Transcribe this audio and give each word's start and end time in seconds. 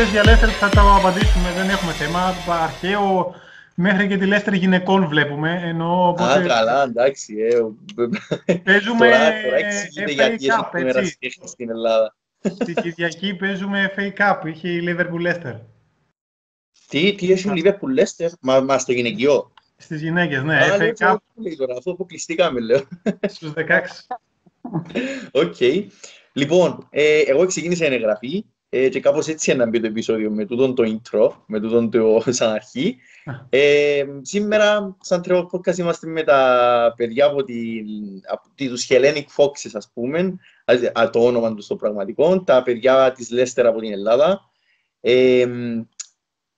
Ό,τι 0.00 0.08
θες 0.08 0.20
για 0.20 0.32
Λέστερ 0.32 0.48
θα 0.58 0.68
το 0.68 0.94
απαντήσουμε, 0.94 1.52
δεν 1.52 1.68
έχουμε 1.70 1.92
θέμα. 1.92 2.34
Αρχαίο 2.62 3.34
μέχρι 3.74 4.08
και 4.08 4.16
τη 4.16 4.26
Λέστερ 4.26 4.52
γυναικών 4.52 5.06
βλέπουμε. 5.08 5.60
Ενώ, 5.64 6.08
οπότε... 6.08 6.32
Α, 6.32 6.46
καλά, 6.46 6.82
εντάξει. 6.82 7.34
Ε, 8.44 8.54
παίζουμε 8.64 8.98
τώρα, 8.98 9.42
τώρα 9.42 9.56
εξηγείται 9.56 10.12
γιατί 10.12 10.46
έτσι. 11.20 11.40
στην 11.44 11.70
Ελλάδα. 11.70 12.16
Την 12.64 12.74
Κυριακή 12.74 13.34
παίζουμε 13.34 13.92
FA 13.96 14.12
Cup, 14.18 14.46
είχε 14.46 14.68
η 14.68 14.82
Liverpool 14.86 15.26
Leicester. 15.26 15.60
Τι, 16.88 17.14
τι 17.14 17.32
έχει 17.32 17.48
η 17.48 17.62
Liverpool 17.64 18.00
Leicester, 18.00 18.28
μα, 18.40 18.60
μα 18.60 18.78
στο 18.78 18.92
γυναικείο; 18.92 19.52
Στις 19.76 20.02
γυναίκες, 20.02 20.42
ναι. 20.42 20.56
Α, 20.56 20.76
FA 20.78 20.92
Cup. 20.98 21.16
Λέει 21.34 21.56
τώρα, 21.56 21.76
αυτό 21.76 21.90
αποκλειστήκαμε, 21.90 22.60
λέω. 22.60 22.80
Στους 23.28 23.52
16. 23.56 23.62
OK. 25.32 25.54
okay. 25.58 25.86
Λοιπόν, 26.32 26.86
ε, 26.90 27.20
εγώ 27.20 27.46
ξεκίνησα 27.46 27.84
εγγραφή 27.84 28.44
ε, 28.72 28.88
και 28.88 29.00
κάπως 29.00 29.28
έτσι 29.28 29.54
να 29.54 29.66
μπει 29.66 29.80
το 29.80 29.86
επεισόδιο 29.86 30.30
με 30.30 30.44
τούτον 30.44 30.74
το 30.74 30.82
intro, 30.86 31.30
με 31.46 31.60
τούτον 31.60 31.90
το 31.90 32.22
σαν 32.32 32.50
αρχή. 32.52 32.96
Ε, 33.48 34.04
σήμερα, 34.22 34.96
σαν 35.00 35.22
Treble 35.22 35.50
Podcast, 35.52 35.76
είμαστε 35.76 36.06
με 36.06 36.22
τα 36.22 36.94
παιδιά 36.96 37.26
από, 37.26 37.44
τη, 37.44 37.54
από 38.26 38.42
τους 38.54 38.86
Hellenic 38.88 39.24
Foxes, 39.36 39.70
ας 39.72 39.90
πούμε, 39.94 40.36
ας, 40.92 41.10
το 41.10 41.24
όνομα 41.24 41.54
τους 41.54 41.64
στο 41.64 41.76
πραγματικό, 41.76 42.42
τα 42.42 42.62
παιδιά 42.62 43.12
της 43.12 43.28
Leicester 43.32 43.64
από 43.64 43.80
την 43.80 43.92
Ελλάδα. 43.92 44.40
Ε, 45.00 45.46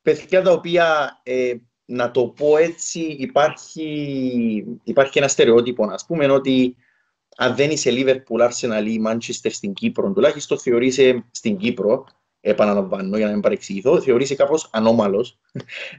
παιδιά 0.03 0.43
τα 0.43 0.53
οποία, 0.53 1.21
ε, 1.23 1.55
να 1.85 2.11
το 2.11 2.27
πω 2.27 2.57
έτσι, 2.57 3.01
υπάρχει, 3.01 4.79
υπάρχει 4.83 5.19
ένα 5.19 5.29
στερεότυπο, 5.29 5.85
ας 5.85 6.07
πούμε, 6.07 6.27
ότι 6.27 6.77
αν 7.37 7.57
δεν 7.57 7.71
είσαι 7.71 7.91
Liverpool, 7.93 8.49
Arsenal 8.49 8.85
ή 8.87 9.03
Manchester 9.07 9.51
στην 9.51 9.73
Κύπρο, 9.73 10.13
τουλάχιστον 10.13 10.59
θεωρείσαι 10.59 11.25
στην 11.31 11.57
Κύπρο, 11.57 12.05
επαναλαμβάνω 12.41 13.17
για 13.17 13.27
να 13.27 13.33
μην 13.33 13.41
παρεξηγηθώ, 13.41 14.01
θεωρείσαι 14.01 14.35
κάπως 14.35 14.69
ανώμαλος. 14.73 15.39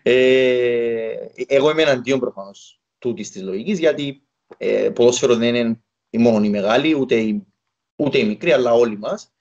Ε, 0.03 1.15
εγώ 1.47 1.69
είμαι 1.69 1.81
εναντίον 1.81 2.19
προφανώς 2.19 2.81
τούτης 2.97 3.31
της 3.31 3.41
λογικής, 3.41 3.79
γιατί 3.79 4.27
ε, 4.57 4.89
ποδόσφαιρο 4.89 5.35
δεν 5.35 5.55
είναι 5.55 5.83
μόνο 6.11 6.45
η 6.45 6.49
μεγάλη, 6.49 6.93
ούτε 6.93 7.15
η, 7.15 7.47
ούτε 7.95 8.17
η 8.17 8.25
μικρή, 8.25 8.51
αλλά 8.51 8.73
όλοι 8.73 8.97
μας. 8.97 9.33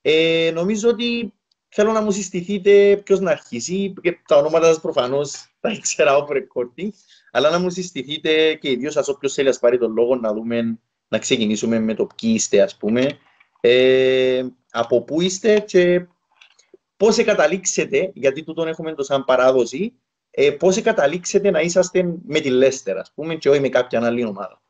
Ε, 0.00 0.50
νομίζω 0.54 0.88
ότι 0.88 1.32
θέλω 1.68 1.92
να 1.92 2.00
μου 2.00 2.10
συστηθείτε 2.10 2.96
ποιος 3.04 3.20
να 3.20 3.30
αρχίσει. 3.30 3.92
Τα 4.28 4.36
ονόματα 4.36 4.66
σας 4.66 4.80
προφανώς 4.80 5.54
τα 5.60 5.70
ήξερα 5.70 6.16
off 6.16 6.30
recording, 6.30 6.88
αλλά 7.30 7.50
να 7.50 7.58
μου 7.58 7.70
συστηθείτε 7.70 8.54
και 8.54 8.70
ιδίως 8.70 8.92
σα 8.92 9.12
όποιος 9.12 9.34
θέλει 9.34 9.48
να 9.48 9.58
πάρει 9.58 9.78
τον 9.78 9.92
λόγο 9.92 10.16
να 10.16 10.32
δούμε 10.32 10.78
να 11.14 11.20
ξεκινήσουμε 11.20 11.78
με 11.78 11.94
το 11.94 12.06
ποιοι 12.06 12.32
είστε, 12.34 12.60
ας 12.60 12.76
πούμε, 12.76 13.06
ε, 13.60 14.44
από 14.70 15.02
πού 15.02 15.20
είστε 15.20 15.58
και 15.58 16.06
πώς 16.96 17.24
καταλήξετε, 17.24 18.10
γιατί 18.14 18.44
τούτον 18.44 18.68
έχουμε 18.68 18.94
το 18.94 19.02
σαν 19.02 19.24
παράδοση, 19.24 19.92
ε, 20.30 20.50
πώς 20.50 20.82
καταλήξετε 20.82 21.50
να 21.50 21.60
είσαστε 21.60 22.14
με 22.26 22.40
τη 22.40 22.50
Λέστερ, 22.50 22.98
ας 22.98 23.12
πούμε, 23.14 23.34
και 23.34 23.48
όχι 23.48 23.60
με 23.60 23.68
κάποια 23.68 24.06
άλλη 24.06 24.24
ομάδα. 24.24 24.62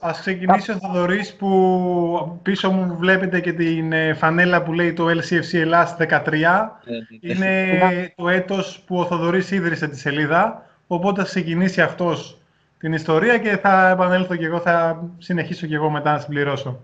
Ας 0.00 0.20
ξεκινήσει 0.20 0.70
ο 0.70 0.78
Θοδωρής 0.78 1.34
που 1.34 2.40
πίσω 2.42 2.70
μου 2.70 2.96
βλέπετε 2.98 3.40
και 3.40 3.52
την 3.52 3.92
ε, 3.92 4.14
φανέλα 4.14 4.62
που 4.62 4.72
λέει 4.72 4.92
το 4.92 5.06
LCFC 5.06 5.52
Ελλάς 5.52 5.96
13. 5.98 6.80
Ε, 6.84 7.30
Είναι 7.30 8.12
το 8.16 8.28
έτος 8.28 8.82
που 8.86 8.98
ο 8.98 9.06
Θοδωρής 9.06 9.50
ίδρυσε 9.50 9.88
τη 9.88 9.98
σελίδα, 9.98 10.66
οπότε 10.86 11.20
θα 11.20 11.26
ξεκινήσει 11.26 11.80
αυτός 11.80 12.38
την 12.84 12.92
ιστορία 12.92 13.38
και 13.38 13.56
θα 13.56 13.88
επανέλθω 13.88 14.36
και 14.36 14.44
εγώ, 14.44 14.58
θα 14.58 15.04
συνεχίσω 15.18 15.66
και 15.66 15.74
εγώ 15.74 15.90
μετά 15.90 16.12
να 16.12 16.18
συμπληρώσω. 16.18 16.80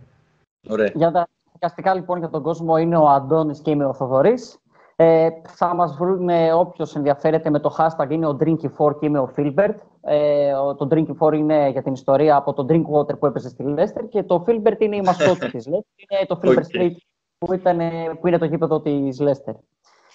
Ωραία. 0.68 0.90
Για 0.94 1.10
τα 1.10 1.28
δικαστικά 1.52 1.94
λοιπόν 1.94 2.18
για 2.18 2.28
τον 2.28 2.42
κόσμο 2.42 2.76
είναι 2.76 2.96
ο 2.96 3.08
Αντώνης 3.08 3.60
και 3.60 3.70
είμαι 3.70 3.84
ο 3.84 3.92
Θοδωρής. 3.94 4.58
Ε, 4.96 5.28
θα 5.48 5.74
μας 5.74 5.96
βρούμε 5.96 6.52
όποιος 6.52 6.96
ενδιαφέρεται 6.96 7.50
με 7.50 7.60
το 7.60 7.76
hashtag 7.78 8.10
είναι 8.10 8.26
ο 8.26 8.36
Drinky4 8.40 8.98
και 9.00 9.06
είμαι 9.06 9.18
ο 9.18 9.32
Filbert. 9.36 9.74
Ε, 10.00 10.52
το 10.52 10.88
Drinky4 10.90 11.32
είναι 11.34 11.68
για 11.68 11.82
την 11.82 11.92
ιστορία 11.92 12.36
από 12.36 12.52
το 12.52 12.66
Drinkwater 12.68 13.18
που 13.18 13.26
έπαιζε 13.26 13.48
στη 13.48 13.64
Leicester 13.66 14.08
και 14.08 14.22
το 14.22 14.44
Filbert 14.46 14.78
είναι 14.78 14.96
η 14.96 15.02
μασκότη 15.02 15.50
της 15.50 15.66
Leicester. 15.68 16.02
Είναι 16.10 16.26
το 16.26 16.40
Filbert 16.42 16.54
okay. 16.54 16.80
Street 16.80 16.94
που, 17.38 17.52
ήταν, 17.52 17.78
που 18.20 18.26
είναι 18.26 18.38
το 18.38 18.44
γήπεδο 18.44 18.80
της 18.80 19.20
Leicester. 19.20 19.54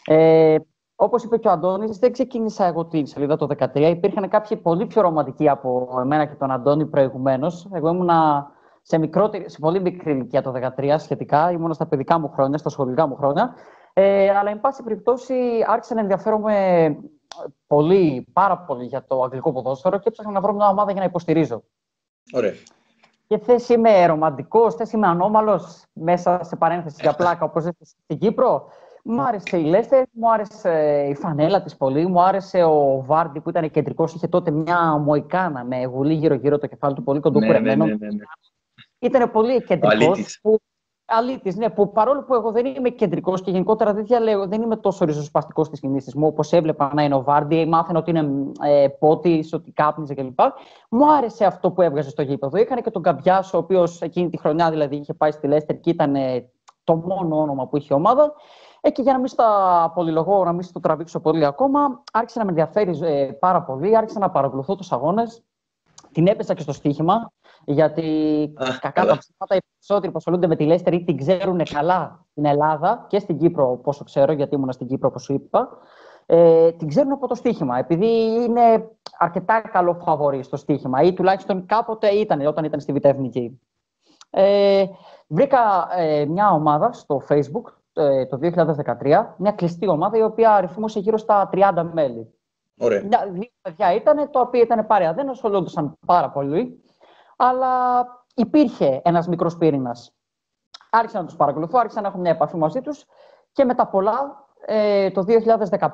Ε, 0.05 0.55
Όπως 0.95 1.23
είπε 1.23 1.37
και 1.37 1.47
ο 1.47 1.51
Αντώνης, 1.51 1.97
δεν 1.97 2.11
ξεκίνησα 2.11 2.65
εγώ 2.65 2.85
τη 2.85 3.05
σελίδα 3.05 3.35
το 3.35 3.47
2013. 3.59 3.75
Υπήρχαν 3.75 4.29
κάποιοι 4.29 4.57
πολύ 4.57 4.85
πιο 4.85 5.01
ρομαντικοί 5.01 5.49
από 5.49 5.97
εμένα 6.01 6.25
και 6.25 6.35
τον 6.35 6.51
Αντώνη 6.51 6.85
προηγουμένως. 6.85 7.67
Εγώ 7.71 7.89
ήμουν 7.89 8.09
σε, 8.81 8.97
μικρότερη, 8.97 9.49
σε 9.49 9.59
πολύ 9.59 9.81
μικρή 9.81 10.11
ηλικία 10.11 10.41
το 10.41 10.53
2013 10.77 10.95
σχετικά. 10.97 11.51
Ήμουν 11.51 11.73
στα 11.73 11.87
παιδικά 11.87 12.19
μου 12.19 12.29
χρόνια, 12.29 12.57
στα 12.57 12.69
σχολικά 12.69 13.07
μου 13.07 13.15
χρόνια. 13.15 13.55
Ε, 13.93 14.29
αλλά, 14.29 14.49
εν 14.49 14.59
πάση 14.59 14.83
περιπτώσει, 14.83 15.33
άρχισα 15.67 15.93
να 15.93 16.01
ενδιαφέρομαι 16.01 16.97
πολύ, 17.67 18.27
πάρα 18.33 18.57
πολύ 18.57 18.85
για 18.85 19.05
το 19.07 19.23
αγγλικό 19.23 19.51
ποδόσφαιρο 19.51 19.97
και 19.97 20.07
έψαχνα 20.07 20.31
να 20.31 20.41
βρω 20.41 20.53
μια 20.53 20.67
ομάδα 20.67 20.91
για 20.91 20.99
να 20.99 21.05
υποστηρίζω. 21.05 21.63
Ωραία. 22.33 22.53
Και 23.27 23.37
θες 23.37 23.69
είμαι 23.69 24.05
ρομαντικός, 24.05 24.75
θες 24.75 24.91
είμαι 24.91 25.07
ανώμαλος, 25.07 25.83
μέσα 25.93 26.43
σε 26.43 26.55
παρένθεση 26.55 26.97
για 27.01 27.13
πλάκα, 27.13 27.45
όπως 27.45 27.63
στην 27.81 28.17
Κύπρο; 28.17 28.67
Μου 29.07 29.21
άρεσε 29.21 29.57
η 29.57 29.63
Λέστερ, 29.63 30.03
μου 30.11 30.31
άρεσε 30.31 31.05
η 31.09 31.15
φανέλα 31.15 31.61
της 31.61 31.75
πολύ, 31.75 32.07
μου 32.07 32.21
άρεσε 32.21 32.63
ο 32.63 33.03
Βάρντι 33.05 33.39
που 33.39 33.49
ήταν 33.49 33.71
κεντρικός. 33.71 34.13
Είχε 34.13 34.27
τότε 34.27 34.51
μια 34.51 34.97
μοϊκάνα 34.97 35.63
με 35.63 35.83
γουλή 35.83 36.13
γύρω-γύρω 36.13 36.57
το 36.57 36.67
κεφάλι 36.67 36.95
του, 36.95 37.03
πολύ 37.03 37.19
κοντοκουρεμένο. 37.19 37.85
Ναι, 37.85 37.91
ναι, 37.91 37.97
ναι, 37.97 38.07
ναι, 38.07 38.23
Ήταν 38.99 39.31
πολύ 39.31 39.63
κεντρικός. 39.63 40.41
Αλήτης, 41.07 41.55
ναι, 41.55 41.69
που 41.69 41.91
παρόλο 41.91 42.23
που 42.23 42.33
εγώ 42.33 42.51
δεν 42.51 42.65
είμαι 42.65 42.89
κεντρικός 42.89 43.41
και 43.41 43.51
γενικότερα 43.51 43.93
δεν, 43.93 44.05
διαλέγω, 44.05 44.47
δεν 44.47 44.61
είμαι 44.61 44.75
τόσο 44.75 45.05
ριζοσπαστικός 45.05 45.67
στις 45.67 45.79
κινήσεις 45.79 46.15
μου, 46.15 46.27
όπως 46.27 46.51
έβλεπα 46.51 46.91
να 46.93 47.03
είναι 47.03 47.15
ο 47.15 47.23
Βάρντι, 47.23 47.65
μάθαινα 47.65 47.99
ότι 47.99 48.09
είναι 48.09 48.27
ε, 48.63 48.87
πότης, 48.99 49.53
ότι 49.53 49.71
κάπνιζε 49.71 50.13
κλπ. 50.13 50.39
Μου 50.89 51.13
άρεσε 51.13 51.45
αυτό 51.45 51.71
που 51.71 51.81
έβγαζε 51.81 52.09
στο 52.09 52.21
γήπεδο. 52.21 52.57
Είχαν 52.57 52.81
και 52.81 52.91
τον 52.91 53.01
Καμπιάς, 53.01 53.53
ο 53.53 53.57
οποίος 53.57 54.01
εκείνη 54.01 54.29
τη 54.29 54.37
χρονιά 54.37 54.69
δηλαδή 54.69 54.95
είχε 54.95 55.13
πάει 55.13 55.31
στη 55.31 55.47
Λέστερ 55.47 55.79
και 55.79 55.89
ήταν 55.89 56.15
ε, 56.15 56.49
το 56.83 56.95
μόνο 56.95 57.41
όνομα 57.41 57.67
που 57.67 57.77
είχε 57.77 57.87
η 57.91 57.95
ομάδα. 57.95 58.33
Ε, 58.85 58.89
και 58.89 59.01
για 59.01 59.13
να 59.13 59.19
μην 59.19 59.27
στα 59.27 59.91
πολυλογώ, 59.95 60.43
να 60.43 60.51
μην 60.51 60.63
στο 60.63 60.79
τραβήξω 60.79 61.19
πολύ 61.19 61.45
ακόμα, 61.45 62.03
άρχισε 62.11 62.39
να 62.39 62.45
με 62.45 62.49
ενδιαφέρει 62.49 62.99
ε, 63.01 63.31
πάρα 63.39 63.61
πολύ, 63.61 63.97
άρχισα 63.97 64.19
να 64.19 64.29
παρακολουθώ 64.29 64.75
τους 64.75 64.91
αγώνες. 64.91 65.43
Την 66.11 66.27
έπεσα 66.27 66.53
και 66.53 66.61
στο 66.61 66.73
στοίχημα, 66.73 67.31
γιατί 67.65 68.03
κακά 68.79 69.05
τα 69.05 69.17
ψήματα 69.17 69.55
οι 69.55 69.59
περισσότεροι 69.73 70.11
που 70.11 70.17
ασχολούνται 70.17 70.47
με 70.47 70.55
τη 70.55 70.65
Λέστερ 70.65 70.93
ή 70.93 71.03
την 71.03 71.17
ξέρουν 71.17 71.63
καλά 71.63 72.25
στην 72.31 72.45
Ελλάδα 72.45 73.05
και 73.07 73.19
στην 73.19 73.37
Κύπρο, 73.37 73.79
πόσο 73.83 74.03
ξέρω, 74.03 74.31
γιατί 74.31 74.55
ήμουν 74.55 74.71
στην 74.71 74.87
Κύπρο, 74.87 75.07
όπως 75.07 75.23
σου 75.23 75.33
είπα. 75.33 75.69
Ε, 76.25 76.71
την 76.71 76.87
ξέρουν 76.87 77.11
από 77.11 77.27
το 77.27 77.35
στοίχημα, 77.35 77.77
επειδή 77.77 78.07
είναι 78.43 78.89
αρκετά 79.17 79.61
καλό 79.61 79.93
φαβορή 79.93 80.43
στο 80.43 80.57
στοίχημα 80.57 81.01
ή 81.01 81.13
τουλάχιστον 81.13 81.65
κάποτε 81.65 82.07
ήταν 82.07 82.45
όταν 82.45 82.63
ήταν 82.63 82.79
στη 82.79 82.93
Β' 82.93 83.05
Ε, 84.29 84.85
βρήκα 85.27 85.87
ε, 85.95 86.25
μια 86.25 86.51
ομάδα 86.51 86.91
στο 86.91 87.21
Facebook 87.29 87.63
ε, 87.67 87.84
το 88.29 88.37
2013, 88.41 89.35
μια 89.37 89.51
κλειστή 89.51 89.87
ομάδα 89.87 90.17
η 90.17 90.21
οποία 90.21 90.53
αριθμούσε 90.53 90.99
γύρω 90.99 91.17
στα 91.17 91.49
30 91.53 91.89
μέλη. 91.91 92.33
Ωραία. 92.77 93.01
Δύο 93.31 93.49
παιδιά 93.61 93.93
ήταν, 93.93 94.31
τα 94.31 94.39
οποία 94.39 94.61
ήταν 94.61 94.87
παρέα. 94.87 95.13
Δεν 95.13 95.29
ασχολούνταν 95.29 95.97
πάρα 96.05 96.29
πολύ, 96.29 96.83
αλλά 97.35 98.05
υπήρχε 98.35 99.01
ένας 99.03 99.27
μικρός 99.27 99.57
πύρηνα. 99.57 99.95
Άρχισα 100.89 101.19
να 101.19 101.25
τους 101.25 101.35
παρακολουθώ, 101.35 101.77
άρχισα 101.79 102.01
να 102.01 102.07
έχω 102.07 102.17
μια 102.17 102.31
επαφή 102.31 102.57
μαζί 102.57 102.81
τους 102.81 103.05
και 103.51 103.65
με 103.65 103.75
τα 103.75 103.87
πολλά 103.87 104.44
ε, 104.67 105.11
το 105.11 105.23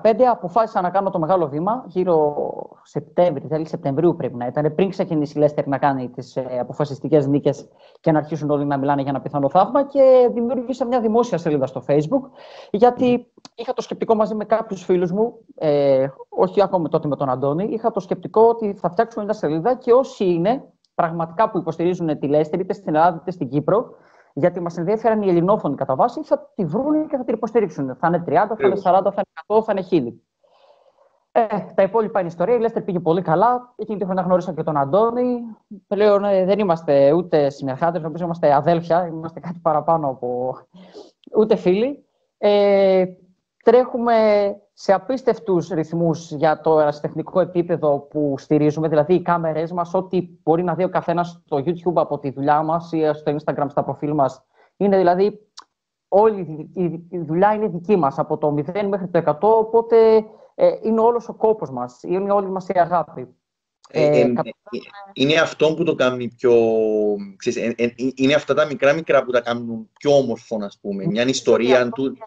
2015 0.04 0.22
αποφάσισα 0.32 0.82
να 0.82 0.90
κάνω 0.90 1.10
το 1.10 1.20
μεγάλο 1.20 1.48
βήμα, 1.48 1.84
γύρω 1.88 2.36
Σεπτέμβρη, 2.84 3.48
τέλη 3.48 3.68
Σεπτεμβρίου 3.68 4.16
πρέπει 4.16 4.36
να 4.36 4.46
ήταν, 4.46 4.76
πριν 4.76 4.90
ξεκινήσει 4.90 5.38
η 5.38 5.40
Λέστερ 5.40 5.68
να 5.68 5.78
κάνει 5.78 6.10
τις 6.10 6.36
ε, 6.36 6.58
αποφασιστικές 6.60 7.28
νίκες 7.28 7.68
και 8.00 8.12
να 8.12 8.18
αρχίσουν 8.18 8.50
όλοι 8.50 8.66
να 8.66 8.78
μιλάνε 8.78 9.02
για 9.02 9.10
ένα 9.10 9.22
πιθανό 9.22 9.50
θαύμα. 9.50 9.84
Και 9.84 10.30
δημιούργησα 10.34 10.86
μια 10.86 11.00
δημόσια 11.00 11.38
σελίδα 11.38 11.66
στο 11.66 11.84
Facebook, 11.88 12.30
γιατί 12.72 13.28
είχα 13.56 13.74
το 13.74 13.82
σκεπτικό 13.82 14.16
μαζί 14.16 14.36
με 14.36 14.46
κάποιους 14.46 14.84
φίλους 14.84 15.12
μου, 15.12 15.34
ε, 15.56 16.08
όχι 16.30 16.62
ακόμα 16.62 16.90
τότε 16.90 17.08
με 17.08 17.16
τον 17.16 17.30
Αντώνη, 17.30 17.64
είχα 17.64 17.92
το 17.92 18.00
σκεπτικό 18.00 18.42
ότι 18.42 18.74
θα 18.74 18.90
φτιάξουμε 18.90 19.24
μια 19.24 19.34
σελίδα 19.34 19.76
και 19.76 19.92
όσοι 19.92 20.26
είναι 20.26 20.64
πραγματικά 20.96 21.50
που 21.50 21.58
υποστηρίζουν 21.58 22.20
τη 22.20 22.28
Λέστερ, 22.28 22.60
είτε 22.60 22.74
στην 22.74 22.96
Ελλάδα 22.96 23.18
είτε 23.22 23.32
στην 23.32 23.50
Κύπρο, 23.50 23.90
γιατί 24.34 24.60
μας 24.60 24.78
ενδιαφέραν 24.78 25.22
οι 25.22 25.30
ελληνόφωνοι 25.30 25.76
κατά 25.76 25.96
βάση, 25.96 26.24
θα 26.24 26.52
τη 26.56 26.66
βρουν 26.66 27.08
και 27.08 27.18
θα 27.18 27.24
την 27.24 27.36
υποστηρίξουν. 27.36 27.96
Θα 27.96 28.08
είναι 28.08 28.24
30, 28.28 28.32
θα 28.32 28.56
είναι 28.60 28.76
40, 28.76 28.82
θα 28.84 28.94
είναι 28.94 29.60
100, 29.60 29.64
θα 29.64 29.74
είναι 29.92 30.12
1000. 30.12 30.14
Ε, 31.34 31.46
τα 31.76 31.84
υπόλοιπα 31.84 32.20
είναι 32.20 32.28
ιστορία. 32.30 32.56
Η 32.56 32.60
Λέστερ 32.60 32.82
πήγε 32.82 33.00
πολύ 33.00 33.22
καλά. 33.22 33.74
Εκείνη 33.76 34.00
τη 34.00 34.06
χρονιά 34.06 34.24
γνώρισα 34.24 34.54
και 34.54 34.64
τον 34.64 34.78
Αντώνη. 34.78 35.42
Πλέον 35.88 36.24
ε, 36.24 36.46
δεν 36.46 36.60
είμαστε 36.60 37.14
ούτε 37.14 37.50
συνεργάτες, 37.50 38.02
νομίζω 38.02 38.24
είμαστε 38.24 38.54
αδέλφια. 38.54 39.08
Είμαστε 39.08 39.40
κάτι 39.40 39.60
παραπάνω 39.62 40.08
από 40.08 40.58
ούτε 41.38 41.56
φίλοι. 41.56 42.06
Ε, 42.38 43.06
τρέχουμε 43.64 44.16
σε 44.74 44.94
απίστευτους 44.94 45.68
ρυθμούς 45.68 46.32
για 46.32 46.62
το 46.62 46.80
ερασιτεχνικό 46.80 47.40
επίπεδο 47.40 48.00
που 48.00 48.36
στηρίζουμε, 48.38 48.88
δηλαδή 48.88 49.14
οι 49.14 49.22
κάμερές 49.22 49.72
μας, 49.72 49.94
ό,τι 49.94 50.28
μπορεί 50.44 50.64
να 50.64 50.76
δει 50.76 50.84
ο 50.84 50.90
καθένας 50.90 51.42
στο 51.46 51.58
YouTube 51.58 51.94
από 51.96 52.20
τη 52.20 52.30
δουλειά 52.30 52.62
μας 52.62 52.92
ή 52.92 53.12
στο 53.14 53.36
Instagram 53.36 53.66
στα 53.70 53.84
προφίλ 53.84 54.14
μας, 54.14 54.44
είναι 54.78 54.98
δηλαδή 54.98 55.40
όλη 56.08 56.70
η 57.10 57.18
δουλειά 57.18 57.54
είναι 57.54 57.68
δική 57.68 57.96
μας, 57.96 58.20
από 58.20 58.38
το 58.38 58.48
0 58.48 58.88
μέχρι 58.88 59.08
το 59.08 59.24
100, 59.26 59.38
οπότε 59.40 60.26
ε, 60.56 60.72
είναι 60.82 61.00
όλος 61.00 61.30
ο 61.30 61.34
κόπος 61.34 61.72
μας, 61.72 62.04
είναι 62.04 62.32
όλη 62.32 62.50
μας 62.50 62.68
η 62.68 62.80
αγάπη. 62.80 63.28
Ε, 63.94 64.04
ε, 64.04 64.20
ε, 64.20 64.32
είναι 65.14 65.40
αυτό 65.40 65.74
που 65.74 65.84
το 65.84 65.96
κάνει 65.96 66.28
πιο... 66.28 66.54
Ξέρεις, 67.36 67.76
είναι 68.16 68.34
αυτά 68.34 68.54
τα 68.54 68.66
μικρά 68.66 68.94
μικρά 68.94 69.24
που 69.24 69.32
τα 69.32 69.42
κάνουν 69.42 69.90
πιο 69.98 70.18
όμορφο, 70.18 70.58
ας 70.62 70.80
πούμε. 70.82 71.06
Μια 71.06 71.24
ιστορία 71.24 71.90
του... 71.90 72.18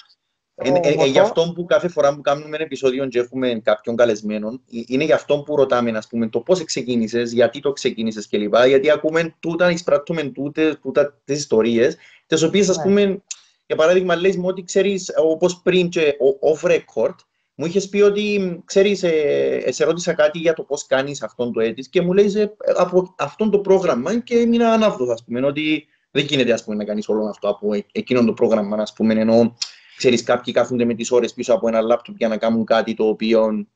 Ε, 0.57 1.05
γι' 1.05 1.19
αυτό 1.19 1.53
που 1.55 1.65
κάθε 1.65 1.89
φορά 1.89 2.15
που 2.15 2.21
κάνουμε 2.21 2.57
ένα 2.57 2.65
επεισόδιο 2.65 3.07
και 3.09 3.19
έχουμε 3.19 3.61
κάποιον 3.65 3.97
καλεσμένο, 3.97 4.61
είναι 4.87 5.05
γι' 5.05 5.13
αυτό 5.13 5.39
που 5.39 5.57
ρωτάμε, 5.57 5.91
ας 5.91 6.07
πούμε, 6.07 6.29
το 6.29 6.41
πώς 6.41 6.65
ξεκίνησες, 6.65 7.33
γιατί 7.33 7.61
το 7.61 7.73
ξεκίνησες 7.73 8.29
κλπ. 8.29 8.55
Γιατί 8.67 8.91
ακούμε 8.91 9.35
τούτα, 9.41 9.71
εισπράττουμε 9.71 10.23
τούτε, 10.23 10.79
τούτα 10.83 11.21
τις 11.25 11.39
ιστορίες, 11.39 11.97
τις 12.27 12.43
οποίες, 12.43 12.69
ας 12.69 12.77
ναι. 12.77 12.83
πούμε, 12.83 13.23
για 13.67 13.77
παράδειγμα, 13.77 14.17
λες 14.17 14.37
μου 14.37 14.47
ότι 14.47 14.63
ξέρεις, 14.63 15.13
όπως 15.17 15.61
πριν 15.63 15.89
και 15.89 16.17
off 16.53 16.71
record, 16.71 17.15
μου 17.55 17.67
είχες 17.67 17.89
πει 17.89 18.01
ότι, 18.01 18.63
ξέρεις, 18.65 19.03
ε, 19.03 19.65
σε 19.69 19.85
ρώτησα 19.85 20.13
κάτι 20.13 20.39
για 20.39 20.53
το 20.53 20.63
πώς 20.63 20.87
κάνεις 20.87 21.23
αυτόν 21.23 21.53
το 21.53 21.61
έτης 21.61 21.89
και 21.89 22.03
μου 22.03 22.13
λέει 22.13 22.33
ε, 22.37 22.47
από 22.77 23.15
αυτό 23.19 23.49
το 23.49 23.59
πρόγραμμα 23.59 24.19
και 24.19 24.39
έμεινα 24.39 24.73
ανάβδο, 24.73 25.13
ας 25.13 25.25
πούμε, 25.25 25.47
ότι 25.47 25.87
δεν 26.11 26.25
γίνεται 26.25 26.53
ας 26.53 26.65
πούμε, 26.65 26.77
να 26.77 26.85
κάνεις 26.85 27.09
όλο 27.09 27.25
αυτό 27.27 27.49
από 27.49 27.75
ε, 27.75 27.85
εκείνο 27.93 28.25
το 28.25 28.33
πρόγραμμα, 28.33 28.77
ας 28.77 28.93
πούμε, 28.93 29.15
ενώ 29.15 29.57
ξέρει, 29.97 30.23
κάποιοι 30.23 30.53
κάθονται 30.53 30.85
με 30.85 30.95
τι 30.95 31.15
ώρε 31.15 31.29
πίσω 31.35 31.55
από 31.55 31.69
ένα 31.69 31.81
λάπτοπ 31.81 32.17
για 32.17 32.29
να 32.29 32.37
κάνουν 32.37 32.65
κάτι 32.65 32.95
το 32.95 33.05
οποίο 33.05 33.67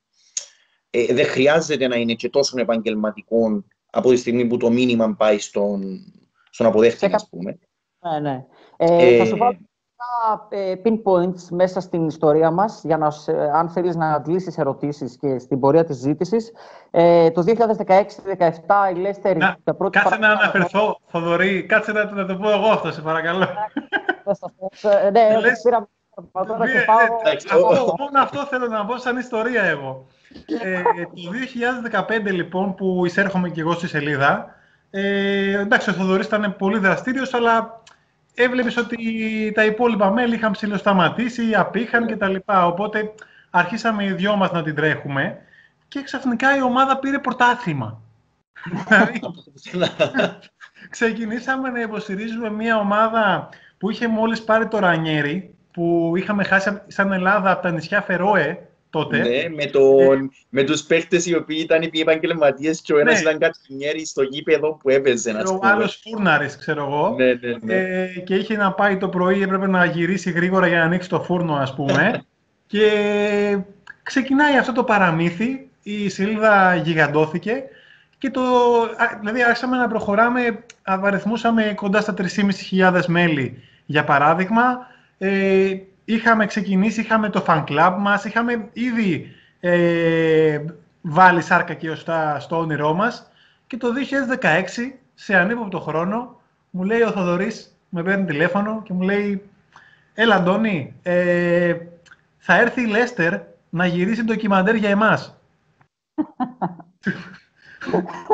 ε, 0.90 1.14
δεν 1.14 1.26
χρειάζεται 1.26 1.86
να 1.86 1.96
είναι 1.96 2.14
και 2.14 2.28
τόσο 2.28 2.58
επαγγελματικό 2.58 3.64
από 3.90 4.10
τη 4.10 4.16
στιγμή 4.16 4.46
που 4.46 4.56
το 4.56 4.70
μήνυμα 4.70 5.14
πάει 5.14 5.38
στον, 5.38 6.00
στον 6.50 6.66
αποδέχτη, 6.66 7.06
α 7.06 7.20
πούμε. 7.30 7.58
Ναι, 7.98 8.20
ναι. 8.20 8.46
Ε, 8.76 9.14
ε, 9.14 9.18
θα 9.18 9.24
σου 9.24 9.36
πω 9.36 9.46
ε, 10.48 10.74
pinpoints 10.84 11.42
μέσα 11.50 11.80
στην 11.80 12.06
ιστορία 12.06 12.50
μας, 12.50 12.82
για 12.84 12.96
να, 12.96 13.12
αν 13.52 13.68
θέλεις 13.68 13.96
να 13.96 14.12
αντλήσεις 14.12 14.58
ερωτήσεις 14.58 15.16
και 15.16 15.38
στην 15.38 15.60
πορεία 15.60 15.84
της 15.84 15.96
ζήτησης. 15.96 16.52
Ε, 16.90 17.30
το 17.30 17.44
2016-2017 17.46 18.94
η 18.94 18.98
Λέστερ... 18.98 19.36
Να, 19.36 19.58
πρώτη 19.76 19.98
κάτσε 19.98 20.16
να 20.16 20.28
αναφερθώ, 20.28 20.98
Θοδωρή, 21.06 21.66
κάτσε 21.66 21.92
να, 21.92 22.04
να 22.12 22.26
το 22.26 22.36
πω 22.36 22.50
εγώ 22.50 22.66
αυτό, 22.66 22.92
σε 22.92 23.02
παρακαλώ. 23.02 23.46
ναι, 25.12 25.28
πήρα 26.32 27.58
Μόνο 27.98 28.22
αυτό 28.22 28.46
θέλω 28.46 28.66
να 28.66 28.84
πω 28.84 28.98
σαν 28.98 29.16
ιστορία 29.16 29.62
εγώ. 29.62 30.06
Ε, 30.62 30.82
το 30.82 31.30
2015 32.08 32.32
λοιπόν 32.32 32.74
που 32.74 33.06
εισέρχομαι 33.06 33.48
και 33.48 33.60
εγώ 33.60 33.72
στη 33.72 33.88
σελίδα, 33.88 34.54
ε, 34.90 35.60
εντάξει 35.60 35.90
ο 35.90 35.92
Θοδωρής 35.92 36.26
ήταν 36.26 36.56
πολύ 36.58 36.78
δραστήριος, 36.78 37.34
αλλά 37.34 37.82
έβλεπες 38.34 38.76
ότι 38.76 38.96
τα 39.54 39.64
υπόλοιπα 39.64 40.10
μέλη 40.10 40.34
είχαν 40.34 40.52
ψηλοσταματήσει, 40.52 41.54
απήχαν 41.54 42.06
κτλ. 42.06 42.34
Οπότε 42.46 43.14
αρχίσαμε 43.50 44.04
οι 44.04 44.12
δυο 44.12 44.36
μας 44.36 44.52
να 44.52 44.62
την 44.62 44.74
τρέχουμε 44.74 45.38
και 45.88 46.02
ξαφνικά 46.02 46.56
η 46.56 46.62
ομάδα 46.62 46.98
πήρε 46.98 47.18
πρωτάθλημα. 47.18 48.00
δηλαδή, 48.90 49.20
ξεκινήσαμε 50.90 51.70
να 51.70 51.80
υποστηρίζουμε 51.80 52.50
μια 52.50 52.78
ομάδα 52.78 53.48
που 53.78 53.90
είχε 53.90 54.08
μόλις 54.08 54.44
πάρει 54.44 54.68
το 54.68 54.78
Ρανιέρι, 54.78 55.54
που 55.78 56.12
είχαμε 56.16 56.44
χάσει 56.44 56.80
σαν 56.86 57.12
Ελλάδα 57.12 57.50
από 57.50 57.62
τα 57.62 57.70
νησιά 57.70 58.02
Φερόε, 58.02 58.58
τότε. 58.90 59.18
Ναι, 59.18 59.48
με, 59.54 59.64
τον, 59.64 60.24
ε, 60.24 60.28
με 60.48 60.62
τους 60.62 60.82
παίχτες 60.82 61.26
οι 61.26 61.34
οποίοι 61.34 61.58
ήταν 61.60 61.82
οι 61.82 62.00
επαγγελματίες 62.00 62.80
και 62.80 62.92
ο 62.92 62.98
ένας 62.98 63.14
ναι. 63.14 63.20
ήταν 63.20 63.38
κατσινιέρη 63.38 64.06
στο 64.06 64.22
γήπεδο 64.22 64.78
που 64.82 64.90
έπαιζε. 64.90 65.32
Και 65.32 65.48
ο 65.48 65.60
άλλος 65.62 66.00
φούρναρης, 66.02 66.56
ξέρω 66.56 66.84
εγώ. 66.84 67.14
Ναι, 67.16 67.24
ναι, 67.24 67.56
ναι. 67.60 67.74
Ε, 67.74 68.06
και 68.06 68.34
είχε 68.34 68.56
να 68.56 68.72
πάει 68.72 68.96
το 68.96 69.08
πρωί, 69.08 69.42
έπρεπε 69.42 69.66
να 69.66 69.84
γυρίσει 69.84 70.30
γρήγορα 70.30 70.66
για 70.66 70.78
να 70.78 70.84
ανοίξει 70.84 71.08
το 71.08 71.22
φούρνο, 71.22 71.54
ας 71.54 71.74
πούμε. 71.74 72.22
και 72.72 72.90
ξεκινάει 74.02 74.58
αυτό 74.58 74.72
το 74.72 74.84
παραμύθι, 74.84 75.68
η 75.82 76.08
σελίδα 76.08 76.74
γιγαντώθηκε 76.74 77.62
και 78.18 78.30
το, 78.30 78.42
δηλαδή 79.18 79.42
άρχισαμε 79.42 79.76
να 79.76 79.88
προχωράμε, 79.88 80.64
αριθμούσαμε 80.82 81.72
κοντά 81.74 82.00
στα 82.00 82.14
3.500 82.70 83.04
μέλη, 83.06 83.62
για 83.86 84.04
παράδειγμα. 84.04 84.96
Ε, 85.18 85.76
είχαμε 86.04 86.46
ξεκινήσει, 86.46 87.00
είχαμε 87.00 87.30
το 87.30 87.44
fan 87.46 87.64
club 87.68 87.96
μας, 87.98 88.24
είχαμε 88.24 88.68
ήδη 88.72 89.34
ε, 89.60 90.64
βάλει 91.00 91.42
σάρκα 91.42 91.74
και 91.74 91.90
οστά 91.90 92.40
στο 92.40 92.58
όνειρό 92.58 92.94
μας 92.94 93.30
και 93.66 93.76
το 93.76 93.88
2016, 94.40 94.66
σε 95.14 95.36
ανύποπτο 95.36 95.80
χρόνο, 95.80 96.40
μου 96.70 96.82
λέει 96.82 97.02
ο 97.02 97.10
Θοδωρής, 97.10 97.76
με 97.88 98.02
παίρνει 98.02 98.24
τηλέφωνο 98.24 98.82
και 98.82 98.92
μου 98.92 99.00
λέει 99.02 99.50
«Έλα 100.14 100.34
Αντώνη, 100.34 100.94
ε, 101.02 101.76
θα 102.38 102.54
έρθει 102.54 102.82
η 102.82 102.86
Λέστερ 102.86 103.40
να 103.68 103.86
γυρίσει 103.86 104.22
ντοκιμαντέρ 104.22 104.74
για 104.74 104.90
εμάς». 104.90 105.36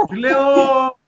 Του 0.09 0.15
λέω 0.15 0.39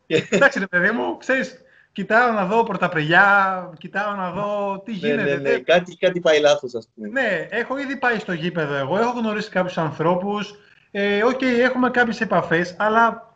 «Εντάξει 0.06 0.58
ρε 0.58 0.66
παιδί 0.66 0.90
μου, 0.90 1.16
ξέρεις, 1.16 1.60
κοιτάω 1.96 2.32
να 2.32 2.44
δω 2.44 2.62
πρωταπριλιά, 2.62 3.70
κοιτάω 3.78 4.14
να 4.14 4.30
δω 4.30 4.80
τι 4.84 4.92
γίνεται. 4.92 5.22
Ναι, 5.22 5.34
ναι, 5.34 5.50
ναι. 5.50 5.58
Κάτι, 5.58 5.96
κάτι 5.96 6.20
πάει 6.20 6.40
λάθος, 6.40 6.74
ας 6.74 6.88
πούμε. 6.94 7.08
Ναι, 7.08 7.46
έχω 7.50 7.78
ήδη 7.78 7.96
πάει 7.96 8.18
στο 8.18 8.32
γήπεδο 8.32 8.74
εγώ, 8.74 8.98
έχω 8.98 9.18
γνωρίσει 9.18 9.50
κάποιους 9.50 9.78
ανθρώπους, 9.78 10.54
ε, 10.90 11.24
OK, 11.24 11.30
okay, 11.30 11.60
έχουμε 11.62 11.90
κάποιες 11.90 12.20
επαφές, 12.20 12.76
αλλά 12.78 13.34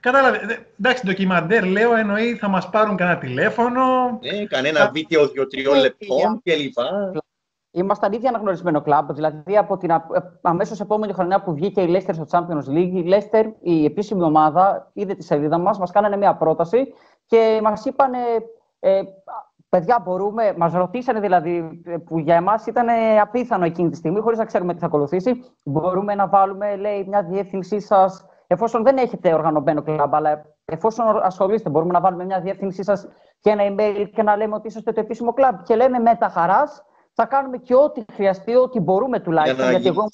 κατάλαβε, 0.00 0.66
εντάξει, 0.78 1.06
ντοκιμαντέρ 1.06 1.64
λέω, 1.64 1.94
εννοεί 1.94 2.36
θα 2.36 2.48
μας 2.48 2.70
πάρουν 2.70 2.96
κανένα 2.96 3.18
τηλέφωνο. 3.18 3.82
Ναι, 4.32 4.44
κανένα 4.44 4.90
βίντεο 4.92 5.28
δύο-τριών 5.28 5.78
λεπτών 5.78 6.42
κλπ. 6.42 6.78
Ήμασταν 7.70 8.12
ήδη 8.12 8.26
αναγνωρισμένο 8.26 8.80
κλαμπ, 8.80 9.12
δηλαδή 9.12 9.56
από 9.56 9.76
την 9.76 9.90
αμέσως 10.42 10.80
επόμενη 10.80 11.12
χρονιά 11.12 11.42
που 11.42 11.54
βγήκε 11.54 11.80
η 11.80 11.86
Leicester 11.88 12.14
στο 12.14 12.26
Champions 12.30 12.70
League, 12.70 12.92
η 12.92 13.04
Leicester, 13.06 13.44
η 13.60 13.84
επίσημη 13.84 14.22
ομάδα, 14.22 14.90
είδε 14.92 15.14
τη 15.14 15.22
σελίδα 15.22 15.58
μας, 15.58 15.78
μας 15.78 15.90
κάνανε 15.90 16.16
μια 16.16 16.34
πρόταση 16.34 16.92
και 17.26 17.60
μας 17.62 17.84
είπαν, 17.84 18.12
ε, 18.78 19.02
παιδιά 19.68 20.00
μπορούμε, 20.04 20.54
μας 20.56 20.72
ρωτήσανε 20.72 21.20
δηλαδή, 21.20 21.82
που 22.04 22.18
για 22.18 22.34
εμάς 22.34 22.66
ήταν 22.66 22.86
απίθανο 23.20 23.64
εκείνη 23.64 23.90
τη 23.90 23.96
στιγμή, 23.96 24.20
χωρίς 24.20 24.38
να 24.38 24.44
ξέρουμε 24.44 24.74
τι 24.74 24.80
θα 24.80 24.86
ακολουθήσει, 24.86 25.44
μπορούμε 25.62 26.14
να 26.14 26.28
βάλουμε, 26.28 26.76
λέει, 26.76 27.04
μια 27.08 27.22
διεύθυνσή 27.22 27.80
σας, 27.80 28.26
εφόσον 28.46 28.82
δεν 28.82 28.96
έχετε 28.96 29.34
οργανωμένο 29.34 29.82
κλαμπ, 29.82 30.14
αλλά 30.14 30.44
εφόσον 30.64 31.06
ασχολείστε, 31.22 31.70
μπορούμε 31.70 31.92
να 31.92 32.00
βάλουμε 32.00 32.24
μια 32.24 32.40
διεύθυνσή 32.40 32.82
σας 32.82 33.08
και 33.40 33.50
ένα 33.50 33.62
email 33.68 34.08
και 34.14 34.22
να 34.22 34.36
λέμε 34.36 34.54
ότι 34.54 34.66
είσαστε 34.68 34.92
το 34.92 35.00
επίσημο 35.00 35.32
κλαμπ. 35.32 35.62
Και 35.62 35.76
λέμε 35.76 35.98
με 35.98 36.14
τα 36.14 36.28
χαράς, 36.28 36.84
θα 37.12 37.26
κάνουμε 37.26 37.56
και 37.56 37.74
ό,τι 37.74 38.04
χρειαστεί, 38.12 38.54
ό,τι 38.56 38.80
μπορούμε 38.80 39.20
τουλάχιστον. 39.20 39.70
γιατί 39.70 39.86
εγώ 39.86 40.04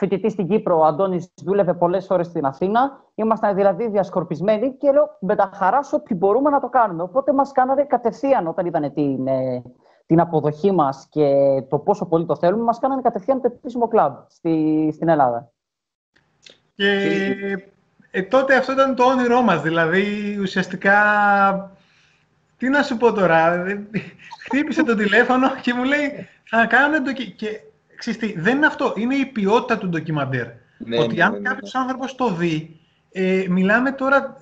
φοιτητή 0.00 0.30
στην 0.30 0.48
Κύπρο, 0.48 0.78
ο 0.78 0.84
Αντώνης 0.84 1.32
δούλευε 1.44 1.74
πολλές 1.74 2.10
ώρες 2.10 2.26
στην 2.26 2.44
Αθήνα. 2.44 3.04
Ήμασταν 3.14 3.54
δηλαδή 3.54 3.88
διασκορπισμένοι 3.88 4.76
και 4.76 4.90
λέω 4.92 5.16
με 5.20 5.36
τα 5.36 5.50
χαρά 5.54 5.82
σου 5.82 5.96
ότι 6.00 6.14
μπορούμε 6.14 6.50
να 6.50 6.60
το 6.60 6.68
κάνουμε. 6.68 7.02
Οπότε 7.02 7.32
μας 7.32 7.52
κάνανε 7.52 7.84
κατευθείαν 7.84 8.46
όταν 8.46 8.66
είδαν 8.66 8.92
την, 8.94 9.26
ε, 9.26 9.62
την 10.06 10.20
αποδοχή 10.20 10.72
μας 10.72 11.06
και 11.10 11.28
το 11.68 11.78
πόσο 11.78 12.06
πολύ 12.06 12.26
το 12.26 12.36
θέλουμε, 12.36 12.62
μας 12.62 12.78
κάνανε 12.78 13.02
κατευθείαν 13.02 13.40
το 13.40 13.50
επίσημο 13.54 13.88
κλαμπ 13.88 14.14
στη, 14.28 14.90
στην 14.94 15.08
Ελλάδα. 15.08 15.52
Και 16.74 16.90
ε, 18.10 18.22
τότε 18.22 18.56
αυτό 18.56 18.72
ήταν 18.72 18.94
το 18.94 19.04
όνειρό 19.04 19.42
μας, 19.42 19.62
δηλαδή 19.62 20.36
ουσιαστικά 20.40 20.96
τι 22.56 22.68
να 22.68 22.82
σου 22.82 22.96
πω 22.96 23.12
τώρα, 23.12 23.64
χτύπησε 24.44 24.82
το 24.82 24.94
τηλέφωνο 24.94 25.48
και 25.60 25.74
μου 25.74 25.84
λέει 25.84 26.28
θα 26.44 26.66
κάνουμε 26.66 27.00
το... 27.00 27.12
Και 27.12 27.60
ξέρεις 28.00 28.34
δεν 28.36 28.56
είναι 28.56 28.66
αυτό, 28.66 28.94
είναι 28.96 29.14
η 29.14 29.26
ποιότητα 29.26 29.78
του 29.78 29.88
ντοκιμαντέρ. 29.88 30.46
Ναι, 30.78 30.98
ότι 30.98 31.14
ναι, 31.14 31.22
αν 31.22 31.32
ναι, 31.32 31.38
ναι. 31.38 31.48
κάποιος 31.48 31.74
άνθρωπος 31.74 32.14
το 32.14 32.32
δει, 32.32 32.80
ε, 33.12 33.44
μιλάμε 33.48 33.92
τώρα 33.92 34.40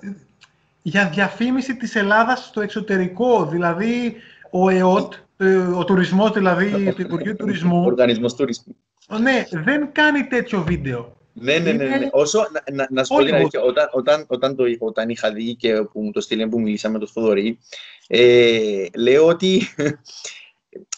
για 0.82 1.08
διαφήμιση 1.08 1.76
της 1.76 1.94
Ελλάδας 1.94 2.44
στο 2.44 2.60
εξωτερικό, 2.60 3.46
δηλαδή 3.46 4.14
ο 4.50 4.68
ΕΟΤ, 4.68 5.12
ε, 5.36 5.56
ο 5.56 5.84
τουρισμός 5.84 6.32
δηλαδή, 6.32 6.92
το 6.92 7.02
Υπουργείο 7.02 7.36
Τουρισμού. 7.36 7.82
Ο 7.82 7.86
Οργανισμός 7.86 8.34
Τουρισμού. 8.34 8.76
Ναι, 9.20 9.44
δεν 9.50 9.92
κάνει 9.92 10.26
τέτοιο 10.26 10.62
βίντεο. 10.62 11.16
Ναι, 11.32 11.58
ναι, 11.58 11.72
ναι, 11.72 11.84
ναι. 11.84 12.08
Όσο, 12.12 12.46
να, 12.52 12.74
να, 12.74 12.86
να 12.90 13.04
σου 13.04 13.14
πω 13.14 13.24
την 13.24 13.34
αλήθεια, 13.34 13.60
όταν, 13.60 13.88
όταν, 13.92 14.24
όταν, 14.28 14.56
το, 14.56 14.64
όταν 14.78 15.08
είχα 15.08 15.32
δει 15.32 15.54
και 15.54 15.82
που 15.82 16.02
μου 16.02 16.10
το 16.10 16.20
στείλει 16.20 16.48
που 16.48 16.60
μιλήσαμε 16.60 16.92
με 16.92 16.98
τον 16.98 17.08
Θοδωρή, 17.08 17.58
ε, 18.06 18.86
λέω 18.96 19.26
ότι 19.26 19.68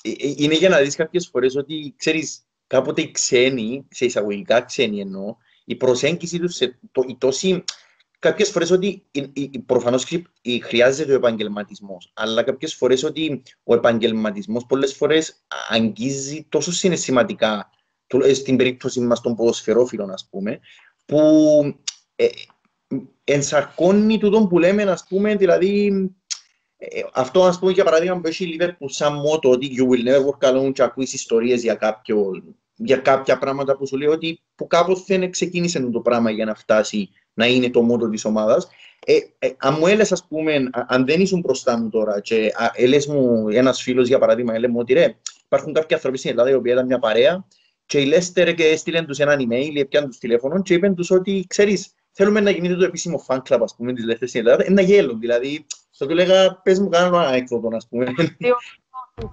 ε, 0.02 0.10
είναι 0.36 0.54
για 0.54 0.68
να 0.68 0.78
δεις 0.78 0.96
κάποιες 0.96 1.28
φορές 1.32 1.56
ότι, 1.56 1.94
ξέρεις, 1.96 2.42
κάποτε 2.70 3.02
οι 3.02 3.10
ξένοι, 3.10 3.86
σε 3.90 4.04
εισαγωγικά 4.04 4.60
ξένοι 4.60 5.00
εννοώ, 5.00 5.36
η 5.64 5.76
προσέγγιση 5.76 6.38
τους, 6.38 6.58
το, 6.92 7.04
η 7.08 7.16
τόση, 7.18 7.64
κάποιες 8.18 8.50
φορές 8.50 8.70
ότι 8.70 9.02
προφανώς 9.66 10.06
χρειάζεται 10.62 11.12
ο 11.12 11.14
επαγγελματισμός, 11.14 12.12
αλλά 12.14 12.42
κάποιες 12.42 12.74
φορές 12.74 13.04
ότι 13.04 13.42
ο 13.62 13.74
επαγγελματισμός 13.74 14.66
πολλές 14.66 14.94
φορές 14.94 15.44
αγγίζει 15.68 16.46
τόσο 16.48 16.72
συναισθηματικά, 16.72 17.70
ε, 18.06 18.34
στην 18.34 18.56
περίπτωση 18.56 19.00
μας 19.00 19.20
των 19.20 19.34
ποδοσφαιρόφιλων 19.34 20.10
ας 20.10 20.28
πούμε, 20.30 20.60
που 21.04 21.18
ε, 22.16 22.26
ενσαρκώνει 23.24 24.18
τούτο 24.18 24.46
που 24.46 24.58
λέμε, 24.58 24.82
ας 24.82 25.04
πούμε, 25.08 25.36
δηλαδή 25.36 25.86
ε, 25.86 26.19
αυτό 27.12 27.44
ας 27.44 27.58
πούμε 27.58 27.72
για 27.72 27.84
παράδειγμα 27.84 28.20
που 28.20 28.26
έχει 28.26 28.44
η 28.44 28.56
Liverpool 28.60 28.86
σαν 28.86 29.12
μότο 29.12 29.50
ότι 29.50 29.70
you 29.76 29.92
will 29.92 30.08
never 30.08 30.24
work 30.24 30.52
alone 30.52 30.72
και 30.72 30.82
ακούεις 30.82 31.12
ιστορίες 31.12 31.62
για, 31.62 31.74
κάποιο, 31.74 32.42
για 32.74 32.96
κάποια 32.96 33.38
πράγματα 33.38 33.76
που 33.76 33.86
σου 33.86 33.96
λέει 33.96 34.08
ότι 34.08 34.40
που 34.54 34.66
κάποτε 34.66 35.28
ξεκίνησε 35.28 35.80
το 35.80 36.00
πράγμα 36.00 36.30
για 36.30 36.44
να 36.44 36.54
φτάσει 36.54 37.10
να 37.34 37.46
είναι 37.46 37.70
το 37.70 37.82
μότο 37.82 38.08
της 38.08 38.24
ομάδας. 38.24 38.68
Ε, 39.06 39.16
ε, 39.38 39.50
αν 39.56 39.76
μου 39.78 39.86
έλεγες, 39.86 40.12
ας 40.12 40.26
πούμε, 40.26 40.70
αν 40.86 41.06
δεν 41.06 41.20
ήσουν 41.20 41.40
μπροστά 41.40 41.78
μου 41.78 41.88
τώρα 41.88 42.20
και 42.20 42.52
έλεγες 42.74 43.06
μου 43.06 43.48
ένας 43.48 43.82
φίλος 43.82 44.08
για 44.08 44.18
παράδειγμα, 44.18 44.54
έλεγε 44.54 44.72
μου 44.72 44.78
ότι 44.80 44.92
ρε, 44.92 45.14
υπάρχουν 45.44 45.72
κάποιοι 45.72 45.94
άνθρωποι 45.94 46.18
στην 46.18 46.30
Ελλάδα 46.30 46.50
οι 46.50 46.54
οποίοι 46.54 46.72
ήταν 46.74 46.86
μια 46.86 46.98
παρέα 46.98 47.46
και 47.86 48.00
η 48.00 48.04
Λέστερ 48.04 48.54
και 48.54 48.64
έστειλαν 48.64 49.06
τους 49.06 49.18
έναν 49.18 49.48
email, 49.48 49.76
έπιαν 49.76 50.06
τους 50.06 50.18
τηλέφωνο 50.18 50.62
και 50.62 50.74
είπαν 50.74 50.94
τους 50.94 51.10
ότι, 51.10 51.44
ξέρεις, 51.48 51.94
θέλουμε 52.12 52.40
να 52.40 52.50
γίνεται 52.50 52.74
το 52.74 52.84
επίσημο 52.84 53.24
fan 53.26 53.38
club, 53.48 53.58
ας 53.62 53.74
πούμε, 53.76 53.92
της 53.92 54.04
Λέστερ 54.04 54.28
στην 54.28 54.40
Ελλάδα, 54.40 54.64
ένα 54.66 54.82
γέλο, 54.82 55.16
δηλαδή, 55.20 55.66
θα 56.00 56.06
του 56.06 56.14
λέγα, 56.14 56.60
πες 56.62 56.80
μου 56.80 56.88
κάνω 56.88 57.20
ένα 57.20 57.34
έκδοτο, 57.34 57.68
ας 57.76 57.88
πούμε. 57.88 58.04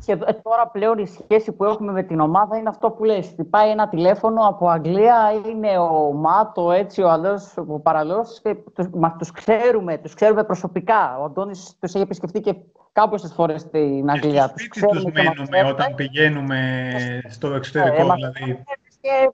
Και 0.05 0.15
τώρα 0.15 0.67
πλέον 0.71 0.97
η 0.97 1.07
σχέση 1.07 1.51
που 1.51 1.63
έχουμε 1.63 1.91
με 1.91 2.03
την 2.03 2.19
ομάδα 2.19 2.57
είναι 2.57 2.69
αυτό 2.69 2.91
που 2.91 3.03
λες. 3.03 3.35
Πάει 3.49 3.69
ένα 3.69 3.89
τηλέφωνο 3.89 4.47
από 4.47 4.69
Αγγλία, 4.69 5.33
είναι 5.47 5.77
ο 5.77 6.11
Μάτο, 6.13 6.71
έτσι, 6.71 7.01
ο 7.01 7.09
αλλιώς, 7.09 7.53
ο 7.67 7.79
παραλλός, 7.79 8.41
και 8.43 8.55
τους, 8.75 8.87
μα, 8.93 9.15
τους 9.15 9.31
ξέρουμε, 9.31 9.97
τους 9.97 10.13
ξέρουμε 10.13 10.43
προσωπικά. 10.43 11.17
Ο 11.19 11.23
Αντώνης 11.23 11.77
τους 11.79 11.93
έχει 11.93 12.03
επισκεφτεί 12.03 12.41
και 12.41 12.55
κάποιες 12.91 13.31
φορές 13.35 13.61
στην 13.61 14.09
Αγγλία. 14.09 14.53
Και 14.55 14.79
στο 14.79 14.87
τους 14.87 15.03
μένουμε 15.03 15.69
όταν 15.69 15.95
πηγαίνουμε 15.95 16.91
στο 17.29 17.53
εξωτερικό, 17.53 18.01
ε, 18.01 18.13
δηλαδή. 18.15 18.63
Και 19.01 19.31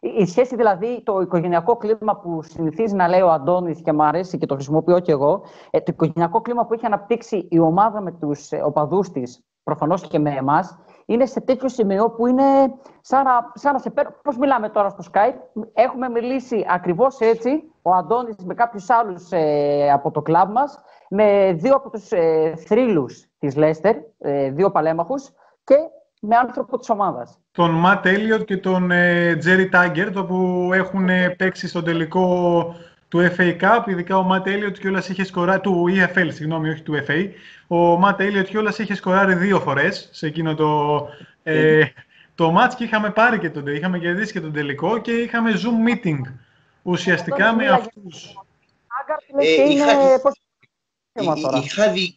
η 0.00 0.26
σχέση 0.26 0.56
δηλαδή, 0.56 1.02
το 1.04 1.20
οικογενειακό 1.20 1.76
κλίμα 1.76 2.16
που 2.16 2.42
συνηθίζει 2.42 2.94
να 2.94 3.08
λέει 3.08 3.20
ο 3.20 3.30
Αντώνης 3.30 3.82
και 3.82 3.92
μου 3.92 4.02
αρέσει 4.02 4.38
και 4.38 4.46
το 4.46 4.54
χρησιμοποιώ 4.54 5.00
και 5.00 5.12
εγώ, 5.12 5.42
ε, 5.70 5.78
το 5.78 5.84
οικογενειακό 5.88 6.40
κλίμα 6.40 6.66
που 6.66 6.74
έχει 6.74 6.86
αναπτύξει 6.86 7.48
η 7.50 7.58
ομάδα 7.58 8.00
με 8.00 8.12
τους 8.12 8.52
ε, 8.52 8.62
οπαδούς 8.64 9.10
της, 9.10 9.44
προφανώς 9.62 10.08
και 10.08 10.18
με 10.18 10.30
εμάς, 10.30 10.78
είναι 11.06 11.26
σε 11.26 11.40
τέτοιο 11.40 11.68
σημείο 11.68 12.10
που 12.10 12.26
είναι 12.26 12.42
σαν 13.00 13.24
να, 13.24 13.52
σαν 13.54 13.72
να 13.72 13.78
σε 13.78 13.90
παίρνω. 13.90 14.10
Πώς 14.22 14.38
μιλάμε 14.38 14.68
τώρα 14.68 14.88
στο 14.88 15.04
Skype, 15.12 15.62
έχουμε 15.72 16.08
μιλήσει 16.08 16.66
ακριβώς 16.68 17.18
έτσι, 17.20 17.72
ο 17.82 17.92
Αντώνης 17.92 18.36
με 18.44 18.54
κάποιους 18.54 18.90
άλλους 18.90 19.30
ε, 19.30 19.90
από 19.92 20.10
το 20.10 20.22
κλαμπ 20.22 20.50
μας, 20.50 20.80
με 21.08 21.52
δύο 21.52 21.74
από 21.74 21.90
τους 21.90 22.10
ε, 22.10 22.54
θρύλους 22.56 23.28
της 23.38 23.56
Λέστερ, 23.56 23.96
ε, 24.18 24.50
δύο 24.50 24.70
παλέμαχους, 24.70 25.30
και 25.64 25.76
με 26.20 26.36
άνθρωπο 26.36 26.78
της 26.78 26.90
ομάδας. 26.90 27.38
Τον 27.52 27.70
Ματ 27.70 28.06
Έλιοτ 28.06 28.44
και 28.44 28.56
τον 28.56 28.90
Τζέρι 29.38 29.68
Τάγκερ, 29.68 30.12
το 30.12 30.24
που 30.24 30.70
έχουν 30.72 31.08
παίξει 31.36 31.68
στον 31.68 31.84
τελικό 31.84 32.76
του 33.08 33.30
FA 33.36 33.56
Cup, 33.60 33.82
ειδικά 33.86 34.18
ο 34.18 34.22
Ματ 34.22 34.46
Έλιοτ 34.46 34.76
κιόλας 34.78 35.08
είχε 35.08 35.24
σκοράρει, 35.24 35.60
του 35.60 35.84
EFL, 35.88 36.28
συγγνώμη, 36.28 36.68
όχι 36.68 36.82
του 36.82 37.04
FA. 37.06 37.28
Ο 37.66 37.76
Ματ 37.76 38.20
Έλιοτ 38.20 38.46
κιόλας 38.46 38.78
είχε 38.78 38.94
σκοράρει 38.94 39.34
δύο 39.34 39.60
φορές 39.60 40.08
σε 40.12 40.26
εκείνο 40.26 40.54
το, 40.54 41.00
ε, 41.42 41.84
το 42.34 42.54
match 42.58 42.74
και 42.76 42.84
είχαμε 42.84 43.10
πάρει 43.10 43.38
και 43.38 43.50
τον, 43.50 43.66
είχαμε 43.66 43.98
κερδίσει 43.98 44.32
και 44.32 44.40
τον 44.40 44.52
τελικό 44.52 44.98
και 44.98 45.12
είχαμε 45.12 45.52
Zoom 45.52 45.90
meeting 45.90 46.20
ουσιαστικά 46.82 47.54
με 47.54 47.68
αυτούς. 47.68 48.34
Ε, 49.38 49.70
είχα, 49.70 49.86
δει, 51.92 52.16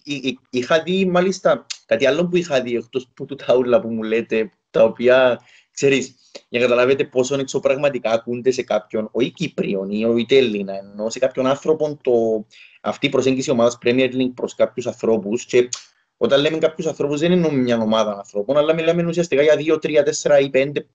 είχα 0.50 0.82
δει 0.82 1.06
μάλιστα 1.06 1.66
κάτι 1.86 2.06
άλλο 2.06 2.28
που 2.28 2.36
είχα 2.36 2.62
δει 2.62 2.76
εκτός 2.76 3.08
που 3.14 3.26
του 3.26 3.36
τα 3.36 3.80
που 3.82 3.90
μου 3.90 4.04
λέτε 4.04 4.52
τα 4.70 4.84
οποία 4.84 5.40
ξέρεις 5.72 6.16
για 6.50 6.60
να 6.60 6.66
καταλάβετε 6.66 7.04
πόσο 7.04 7.40
εξωπραγματικά 7.40 8.12
ακούνται 8.12 8.52
σε 8.52 8.64
κάποιον, 8.64 9.10
όχι 9.12 9.32
Κύπριον 9.32 9.90
ή 9.90 10.06
όχι 10.06 10.26
Έλληνα, 10.30 10.74
ενώ 10.78 11.10
σε 11.10 11.20
κάποιον 11.20 11.48
άνθρωπο 11.48 12.00
το, 12.02 12.46
αυτή 12.82 13.06
η 13.06 13.10
προσέγγιση 13.10 13.52
ομάδας 13.52 13.78
Premier 13.86 14.14
League 14.14 14.34
προς 14.36 14.56
κάποιους 14.56 14.88
ανθρώπους. 14.88 15.46
Και 15.46 15.70
όταν 16.18 16.42
λέμε 16.42 16.58
κάποιους 16.58 16.88
ανθρώπους, 16.88 17.20
δεν 17.20 17.32
εννοούμε 17.32 17.58
μια 17.58 17.78
ομάδα 17.78 18.18
ανθρώπων, 18.18 18.58
αλλά 18.58 18.74
μιλάμε 18.74 19.06
ουσιαστικά 19.06 19.42
για 19.42 19.56
δύο, 19.56 19.80
τρία, 19.80 20.04
τέσσερα 20.04 20.40
ή 20.40 20.50
πέντε 20.50 20.88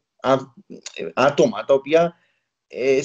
άτομα 1.14 1.64
τα 1.64 1.74
οποία 1.74 2.14
ε, 2.76 3.00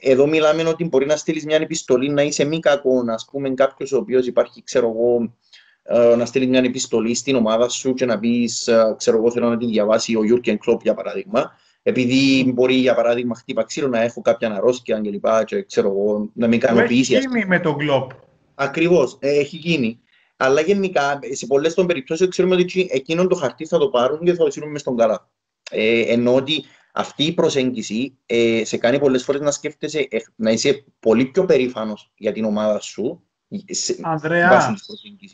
εδώ 0.00 0.26
μιλάμε 0.26 0.68
ότι 0.68 0.84
μπορεί 0.84 1.06
να 1.06 1.16
στείλεις 1.16 1.44
μια 1.44 1.56
επιστολή 1.56 2.08
να 2.08 2.22
είσαι 2.22 2.44
μη 2.44 2.60
κακό, 2.60 3.04
ας 3.08 3.28
πούμε, 3.30 3.50
κάποιος 3.50 3.92
ο 3.92 3.96
οποίος 3.96 4.26
υπάρχει, 4.26 4.62
ξέρω 4.62 4.88
εγώ, 4.88 5.34
ε, 5.82 6.16
να 6.16 6.26
στείλεις 6.26 6.48
μια 6.48 6.60
επιστολή 6.60 7.14
στην 7.14 7.36
ομάδα 7.36 7.68
σου 7.68 7.94
και 7.94 8.04
να 8.04 8.18
πεις, 8.18 8.66
ε, 8.66 8.94
ξέρω 8.96 9.16
εγώ, 9.16 9.30
θέλω 9.30 9.48
να 9.48 9.56
την 9.56 9.68
διαβάσει 9.68 10.16
ο 10.16 10.24
Γιούρκεν 10.24 10.58
Κλόπ, 10.58 10.82
για 10.82 10.94
παράδειγμα, 10.94 11.52
επειδή 11.82 12.52
μπορεί, 12.54 12.74
για 12.74 12.94
παράδειγμα, 12.94 13.34
χτύπα 13.34 13.64
ξύλο 13.64 13.88
να 13.88 14.02
έχω 14.02 14.20
κάποια 14.20 14.54
αρρώστια 14.54 15.00
και 15.00 15.10
λοιπά 15.10 15.44
και 15.44 15.62
ξέρω 15.62 15.88
εγώ, 15.88 16.30
να 16.34 16.46
μην 16.46 16.58
ικανοποιήσει. 16.58 17.14
Έχει 17.14 17.28
γίνει 17.28 17.44
με 17.46 17.60
τον 17.60 17.76
Κλόπ. 17.76 18.10
Ακριβώς, 18.54 19.16
ε, 19.20 19.38
έχει 19.38 19.56
γίνει. 19.56 19.98
Αλλά 20.36 20.60
γενικά, 20.60 21.18
σε 21.30 21.46
πολλές 21.46 21.74
των 21.74 21.86
περιπτώσεων 21.86 22.30
ξέρουμε 22.30 22.54
ότι 22.54 22.88
εκείνον 22.90 23.28
το 23.28 23.34
χαρτί 23.34 23.66
θα 23.66 23.78
το 23.78 23.88
πάρουν 23.88 24.20
και 24.24 24.32
θα 24.32 24.44
το 24.44 24.50
στείλουν 24.50 24.78
στον 24.78 24.96
καλά. 24.96 25.30
Ε, 25.70 26.00
ενώ 26.00 26.34
ότι 26.34 26.64
αυτή 26.96 27.24
η 27.24 27.32
προσέγγιση 27.32 28.18
ε, 28.26 28.62
σε 28.64 28.76
κάνει 28.76 28.98
πολλές 28.98 29.24
φορές 29.24 29.40
να 29.40 29.50
σκέφτεσαι 29.50 30.06
ε, 30.10 30.18
να 30.36 30.50
είσαι 30.50 30.84
πολύ 31.00 31.24
πιο 31.24 31.44
περήφανος 31.44 32.12
για 32.16 32.32
την 32.32 32.44
ομάδα 32.44 32.80
σου 32.80 33.22
Ανδρέα, 34.02 34.74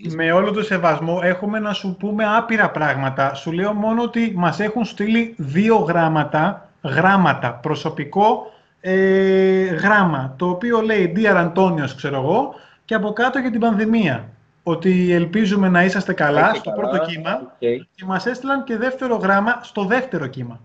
με 0.08 0.32
όλο 0.32 0.52
το 0.52 0.62
σεβασμό 0.62 1.20
έχουμε 1.22 1.58
να 1.58 1.72
σου 1.72 1.96
πούμε 1.98 2.36
άπειρα 2.36 2.70
πράγματα. 2.70 3.34
Σου 3.34 3.52
λέω 3.52 3.72
μόνο 3.72 4.02
ότι 4.02 4.32
μας 4.36 4.60
έχουν 4.60 4.84
στείλει 4.84 5.34
δύο 5.36 5.76
γράμματα, 5.76 6.70
γράμματα, 6.82 7.52
προσωπικό 7.52 8.52
ε, 8.80 9.64
γράμμα, 9.64 10.34
το 10.38 10.48
οποίο 10.48 10.80
λέει 10.80 11.12
Dear 11.16 11.34
Αντώνιος, 11.36 11.94
ξέρω 11.94 12.16
εγώ, 12.16 12.54
και 12.84 12.94
από 12.94 13.12
κάτω 13.12 13.38
για 13.38 13.50
την 13.50 13.60
πανδημία. 13.60 14.28
Ότι 14.62 15.12
ελπίζουμε 15.12 15.68
να 15.68 15.84
είσαστε 15.84 16.12
καλά 16.12 16.54
στο 16.54 16.70
πρώτο 16.70 16.98
κύμα 16.98 17.56
και 17.94 18.04
μας 18.04 18.26
έστειλαν 18.26 18.64
και 18.64 18.76
δεύτερο 18.76 19.16
γράμμα 19.16 19.60
στο 19.62 19.84
δεύτερο 19.84 20.26
κύμα. 20.26 20.60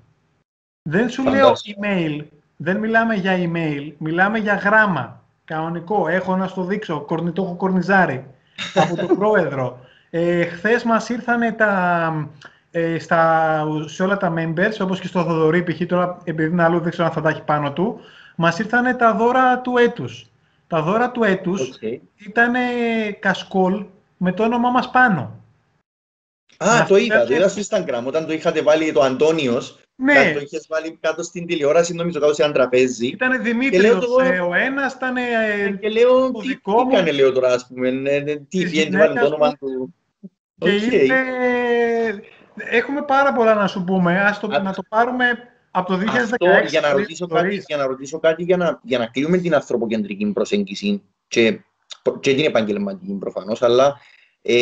Δεν 0.90 1.10
σου 1.10 1.24
λέω 1.24 1.52
email, 1.52 2.24
δεν 2.56 2.78
μιλάμε 2.78 3.16
για 3.16 3.38
email, 3.38 3.92
μιλάμε 3.98 4.38
για 4.38 4.56
γράμμα. 4.56 5.24
Κανονικό. 5.46 6.08
Έχω 6.08 6.36
να 6.36 6.48
στο 6.48 6.64
δείξω. 6.64 7.00
Κορνητό 7.00 7.44
έχω 7.44 7.56
κορνιζάρι 7.56 8.26
από 8.74 8.96
τον 8.96 9.18
πρόεδρο. 9.18 9.80
Ε, 10.10 10.46
Χθες 10.46 10.84
μας 10.84 11.10
ήρθαν 11.10 11.56
τα, 11.56 12.30
ε, 12.72 13.00
στα, 13.00 13.64
σε 13.86 14.04
όλα 14.04 14.18
τα 14.18 14.34
members, 14.38 14.78
όπως 14.82 15.00
και 15.00 15.08
στο 15.08 15.24
Θοδωρή, 15.24 15.64
π.χ. 15.64 15.86
τώρα 15.86 16.18
επειδή 16.24 16.52
είναι 16.52 16.64
αλλού 16.64 16.80
δεν 16.80 16.92
ξέρω 16.92 17.08
αν 17.08 17.14
θα 17.14 17.22
τα 17.22 17.30
έχει 17.30 17.42
πάνω 17.42 17.72
του, 17.72 18.00
μας 18.36 18.60
ήρθαν 18.60 18.98
τα 18.98 19.14
δώρα 19.14 19.60
του 19.60 19.78
έτους. 19.78 20.26
Τα 20.68 20.82
δώρα 20.82 21.12
του 21.12 21.24
έτους 21.24 21.80
okay. 21.82 21.98
ήταν 22.16 22.54
κασκόλ 23.20 23.86
με 24.18 24.32
το 24.32 24.44
όνομά 24.44 24.70
μας 24.70 24.90
πάνω. 24.92 25.40
Α, 26.58 26.86
το 26.88 26.96
είδα, 26.96 27.26
το 27.26 27.34
είδα 27.34 27.48
στο 27.48 27.62
Instagram, 27.62 28.04
όταν 28.06 28.26
το 28.26 28.34
είχατε 28.34 28.62
βάλει 28.62 28.92
το 28.92 29.02
Αντώνιος, 29.02 29.80
ναι. 29.96 30.34
Το 30.34 30.40
είχες 30.40 30.66
βάλει 30.70 30.98
κάτω 31.02 31.24
στην 31.24 31.46
τηλεόραση, 31.46 31.94
νομίζω 31.94 32.20
κάτω 32.20 32.34
σε 32.34 32.44
ένα 32.44 32.54
τραπέζι. 32.54 33.08
Ήταν 33.08 33.44
Δημήτρη 33.44 33.90
το... 33.90 34.20
ε, 34.24 34.40
ο 34.40 34.54
ένας, 34.54 34.94
ήταν. 34.94 35.18
Ε, 35.18 35.78
και 35.82 35.90
λέω, 35.90 36.32
το 36.32 36.40
τι, 36.40 36.48
δικό 36.48 36.86
τι 36.88 36.96
έκανε, 36.96 37.12
λέω 37.12 37.32
τώρα, 37.32 37.54
ας 37.54 37.68
πούμε. 37.68 37.92
Ναι, 37.92 38.20
ναι, 38.20 38.36
τι 38.36 38.66
βγαίνει, 38.66 38.98
βάλει 38.98 39.20
το 39.20 39.26
όνομα 39.26 39.54
του. 39.58 39.96
Και 40.58 40.70
okay. 40.70 41.04
είναι... 41.04 41.24
Έχουμε 42.56 43.02
πάρα 43.02 43.34
πολλά 43.34 43.54
να 43.54 43.68
σου 43.68 43.84
πούμε. 43.84 44.22
Ας 44.22 44.40
το, 44.40 44.48
Α... 44.48 44.60
να 44.60 44.74
το 44.74 44.82
πάρουμε 44.90 45.38
από 45.72 45.92
το 45.92 46.00
2016. 46.00 46.08
Αυτό, 46.08 46.46
για 46.68 46.82
να 46.82 46.92
ρωτήσω 46.92 47.28
κάτι, 47.28 47.64
για 47.68 47.78
να, 47.78 47.86
ρωτήσω 47.86 48.20
κάτι 48.20 48.44
για, 48.44 48.58
να, 48.58 48.80
για 48.84 48.98
να 48.98 49.06
κλείουμε 49.06 49.38
την 49.38 49.56
ανθρωποκεντρική 49.56 50.32
προσέγγιση 50.32 51.02
και, 51.28 51.60
και 52.20 52.36
την 52.36 52.46
επαγγελματική 52.46 53.14
προφανώς, 53.14 53.62
αλλά 53.62 54.00
ε, 54.42 54.54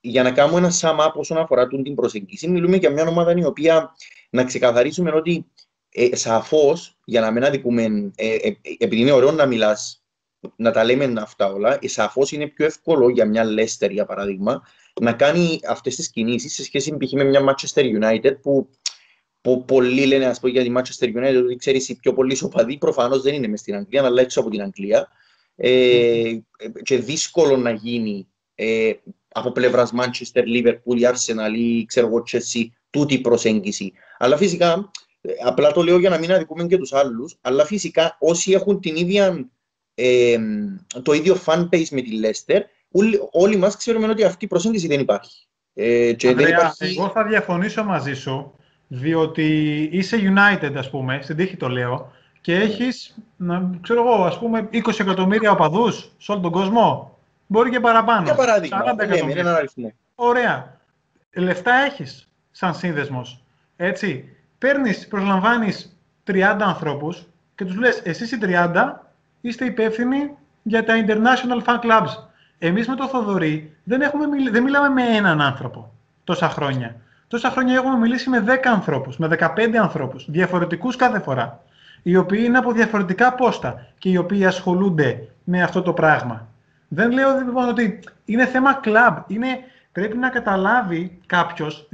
για 0.00 0.22
να 0.22 0.32
κάνουμε 0.32 0.58
ένα 0.58 0.72
sum 0.80 1.06
up 1.06 1.12
όσον 1.14 1.38
αφορά 1.38 1.66
την 1.66 1.94
προσεγγίση, 1.94 2.48
μιλούμε 2.48 2.76
για 2.76 2.90
μια 2.90 3.06
ομάδα 3.06 3.34
η 3.36 3.44
οποία 3.44 3.94
να 4.30 4.44
ξεκαθαρίσουμε 4.44 5.10
ότι 5.10 5.46
ε, 5.92 6.16
σαφώς, 6.16 6.98
για 7.04 7.20
να 7.20 7.30
μην 7.30 7.44
αδικούμε, 7.44 8.12
ε, 8.14 8.34
ε, 8.34 8.56
επειδή 8.78 9.00
είναι 9.00 9.12
ωραίο 9.12 9.30
να 9.32 9.46
μιλάς, 9.46 10.04
να 10.56 10.70
τα 10.70 10.84
λέμε 10.84 11.12
αυτά 11.16 11.52
όλα, 11.52 11.78
ε, 11.80 11.88
σαφώς 11.88 12.32
είναι 12.32 12.46
πιο 12.46 12.64
εύκολο 12.64 13.08
για 13.08 13.26
μια 13.26 13.44
Leicester, 13.44 13.90
για 13.90 14.04
παράδειγμα, 14.06 14.62
να 15.00 15.12
κάνει 15.12 15.60
αυτές 15.68 15.96
τις 15.96 16.10
κινήσεις 16.10 16.54
σε 16.54 16.62
σχέση 16.62 16.96
με 17.12 17.24
μια 17.24 17.44
Manchester 17.44 18.00
United 18.00 18.40
που 18.42 18.68
που 19.40 19.64
πολλοί 19.64 20.06
λένε 20.06 20.26
ας 20.26 20.40
πω, 20.40 20.48
για 20.48 20.62
τη 20.62 20.72
Manchester 20.76 21.06
United 21.16 21.42
ότι 21.44 21.56
ξέρεις 21.56 21.88
οι 21.88 21.96
πιο 21.96 22.12
πολλοί 22.12 22.34
σοπαδοί 22.34 22.78
προφανώς 22.78 23.22
δεν 23.22 23.34
είναι 23.34 23.48
μες 23.48 23.60
στην 23.60 23.74
Αγγλία, 23.74 24.04
αλλά 24.04 24.20
έξω 24.20 24.40
από 24.40 24.50
την 24.50 24.62
Αγγλία. 24.62 25.08
Ε, 25.56 26.38
και 26.82 26.98
δύσκολο 26.98 27.56
να 27.56 27.70
γίνει 27.70 28.28
ε, 28.54 28.92
από 29.32 29.52
πλευράς 29.52 29.92
Manchester, 29.96 30.42
Liverpool, 30.42 31.10
Arsenal 31.10 31.54
ή 31.56 31.84
ξέρω 31.84 32.06
εγώ 32.06 32.22
Chelsea, 32.32 32.64
τούτη 32.90 33.14
η 33.14 33.20
προσέγγιση. 33.20 33.92
Αλλά 34.18 34.36
φυσικά, 34.36 34.90
ε, 35.20 35.32
απλά 35.44 35.72
το 35.72 35.82
λέω 35.82 35.98
για 35.98 36.10
να 36.10 36.18
μην 36.18 36.32
αδικούμε 36.32 36.66
και 36.66 36.76
τους 36.76 36.92
άλλους, 36.92 37.38
αλλά 37.40 37.64
φυσικά 37.64 38.16
όσοι 38.20 38.52
έχουν 38.52 38.80
την 38.80 38.96
ίδια, 38.96 39.48
ε, 39.94 40.38
το 41.02 41.12
ίδιο 41.12 41.36
fan 41.46 41.68
base 41.72 41.88
με 41.90 42.00
τη 42.00 42.20
Leicester, 42.22 42.60
όλοι, 42.90 43.18
όλοι 43.30 43.56
μας 43.56 43.76
ξέρουμε 43.76 44.06
ότι 44.08 44.24
αυτή 44.24 44.44
η 44.44 44.48
προσέγγιση 44.48 44.86
δεν 44.86 45.00
υπάρχει. 45.00 45.46
Ε, 45.74 46.12
και 46.12 46.28
Ανδρέα, 46.28 46.46
δεν 46.46 46.56
υπάρχει... 46.56 46.98
εγώ 46.98 47.08
θα 47.08 47.24
διαφωνήσω 47.24 47.84
μαζί 47.84 48.14
σου, 48.14 48.54
διότι 48.88 49.88
είσαι 49.92 50.16
United, 50.16 50.72
ας 50.76 50.90
πούμε, 50.90 51.20
στην 51.22 51.36
τύχη 51.36 51.56
το 51.56 51.68
λέω, 51.68 52.12
και 52.40 52.54
έχεις, 52.54 53.16
να, 53.36 53.78
ξέρω 53.80 54.00
εγώ, 54.00 54.24
ας 54.24 54.38
πούμε, 54.38 54.68
20 54.72 55.00
εκατομμύρια 55.00 55.50
οπαδούς 55.50 56.12
σε 56.18 56.32
όλο 56.32 56.40
τον 56.40 56.50
κόσμο. 56.50 57.18
Μπορεί 57.50 57.70
και 57.70 57.80
παραπάνω. 57.80 58.22
Για 58.22 58.34
παράδειγμα, 58.34 58.84
λέμε 59.08 59.32
έναν 59.32 59.54
αριθμό. 59.54 59.92
Ωραία. 60.14 60.78
Λεφτά 61.32 61.74
έχεις 61.74 62.30
σαν 62.50 62.74
σύνδεσμος. 62.74 63.44
Έτσι. 63.76 64.36
Παίρνεις, 64.58 65.08
προσλαμβάνεις 65.08 65.98
30 66.24 66.66
ανθρώπους 66.66 67.26
και 67.54 67.64
τους 67.64 67.76
λες: 67.76 68.00
Εσεί 68.04 68.34
οι 68.34 68.38
30 68.38 69.12
είστε 69.40 69.64
υπεύθυνοι 69.64 70.30
για 70.62 70.84
τα 70.84 70.94
international 71.06 71.64
fan 71.64 71.78
clubs. 71.80 72.28
Εμείς 72.58 72.88
με 72.88 72.94
το 72.94 73.08
Θοδωρή 73.08 73.76
δεν, 73.84 74.00
έχουμε, 74.00 74.26
δεν 74.50 74.62
μιλάμε 74.62 74.88
με 74.88 75.02
έναν 75.02 75.40
άνθρωπο 75.40 75.92
τόσα 76.24 76.48
χρόνια. 76.48 76.96
Τόσα 77.28 77.50
χρόνια 77.50 77.74
έχουμε 77.74 77.96
μιλήσει 77.96 78.30
με 78.30 78.44
10 78.46 78.68
ανθρώπους, 78.68 79.16
με 79.16 79.26
15 79.26 79.76
ανθρώπους, 79.80 80.30
διαφορετικούς 80.30 80.96
κάθε 80.96 81.18
φορά, 81.18 81.62
οι 82.02 82.16
οποίοι 82.16 82.42
είναι 82.44 82.58
από 82.58 82.72
διαφορετικά 82.72 83.34
πόστα 83.34 83.86
και 83.98 84.08
οι 84.08 84.16
οποίοι 84.16 84.46
ασχολούνται 84.46 85.28
με 85.44 85.62
αυτό 85.62 85.82
το 85.82 85.92
πράγμα. 85.92 86.48
Δεν 86.92 87.10
λέω 87.10 87.38
λοιπόν 87.38 87.68
ότι 87.68 88.00
είναι 88.24 88.46
θέμα 88.46 88.74
κλαμπ. 88.74 89.16
Είναι, 89.26 89.58
πρέπει 89.92 90.16
να 90.16 90.28
καταλάβει 90.28 91.18
κάποιος, 91.26 91.88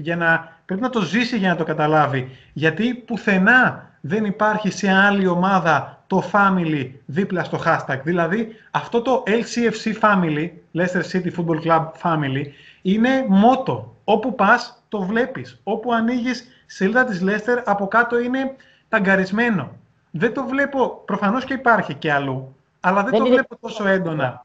πρέπει 0.65 0.81
να 0.81 0.91
το 0.91 1.01
ζήσει 1.01 1.37
για 1.39 1.49
να 1.49 1.57
το 1.57 1.65
καταλάβει. 1.65 2.31
Γιατί 2.53 2.95
πουθενά 2.95 3.91
δεν 4.01 4.25
υπάρχει 4.25 4.71
σε 4.71 4.93
άλλη 4.93 5.27
ομάδα 5.27 6.03
το 6.07 6.31
family 6.33 6.91
δίπλα 7.07 7.45
στο 7.45 7.59
hashtag. 7.65 8.01
Δηλαδή 8.03 8.49
αυτό 8.71 9.03
το 9.03 9.23
LCFC 9.27 10.01
family, 10.01 10.51
Leicester 10.75 11.03
City 11.13 11.31
Football 11.37 11.63
Club 11.67 11.87
family, 12.03 12.45
είναι 12.83 13.25
μότο. 13.29 13.97
Όπου 14.05 14.35
πας 14.35 14.83
το 14.89 15.03
βλέπεις. 15.03 15.61
Όπου 15.63 15.93
ανοίγεις 15.93 16.47
σελίδα 16.67 17.05
της 17.05 17.23
Leicester 17.25 17.63
από 17.65 17.87
κάτω 17.89 18.19
είναι 18.19 18.57
ταγκαρισμένο. 18.89 19.73
Δεν 20.11 20.35
το 20.35 20.45
βλέπω, 20.45 21.03
προφανώς 21.05 21.45
και 21.45 21.55
υπάρχει 21.55 21.95
και 21.95 22.13
αλλού, 22.13 22.57
αλλά 22.81 23.03
δεν, 23.03 23.13
το 23.13 23.25
βλέπω 23.27 23.59
τόσο 23.61 23.87
έντονα 23.87 24.45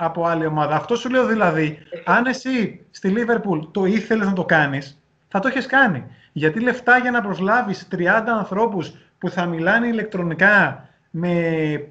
από 0.00 0.26
άλλη 0.26 0.46
ομάδα. 0.46 0.74
Αυτό 0.74 0.96
σου 0.96 1.10
λέω 1.10 1.26
δηλαδή, 1.26 1.78
αν 2.04 2.26
εσύ 2.26 2.86
στη 2.90 3.08
Λίβερπουλ 3.08 3.60
το 3.70 3.84
ήθελες 3.84 4.26
να 4.26 4.32
το 4.32 4.44
κάνεις, 4.44 5.00
θα 5.28 5.40
το 5.40 5.48
έχεις 5.48 5.66
κάνει. 5.66 6.04
Γιατί 6.32 6.60
λεφτά 6.60 6.98
για 6.98 7.10
να 7.10 7.22
προσλάβεις 7.22 7.88
30 7.90 8.04
ανθρώπους 8.26 8.92
που 9.18 9.30
θα 9.30 9.46
μιλάνε 9.46 9.86
ηλεκτρονικά 9.86 10.88
με 11.10 11.88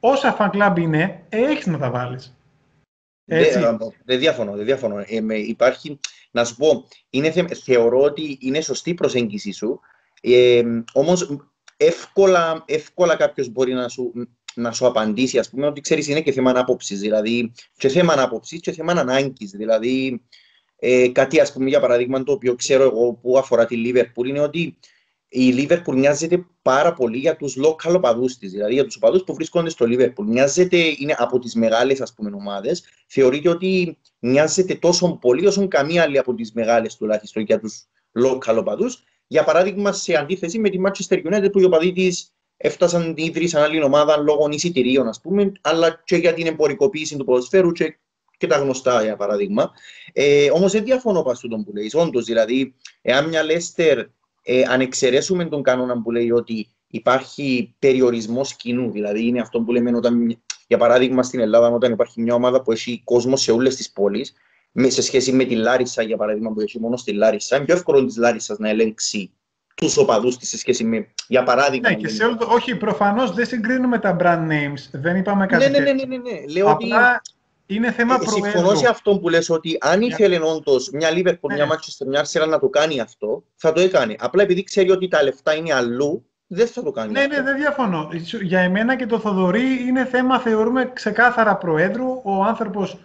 όσα 0.00 0.36
fan 0.38 0.50
club 0.50 0.78
είναι, 0.78 1.22
ε, 1.28 1.36
έχεις 1.36 1.66
να 1.66 1.78
τα 1.78 1.90
βάλεις. 1.90 2.36
Δεν, 3.24 3.78
δεν 4.04 4.18
διαφωνώ, 4.18 4.52
δεν 4.56 4.64
διαφωνώ. 4.64 5.04
Ε, 5.06 5.20
με, 5.20 5.34
υπάρχει, 5.34 6.00
να 6.30 6.44
σου 6.44 6.56
πω, 6.56 6.88
είναι, 7.10 7.32
θεωρώ 7.64 8.00
ότι 8.00 8.38
είναι 8.40 8.60
σωστή 8.60 8.90
η 8.90 8.94
προσέγγιση 8.94 9.52
σου, 9.52 9.80
ε, 10.20 10.62
όμως 10.92 11.38
εύκολα, 11.86 12.64
εύκολα 12.66 13.16
κάποιος 13.16 13.48
μπορεί 13.48 13.72
να 13.72 13.88
σου, 13.88 14.12
να 14.54 14.72
σου 14.72 14.86
απαντήσει, 14.86 15.38
ας 15.38 15.50
πούμε, 15.50 15.66
ότι 15.66 15.80
ξέρεις 15.80 16.08
είναι 16.08 16.20
και 16.20 16.32
θέμα 16.32 16.50
ανάποψης, 16.50 17.00
δηλαδή 17.00 17.52
και 17.76 17.88
θέμα 17.88 18.12
ανάποψης 18.12 18.60
και 18.60 18.72
θέμα 18.72 18.92
ανάγκης, 18.92 19.50
δηλαδή 19.50 20.22
ε, 20.84 21.08
κάτι 21.08 21.40
ας 21.40 21.52
πούμε 21.52 21.68
για 21.68 21.80
παράδειγμα 21.80 22.22
το 22.22 22.32
οποίο 22.32 22.54
ξέρω 22.54 22.82
εγώ 22.82 23.12
που 23.12 23.38
αφορά 23.38 23.66
τη 23.66 23.76
Λίβερπουλ 23.76 24.28
είναι 24.28 24.40
ότι 24.40 24.78
η 25.28 25.40
Λίβερπουλ 25.40 25.98
μοιάζεται 25.98 26.46
πάρα 26.62 26.92
πολύ 26.92 27.18
για 27.18 27.36
τους 27.36 27.56
local 27.64 27.94
οπαδούς 27.94 28.36
της, 28.36 28.52
δηλαδή 28.52 28.72
για 28.72 28.84
τους 28.84 28.96
οπαδούς 28.96 29.24
που 29.24 29.34
βρίσκονται 29.34 29.70
στο 29.70 29.86
Λίβερπουλ. 29.86 30.26
Μοιάζεται, 30.26 30.76
είναι 30.76 31.14
από 31.18 31.38
τις 31.38 31.54
μεγάλες 31.54 32.00
ας 32.00 32.14
πούμε 32.14 32.30
ομάδες, 32.34 32.84
θεωρείται 33.06 33.48
ότι 33.48 33.98
μοιάζεται 34.18 34.74
τόσο 34.74 35.18
πολύ 35.20 35.46
όσο 35.46 35.68
καμία 35.68 36.02
άλλη 36.02 36.18
από 36.18 36.34
τις 36.34 36.52
μεγάλες 36.52 36.96
τουλάχιστον 36.96 37.42
για 37.42 37.60
τους 37.60 37.84
local 38.24 38.56
οπαδούς. 38.58 39.02
Για 39.32 39.44
παράδειγμα, 39.44 39.92
σε 39.92 40.14
αντίθεση 40.14 40.58
με 40.58 40.68
τη 40.68 40.78
Manchester 40.86 41.22
United 41.24 41.52
που 41.52 41.58
οι 41.60 41.64
οπαδοί 41.64 41.92
της 41.92 42.32
έφτασαν, 42.56 43.14
ίδρυσαν 43.16 43.62
άλλη 43.62 43.82
ομάδα 43.82 44.16
λόγω 44.16 44.48
εισιτηρίων, 44.50 45.08
ας 45.08 45.20
πούμε, 45.20 45.52
αλλά 45.60 46.02
και 46.04 46.16
για 46.16 46.34
την 46.34 46.46
εμπορικοποίηση 46.46 47.16
του 47.16 47.24
ποδοσφαίρου 47.24 47.72
και, 47.72 47.98
και 48.36 48.46
τα 48.46 48.56
γνωστά, 48.56 49.02
για 49.02 49.16
παράδειγμα. 49.16 49.70
Ε, 50.12 50.50
Όμως 50.50 50.72
δεν 50.72 50.84
διαφωνώ 50.84 51.22
πα 51.22 51.36
τον 51.48 51.64
που 51.64 51.72
λέει. 51.72 51.90
Όντως, 51.94 52.24
δηλαδή, 52.24 52.74
εάν 53.02 53.28
μια 53.28 53.42
Λέστερ, 53.42 53.98
ε, 54.42 54.62
αν 54.68 54.80
εξαιρέσουμε 54.80 55.44
τον 55.44 55.62
κανόνα 55.62 56.02
που 56.02 56.10
λέει 56.10 56.30
ότι 56.30 56.68
υπάρχει 56.86 57.74
περιορισμός 57.78 58.56
κοινού, 58.56 58.90
δηλαδή 58.90 59.26
είναι 59.26 59.40
αυτό 59.40 59.60
που 59.60 59.72
λέμε 59.72 59.96
όταν, 59.96 60.42
για 60.66 60.78
παράδειγμα, 60.78 61.22
στην 61.22 61.40
Ελλάδα, 61.40 61.68
όταν 61.70 61.92
υπάρχει 61.92 62.20
μια 62.20 62.34
ομάδα 62.34 62.62
που 62.62 62.72
έχει 62.72 63.00
κόσμο 63.04 63.36
σε 63.36 63.52
όλες 63.52 63.76
τις 63.76 63.92
πόλεις, 63.92 64.34
σε 64.74 65.02
σχέση 65.02 65.32
με 65.32 65.44
τη 65.44 65.54
Λάρισα, 65.54 66.02
για 66.02 66.16
παράδειγμα, 66.16 66.52
που 66.52 66.60
έχει 66.60 66.80
μόνο 66.80 66.96
στη 66.96 67.12
Λάρισα, 67.12 67.56
είναι 67.56 67.64
πιο 67.64 67.74
εύκολο 67.74 68.04
της 68.04 68.16
Λάρισας 68.16 68.58
να 68.58 68.68
ελέγξει 68.68 69.30
τους 69.74 69.96
οπαδούς 69.96 70.36
της 70.36 70.48
σε 70.48 70.58
σχέση 70.58 70.84
με, 70.84 71.08
για 71.28 71.42
παράδειγμα. 71.42 71.88
Ναι, 71.88 71.94
και 71.94 72.08
σε 72.08 72.24
όλο 72.24 72.36
το, 72.36 72.46
όχι, 72.50 72.76
προφανώς 72.76 73.34
δεν 73.34 73.46
συγκρίνουμε 73.46 73.98
τα 73.98 74.16
brand 74.20 74.48
names. 74.48 74.88
Δεν 74.92 75.16
είπαμε 75.16 75.46
κάτι 75.46 75.70
ναι, 75.70 75.78
ναι, 75.78 75.92
ναι, 75.92 76.04
ναι, 76.04 76.16
ναι, 76.16 76.52
Λέω 76.52 76.70
Απλά 76.70 77.20
ότι 77.22 77.74
είναι 77.74 77.92
θέμα 77.92 78.14
ε, 78.14 78.28
Συμφωνώ 78.28 78.74
σε 78.74 78.88
αυτό 78.88 79.18
που 79.18 79.28
λες 79.28 79.50
ότι 79.50 79.76
αν 79.80 80.00
ήθελε 80.00 80.38
όντως 80.42 80.90
μια 80.92 81.08
Liverpool, 81.10 81.48
ναι. 81.48 81.54
μια 81.54 81.66
Manchester, 81.68 82.06
μια 82.06 82.24
Arsenal 82.24 82.48
να 82.48 82.58
το 82.58 82.68
κάνει 82.68 83.00
αυτό, 83.00 83.44
θα 83.56 83.72
το 83.72 83.80
έκανε. 83.80 84.16
Απλά 84.18 84.42
επειδή 84.42 84.62
ξέρει 84.62 84.90
ότι 84.90 85.08
τα 85.08 85.22
λεφτά 85.22 85.54
είναι 85.54 85.74
αλλού, 85.74 86.26
δεν 86.46 86.66
θα 86.66 86.82
το 86.82 86.90
κάνει. 86.90 87.12
Ναι, 87.12 87.20
ναι 87.20 87.26
αυτό. 87.26 87.42
ναι, 87.42 87.50
δεν 87.50 87.56
διαφωνώ. 87.56 88.08
Για 88.42 88.60
εμένα 88.60 88.96
και 88.96 89.06
το 89.06 89.18
Θοδωρή 89.18 89.84
είναι 89.86 90.04
θέμα, 90.04 90.38
θεωρούμε 90.38 90.90
ξεκάθαρα 90.92 91.56
Προέδρου. 91.56 92.20
Ο 92.24 92.42
άνθρωπος 92.44 92.98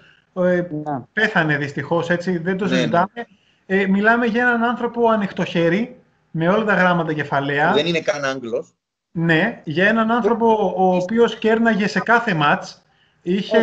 ε, 0.43 0.67
ναι. 0.71 0.99
πέθανε 1.13 1.57
δυστυχώς, 1.57 2.09
έτσι, 2.09 2.37
δεν 2.37 2.57
το 2.57 2.65
ναι, 2.65 2.75
συζητάμε. 2.75 3.27
Ε, 3.65 3.87
μιλάμε 3.87 4.25
για 4.25 4.41
έναν 4.41 4.63
άνθρωπο 4.63 5.09
ανοιχτοχέρι, 5.09 5.99
με 6.31 6.49
όλα 6.49 6.63
τα 6.63 6.73
γράμματα 6.73 7.13
κεφαλαία. 7.13 7.73
Δεν 7.73 7.85
είναι 7.85 7.99
καν 7.99 8.25
Άγγλος. 8.25 8.73
Ναι, 9.11 9.61
για 9.63 9.87
έναν 9.87 10.11
άνθρωπο 10.11 10.73
ο 10.77 10.95
οποίος 10.95 11.37
κέρναγε 11.37 11.87
σε 11.87 11.99
κάθε 11.99 12.33
μάτς. 12.33 12.81
Είχε 13.21 13.57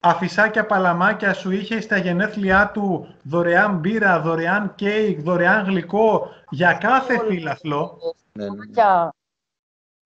αφισάκια 0.00 0.66
παλαμάκια, 0.66 1.34
σου 1.34 1.50
είχε 1.50 1.80
στα 1.80 1.96
γενέθλιά 1.96 2.70
του 2.74 3.14
δωρεάν 3.22 3.78
μπύρα, 3.78 4.20
δωρεάν 4.20 4.74
κέικ, 4.74 5.20
δωρεάν 5.20 5.64
γλυκό 5.64 6.28
για 6.50 6.72
κάθε 6.72 7.18
φύλαθλο. 7.18 7.98
Ναι, 8.32 8.44
ναι. 8.44 8.50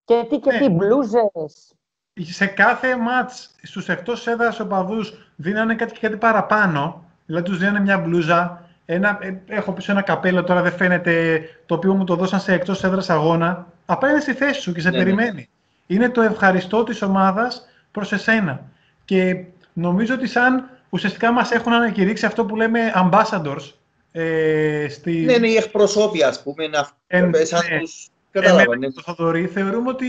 Και 0.04 0.26
τι 0.28 0.38
και 0.38 0.52
ναι. 0.52 0.58
τι, 0.58 0.68
μπλούζες. 0.68 1.74
Σε 2.22 2.46
κάθε 2.46 2.96
μάτς 2.96 3.50
στους 3.62 3.88
εκτός 3.88 4.26
έδρας 4.26 4.60
οπαδούς 4.60 5.32
δίνανε 5.36 5.74
κάτι 5.74 5.92
και 5.92 5.98
κάτι 6.00 6.16
παραπάνω. 6.16 7.04
Δηλαδή 7.26 7.44
τους 7.44 7.58
δίνανε 7.58 7.80
μια 7.80 7.98
μπλούζα, 7.98 8.68
ένα, 8.84 9.18
ε, 9.20 9.34
έχω 9.46 9.72
πίσω 9.72 9.92
ένα 9.92 10.02
καπέλο, 10.02 10.44
τώρα 10.44 10.62
δεν 10.62 10.72
φαίνεται, 10.72 11.42
το 11.66 11.74
οποίο 11.74 11.94
μου 11.94 12.04
το 12.04 12.16
δώσαν 12.16 12.40
σε 12.40 12.52
εκτός 12.52 12.84
έδρας 12.84 13.10
αγώνα. 13.10 13.66
Απλά 13.86 14.10
είναι 14.10 14.20
στη 14.20 14.32
θέση 14.32 14.60
σου 14.60 14.72
και 14.72 14.80
σε 14.80 14.90
ναι, 14.90 14.96
ναι. 14.96 15.04
περιμένει. 15.04 15.48
Είναι 15.86 16.08
το 16.08 16.22
ευχαριστώ 16.22 16.84
της 16.84 17.02
ομάδας 17.02 17.68
προς 17.90 18.12
εσένα. 18.12 18.62
Και 19.04 19.44
νομίζω 19.72 20.14
ότι 20.14 20.26
σαν 20.26 20.68
ουσιαστικά 20.88 21.32
μας 21.32 21.50
έχουν 21.50 21.72
ανακηρύξει 21.72 22.26
αυτό 22.26 22.44
που 22.44 22.56
λέμε 22.56 22.92
ambassadors. 22.94 23.72
Ε, 24.12 24.86
στη... 24.88 25.12
Ναι, 25.12 25.36
ναι, 25.36 25.48
οι 25.48 25.56
εκπροσώποι, 25.56 26.22
ας 26.22 26.42
πούμε, 26.42 26.66
να... 26.66 26.88
Εν, 27.06 27.32
σαν 27.42 27.60
ναι. 27.70 27.78
τους... 27.78 28.08
Εμένα 28.30 28.76
ναι. 28.76 28.90
το 28.90 29.02
Θοδωρή, 29.02 29.46
θεωρούμε 29.46 29.88
ότι 29.88 30.06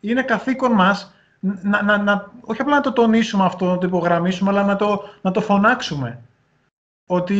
είναι 0.00 0.22
καθήκον 0.22 0.72
μας 0.72 1.12
να, 1.40 1.82
να, 1.82 1.98
να, 1.98 2.32
όχι 2.40 2.60
απλά 2.60 2.74
να 2.74 2.80
το 2.80 2.92
τονίσουμε 2.92 3.44
αυτό, 3.44 3.64
να 3.64 3.78
το 3.78 3.86
υπογραμμίσουμε, 3.86 4.50
αλλά 4.50 4.64
να 4.64 4.76
το, 4.76 5.02
να 5.22 5.30
το 5.30 5.40
φωνάξουμε 5.40 6.18
ότι 7.06 7.34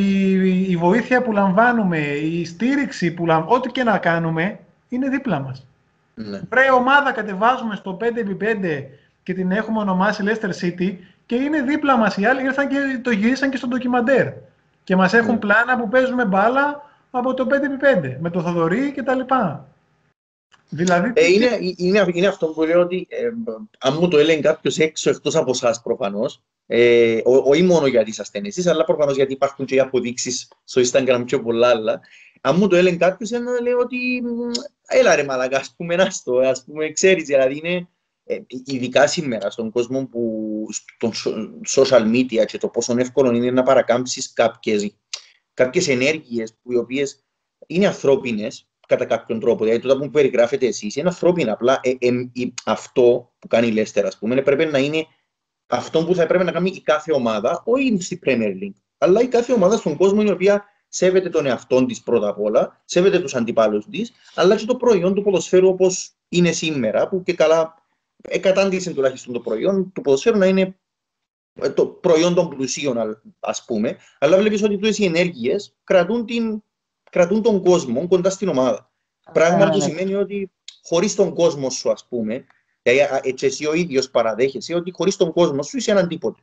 η 0.68 0.76
βοήθεια 0.76 1.22
που 1.22 1.32
λαμβάνουμε, 1.32 1.98
η 1.98 2.44
στήριξη 2.44 3.14
που 3.14 3.26
λαμβάνουμε, 3.26 3.56
ό,τι 3.56 3.70
και 3.70 3.82
να 3.82 3.98
κάνουμε, 3.98 4.58
είναι 4.88 5.08
δίπλα 5.08 5.40
μας. 5.40 5.66
Ναι. 6.14 6.40
Βρε 6.50 6.70
ομάδα 6.70 7.12
κατεβάζουμε 7.12 7.76
στο 7.76 7.96
5x5 8.00 8.84
και 9.22 9.34
την 9.34 9.50
έχουμε 9.50 9.78
ονομάσει 9.78 10.24
Leicester 10.26 10.64
City 10.64 10.96
και 11.26 11.34
είναι 11.34 11.62
δίπλα 11.62 11.96
μας. 11.96 12.16
Οι 12.16 12.24
άλλοι 12.24 12.42
ήρθαν 12.42 12.68
και 12.68 12.76
το 13.02 13.10
γυρίσαν 13.10 13.50
και 13.50 13.56
στο 13.56 13.66
ντοκιμαντέρ. 13.66 14.26
Και 14.84 14.96
μας 14.96 15.12
έχουν 15.12 15.32
ναι. 15.32 15.38
πλάνα 15.38 15.78
που 15.78 15.88
παίζουμε 15.88 16.24
μπάλα 16.24 16.82
από 17.10 17.34
το 17.34 17.46
5x5, 17.50 18.16
με 18.20 18.30
το 18.30 18.42
Θοδωρή 18.42 18.92
και 18.92 19.02
τα 19.02 19.14
λοιπά. 19.14 19.66
Δηλαδή, 20.68 21.12
ε, 21.14 21.26
είναι, 21.26 21.58
είναι, 21.76 22.06
είναι, 22.12 22.26
αυτό 22.26 22.46
που 22.46 22.62
λέω 22.62 22.80
ότι 22.80 23.06
ε, 23.10 23.28
αν 23.78 23.96
μου 24.00 24.08
το 24.08 24.18
έλεγε 24.18 24.40
κάποιος 24.40 24.78
έξω 24.78 25.10
εκτός 25.10 25.36
από 25.36 25.50
εσά 25.50 25.80
προφανώς, 25.82 26.42
ε, 26.66 27.20
όχι 27.24 27.62
μόνο 27.62 27.86
γιατί 27.86 28.10
είσαστε 28.10 28.40
εσείς, 28.44 28.66
αλλά 28.66 28.84
προφανώς 28.84 29.16
γιατί 29.16 29.32
υπάρχουν 29.32 29.64
και 29.64 29.80
αποδείξεις 29.80 30.48
στο 30.64 30.80
Instagram 30.80 31.22
και 31.26 31.38
πολλά 31.38 31.68
άλλα. 31.68 32.00
Αν 32.40 32.56
μου 32.58 32.68
το 32.68 32.76
έλεγε 32.76 32.96
κάποιος, 32.96 33.30
να 33.30 33.60
λέω 33.60 33.78
ότι 33.78 34.22
έλα 34.86 35.14
ρε 35.14 35.24
μαλακά, 35.24 35.58
ας 35.58 35.74
πούμε, 35.76 35.96
να 35.96 36.10
στο, 36.10 36.38
ας 36.38 36.64
πούμε, 36.64 36.90
ξέρεις, 36.90 37.24
δηλαδή 37.24 37.56
είναι 37.56 37.88
ε, 38.24 38.38
ειδικά 38.64 39.06
σήμερα 39.06 39.50
στον 39.50 39.70
κόσμο 39.70 40.06
που 40.06 40.66
στον 41.12 41.12
social 41.68 42.14
media 42.14 42.44
και 42.46 42.58
το 42.58 42.68
πόσο 42.68 42.94
εύκολο 42.98 43.34
είναι 43.34 43.50
να 43.50 43.62
παρακάμψεις 43.62 44.32
κάποιες 44.32 44.94
κάποιες 45.54 45.88
ενέργειες 45.88 46.54
που 46.62 46.72
οι 46.72 46.76
οποίες 46.76 47.24
είναι 47.66 47.86
ανθρώπινες 47.86 48.68
κατά 48.88 49.04
κάποιον 49.04 49.40
τρόπο. 49.40 49.64
Δηλαδή, 49.64 49.88
το 49.88 49.98
που 49.98 50.10
περιγράφετε 50.10 50.66
εσείς 50.66 50.96
είναι 50.96 51.08
ανθρώπινο. 51.08 51.52
Απλά 51.52 51.80
ε, 51.82 51.90
ε, 51.98 52.10
αυτό 52.64 53.32
που 53.38 53.46
κάνει 53.46 53.66
η 53.66 53.70
Λέστερ, 53.70 54.06
ας 54.06 54.18
πούμε, 54.18 54.42
πρέπει 54.42 54.64
να 54.64 54.78
είναι 54.78 55.06
αυτό 55.66 56.04
που 56.04 56.14
θα 56.14 56.22
έπρεπε 56.22 56.44
να 56.44 56.52
κάνει 56.52 56.70
η 56.74 56.80
κάθε 56.80 57.12
ομάδα, 57.12 57.62
όχι 57.64 57.96
στη 58.00 58.20
Premier 58.24 58.62
League, 58.62 58.80
αλλά 58.98 59.20
η 59.20 59.26
κάθε 59.26 59.52
ομάδα 59.52 59.76
στον 59.76 59.96
κόσμο 59.96 60.22
η 60.26 60.30
οποία 60.30 60.64
σέβεται 60.88 61.28
τον 61.28 61.46
εαυτό 61.46 61.86
της 61.86 62.02
πρώτα 62.02 62.28
απ' 62.28 62.40
όλα, 62.40 62.82
σέβεται 62.84 63.18
τους 63.18 63.34
αντιπάλους 63.34 63.86
της, 63.90 64.12
αλλά 64.34 64.56
και 64.56 64.64
το 64.64 64.76
προϊόν 64.76 65.14
του 65.14 65.22
ποδοσφαίρου 65.22 65.68
όπως 65.68 66.10
είναι 66.28 66.52
σήμερα, 66.52 67.08
που 67.08 67.22
και 67.22 67.32
καλά 67.32 67.74
εκατάντησε 68.28 68.94
τουλάχιστον 68.94 69.32
το 69.32 69.40
προϊόν 69.40 69.92
του 69.92 70.00
ποδοσφαίρου 70.00 70.38
να 70.38 70.46
είναι 70.46 70.78
το 71.74 71.86
προϊόν 71.86 72.34
των 72.34 72.48
πλουσίων, 72.48 73.20
ας 73.40 73.64
πούμε, 73.64 73.96
αλλά 74.18 74.36
βλέπεις 74.36 74.62
ότι 74.62 74.74
τούτες 74.74 74.98
οι 74.98 75.04
ενέργειες 75.04 75.76
κρατούν, 75.84 76.26
την, 76.26 76.62
κρατούν 77.10 77.42
τον 77.42 77.64
κόσμο 77.64 78.08
κοντά 78.08 78.30
στην 78.30 78.48
ομάδα. 78.48 78.90
Πράγμα 79.32 79.64
που 79.64 79.78
ναι, 79.78 79.84
ναι. 79.84 79.90
σημαίνει 79.90 80.14
ότι 80.14 80.50
χωρίς 80.82 81.14
τον 81.14 81.34
κόσμο 81.34 81.70
σου, 81.70 81.90
ας 81.90 82.06
πούμε, 82.08 82.44
δηλαδή 82.82 83.20
έτσι 83.22 83.46
εσύ 83.46 83.66
ο 83.66 83.74
ίδιος 83.74 84.10
παραδέχεσαι 84.10 84.74
ότι 84.74 84.90
χωρίς 84.90 85.16
τον 85.16 85.32
κόσμο 85.32 85.62
σου 85.62 85.76
είσαι 85.76 85.90
έναν 85.90 86.08
τίποτε. 86.08 86.40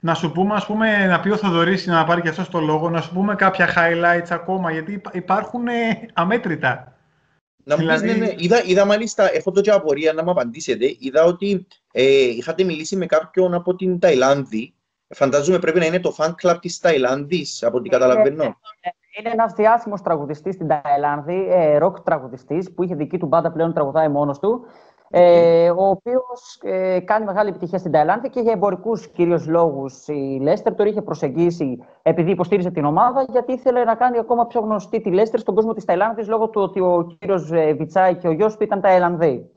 Να 0.00 0.14
σου 0.14 0.32
πούμε, 0.32 0.54
ας 0.54 0.66
πούμε, 0.66 1.06
να 1.06 1.20
πει 1.20 1.30
ο 1.30 1.36
Θοδωρής, 1.36 1.86
να 1.86 2.04
πάρει 2.04 2.20
και 2.20 2.28
αυτός 2.28 2.48
το 2.48 2.60
λόγο, 2.60 2.90
να 2.90 3.00
σου 3.00 3.12
πούμε 3.12 3.34
κάποια 3.34 3.74
highlights 3.76 4.28
ακόμα, 4.28 4.72
γιατί 4.72 5.02
υπάρχουν 5.12 5.64
αμέτρητα. 6.12 6.96
Να 7.64 7.74
μου 7.74 7.80
δηλαδή... 7.80 8.06
πεις, 8.06 8.16
ναι, 8.16 8.26
ναι. 8.26 8.34
Είδα, 8.36 8.64
είδα 8.64 8.84
μάλιστα, 8.84 9.34
έχω 9.34 9.50
το 9.50 9.60
και 9.60 9.70
απορία 9.70 10.12
να 10.12 10.22
μου 10.24 10.30
απαντήσετε, 10.30 10.96
είδα 10.98 11.24
ότι 11.24 11.66
ε, 11.92 12.02
είχατε 12.12 12.64
μιλήσει 12.64 12.96
με 12.96 13.06
κάποιον 13.06 13.54
από 13.54 13.74
την 13.74 13.98
Ταϊλάνδη. 13.98 14.74
Φαντάζομαι 15.08 15.58
πρέπει 15.58 15.78
να 15.78 15.86
είναι 15.86 16.00
το 16.00 16.14
fan 16.18 16.30
club 16.42 16.56
της 16.60 16.78
Ταϊλάνδης, 16.78 17.62
από 17.62 17.76
ό,τι 17.76 17.88
καταλαβαίνω. 17.88 18.44
Είναι 19.18 19.30
ένας 19.32 19.52
διάσημος 19.52 20.02
τραγουδιστής 20.02 20.54
στην 20.54 20.68
Ταϊλάνδη, 20.68 21.48
ε, 21.50 21.78
rock 21.82 22.04
τραγουδιστής, 22.04 22.72
που 22.72 22.82
είχε 22.82 22.94
δική 22.94 23.18
του 23.18 23.26
μπάντα 23.26 23.52
πλέον 23.52 23.72
τραγουδάει 23.72 24.08
μόνος 24.08 24.38
του 24.38 24.66
ε, 25.10 25.70
ο 25.70 25.88
οποίος 25.88 26.58
ε, 26.62 27.00
κάνει 27.00 27.24
μεγάλη 27.24 27.48
επιτυχία 27.48 27.78
στην 27.78 27.92
Ταϊλάνδη 27.92 28.30
και 28.30 28.40
για 28.40 28.52
εμπορικούς 28.52 29.08
κυρίως 29.08 29.46
λόγους 29.46 30.06
η 30.06 30.38
Λέστερ 30.42 30.74
το 30.74 30.84
είχε 30.84 31.02
προσεγγίσει 31.02 31.78
επειδή 32.02 32.30
υποστήριζε 32.30 32.70
την 32.70 32.84
ομάδα, 32.84 33.26
γιατί 33.30 33.52
ήθελε 33.52 33.84
να 33.84 33.94
κάνει 33.94 34.18
ακόμα 34.18 34.46
πιο 34.46 34.60
γνωστή 34.60 35.00
τη 35.00 35.10
Λέστερ 35.10 35.40
στον 35.40 35.54
κόσμο 35.54 35.72
της 35.72 35.84
Ταϊλάνδης 35.84 36.28
λόγω 36.28 36.48
του 36.48 36.60
ότι 36.62 36.80
ο 36.80 37.16
κύριος 37.18 37.50
ε, 37.52 37.72
Βιτσάη 37.72 38.14
και 38.14 38.28
ο 38.28 38.32
γιος 38.32 38.56
του 38.56 38.62
ήταν 38.62 38.80
Ταϊλανδοί. 38.80 39.50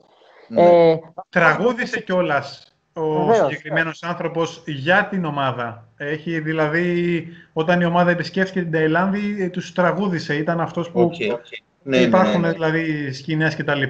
Ναι. 0.48 0.90
Ε, 0.90 0.98
Τραγούδισε 1.28 2.00
κιόλας 2.00 2.71
ο 2.92 3.34
συγκεκριμένος 3.34 4.02
άνθρωπος 4.02 4.62
για 4.66 5.06
την 5.10 5.24
ομάδα. 5.24 5.88
Έχει 5.96 6.40
δηλαδή, 6.40 7.26
όταν 7.52 7.80
η 7.80 7.84
ομάδα 7.84 8.10
επισκέφθηκε 8.10 8.60
την 8.60 8.72
Ταϊλάνδη, 8.72 9.50
τους 9.50 9.72
τραγούδισε. 9.72 10.34
Ήταν 10.34 10.60
αυτός 10.60 10.90
που. 10.90 11.10
Okay, 11.12 11.38
Ναι, 11.82 11.96
υπάρχουν 11.96 12.40
ναι, 12.40 12.46
ναι. 12.46 12.52
δηλαδή 12.52 13.12
σκηνές 13.12 13.56
κτλ. 13.56 13.82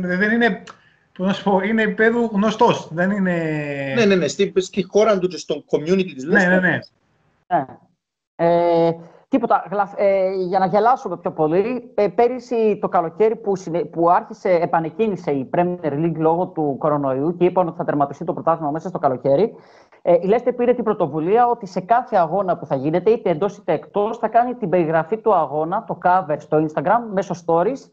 Δεν 0.00 0.30
είναι 0.30 0.62
που 1.18 1.24
να 1.24 1.32
σου 1.32 1.42
πω, 1.42 1.60
είναι 1.60 1.82
επίπεδο 1.82 2.26
γνωστός. 2.26 2.88
Δεν 2.92 3.10
είναι. 3.10 3.34
Ναι, 3.96 4.04
ναι, 4.04 4.14
ναι. 4.14 4.28
Στη, 4.28 4.52
στη 4.56 4.82
χώρα 4.82 5.18
του 5.18 5.28
και 5.28 5.36
στο 5.36 5.64
community 5.70 6.12
της 6.14 6.24
Ναι, 6.24 6.46
ναι, 6.46 6.60
ναι. 6.60 6.78
ναι. 7.46 7.64
Ε, 8.36 8.90
τίποτα. 9.28 9.64
Ε, 9.96 10.30
για 10.30 10.58
να 10.58 10.66
γελάσουμε 10.66 11.16
πιο 11.16 11.32
πολύ, 11.32 11.92
ε, 11.94 12.08
πέρυσι 12.08 12.78
το 12.80 12.88
καλοκαίρι 12.88 13.36
που, 13.36 13.52
που 13.90 14.10
άρχισε, 14.10 14.50
επανεκκίνησε 14.50 15.30
η 15.30 15.50
Premier 15.56 15.92
League 15.92 16.16
λόγω 16.16 16.46
του 16.46 16.76
κορονοϊού 16.78 17.36
και 17.36 17.44
είπαν 17.44 17.68
ότι 17.68 17.76
θα 17.76 17.84
τερματιστεί 17.84 18.24
το 18.24 18.32
πρωτάθλημα 18.32 18.70
μέσα 18.70 18.88
στο 18.88 18.98
καλοκαίρι. 18.98 19.54
Ε, 20.02 20.12
η 20.12 20.26
Λέστερ 20.26 20.52
πήρε 20.52 20.74
την 20.74 20.84
πρωτοβουλία 20.84 21.48
ότι 21.48 21.66
σε 21.66 21.80
κάθε 21.80 22.16
αγώνα 22.16 22.56
που 22.56 22.66
θα 22.66 22.74
γίνεται, 22.74 23.10
είτε 23.10 23.30
εντός 23.30 23.56
είτε 23.56 23.72
εκτός, 23.72 24.18
θα 24.18 24.28
κάνει 24.28 24.54
την 24.54 24.68
περιγραφή 24.68 25.18
του 25.18 25.34
αγώνα, 25.34 25.84
το 25.84 25.98
cover 26.02 26.36
στο 26.38 26.66
Instagram, 26.66 27.00
μέσω 27.12 27.34
stories 27.46 27.90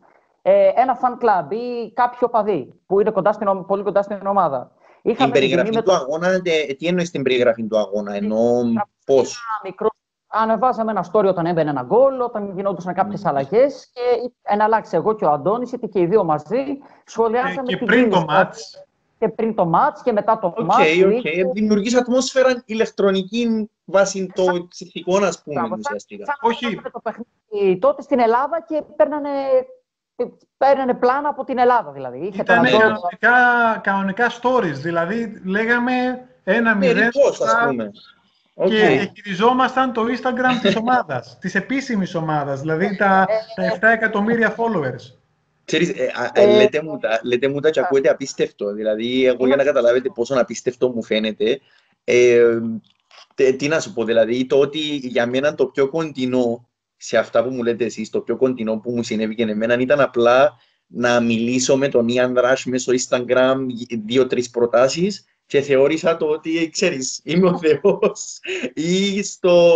ε, 0.48 0.72
ένα 0.76 1.00
fan 1.02 1.24
club 1.24 1.52
ή 1.54 1.92
κάποιο 1.94 2.30
παδί 2.30 2.74
που 2.86 3.00
είναι 3.00 3.12
κοντά 3.12 3.32
στην, 3.32 3.66
πολύ 3.66 3.84
κοντά 3.84 4.02
στην 4.02 4.26
ομάδα. 4.26 4.72
Είχαμε 5.02 5.32
την 5.32 5.42
περιγραφή 5.42 5.70
του 5.70 5.84
το... 5.84 5.94
αγώνα, 5.94 6.42
τι 6.78 6.88
εννοείς 6.88 7.12
την 7.12 7.24
περιγραφή 7.24 7.68
του 7.68 7.78
αγώνα, 7.78 8.16
ενώ 8.16 8.62
πώς; 9.06 9.40
Μικρό... 9.64 9.90
Ανεβάζαμε 10.38 10.92
ένα 10.92 11.06
story 11.12 11.26
όταν 11.26 11.46
έμπαινε 11.46 11.70
ένα 11.70 11.82
γκολ, 11.82 12.22
όταν 12.22 12.54
γινόντουσαν 12.56 12.94
κάποιες 12.94 13.22
mm. 13.26 13.30
αλλαγές 13.30 13.92
και 13.94 14.02
εναλλάξει 14.42 14.96
εγώ 14.96 15.16
και 15.16 15.26
ο 15.26 15.32
Αντώνης, 15.32 15.72
είτε 15.72 15.88
και 15.88 16.00
οι 16.00 16.06
δύο 16.06 16.24
μαζί, 16.24 16.64
σχολιάσαμε 17.06 17.68
και, 17.68 17.76
και 17.76 17.86
πριν 17.86 18.10
το 18.10 18.26
ματς. 18.28 18.86
Και 19.20 19.30
πριν 19.30 19.56
το 19.56 19.66
ματς 19.66 20.02
και 20.02 20.12
μετά 20.12 20.40
το 20.40 20.54
okay, 20.58 20.64
ματς. 20.64 21.04
OK, 21.04 21.46
OK. 21.46 21.54
Δημιουργείς 21.54 21.96
ατμόσφαιρα 21.96 22.64
ηλεκτρονική 22.66 23.70
βάσει 23.86 24.32
των 24.36 24.68
ψυχικών, 24.68 25.24
ας 25.24 25.42
πούμε, 25.44 25.62
ουσιαστικά. 25.78 26.38
Όχι. 26.42 26.82
Το 26.92 27.02
παιχνίδι 27.04 27.80
τότε 27.80 28.02
στην 28.02 28.20
Ελλάδα 28.20 28.64
και 28.68 28.84
παίρνανε 28.96 29.30
παίρνανε 30.58 30.94
πλάνα 30.94 31.30
από 31.30 31.44
την 31.44 31.58
Ελλάδα 31.58 31.92
δηλαδή. 31.92 32.18
Είχε 32.18 32.42
Ήταν 32.42 32.66
κανονικά, 32.66 33.78
κανονικά 33.84 34.32
stories, 34.42 34.76
δηλαδή 34.82 35.42
λέγαμε 35.46 35.94
ένα 36.44 36.76
μηδέν 36.76 37.10
και 38.64 39.12
χειριζόμασταν 39.16 39.94
το 39.94 40.02
Instagram 40.04 40.62
της 40.62 40.76
ομάδας, 40.76 41.38
της 41.40 41.56
επίσημης 41.56 42.16
ομάδας, 42.16 42.60
δηλαδή 42.60 42.96
τα, 42.96 43.28
τα 43.56 43.90
7 43.90 43.94
εκατομμύρια 43.94 44.56
followers. 44.56 45.16
Ξέρεις, 45.66 45.90
ε, 45.90 46.12
ε, 46.34 46.58
λέτε, 46.58 46.82
μου 46.82 46.98
τα, 46.98 47.20
λέτε 47.24 47.48
μου 47.48 47.60
τα 47.60 47.70
και 47.70 47.80
ακούετε 47.80 48.10
απίστευτο, 48.10 48.74
δηλαδή 48.74 49.26
εγώ 49.26 49.48
για 49.48 49.56
να 49.56 49.64
καταλάβετε 49.64 50.10
πόσο 50.10 50.36
απίστευτο 50.36 50.90
μου 50.90 51.04
φαίνεται, 51.04 51.60
ε, 52.04 52.60
τι 53.58 53.68
να 53.68 53.80
σου 53.80 53.94
πω, 53.94 54.04
δηλαδή 54.04 54.46
το 54.46 54.60
ότι 54.60 54.80
για 54.96 55.28
μένα 55.28 55.56
το 55.56 55.66
πιο 55.66 55.90
κοντινό 55.90 56.70
σε 56.98 57.18
αυτά 57.18 57.44
που 57.44 57.50
μου 57.50 57.64
λέτε 57.64 57.86
εσείς, 57.86 58.10
το 58.10 58.22
πιο 58.22 58.38
κοντινό 58.38 58.78
που 58.78 58.92
μου 58.92 59.04
συνέβη 59.04 59.36
και 59.36 59.44
εμένα 59.44 59.80
ήταν 59.80 60.00
απλά 60.00 60.54
να 60.88 61.20
μιλήσω 61.20 61.78
με 61.78 61.88
τον 61.88 62.08
Ian 62.10 62.34
Rush 62.38 62.62
μέσω 62.66 62.92
Instagram 62.92 63.56
δύο-τρεις 64.06 64.50
προτάσεις 64.50 65.26
και 65.48 65.62
θεώρησα 65.62 66.18
το 66.18 66.26
ότι, 66.26 66.70
ξέρεις, 66.70 67.22
είμαι 67.24 67.50
ο 67.50 67.58
Θεός. 67.58 68.40
Ή 68.74 69.24
στο, 69.24 69.74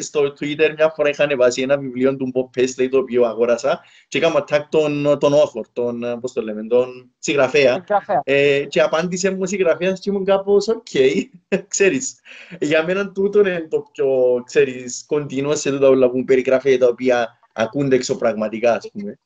στο 0.00 0.20
Twitter 0.40 0.72
μια 0.76 0.92
φορά 0.94 1.08
είχαν 1.08 1.36
βάλει 1.36 1.62
ένα 1.62 1.78
βιβλίο 1.78 2.16
του 2.16 2.32
Bob 2.34 2.60
Paisley 2.60 2.88
το 2.90 2.98
οποίο 2.98 3.24
αγόρασα 3.24 3.80
και 4.08 4.18
έκανα 4.18 4.44
tag 4.48 4.60
τον, 4.68 5.18
τον 5.18 5.32
author, 5.32 5.64
τον, 5.72 6.18
πώς 6.20 6.32
το 6.32 6.42
λέμε, 6.42 6.66
τον 6.66 7.10
συγγραφέα. 7.18 7.84
Ε, 8.24 8.64
και 8.68 8.80
απάντησε 8.80 9.30
μου 9.30 9.38
ο 9.42 9.46
συγγραφέας 9.46 10.00
και 10.00 10.10
ήμουν 10.10 10.24
κάπως, 10.24 10.68
OK, 10.68 10.86
okay, 10.92 11.22
ξέρεις. 11.68 12.14
Για 12.60 12.84
μένα 12.84 13.12
τούτο 13.12 13.38
είναι 13.38 13.66
το 13.70 13.84
πιο, 13.92 14.06
ξέρεις, 14.44 15.04
κοντινό 15.06 15.54
σε 15.54 15.70
τούτα 15.70 15.88
όλα 15.88 16.10
που 16.10 16.24
περιγράφει 16.24 16.78
τα 16.78 16.86
οποία 16.86 17.38
ακούνται 17.52 17.96
εξωπραγματικά, 17.96 18.74
ας 18.74 18.90
πούμε. 18.92 19.18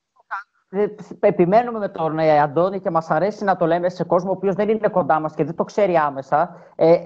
Ε, 0.77 0.95
επιμένουμε 1.21 1.79
με 1.79 1.89
τον 1.89 2.19
ε, 2.19 2.41
Αντώνη 2.41 2.81
και 2.81 2.91
μας 2.91 3.11
αρέσει 3.11 3.45
να 3.45 3.57
το 3.57 3.67
λέμε 3.67 3.89
σε 3.89 4.05
κόσμο 4.05 4.31
ο 4.31 4.33
οποίος 4.33 4.55
δεν 4.55 4.69
είναι 4.69 4.89
κοντά 4.89 5.21
μας 5.21 5.35
και 5.35 5.45
δεν 5.45 5.55
το 5.55 5.65
ξέρει 5.65 5.97
άμεσα. 5.97 6.57
Ε, 6.77 6.97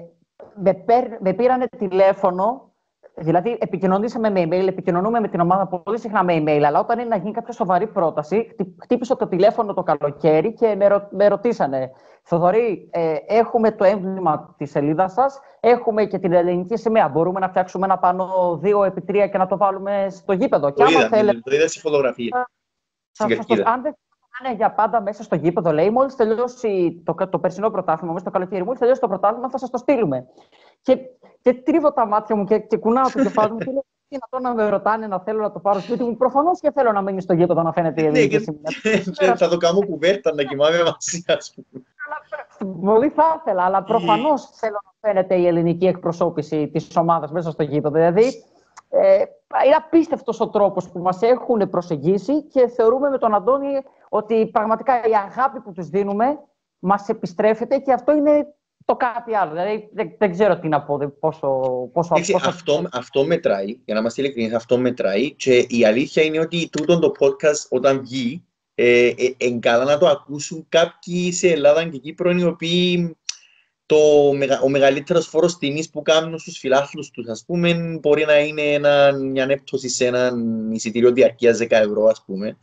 με, 0.55 0.73
πέρ, 0.73 1.07
με 1.19 1.33
πήρανε 1.33 1.65
τηλέφωνο 1.77 2.71
Δηλαδή, 3.15 3.57
επικοινωνήσαμε 3.59 4.29
με 4.29 4.43
email, 4.43 4.67
επικοινωνούμε 4.67 5.19
με 5.19 5.27
την 5.27 5.39
ομάδα 5.39 5.67
πολύ 5.67 5.99
συχνά 5.99 6.23
με 6.23 6.37
email, 6.37 6.61
αλλά 6.65 6.79
όταν 6.79 6.99
είναι 6.99 7.07
να 7.07 7.15
γίνει 7.15 7.31
κάποια 7.31 7.53
σοβαρή 7.53 7.87
πρόταση, 7.87 8.55
χτύπησε 8.81 9.15
το 9.15 9.27
τηλέφωνο 9.27 9.73
το 9.73 9.83
καλοκαίρι 9.83 10.53
και 10.53 10.75
με, 10.77 10.87
ρω, 10.87 11.07
με 11.11 11.27
ρωτήσανε. 11.27 11.91
Θοδωρή, 12.23 12.89
ε, 12.91 13.15
έχουμε 13.27 13.71
το 13.71 13.83
έμβλημα 13.83 14.55
της 14.57 14.71
σελίδας 14.71 15.13
σας, 15.13 15.39
έχουμε 15.59 16.05
και 16.05 16.19
την 16.19 16.33
ελληνική 16.33 16.77
σημαία. 16.77 17.09
Μπορούμε 17.09 17.39
να 17.39 17.49
φτιάξουμε 17.49 17.85
ένα 17.85 17.97
πάνω 17.97 18.59
2 18.63 18.85
επί 18.85 19.03
3 19.07 19.29
και 19.31 19.37
να 19.37 19.47
το 19.47 19.57
βάλουμε 19.57 20.07
στο 20.09 20.33
γήπεδο. 20.33 20.73
Το 20.73 20.85
είδα, 20.85 21.07
θέλετε... 21.07 21.39
το 21.43 21.55
είδα 21.55 21.67
στη 21.67 21.79
φωτογραφία. 21.79 22.49
Αν 23.63 23.81
δεν 23.81 23.95
είναι 24.43 24.55
για 24.55 24.71
πάντα 24.71 25.01
μέσα 25.01 25.23
στο 25.23 25.35
γήπεδο, 25.35 25.71
λέει, 25.71 25.89
μόλις 25.89 26.15
τελειώσει 26.15 27.01
το, 27.05 27.15
το 27.29 27.39
περσινό 27.39 27.69
πρωτάθλημα, 27.69 28.13
μέσα 28.13 28.25
στο 28.25 28.33
καλοκαίρι, 28.33 28.63
μόλις 28.63 28.79
τελειώσει 28.79 29.01
το 29.01 29.07
πρωτάθλημα, 29.07 29.49
θα 29.49 29.57
σας 29.57 29.69
το 29.69 29.77
στείλουμε. 29.77 30.27
Και, 30.81 30.97
και 31.41 31.53
τρίβω 31.53 31.93
τα 31.93 32.05
μάτια 32.05 32.35
μου 32.35 32.45
και, 32.45 32.59
και 32.59 32.77
κουνάω 32.77 33.11
το 33.11 33.21
κεφάλι 33.23 33.51
μου 33.51 33.57
και 33.57 33.71
λέω: 33.71 33.83
Τι 34.07 34.17
να 34.17 34.27
το 34.29 34.39
να 34.39 34.53
με 34.53 34.69
ρωτάνε 34.69 35.07
να 35.07 35.19
θέλω 35.19 35.41
να 35.41 35.51
το 35.51 35.59
πάρω 35.59 35.79
σπίτι 35.79 36.03
μου. 36.03 36.17
Προφανώς 36.17 36.59
και 36.59 36.71
θέλω 36.71 36.91
να 36.91 37.01
μείνει 37.01 37.21
στο 37.21 37.33
γήπεδο 37.33 37.61
να 37.61 37.71
φαίνεται 37.71 38.01
η 38.01 38.03
ναι, 38.03 38.19
ελληνική 38.19 38.39
σημαία. 38.39 39.35
Θα 39.37 39.49
το 39.49 39.57
κάνω 39.57 39.85
κουβέρτα 39.85 40.33
να 40.33 40.43
κοιμάμαι 40.43 40.83
μαζί, 40.83 41.23
ας 41.27 41.53
πούμε. 41.53 41.83
Πολύ 42.81 43.09
θα 43.09 43.37
ήθελα, 43.39 43.63
αλλά 43.63 43.83
προφανώς 43.83 44.49
θέλω 44.53 44.79
να 44.83 44.91
φαίνεται 45.09 45.35
η 45.35 45.47
ελληνική 45.47 45.87
εκπροσώπηση 45.87 46.69
της 46.73 46.95
ομάδας 46.95 47.31
μέσα 47.31 47.51
στο 47.51 47.63
γήπεδο. 47.63 47.95
Δηλαδή, 47.95 48.43
ε, 48.91 49.23
είναι 49.65 49.75
απίστευτος 49.77 50.39
ο 50.39 50.49
τρόπος 50.49 50.89
που 50.89 50.99
μας 50.99 51.21
έχουν 51.21 51.69
προσεγγίσει 51.69 52.43
και 52.43 52.67
θεωρούμε 52.67 53.09
με 53.09 53.17
τον 53.17 53.35
Αντώνη 53.35 53.81
ότι 54.09 54.47
πραγματικά 54.47 54.93
η 55.07 55.15
αγάπη 55.15 55.59
που 55.59 55.71
τους 55.71 55.89
δίνουμε 55.89 56.39
μας 56.79 57.09
επιστρέφεται 57.09 57.77
και 57.77 57.93
αυτό 57.93 58.15
είναι 58.15 58.47
το 58.85 58.95
κάτι 58.95 59.35
άλλο. 59.35 59.51
Δηλαδή 59.51 59.89
δεν, 59.93 60.15
δεν 60.17 60.31
ξέρω 60.31 60.59
τι 60.59 60.67
να 60.67 60.81
πω, 60.81 60.97
πόσο... 61.19 61.47
πόσο, 61.93 62.13
πόσο... 62.13 62.37
Αυτό, 62.47 62.83
αυτό 62.91 63.25
μετράει, 63.25 63.79
για 63.85 63.93
να 63.93 63.99
είμαστε 63.99 64.21
ειλικρινείς, 64.21 64.53
αυτό 64.53 64.77
μετράει 64.77 65.33
και 65.33 65.65
η 65.69 65.85
αλήθεια 65.85 66.23
είναι 66.23 66.39
ότι 66.39 66.69
τούτο 66.69 66.99
το 66.99 67.11
podcast 67.19 67.67
όταν 67.69 68.01
βγει, 68.01 68.45
ε, 68.75 69.13
ε, 69.37 69.51
καλά 69.59 69.83
να 69.83 69.97
το 69.97 70.07
ακούσουν 70.07 70.65
κάποιοι 70.69 71.31
σε 71.31 71.47
Ελλάδα 71.47 71.87
και 71.87 71.97
Κύπρο 71.97 72.31
οι 72.31 72.43
οποίοι 72.43 73.17
το, 73.91 74.27
ο 74.63 74.69
μεγαλύτερος 74.69 75.27
φόρος 75.27 75.57
τιμής 75.57 75.89
που 75.89 76.01
κάνουν 76.01 76.39
στους 76.39 76.57
φιλάθλους 76.57 77.11
τους, 77.11 77.27
ας 77.27 77.43
πούμε, 77.45 77.73
μπορεί 78.01 78.25
να 78.25 78.39
είναι 78.39 78.61
ένα, 78.61 79.11
μια 79.11 79.45
έπτωση 79.49 79.89
σε 79.89 80.05
ένα 80.05 80.31
εισιτήριο 80.71 81.11
διαρκείας 81.11 81.57
10 81.57 81.67
ευρώ, 81.69 82.05
ας 82.05 82.23
πούμε, 82.25 82.57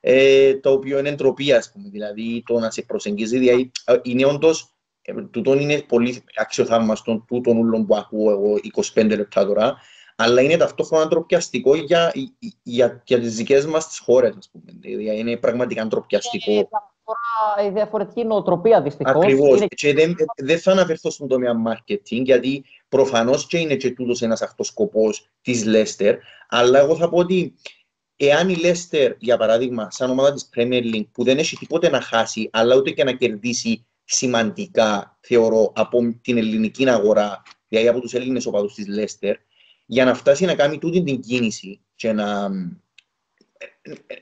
ε, 0.00 0.54
το 0.54 0.72
οποίο 0.72 0.98
είναι 0.98 1.08
εντροπή, 1.08 1.52
ας 1.52 1.72
πούμε, 1.72 1.88
δηλαδή 1.88 2.42
το 2.46 2.58
να 2.58 2.70
σε 2.70 2.82
προσεγγίζει, 2.82 3.38
δηλαδή, 3.38 3.70
είναι 4.02 4.24
όντως, 4.24 4.74
ε, 5.02 5.22
τούτον 5.22 5.60
είναι 5.60 5.82
πολύ 5.82 6.24
αξιοθαύμαστο, 6.36 7.24
τούτον 7.26 7.56
ούλον 7.56 7.86
που 7.86 7.96
ακούω 7.96 8.30
εγώ 8.30 8.58
25 8.94 9.16
λεπτά 9.16 9.46
τώρα, 9.46 9.76
αλλά 10.16 10.40
είναι 10.40 10.56
ταυτόχρονα 10.56 11.06
ντροπιαστικό 11.08 11.74
για, 11.74 12.12
για, 12.62 13.02
για 13.06 13.18
τις 13.18 13.36
δικές 13.36 13.66
μας 13.66 13.88
τις 13.88 13.98
χώρες, 13.98 14.34
ας 14.38 14.48
πούμε. 14.52 14.64
Δηλαδή, 14.80 15.18
είναι 15.18 15.36
πραγματικά 15.36 15.86
ντροπιαστικό. 15.86 16.68
Διαφορά, 17.08 17.68
η 17.68 17.72
διαφορετική 17.72 18.24
νοοτροπία 18.24 18.82
δυστυχώς. 18.82 19.14
Ακριβώς. 19.14 19.56
Είναι... 19.56 19.66
Και 19.66 19.94
δεν, 19.94 20.14
δεν 20.36 20.58
θα 20.58 20.72
αναφερθώ 20.72 21.10
στον 21.10 21.28
τομέα 21.28 21.52
marketing, 21.66 22.22
γιατί 22.22 22.64
προφανώς 22.88 23.46
και 23.46 23.58
είναι 23.58 23.74
και 23.74 23.90
τούτος 23.90 24.22
ένας 24.22 24.42
αυτός 24.42 24.66
σκοπός 24.66 25.28
της 25.42 25.64
Λέστερ. 25.64 26.16
Αλλά 26.48 26.78
εγώ 26.78 26.96
θα 26.96 27.08
πω 27.08 27.18
ότι 27.18 27.54
εάν 28.16 28.48
η 28.48 28.56
Λέστερ, 28.56 29.12
για 29.18 29.36
παράδειγμα, 29.36 29.90
σαν 29.90 30.10
ομάδα 30.10 30.32
της 30.32 30.48
Premier 30.56 30.94
League, 30.94 31.06
που 31.12 31.24
δεν 31.24 31.38
έχει 31.38 31.56
τίποτε 31.56 31.88
να 31.88 32.00
χάσει, 32.00 32.48
αλλά 32.52 32.76
ούτε 32.76 32.90
και 32.90 33.04
να 33.04 33.12
κερδίσει 33.12 33.86
σημαντικά, 34.04 35.18
θεωρώ, 35.20 35.72
από 35.74 36.18
την 36.22 36.36
ελληνική 36.36 36.88
αγορά, 36.88 37.42
δηλαδή 37.68 37.88
από 37.88 38.00
τους 38.00 38.14
Έλληνες 38.14 38.46
οπαδούς 38.46 38.74
της 38.74 38.86
Λέστερ, 38.86 39.36
για 39.86 40.04
να 40.04 40.14
φτάσει 40.14 40.44
να 40.44 40.54
κάνει 40.54 40.78
τούτη 40.78 41.02
την 41.02 41.20
κίνηση 41.20 41.80
και 41.94 42.12
να, 42.12 42.48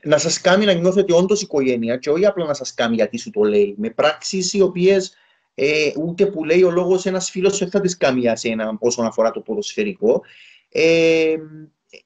να 0.03 0.17
σας 0.17 0.41
κάνει 0.41 0.65
να 0.65 0.73
νιώθετε 0.73 1.13
όντως 1.13 1.41
οικογένεια 1.41 1.97
και 1.97 2.09
όχι 2.09 2.25
απλά 2.25 2.45
να 2.45 2.53
σας 2.53 2.73
κάνει 2.73 2.95
γιατί 2.95 3.17
σου 3.17 3.29
το 3.29 3.43
λέει. 3.43 3.75
Με 3.77 3.89
πράξεις 3.89 4.53
οι 4.53 4.61
οποίες 4.61 5.15
ε, 5.53 5.91
ούτε 5.97 6.25
που 6.25 6.43
λέει 6.43 6.63
ο 6.63 6.71
λόγος 6.71 7.05
ένας 7.05 7.29
φίλος 7.29 7.57
δεν 7.57 7.69
θα 7.69 7.81
τις 7.81 7.97
κάνει 7.97 8.19
για 8.19 8.35
σένα 8.35 8.77
όσον 8.79 9.05
αφορά 9.05 9.31
το 9.31 9.39
ποδοσφαιρικό. 9.39 10.21
Ε, 10.69 11.35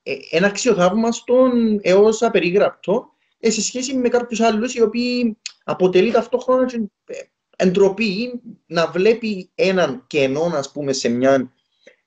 ε, 0.04 0.14
ένα 0.30 0.48
αξιοθαύμαστο 0.48 1.52
έως 1.82 2.22
απερίγραπτο 2.22 3.10
ε, 3.40 3.50
σε 3.50 3.62
σχέση 3.62 3.94
με 3.94 4.10
κάποιους 4.10 4.40
άλλους 4.40 4.74
οι 4.74 4.82
οποίοι 4.82 5.38
αποτελεί 5.64 6.12
ταυτόχρονα 6.12 6.72
ε, 7.06 7.16
εντροπή 7.56 8.42
να 8.66 8.88
βλέπει 8.88 9.50
έναν 9.56 10.04
κενό, 10.08 10.52
ας 10.56 10.72
πούμε, 10.72 10.94
σε 10.94 11.10
μια, 11.10 11.54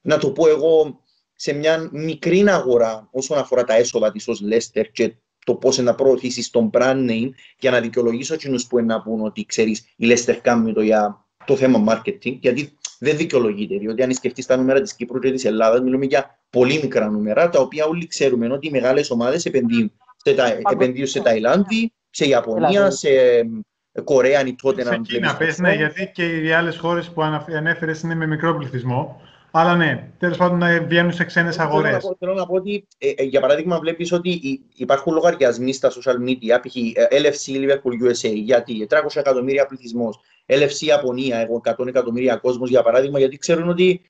να 0.01 0.19
το 0.19 0.31
πω 0.31 0.49
εγώ, 0.49 1.04
σε 1.45 1.53
μια 1.53 1.89
μικρή 1.93 2.49
αγορά 2.49 3.09
όσον 3.11 3.39
αφορά 3.39 3.65
τα 3.65 3.75
έσοδα 3.75 4.13
της 4.13 4.29
ως 4.29 4.41
Λέστερ 4.41 4.91
και 4.91 5.15
το 5.47 5.55
πώς 5.55 5.79
να 5.79 5.95
προωθήσεις 5.95 6.51
τον 6.51 6.71
brand 6.73 7.11
name 7.11 7.31
για 7.59 7.71
να 7.71 7.81
δικαιολογήσω 7.81 8.35
εκείνους 8.35 8.67
που 8.67 8.79
είναι 8.79 8.95
να 8.95 9.03
πούν 9.03 9.21
ότι 9.21 9.45
ξέρεις, 9.45 9.95
η 9.97 10.07
Λέστερ 10.07 10.41
κάνει 10.41 10.73
το 10.73 10.83
για 10.83 11.27
το 11.45 11.57
θέμα 11.57 11.85
marketing, 11.89 12.39
γιατί 12.41 12.77
δεν 12.99 13.17
δικαιολογείται. 13.17 13.79
Διότι 13.79 14.03
αν 14.03 14.13
σκεφτείς 14.13 14.47
τα 14.47 14.57
νούμερα 14.57 14.81
της 14.81 14.95
Κύπρου 14.95 15.19
και 15.19 15.31
της 15.31 15.45
Ελλάδας, 15.45 15.81
μιλούμε 15.81 16.05
για 16.05 16.39
πολύ 16.51 16.79
μικρά 16.83 17.09
νούμερα, 17.09 17.49
τα 17.49 17.61
οποία 17.61 17.85
όλοι 17.85 18.07
ξέρουμε 18.07 18.53
ότι 18.53 18.67
οι 18.67 18.71
μεγάλες 18.71 19.11
ομάδες 19.11 19.45
επενδύουν 19.45 19.93
σε, 20.17 20.35
τα, 20.35 20.59
επενδύουν 20.71 21.07
σε 21.07 21.21
Ταϊλάνδη, 21.21 21.93
σε 22.11 22.27
Ιαπωνία, 22.27 22.91
σε 22.91 23.09
Κορέα, 24.05 24.41
αν 24.41 24.57
τότε 24.63 24.85
να 24.85 24.91
Σε 24.91 24.99
Κίνα, 24.99 25.37
πες, 25.37 25.59
ναι, 25.59 25.75
γιατί 25.75 26.11
και 26.15 26.25
οι 26.25 26.53
άλλες 26.53 26.79
χώρες 26.79 27.09
που 27.09 27.23
ανέφερες 27.57 28.01
είναι 28.01 28.15
με 28.15 28.27
μικρό 28.27 28.57
πληθυσμό. 28.57 29.21
Αλλά 29.57 29.77
ναι, 29.77 30.09
τέλος 30.19 30.37
πάντων 30.37 30.59
να 30.59 30.81
βγαίνουν 30.81 31.13
σε 31.13 31.25
ξένες 31.25 31.59
αγορές. 31.59 32.15
Θέλω 32.19 32.35
να 32.35 32.47
πω 32.47 32.55
ότι, 32.55 32.87
ε, 32.99 33.09
ε, 33.17 33.23
για 33.23 33.41
παράδειγμα, 33.41 33.79
βλέπεις 33.79 34.13
ότι 34.13 34.61
υπάρχουν 34.75 35.13
λογαριασμοί 35.13 35.73
στα 35.73 35.91
social 35.91 36.29
media, 36.29 36.59
π.χ. 36.63 36.77
Ε, 36.77 37.07
LFC 37.11 37.57
Liverpool 37.57 38.09
USA, 38.09 38.33
γιατί 38.35 38.87
300 38.91 38.97
εκατομμύρια 39.15 39.67
πληθυσμός, 39.67 40.21
LFC 40.47 40.81
Ιαπωνία, 40.81 41.39
εγώ 41.39 41.61
100 41.65 41.87
εκατομμύρια 41.87 42.37
κόσμος, 42.37 42.71
για 42.71 42.83
παράδειγμα, 42.83 43.19
γιατί 43.19 43.37
ξέρουν 43.37 43.69
ότι 43.69 44.01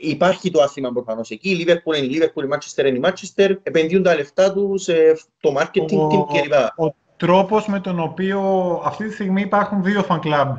υπάρχει 0.00 0.50
το 0.50 0.62
άθλημα 0.62 0.92
προφανώς 0.92 1.30
εκεί. 1.30 1.50
Η 1.50 1.64
Liverpool 1.66 1.96
είναι 1.96 2.06
η 2.06 2.20
Liverpool, 2.20 2.44
η 2.44 2.48
Manchester 2.52 2.84
είναι 2.84 2.98
η 2.98 3.00
Manchester, 3.04 3.56
επενδύουν 3.62 4.02
τα 4.02 4.14
λεφτά 4.14 4.52
τους 4.52 4.82
σε 4.82 4.94
το 5.40 5.54
marketing 5.58 5.98
ο, 5.98 6.24
κλπ. 6.24 6.52
Ο 6.76 6.94
τρόπος 7.16 7.66
με 7.66 7.80
τον 7.80 8.00
οποίο 8.00 8.40
αυτή 8.84 9.08
τη 9.08 9.14
στιγμή 9.14 9.40
υπάρχουν 9.40 9.82
δύο 9.82 10.04
fan 10.08 10.18
club 10.18 10.56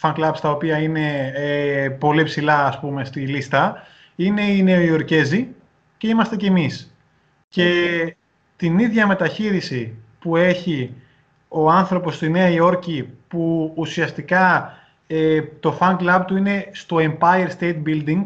fan 0.00 0.14
clubs 0.14 0.38
τα 0.40 0.50
οποία 0.50 0.78
είναι 0.78 1.32
ε, 1.34 1.88
πολύ 1.88 2.22
ψηλά 2.22 2.66
ας 2.66 2.80
πούμε 2.80 3.04
στη 3.04 3.20
λίστα 3.20 3.82
είναι 4.16 4.42
οι 4.42 4.62
Νεοϊορκέζοι 4.62 5.48
και 5.96 6.08
είμαστε 6.08 6.36
κι 6.36 6.46
εμείς. 6.46 6.94
Και 7.48 7.70
την 8.56 8.78
ίδια 8.78 9.06
μεταχείριση 9.06 9.94
που 10.18 10.36
έχει 10.36 10.94
ο 11.48 11.70
άνθρωπος 11.70 12.14
στη 12.14 12.28
Νέα 12.28 12.48
Υόρκη 12.48 13.08
που 13.28 13.72
ουσιαστικά 13.76 14.72
ε, 15.06 15.42
το 15.60 15.78
fan 15.80 15.96
club 15.96 16.22
του 16.26 16.36
είναι 16.36 16.68
στο 16.72 16.96
Empire 17.00 17.48
State 17.58 17.82
Building 17.86 18.22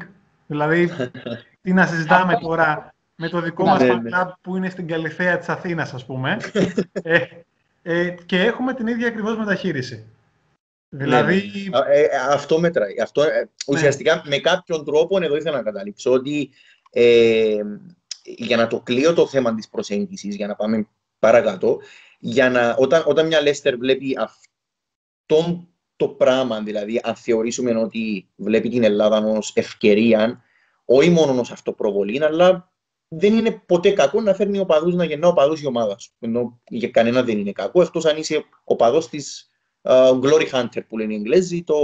δηλαδή 0.47 0.91
τι 1.63 1.73
να 1.73 1.87
συζητάμε 1.87 2.39
τώρα 2.41 2.95
με 3.15 3.29
το 3.29 3.41
δικό 3.41 3.65
μας 3.65 3.81
fan 3.83 4.15
club 4.15 4.33
που 4.41 4.57
είναι 4.57 4.71
στην 4.71 4.87
Καλυθέα 4.87 5.39
της 5.39 5.49
Αθήνας 5.49 5.95
ας 5.95 6.07
πούμε 6.07 6.37
ε, 7.03 7.19
ε, 7.83 8.15
και 8.27 8.43
έχουμε 8.43 8.75
την 8.75 8.87
ίδια 8.87 9.09
ακριβώς 9.09 9.37
μεταχείριση. 9.37 10.05
Δηλαδή... 10.95 11.53
Ναι, 11.71 11.79
ναι. 11.79 11.95
Ε, 11.95 12.03
ε, 12.03 12.17
αυτό 12.31 12.61
μετράει. 12.61 13.01
Αυτό, 13.01 13.23
ε, 13.23 13.51
ουσιαστικά 13.67 14.15
ναι. 14.15 14.23
με 14.25 14.39
κάποιον 14.39 14.85
τρόπο 14.85 15.23
εδώ 15.23 15.37
ήθελα 15.37 15.57
να 15.57 15.63
καταλήξω 15.63 16.13
ότι 16.13 16.51
ε, 16.91 17.63
για 18.23 18.57
να 18.57 18.67
το 18.67 18.81
κλείω 18.81 19.13
το 19.13 19.27
θέμα 19.27 19.55
της 19.55 19.69
προσέγγισης, 19.69 20.35
για 20.35 20.47
να 20.47 20.55
πάμε 20.55 20.89
παρακάτω, 21.19 21.79
για 22.19 22.51
να, 22.51 22.75
όταν, 22.79 23.03
όταν 23.07 23.27
μια 23.27 23.43
Λέστερ 23.43 23.77
βλέπει 23.77 24.17
αυτό 24.19 25.67
το 25.97 26.09
πράγμα, 26.09 26.61
δηλαδή 26.61 27.01
αν 27.03 27.15
θεωρήσουμε 27.15 27.75
ότι 27.75 28.29
βλέπει 28.37 28.69
την 28.69 28.85
Ελλάδα 28.85 29.19
ως 29.19 29.53
ευκαιρία, 29.55 30.43
όχι 30.85 31.11
μόνο 31.11 31.41
ως 31.41 31.51
αυτοπροβολή, 31.51 32.25
αλλά 32.25 32.73
δεν 33.09 33.37
είναι 33.37 33.63
ποτέ 33.67 33.91
κακό 33.91 34.21
να 34.21 34.35
φέρνει 34.35 34.59
οπαδούς, 34.59 34.95
να 34.95 35.05
γεννά 35.05 35.29
οπαδούς 35.29 35.61
η 35.61 35.67
ομάδα 35.67 35.99
σου. 35.99 36.13
Ενώ 36.21 36.61
για 36.69 36.89
κανένα 36.89 37.23
δεν 37.23 37.39
είναι 37.39 37.53
κακό, 37.53 37.83
εκτός 37.83 38.05
αν 38.05 38.17
είσαι 38.17 38.45
οπαδός 38.65 39.09
της 39.09 39.52
Glory 39.83 40.49
Hunter 40.53 40.81
που 40.89 40.99
λένε 40.99 41.13
οι 41.13 41.17
Εγγλέζοι, 41.17 41.63
το, 41.63 41.77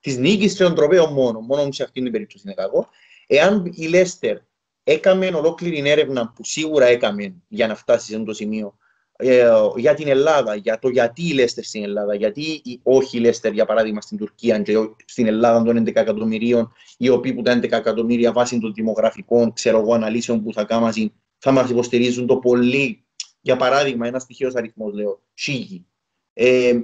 της 0.00 0.16
νίκης 0.16 0.54
και 0.54 0.62
των 0.62 0.74
τροπέων 0.74 1.12
μόνο. 1.12 1.40
Μόνο 1.40 1.72
σε 1.72 1.82
αυτήν 1.82 2.02
την 2.02 2.12
περίπτωση 2.12 2.42
είναι 2.46 2.54
κακό. 2.54 2.88
Εάν 3.26 3.72
η 3.74 3.86
Λέστερ 3.86 4.36
έκαμε 4.84 5.26
ολόκληρη 5.26 5.90
έρευνα 5.90 6.32
που 6.34 6.44
σίγουρα 6.44 6.86
έκαμε 6.86 7.34
για 7.48 7.66
να 7.66 7.74
φτάσει 7.74 8.06
σε 8.06 8.12
αυτό 8.12 8.26
το 8.26 8.34
σημείο 8.34 8.78
ε, 9.20 9.48
για 9.76 9.94
την 9.94 10.08
Ελλάδα, 10.08 10.54
για 10.54 10.78
το 10.78 10.88
γιατί 10.88 11.28
η 11.28 11.32
Λέστερ 11.32 11.64
στην 11.64 11.82
Ελλάδα, 11.82 12.14
γιατί 12.14 12.62
όχι 12.82 13.16
η 13.16 13.20
Λέστερ 13.20 13.52
για 13.52 13.64
παράδειγμα 13.64 14.00
στην 14.00 14.18
Τουρκία 14.18 14.58
και 14.58 14.74
στην 15.04 15.26
Ελλάδα 15.26 15.62
των 15.62 15.82
11 15.82 15.86
εκατομμυρίων, 15.86 16.72
οι 16.96 17.08
οποίοι 17.08 17.32
που 17.32 17.42
τα 17.42 17.58
11 17.58 17.62
εκατομμύρια 17.62 18.32
βάσει 18.32 18.58
των 18.58 18.72
δημογραφικών 18.74 19.52
ξέρω 19.52 19.78
εγώ, 19.78 19.94
αναλύσεων 19.94 20.42
που 20.42 20.52
θα 20.52 20.64
κάνουν 20.64 21.12
θα 21.38 21.52
μας 21.52 21.70
υποστηρίζουν 21.70 22.26
το 22.26 22.36
πολύ. 22.36 23.02
Για 23.40 23.56
παράδειγμα, 23.56 24.06
ένας 24.06 24.22
στοιχείο 24.22 24.50
αριθμός 24.54 24.94
λέω, 24.94 25.22
σίγη. 25.34 25.86
Ε, 26.40 26.80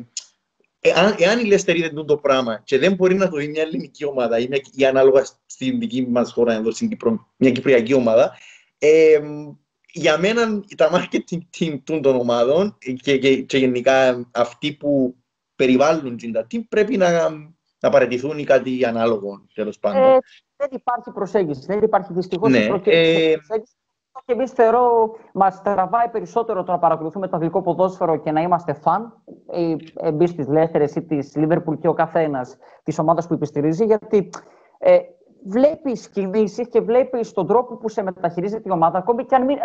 εάν, 0.80 1.14
εάν 1.18 1.38
η 1.38 1.44
Λέστερ 1.44 1.76
είδε 1.76 2.04
το 2.04 2.16
πράγμα 2.16 2.60
και 2.64 2.78
δεν 2.78 2.94
μπορεί 2.94 3.14
να 3.14 3.28
το 3.28 3.36
δει 3.36 3.48
μια 3.48 3.62
ελληνική 3.62 4.04
ομάδα 4.04 4.38
ή, 4.38 4.46
μια, 4.48 4.60
ή 4.72 4.84
ανάλογα 4.84 5.24
στην 5.46 5.78
δική 5.78 6.06
μας 6.10 6.32
χώρα, 6.32 6.52
εδώ 6.52 6.70
στην 6.70 6.88
Κύπρο, 6.88 7.32
μια 7.36 7.50
κυπριακή 7.50 7.94
ομάδα, 7.94 8.36
ε, 8.78 9.20
για 9.92 10.18
μένα 10.18 10.64
τα 10.76 10.90
marketing 10.92 11.40
team 11.58 11.80
των 11.84 12.04
ομάδων 12.04 12.78
και, 13.02 13.18
και, 13.18 13.42
και, 13.42 13.58
γενικά 13.58 14.28
αυτοί 14.32 14.72
που 14.72 15.16
περιβάλλουν 15.56 16.16
την 16.16 16.34
team 16.50 16.60
πρέπει 16.68 16.96
να, 16.96 17.30
να 17.78 17.90
παραιτηθούν 17.90 18.38
ή 18.38 18.44
κάτι 18.44 18.84
ανάλογο 18.84 19.46
τέλος 19.54 19.78
πάντων. 19.78 20.02
Ε, 20.02 20.18
δεν 20.56 20.68
υπάρχει 20.70 21.10
προσέγγιση. 21.10 21.66
Δεν 21.66 21.82
υπάρχει 21.82 22.12
δυστυχώς 22.12 22.50
ναι, 22.50 22.66
προσέγγιση. 22.66 23.38
Ε, 24.26 24.32
και 24.32 24.38
εμείς 24.38 24.50
θεωρώ 24.50 25.14
μας 25.34 25.62
τραβάει 25.62 26.08
περισσότερο 26.08 26.62
το 26.62 26.72
να 26.72 26.78
παρακολουθούμε 26.78 27.28
το 27.28 27.36
αγγλικό 27.36 27.62
ποδόσφαιρο 27.62 28.16
και 28.16 28.32
να 28.32 28.40
είμαστε 28.40 28.72
φαν. 28.72 29.22
Εμπεί 29.94 30.34
τη 30.34 30.50
Λέστερ, 30.50 30.82
ή 30.82 31.02
τη 31.02 31.38
Λίβερπουλ 31.38 31.74
και 31.74 31.88
ο 31.88 31.92
καθένας 31.92 32.56
της 32.82 32.98
ομάδας 32.98 33.26
που 33.26 33.34
υπηστηρίζει, 33.34 33.84
γιατί 33.84 34.30
ε, 34.78 34.98
βλέπεις 35.46 36.08
κινήσεις 36.08 36.68
και 36.68 36.80
βλέπεις 36.80 37.32
τον 37.32 37.46
τρόπο 37.46 37.76
που 37.76 37.88
σε 37.88 38.02
μεταχειρίζεται 38.02 38.68
η 38.68 38.72
ομάδα, 38.72 38.98
ακόμη 38.98 39.24
και 39.24 39.34
αν 39.34 39.44
μην, 39.44 39.58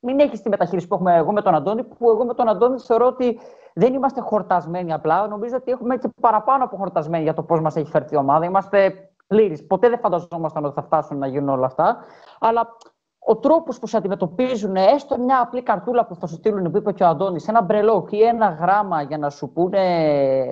μην 0.00 0.20
έχεις 0.20 0.42
τη 0.42 0.48
μεταχείριση 0.48 0.88
που 0.88 0.94
έχουμε 0.94 1.16
εγώ 1.16 1.32
με 1.32 1.42
τον 1.42 1.54
Αντώνη, 1.54 1.84
που 1.84 2.10
εγώ 2.10 2.24
με 2.24 2.34
τον 2.34 2.48
Αντώνη 2.48 2.78
θεωρώ 2.78 3.06
ότι 3.06 3.38
δεν 3.74 3.94
είμαστε 3.94 4.20
χορτασμένοι 4.20 4.92
απλά. 4.92 5.26
Νομίζω 5.26 5.56
ότι 5.56 5.70
έχουμε 5.70 5.96
και 5.96 6.08
παραπάνω 6.20 6.64
από 6.64 6.76
χορτασμένοι 6.76 7.22
για 7.22 7.34
το 7.34 7.42
πώς 7.42 7.60
μας 7.60 7.76
έχει 7.76 7.90
φέρει 7.90 8.06
η 8.10 8.16
ομάδα. 8.16 8.44
Είμαστε 8.44 8.94
πλήρεις. 9.26 9.66
Ποτέ 9.66 9.88
δεν 9.88 9.98
φανταζόμασταν 9.98 10.64
ότι 10.64 10.74
θα 10.74 10.82
φτάσουν 10.82 11.18
να 11.18 11.26
γίνουν 11.26 11.48
όλα 11.48 11.66
αυτά. 11.66 11.96
Αλλά 12.40 12.76
ο 13.26 13.36
τρόπος 13.36 13.78
που 13.78 13.86
σε 13.86 13.96
αντιμετωπίζουν, 13.96 14.76
έστω 14.76 15.18
μια 15.18 15.40
απλή 15.40 15.62
καρτούλα 15.62 16.06
που 16.06 16.14
θα 16.14 16.26
σου 16.26 16.34
στείλουν, 16.34 16.70
που 16.70 16.76
είπε 16.76 16.92
και 16.92 17.02
ο 17.02 17.06
Αντώνης, 17.06 17.48
ένα 17.48 17.62
μπρελόκ 17.62 18.12
ή 18.12 18.22
ένα 18.22 18.48
γράμμα 18.60 19.02
για 19.02 19.18
να 19.18 19.30
σου 19.30 19.52
πούνε 19.52 19.80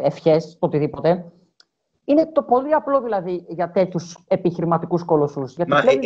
ευχές, 0.02 0.56
το 0.59 0.66
οτιδήποτε. 0.66 1.33
Είναι 2.04 2.26
το 2.26 2.42
πολύ 2.42 2.74
απλό 2.74 3.00
δηλαδή 3.00 3.44
για 3.48 3.70
τέτοιους 3.70 4.24
επιχειρηματικούς 4.28 5.04
κολοσσούς. 5.04 5.54
Γιατί 5.54 5.70
Μα, 5.70 5.78
ε, 5.78 5.98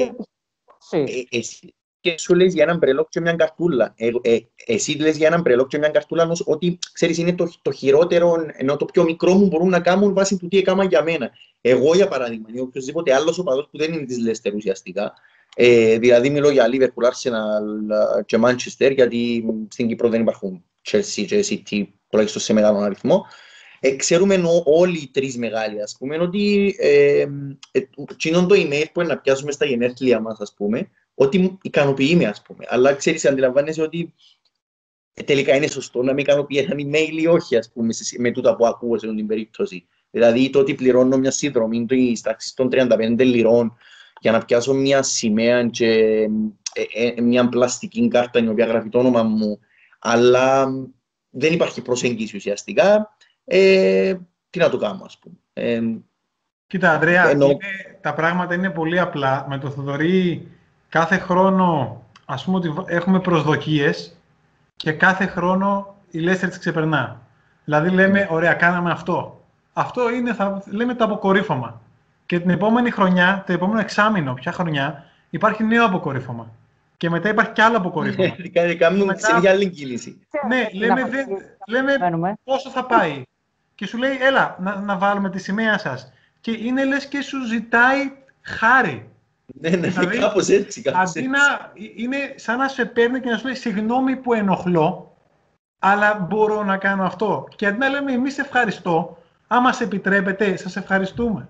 ε, 0.90 1.00
ε, 1.00 1.24
εσύ 1.30 1.74
και 2.04 2.18
σου 2.18 2.34
λες 2.34 2.54
για 2.54 2.62
έναν 2.62 2.78
μπρελόκ 2.78 3.08
και 3.08 3.20
μια 3.20 3.32
καρτούλα. 3.32 3.94
Ε, 3.96 4.10
ε, 4.22 4.38
εσύ 4.66 4.92
λες 4.92 5.16
για 5.16 5.26
έναν 5.26 5.40
μπρελόκ 5.40 5.68
και 5.68 5.78
μια 5.78 5.88
καρτούλα 5.88 6.36
ότι 6.44 6.78
ξέρεις 6.92 7.18
είναι 7.18 7.34
το, 7.34 7.52
το 7.62 7.72
χειρότερο, 7.72 8.36
ενώ 8.52 8.76
το 8.76 8.84
πιο 8.84 9.04
μικρό 9.04 9.34
μου 9.34 9.46
μπορούν 9.46 9.68
να 9.68 9.80
κάνουν 9.80 10.14
βάσει 10.14 10.38
του 10.38 10.48
τι 10.48 10.58
έκαναν 10.58 10.88
για 10.88 11.02
μένα. 11.02 11.30
Εγώ 11.60 11.94
για 11.94 12.08
παράδειγμα, 12.08 12.48
ή 12.52 12.60
οποιοδήποτε 12.60 13.14
άλλος 13.14 13.38
οπαδός 13.38 13.68
που 13.70 13.78
δεν 13.78 13.92
είναι 13.92 14.04
της 14.04 14.18
Λέστερ 14.18 14.54
ουσιαστικά, 14.54 15.12
ε, 15.54 15.98
δηλαδή 15.98 16.30
μιλώ 16.30 16.50
για 16.50 16.68
Liverpool, 16.72 17.04
Arsenal 17.04 18.24
και 18.26 18.38
Manchester, 18.42 18.94
γιατί 18.94 19.44
στην 19.68 19.88
Κύπρο 19.88 20.08
δεν 20.08 20.20
υπάρχουν 20.20 20.64
Chelsea 20.90 21.24
και 21.26 21.44
City, 21.48 21.84
τουλάχιστον 22.08 22.42
σε 22.42 22.52
μεγάλο 22.52 22.78
αριθμό. 22.78 23.26
Ε, 23.80 23.96
ξέρουμε 23.96 24.42
όλοι 24.64 24.98
οι 24.98 25.10
τρεις 25.12 25.36
μεγάλοι, 25.36 25.82
ας 25.82 25.96
πούμε, 25.98 26.18
ότι 26.18 26.74
ε, 26.78 27.26
ε, 27.70 27.80
το 28.46 28.54
email 28.54 28.84
που 28.92 29.00
είναι 29.00 29.08
να 29.12 29.18
πιάσουμε 29.18 29.52
στα 29.52 29.66
γενέθλια 29.66 30.20
μας, 30.20 30.40
ας 30.40 30.54
πούμε, 30.56 30.90
ότι 31.14 31.58
ικανοποιεί 31.62 32.14
με, 32.16 32.24
ας 32.24 32.42
πούμε. 32.42 32.64
Αλλά 32.68 32.94
ξέρεις, 32.94 33.24
αντιλαμβάνεσαι 33.24 33.82
ότι 33.82 34.14
ε, 35.14 35.22
τελικά 35.22 35.56
είναι 35.56 35.66
σωστό 35.66 36.02
να 36.02 36.14
με 36.14 36.20
ικανοποιεί 36.20 36.66
ένα 36.68 36.74
email 36.78 37.20
ή 37.20 37.26
όχι, 37.26 37.56
ας 37.56 37.70
πούμε, 37.72 37.94
με 38.18 38.30
τούτα 38.30 38.56
που 38.56 38.66
ακούω 38.66 38.98
σε 38.98 39.06
την 39.06 39.26
περίπτωση. 39.26 39.86
Δηλαδή 40.10 40.50
το 40.50 40.58
ότι 40.58 40.74
πληρώνω 40.74 41.16
μια 41.16 41.30
συνδρομή 41.30 41.86
τάξη 42.22 42.54
των 42.56 42.68
35 42.72 43.14
λιρών 43.18 43.76
για 44.24 44.32
να 44.32 44.44
πιάσω 44.44 44.74
μια 44.74 45.02
σημαία 45.02 45.66
και 45.66 45.88
ε, 46.72 47.14
ε, 47.16 47.20
μια 47.20 47.48
πλαστική 47.48 48.08
κάρτα 48.08 48.38
η 48.38 48.48
οποία 48.48 48.66
γράφει 48.66 48.88
το 48.88 48.98
όνομα 48.98 49.22
μου, 49.22 49.58
αλλά 49.98 50.66
δεν 51.30 51.52
υπάρχει 51.52 51.82
προσέγγιση 51.82 52.36
ουσιαστικά, 52.36 53.16
ε, 53.44 54.14
τι 54.50 54.58
να 54.58 54.70
το 54.70 54.76
κάνω, 54.76 55.02
ας 55.04 55.18
πούμε. 55.18 55.34
Ε, 55.52 55.80
Κοίτα, 56.66 56.90
Ανδρέα, 56.92 57.30
είναι, 57.30 57.56
τα 58.00 58.14
πράγματα 58.14 58.54
είναι 58.54 58.70
πολύ 58.70 59.00
απλά. 59.00 59.46
Με 59.48 59.58
το 59.58 59.70
Θοδωρή 59.70 60.48
κάθε 60.88 61.18
χρόνο, 61.18 62.02
ας 62.24 62.44
πούμε 62.44 62.56
ότι 62.56 62.74
έχουμε 62.86 63.20
προσδοκίες 63.20 64.16
και 64.76 64.92
κάθε 64.92 65.26
χρόνο 65.26 65.96
η 66.10 66.18
Λέστερ 66.18 66.48
τις 66.48 66.58
ξεπερνά. 66.58 67.20
Δηλαδή 67.64 67.90
λέμε, 67.90 68.18
ναι. 68.18 68.28
ωραία, 68.30 68.54
κάναμε 68.54 68.90
αυτό. 68.90 69.44
Αυτό 69.72 70.10
είναι, 70.10 70.34
θα 70.34 70.62
λέμε, 70.70 70.94
το 70.94 71.04
αποκορύφωμα. 71.04 71.82
Και 72.34 72.40
την 72.40 72.50
επόμενη 72.50 72.90
χρονιά, 72.90 73.42
το 73.46 73.52
επόμενο 73.52 73.80
εξάμεινο, 73.80 74.34
ποια 74.34 74.52
χρονιά, 74.52 75.04
υπάρχει 75.30 75.64
νέο 75.64 75.84
αποκορύφωμα. 75.84 76.50
Και 76.96 77.10
μετά 77.10 77.28
υπάρχει 77.28 77.52
κι 77.52 77.60
άλλο 77.60 77.76
αποκορύφωμα. 77.76 78.36
Κάνουμε 78.78 79.04
μετά... 79.04 79.40
σε 79.40 79.48
άλλη 79.48 79.68
κίνηση. 79.68 80.20
Ναι, 80.48 80.68
λέμε, 80.72 81.02
λέμε 81.66 81.92
πόσο 82.44 82.70
θα 82.70 82.84
πάει. 82.84 83.22
Και 83.74 83.86
σου 83.86 83.98
λέει, 83.98 84.18
έλα, 84.20 84.56
να, 84.60 84.76
να 84.76 84.96
βάλουμε 84.96 85.30
τη 85.30 85.38
σημαία 85.38 85.78
σας. 85.78 86.12
Και 86.40 86.50
είναι 86.50 86.84
λες 86.84 87.06
και 87.06 87.22
σου 87.22 87.46
ζητάει 87.46 88.12
χάρη. 88.42 89.08
Ναι, 89.46 89.68
ναι, 89.68 89.88
δηλαδή, 89.88 90.18
κάπως 90.18 90.48
έτσι. 90.48 90.82
Κάπως 90.82 91.10
αντί 91.10 91.28
να, 91.28 91.72
είναι 91.96 92.16
σαν 92.36 92.58
να 92.58 92.68
σε 92.68 92.84
παίρνει 92.84 93.20
και 93.20 93.30
να 93.30 93.36
σου 93.36 93.44
λέει, 93.46 93.54
συγγνώμη 93.54 94.16
που 94.16 94.32
ενοχλώ, 94.32 95.16
αλλά 95.78 96.14
μπορώ 96.14 96.62
να 96.62 96.76
κάνω 96.76 97.04
αυτό. 97.04 97.48
Και 97.56 97.66
αντί 97.66 97.78
να 97.78 97.88
λέμε, 97.88 98.12
εμείς 98.12 98.38
ευχαριστώ, 98.38 99.18
άμα 99.46 99.72
σε 99.72 99.84
επιτρέπετε, 99.84 100.56
σας 100.56 100.76
ευχαριστούμε. 100.76 101.48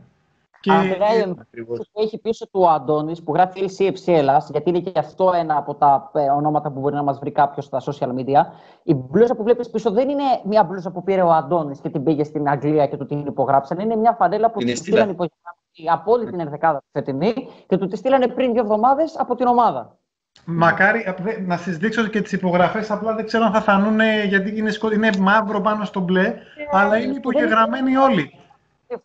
Και... 0.65 0.73
Αν 0.73 1.47
που 1.67 2.01
έχει 2.01 2.19
πίσω 2.19 2.45
του 2.45 2.61
ο 2.61 2.69
Αντώνης, 2.69 3.23
που 3.23 3.35
γράφει 3.35 3.71
CFC 3.79 4.13
Ελλάς, 4.13 4.49
γιατί 4.51 4.69
είναι 4.71 4.81
και 4.81 4.99
αυτό 4.99 5.33
ένα 5.35 5.57
από 5.57 5.75
τα 5.75 6.11
ε, 6.15 6.21
ονόματα 6.21 6.71
που 6.71 6.81
μπορεί 6.81 6.95
να 6.95 7.03
μας 7.03 7.19
βρει 7.19 7.31
κάποιος 7.31 7.65
στα 7.65 7.81
social 7.81 8.09
media. 8.09 8.41
Η 8.83 8.95
μπλούζα 8.95 9.35
που 9.35 9.43
βλέπεις 9.43 9.71
πίσω 9.71 9.91
δεν 9.91 10.09
είναι 10.09 10.23
μια 10.45 10.65
μπλούζα 10.65 10.91
που 10.91 11.03
πήρε 11.03 11.23
ο 11.23 11.33
Αντώνης 11.33 11.81
και 11.81 11.89
την 11.89 12.03
πήγε 12.03 12.25
στην 12.25 12.49
Αγγλία 12.49 12.87
και 12.87 12.97
του 12.97 13.07
την 13.07 13.27
υπογράψαν. 13.27 13.79
Είναι 13.79 13.97
μια 13.97 14.13
φανέλα 14.13 14.51
που 14.51 14.59
την 14.59 14.77
στείλαν 14.77 15.09
υπογράψη 15.09 15.85
από 15.93 16.13
όλη 16.13 16.31
την 16.31 16.41
ενδεκάδα 16.41 16.79
του 16.79 16.89
φετινή 16.93 17.35
και 17.67 17.77
του 17.77 17.87
τη 17.87 17.97
στείλανε 17.97 18.29
πριν 18.29 18.53
δύο 18.53 18.63
εβδομάδες 18.63 19.17
από 19.19 19.35
την 19.35 19.47
ομάδα. 19.47 19.99
Μακάρι 20.45 21.15
να 21.47 21.57
σας 21.57 21.77
δείξω 21.77 22.07
και 22.07 22.21
τις 22.21 22.33
υπογραφές. 22.33 22.91
Απλά 22.91 23.15
δεν 23.15 23.27
ξέρω 23.27 23.45
αν 23.45 23.53
θα 23.53 23.61
φανούν 23.61 24.01
γιατί 24.29 24.59
είναι, 24.59 24.73
είναι 24.95 25.11
μαύρο 25.19 25.61
πάνω 25.61 25.85
στο 25.85 26.01
μπλε, 26.01 26.27
ε, 26.27 26.35
αλλά 26.71 26.99
είναι 26.99 27.15
υπογεγραμμένοι 27.15 27.97
όλοι 27.97 28.44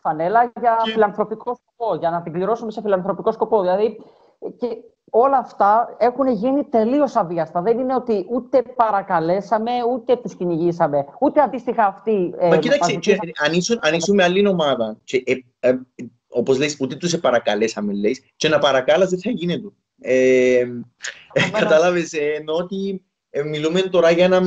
φανέλα 0.00 0.52
για 0.60 0.80
και... 0.84 0.90
φιλανθρωπικό 0.90 1.54
σκοπό, 1.54 1.94
για 1.94 2.10
να 2.10 2.22
την 2.22 2.32
πληρώσουμε 2.32 2.70
σε 2.70 2.80
φιλανθρωπικό 2.80 3.32
σκοπό. 3.32 3.60
Δηλαδή, 3.60 4.00
και 4.56 4.66
όλα 5.10 5.38
αυτά 5.38 5.96
έχουν 5.98 6.28
γίνει 6.28 6.64
τελείως 6.64 7.16
αβίαστα. 7.16 7.62
Δεν 7.62 7.78
είναι 7.78 7.94
ότι 7.94 8.26
ούτε 8.30 8.62
παρακαλέσαμε, 8.62 9.70
ούτε 9.92 10.16
τους 10.16 10.34
κυνηγήσαμε, 10.34 11.06
ούτε 11.20 11.40
αντίστοιχα 11.40 11.86
αυτοί. 11.86 12.34
Ε, 12.38 12.48
Μα 12.48 12.56
κοίταξε, 12.56 12.98
αν, 13.44 13.52
ήσουν, 13.52 13.78
αν 13.80 13.94
ήσουν 13.94 14.14
με 14.14 14.22
άλλη 14.22 14.46
ομάδα, 14.46 14.96
και, 15.04 15.22
ε, 15.26 15.34
ε, 15.68 15.78
όπως 16.28 16.58
λες, 16.58 16.76
ούτε 16.80 16.94
τους 16.94 17.10
σε 17.10 17.18
παρακαλέσαμε, 17.18 17.92
λέει, 17.92 18.22
και 18.36 18.48
να 18.48 18.58
παρακάλασε 18.58 19.16
δεν 19.16 19.20
θα 19.20 19.30
γίνεται. 19.30 19.68
Ε, 20.00 20.58
ε, 21.32 21.50
Κατάλαβες, 21.52 22.12
ε, 22.12 22.24
ενώ 22.40 22.52
ότι 22.54 23.04
ε, 23.30 23.42
μιλούμε 23.42 23.80
τώρα 23.80 24.10
για 24.10 24.24
ένα, 24.24 24.40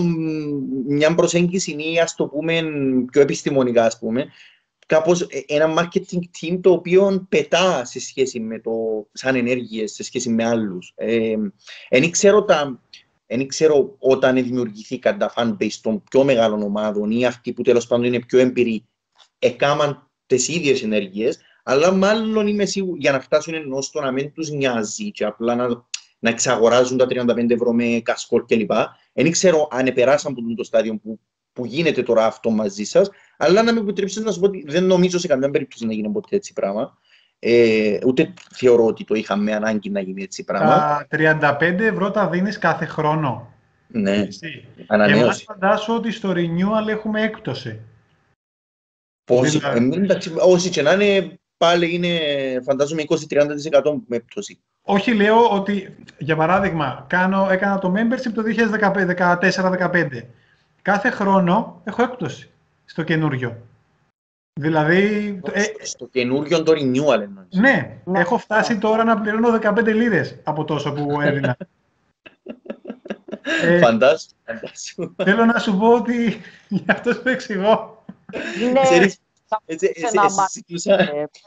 μια 0.88 1.15
προσέγγιση 1.15 1.71
ή 1.71 1.99
ας 1.99 2.15
το 2.15 2.27
πούμε 2.27 2.62
πιο 3.12 3.21
επιστημονικά, 3.21 3.86
ας 3.86 3.99
πούμε, 3.99 4.25
κάπως 4.86 5.22
ε, 5.22 5.43
ένα 5.48 5.74
marketing 5.78 6.19
team 6.41 6.60
το 6.62 6.72
οποίο 6.72 7.26
πετά 7.30 7.86
σε 7.86 8.00
σχέση 8.00 8.39
με 8.39 8.60
το, 8.60 8.72
σαν 9.12 9.36
ενέργειες, 9.36 9.93
σε 9.93 10.04
σχέση 10.04 10.30
με 10.30 10.46
άλλους. 10.46 10.93
Ε, 10.96 11.36
εν 11.89 12.12
ξέρω, 12.12 12.43
τα, 12.43 12.82
εν 13.26 13.48
ξέρω 13.48 13.96
όταν 14.00 14.36
δημιουργηθήκαν 14.36 15.17
τα 15.17 15.34
fanbase 15.36 15.80
των 15.82 16.04
πιο 16.04 16.24
μεγάλων 16.24 16.62
ομάδων 16.62 17.12
ή 17.12 17.26
αυτοί 17.26 17.54
που 17.54 17.62
τέλος 17.62 17.88
πάντων 17.88 18.06
είναι 18.06 18.19
πιο 18.19 18.39
έμπειροι 18.39 18.86
έκαναν 19.39 20.12
τις 20.26 20.48
ίδιες 20.48 20.84
ενέργειες, 20.84 21.39
αλλά 21.63 21.91
μάλλον 21.91 22.48
είμαι 22.48 22.65
σίγουρο 22.65 22.96
για 23.00 23.12
να 23.12 23.19
φτάσουν 23.19 23.54
ενός 23.54 23.86
στο 23.86 24.02
να 24.02 24.12
μην 24.12 24.34
τους 24.34 24.50
νοιάζει 24.50 25.12
και 25.12 25.26
απλά 25.26 25.56
να, 25.56 25.67
να 26.19 26.30
εξαγοράζουν 26.30 26.98
τα 26.98 27.06
35 27.10 27.50
ευρώ 27.50 27.74
με 27.74 28.02
κασκόλ 28.04 28.46
κλπ. 28.46 28.72
Δεν 29.13 29.32
ξέρω 29.32 29.67
αν 29.72 29.93
περάσαν 29.93 30.32
από 30.32 30.56
το 30.56 30.63
στάδιο 30.63 30.96
που, 30.96 31.19
που 31.54 31.66
γίνεται 31.66 32.04
τώρα 32.04 32.26
αυτό 32.26 32.50
μαζί 32.50 32.84
σας, 32.84 33.10
αλλά 33.38 33.63
να 33.63 33.74
με 33.74 33.80
επιτρέψεις 33.80 34.24
να 34.24 34.32
σου 34.32 34.39
πω 34.39 34.46
ότι 34.46 34.63
δεν 34.68 34.84
νομίζω 34.84 35.20
σε 35.20 35.28
καμιά 35.28 35.50
περίπτωση 35.50 35.86
να 35.86 35.94
γίνει 35.94 36.10
ποτέ 36.10 36.36
έτσι 36.36 36.54
πράγμα. 36.54 36.98
Ε, 37.39 37.98
ούτε 38.06 38.34
θεωρώ 38.54 38.86
ότι 38.86 39.04
το 39.04 39.16
είχαμε 39.16 39.54
ανάγκη 39.54 39.89
να 39.89 40.00
γίνει 40.00 40.24
έτσι 40.24 40.44
πράγμα. 40.44 41.06
Τα 41.10 41.58
35 41.60 41.80
ευρώ 41.80 42.12
τα 42.12 42.30
δίνεις 42.30 42.58
κάθε 42.58 42.86
χρόνο. 42.86 43.54
Ναι, 43.88 44.16
Εσύ. 44.16 44.66
ανανέωση. 44.88 45.20
Και 45.20 45.24
εμάς 45.24 45.44
φαντάσου 45.44 45.94
ότι 45.94 46.12
στο 46.12 46.32
renewal 46.36 46.88
έχουμε 46.88 47.22
έκπτωση. 47.22 47.80
Πώς, 49.24 49.52
δηλαδή... 49.52 49.96
εντάξει, 49.96 50.34
όσοι 50.39 50.70
και 50.70 50.82
να 50.82 50.92
είναι, 50.92 51.39
πάλι 51.58 51.94
είναι 51.94 52.20
φαντάζομαι 52.63 53.04
20-30% 53.08 53.18
με 54.08 54.16
έκπτωση. 54.16 54.60
Όχι, 54.82 55.13
λέω 55.13 55.50
ότι, 55.50 55.96
για 56.18 56.36
παράδειγμα, 56.36 57.06
κάνω, 57.10 57.48
έκανα 57.52 57.80
το 57.80 57.94
membership 57.96 58.32
το 58.34 58.44
2014-2015. 58.82 60.08
Κάθε 60.84 61.10
χρόνο 61.10 61.82
έχω 61.84 62.04
έκπτωση 62.04 62.50
στο 62.86 63.04
καινούριο. 63.04 63.58
Δηλαδή... 64.60 65.39
Στο, 65.43 65.52
ε, 65.56 65.63
στο 65.82 66.08
καινούριο 66.08 66.63
το 66.63 66.72
renewal 66.72 67.22
εννοείς. 67.22 67.48
Ναι, 67.52 67.98
ναι, 68.06 68.19
έχω 68.19 68.38
φτάσει 68.38 68.78
τώρα 68.78 69.04
να 69.04 69.22
πληρώνω 69.22 69.60
15 69.62 69.86
λίρες 69.86 70.39
από 70.43 70.63
τόσο 70.63 70.93
που 70.93 71.22
έδινα. 71.22 71.58
ε, 73.62 73.78
φαντάσου, 73.80 74.30
Θέλω 75.24 75.46
να 75.46 75.60
σου 75.60 75.78
πω 75.78 75.93
ότι 75.93 76.41
για 76.67 76.93
αυτό 76.93 77.15
που 77.15 77.30
εξηγώ. 77.30 78.04
Ναι. 78.74 78.82
Ξέρεις, 78.82 79.06
έτσι, 79.06 79.19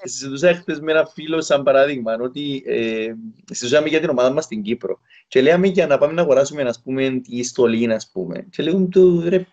συζητούσα 0.02 0.54
χθες 0.54 0.80
με 0.80 0.92
ένα 0.92 1.06
φίλο 1.06 1.40
σαν 1.40 1.62
παράδειγμα 1.62 2.16
ότι 2.20 2.62
ε, 2.66 3.12
συζητούσαμε 3.44 3.88
για 3.88 4.00
την 4.00 4.08
ομάδα 4.08 4.30
μας 4.30 4.44
στην 4.44 4.62
Κύπρο 4.62 4.98
και 5.28 5.42
λέμε 5.42 5.66
για 5.66 5.86
να 5.86 5.98
πάμε 5.98 6.12
να 6.12 6.22
αγοράσουμε 6.22 6.62
ας 6.62 6.82
πούμε 6.82 7.20
τη 7.20 7.42
στολή 7.42 7.92
ας 7.92 8.10
πούμε 8.12 8.46
και 8.50 8.62
λέγουμε 8.62 8.86
του 8.86 9.24
ρε 9.28 9.46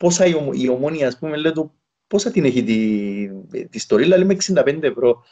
πόσα 0.00 0.26
η, 0.26 0.34
η 0.52 0.68
ομόνια, 0.68 1.06
ας 1.06 1.18
πούμε, 1.18 1.36
λέει 1.36 1.52
του, 1.52 1.72
πόσα 2.06 2.30
την 2.30 2.44
έχει 2.44 2.62
τη, 2.62 3.66
τη 3.66 3.78
στορίλα, 3.78 4.18
λέμε 4.18 4.36
65 4.54 4.82
ευρώ. 4.82 5.24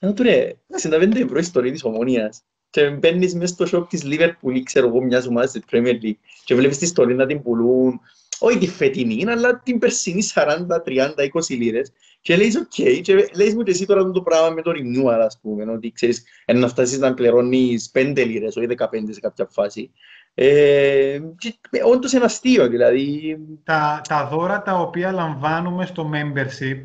Να 0.00 0.12
του 0.12 0.22
ρε, 0.22 0.52
65 0.82 1.14
ευρώ 1.14 1.38
η 1.38 1.42
στορή 1.42 1.70
της 1.70 1.84
ομόνιας. 1.84 2.42
Και 2.70 2.90
μπαίνεις 2.90 3.34
μέσα 3.34 3.54
στο 3.54 3.66
shop 3.72 3.88
της 3.88 4.02
Liverpool, 4.04 4.60
ξέρω 4.62 4.86
εγώ, 4.86 5.02
μιας 5.02 5.26
ομάδας 5.26 5.50
της 5.50 5.62
Premier 5.70 6.02
League 6.02 6.18
και 6.44 6.54
βλέπεις 6.54 6.78
τη 6.78 6.86
στολή 6.86 7.14
να 7.14 7.26
την 7.26 7.42
πουλούν, 7.42 8.00
όχι 8.38 8.58
τη 8.58 8.68
φετινή, 8.68 9.24
αλλά 9.28 9.58
την 9.58 9.78
περσινή 9.78 10.22
40, 10.34 10.80
30, 10.84 11.24
20 11.32 11.48
λίρες. 11.48 11.92
Και 12.20 12.36
λέει, 12.36 12.52
OK, 12.56 12.72
okay, 12.76 13.00
και 13.02 13.30
λέει 13.34 13.54
μου 13.54 13.62
και 13.62 13.70
εσύ 13.70 13.86
τώρα 13.86 14.10
το 14.10 14.22
πράγμα 14.22 14.50
με 14.50 14.62
το 14.62 14.70
renewal, 14.70 15.20
ας 15.24 15.38
πούμε, 15.42 15.72
ότι 15.72 15.92
ξέρεις, 15.92 16.24
να 16.54 16.68
φτάσεις 16.68 16.98
να 16.98 17.14
πληρώνεις 17.14 17.90
5 17.94 18.24
λίρες, 18.26 18.56
όχι 18.56 18.66
15 18.66 18.86
σε 19.10 19.20
κάποια 19.20 19.48
φάση. 19.50 19.90
Ε, 20.34 21.20
όντως 21.84 22.12
είναι 22.12 22.24
αστείο, 22.24 22.68
δηλαδή. 22.68 23.38
Τα, 23.64 24.00
τα 24.08 24.26
δώρα 24.26 24.62
τα 24.62 24.80
οποία 24.80 25.12
λαμβάνουμε 25.12 25.86
στο 25.86 26.10
membership 26.14 26.80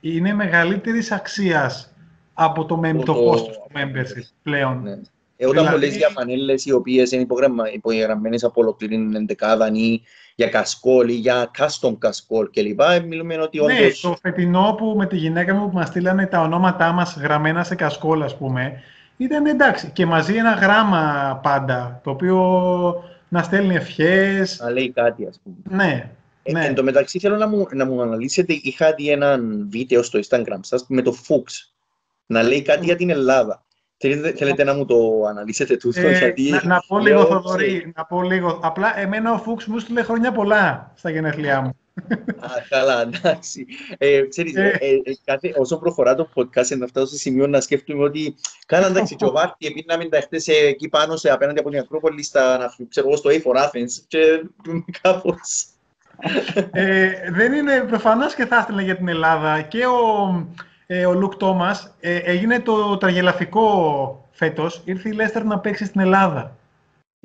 είναι 0.00 0.34
μεγαλύτερης 0.34 1.12
αξίας 1.12 1.94
από 2.34 2.64
το, 2.64 2.80
το, 2.96 3.02
το 3.02 3.14
κόστος 3.14 3.56
του 3.56 3.70
membership 3.74 4.28
πλέον. 4.42 4.82
Ναι. 4.82 5.00
Ε, 5.36 5.46
όταν 5.46 5.64
δηλαδή... 5.64 5.86
λες 5.86 5.96
για 5.96 6.08
φανέλες 6.08 6.64
οι 6.64 6.72
οποίες 6.72 7.10
είναι 7.10 7.26
υπογεγραμμένες 7.74 8.44
από 8.44 8.60
ολοκληρή 8.60 9.10
εντεκάδα 9.14 9.70
ή 9.72 10.00
για 10.34 10.48
κασκόλ 10.48 11.08
ή 11.08 11.12
για 11.12 11.50
custom 11.58 11.94
κασκόλ 11.98 12.50
κλπ. 12.50 12.80
Ε, 12.80 13.00
μιλούμε 13.00 13.38
ότι 13.40 13.58
όντως... 13.58 13.78
Ναι, 13.78 14.10
το 14.10 14.16
φετινό 14.22 14.74
που 14.78 14.94
με 14.96 15.06
τη 15.06 15.16
γυναίκα 15.16 15.54
μου 15.54 15.70
που 15.70 15.76
μας 15.76 15.88
στείλανε 15.88 16.26
τα 16.26 16.40
ονόματά 16.40 16.92
μας 16.92 17.16
γραμμένα 17.16 17.64
σε 17.64 17.74
κασκόλ, 17.74 18.22
ας 18.22 18.36
πούμε, 18.36 18.82
ήταν 19.16 19.46
εντάξει. 19.46 19.90
Και 19.90 20.06
μαζί 20.06 20.34
ένα 20.34 20.52
γράμμα 20.52 21.40
πάντα, 21.42 22.00
το 22.04 22.10
οποίο 22.10 23.04
να 23.28 23.42
στέλνει 23.42 23.74
ευχές. 23.74 24.58
Να 24.60 24.70
λέει 24.70 24.90
κάτι, 24.90 25.26
ας 25.26 25.40
πούμε. 25.42 25.84
Ναι. 25.84 26.10
Ε, 26.42 26.52
ναι. 26.52 26.64
Εν 26.64 26.74
τω 26.74 26.82
μεταξύ 26.82 27.18
θέλω 27.18 27.36
να 27.36 27.46
μου, 27.46 27.66
να 27.72 27.86
μου 27.86 28.02
αναλύσετε, 28.02 28.52
είχα 28.62 28.94
δει 28.94 29.10
ένα 29.10 29.40
βίντεο 29.68 30.02
στο 30.02 30.18
Instagram 30.28 30.58
σας 30.60 30.84
με 30.88 31.02
το 31.02 31.16
Fuchs, 31.28 31.72
να 32.26 32.42
λέει 32.42 32.62
κάτι 32.62 32.84
για 32.84 32.96
την 32.96 33.10
Ελλάδα. 33.10 33.65
Θέλετε, 33.98 34.64
να 34.64 34.74
μου 34.74 34.84
το 34.84 35.24
αναλύσετε 35.28 35.76
τούτο, 35.76 36.00
ε, 36.00 36.18
γιατί... 36.18 36.50
Να, 36.50 36.64
να 36.64 36.80
πω 36.86 36.98
λίγο, 36.98 37.24
Θοδωρή, 37.24 37.92
να 37.96 38.04
πω 38.04 38.22
λίγο. 38.22 38.60
Απλά 38.62 38.98
εμένα 38.98 39.32
ο 39.32 39.38
Φούξ 39.38 39.66
μου 39.66 39.78
στείλε 39.78 40.02
χρόνια 40.02 40.32
πολλά 40.32 40.92
στα 40.96 41.10
γενέθλιά 41.10 41.60
μου. 41.60 41.76
Α, 42.40 42.48
καλά, 42.68 43.02
εντάξει. 43.02 43.66
Ε, 43.98 44.20
ξέρεις, 44.28 44.54
ε. 44.54 44.78
ε, 44.80 44.88
ε, 44.88 45.14
κάθε, 45.24 45.52
όσο 45.56 45.78
προχωρά 45.78 46.14
το 46.14 46.28
podcast, 46.34 46.76
να 46.78 46.86
φτάσω 46.86 47.06
σε 47.06 47.16
σημείο 47.16 47.46
να 47.46 47.60
σκέφτομαι 47.60 48.02
ότι 48.02 48.34
κάνα 48.66 48.86
εντάξει 48.86 49.16
και 49.16 49.24
ο 49.24 49.30
Βάρτη 49.30 49.66
επίναμε 49.66 50.04
τα 50.04 50.20
χτες 50.20 50.46
εκεί 50.48 50.88
πάνω 50.88 51.16
σε 51.16 51.30
απέναντι 51.30 51.58
από 51.58 51.70
την 51.70 51.78
Ακρόπολη 51.78 52.22
στα, 52.22 52.74
ξέρω, 52.88 53.16
στο 53.16 53.30
A4 53.30 53.64
Athens 53.64 54.04
και 54.08 54.42
κάπως... 55.02 55.66
ε, 56.70 57.10
δεν 57.30 57.52
είναι 57.52 57.84
προφανώς 57.88 58.34
και 58.34 58.46
θα 58.46 58.56
έστειλε 58.56 58.82
για 58.82 58.96
την 58.96 59.08
Ελλάδα 59.08 59.62
και 59.62 59.86
ο, 59.86 60.46
ε, 60.58 60.75
ο 61.08 61.12
Λουκ 61.12 61.36
Τόμας 61.36 61.94
ε, 62.00 62.16
έγινε 62.16 62.60
το 62.60 62.96
τραγελαφικό 62.96 64.28
φέτος, 64.30 64.82
ήρθε 64.84 65.08
η 65.08 65.12
Λέστερ 65.12 65.44
να 65.44 65.58
παίξει 65.58 65.84
στην 65.84 66.00
Ελλάδα. 66.00 66.56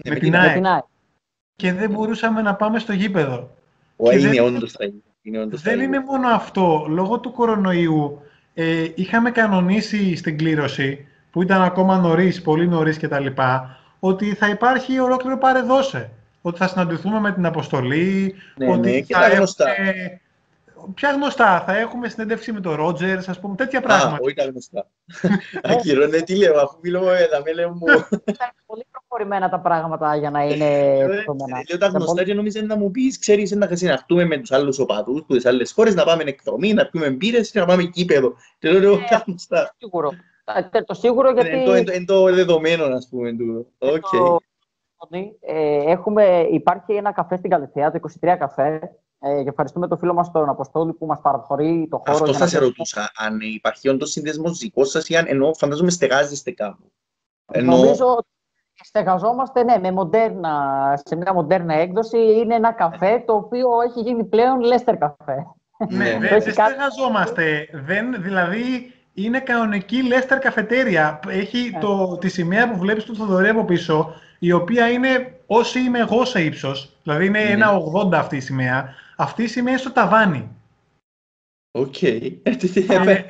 Ε, 0.03 0.09
με, 0.09 0.15
με, 0.15 0.19
την 0.19 0.35
ΑΕΚ. 0.35 0.83
Και 1.55 1.73
δεν 1.73 1.89
μπορούσαμε 1.89 2.41
να 2.41 2.55
πάμε 2.55 2.79
στο 2.79 2.93
γήπεδο. 2.93 3.55
Ο, 3.95 4.11
είναι 4.11 4.29
δεν, 4.29 4.43
όντως 4.43 4.75
είναι 5.21 5.47
δεν 5.51 5.79
είναι 5.79 5.99
μόνο 5.99 6.27
αυτό. 6.27 6.85
Λόγω 6.89 7.19
του 7.19 7.31
κορονοϊού 7.31 8.21
ε, 8.53 8.87
είχαμε 8.95 9.31
κανονίσει 9.31 10.15
στην 10.15 10.37
κλήρωση, 10.37 11.07
που 11.31 11.41
ήταν 11.41 11.61
ακόμα 11.61 11.97
νωρίς, 11.97 12.41
πολύ 12.41 12.67
νωρίς 12.67 12.97
κτλ., 12.97 13.25
ότι 13.99 14.33
θα 14.33 14.49
υπάρχει 14.49 14.99
ολόκληρο 14.99 15.37
παρεδώσε. 15.37 16.09
Ότι 16.41 16.57
θα 16.57 16.67
συναντηθούμε 16.67 17.19
με 17.19 17.31
την 17.31 17.45
αποστολή, 17.45 18.35
ναι, 18.55 18.71
ότι 18.71 19.05
ναι, 19.09 19.17
θα 19.17 19.25
έχουμε 19.25 20.20
Ποια 20.93 21.11
γνωστά, 21.11 21.63
θα 21.65 21.77
έχουμε 21.77 22.09
συνέντευξη 22.09 22.51
με 22.51 22.59
τον 22.59 22.75
Ρότζερς, 22.75 23.29
ας 23.29 23.39
πούμε, 23.39 23.55
τέτοια 23.55 23.81
πράγματα. 23.81 24.15
Α, 24.15 24.17
όχι 24.21 24.33
τα 24.33 24.43
γνωστά. 24.43 24.87
Ακυρώνε 25.71 26.21
τι 26.21 26.35
λέω, 26.35 26.59
αφού 26.59 26.77
μιλώ 26.81 26.99
εδώ, 26.99 27.41
με 27.45 27.53
λέω 27.53 27.69
μου. 27.69 27.85
Είναι 27.87 28.53
πολύ 28.65 28.85
προχωρημένα 28.91 29.49
τα 29.49 29.59
πράγματα 29.59 30.15
για 30.15 30.29
να 30.29 30.43
είναι 30.43 30.97
προχωρημένα. 31.05 31.63
Λέω 31.69 31.77
τα 31.77 31.87
γνωστά 31.87 32.23
και 32.23 32.33
νομίζω 32.33 32.61
να 32.61 32.77
μου 32.77 32.91
πεις, 32.91 33.19
ξέρεις, 33.19 33.51
να 33.51 33.69
συναχτούμε 33.71 34.25
με 34.25 34.37
τους 34.37 34.51
άλλους 34.51 34.79
οπαδούς 34.79 35.23
που 35.27 35.35
τις 35.35 35.45
άλλες 35.45 35.71
χώρες, 35.71 35.95
να 35.95 36.03
πάμε 36.03 36.23
εκδρομή, 36.23 36.73
να 36.73 36.85
πιούμε 36.85 37.09
μπύρες 37.09 37.51
και 37.51 37.59
να 37.59 37.65
πάμε 37.65 37.83
κήπεδο. 37.83 38.33
Και 38.59 38.71
λέω 38.71 38.93
ε, 38.93 39.05
τα 39.09 39.23
γνωστά. 39.27 39.75
Σίγουρο. 39.77 40.11
Το 40.85 40.93
σίγουρο 40.93 41.31
ναι, 41.31 41.41
γιατί. 41.41 41.95
Είναι 41.95 42.05
το 42.05 42.23
δεδομένο, 42.33 42.83
ας 42.83 43.07
πούμε. 43.09 43.35
Έχουμε, 45.85 46.47
υπάρχει 46.51 46.93
ένα 46.93 47.11
καφέ 47.11 47.37
στην 47.37 47.49
Καλυθέα, 47.49 47.91
το 47.91 47.99
23 48.21 48.35
καφέ, 48.39 48.95
ε, 49.23 49.43
και 49.43 49.49
ευχαριστούμε 49.49 49.87
τον 49.87 49.97
φίλο 49.97 50.13
μας 50.13 50.31
τον 50.31 50.49
Αποστόλη 50.49 50.93
που 50.93 51.05
μας 51.05 51.19
παραχωρεί 51.21 51.87
το 51.89 51.97
χώρο. 51.97 52.13
Αυτό 52.13 52.33
θα 52.33 52.47
σε 52.47 52.59
ρωτούσα. 52.59 53.11
Αν 53.15 53.39
υπάρχει 53.39 53.89
όντως 53.89 54.11
σύνδεσμος 54.11 54.57
δικός 54.57 54.89
σας 54.89 55.09
ή 55.09 55.15
αν 55.15 55.25
ενώ 55.27 55.53
φαντάζομαι 55.53 55.91
στεγάζεστε 55.91 56.51
κάπου. 56.51 56.91
Ενώ... 57.51 57.75
Νομίζω 57.75 58.05
ότι 58.05 58.27
στεγαζόμαστε 58.83 59.63
ναι, 59.63 59.77
με 59.77 59.91
μοντέρνα, 59.91 60.53
σε 61.05 61.15
μια 61.15 61.33
μοντέρνα 61.33 61.73
έκδοση. 61.73 62.17
Είναι 62.17 62.55
ένα 62.55 62.71
καφέ 62.71 63.23
το 63.25 63.33
οποίο 63.33 63.67
έχει 63.87 64.01
γίνει 64.01 64.23
πλέον 64.23 64.59
Λέστερ 64.59 64.97
καφέ. 64.97 65.45
Ναι, 65.89 66.17
δεν 66.29 66.41
στεγαζόμαστε. 66.41 67.67
Δεν, 67.73 68.21
δηλαδή 68.21 68.93
είναι 69.13 69.39
κανονική 69.39 70.03
Λέστερ 70.03 70.39
καφετέρια. 70.39 71.19
Έχει 71.27 71.69
ναι. 71.73 71.79
το, 71.79 72.17
τη 72.17 72.29
σημαία 72.29 72.71
που 72.71 72.77
βλέπεις 72.77 73.03
του 73.03 73.15
Θοδωρή 73.15 73.49
από 73.49 73.65
πίσω, 73.65 74.13
η 74.39 74.51
οποία 74.51 74.89
είναι 74.89 75.39
όση 75.45 75.79
είμαι 75.79 75.99
εγώ 75.99 76.25
σε 76.25 76.43
ύψος. 76.43 76.97
Δηλαδή 77.03 77.25
είναι 77.25 77.43
ναι. 77.43 77.49
ένα 77.49 77.71
80 78.07 78.13
αυτή 78.13 78.35
η 78.35 78.39
σημαία. 78.39 78.93
Αυτή 79.21 79.43
η 79.43 79.47
σημαία 79.47 79.77
στο 79.77 79.91
ταβάνι. 79.91 80.49
Οκ. 81.71 82.01
Ε, 82.01 82.17
ε, 82.43 83.25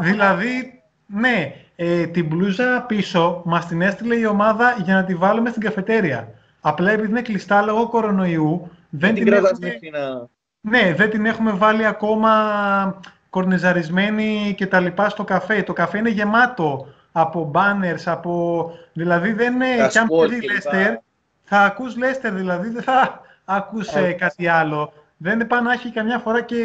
δηλαδή, 0.00 0.82
ναι, 1.06 1.54
ε, 1.76 2.06
την 2.06 2.26
μπλούζα 2.26 2.84
πίσω 2.88 3.42
μας 3.44 3.66
την 3.66 3.82
έστειλε 3.82 4.16
η 4.16 4.24
ομάδα 4.24 4.76
για 4.82 4.94
να 4.94 5.04
τη 5.04 5.14
βάλουμε 5.14 5.50
στην 5.50 5.62
καφετέρια. 5.62 6.32
Απλά 6.60 6.90
επειδή 6.90 7.08
είναι 7.08 7.22
κλειστά 7.22 7.62
λόγω 7.62 7.88
κορονοϊού, 7.88 8.70
δεν 8.90 9.14
την, 9.14 9.24
την 9.24 9.32
έχουμε... 9.32 9.80
Ναι, 10.60 10.94
δεν 10.96 11.10
την 11.10 11.26
έχουμε 11.26 11.50
βάλει 11.52 11.86
ακόμα 11.86 13.00
κορνιζαρισμένη 13.30 14.54
και 14.56 14.66
τα 14.66 14.80
λοιπά 14.80 15.08
στο 15.08 15.24
καφέ. 15.24 15.62
Το 15.62 15.72
καφέ 15.72 15.98
είναι 15.98 16.10
γεμάτο 16.10 16.86
από 17.12 17.50
banners, 17.54 18.02
από... 18.04 18.70
Δηλαδή 18.92 19.32
δεν 19.32 19.54
είναι... 19.54 19.88
Κι 19.88 19.98
αν 19.98 20.08
Λέστερ, 20.52 20.94
θα 21.44 21.60
ακούς 21.60 21.96
Λέστερ, 21.96 22.34
δηλαδή 22.34 22.68
δεν 22.68 22.82
θα 22.82 23.25
ακούς 23.46 23.88
ε, 23.88 24.12
κάτι 24.12 24.46
άλλο. 24.46 24.92
Δεν 25.16 25.46
πάνε 25.46 25.68
να 25.68 25.72
έχει 25.72 25.90
καμιά 25.90 26.18
φορά 26.18 26.42
και 26.42 26.56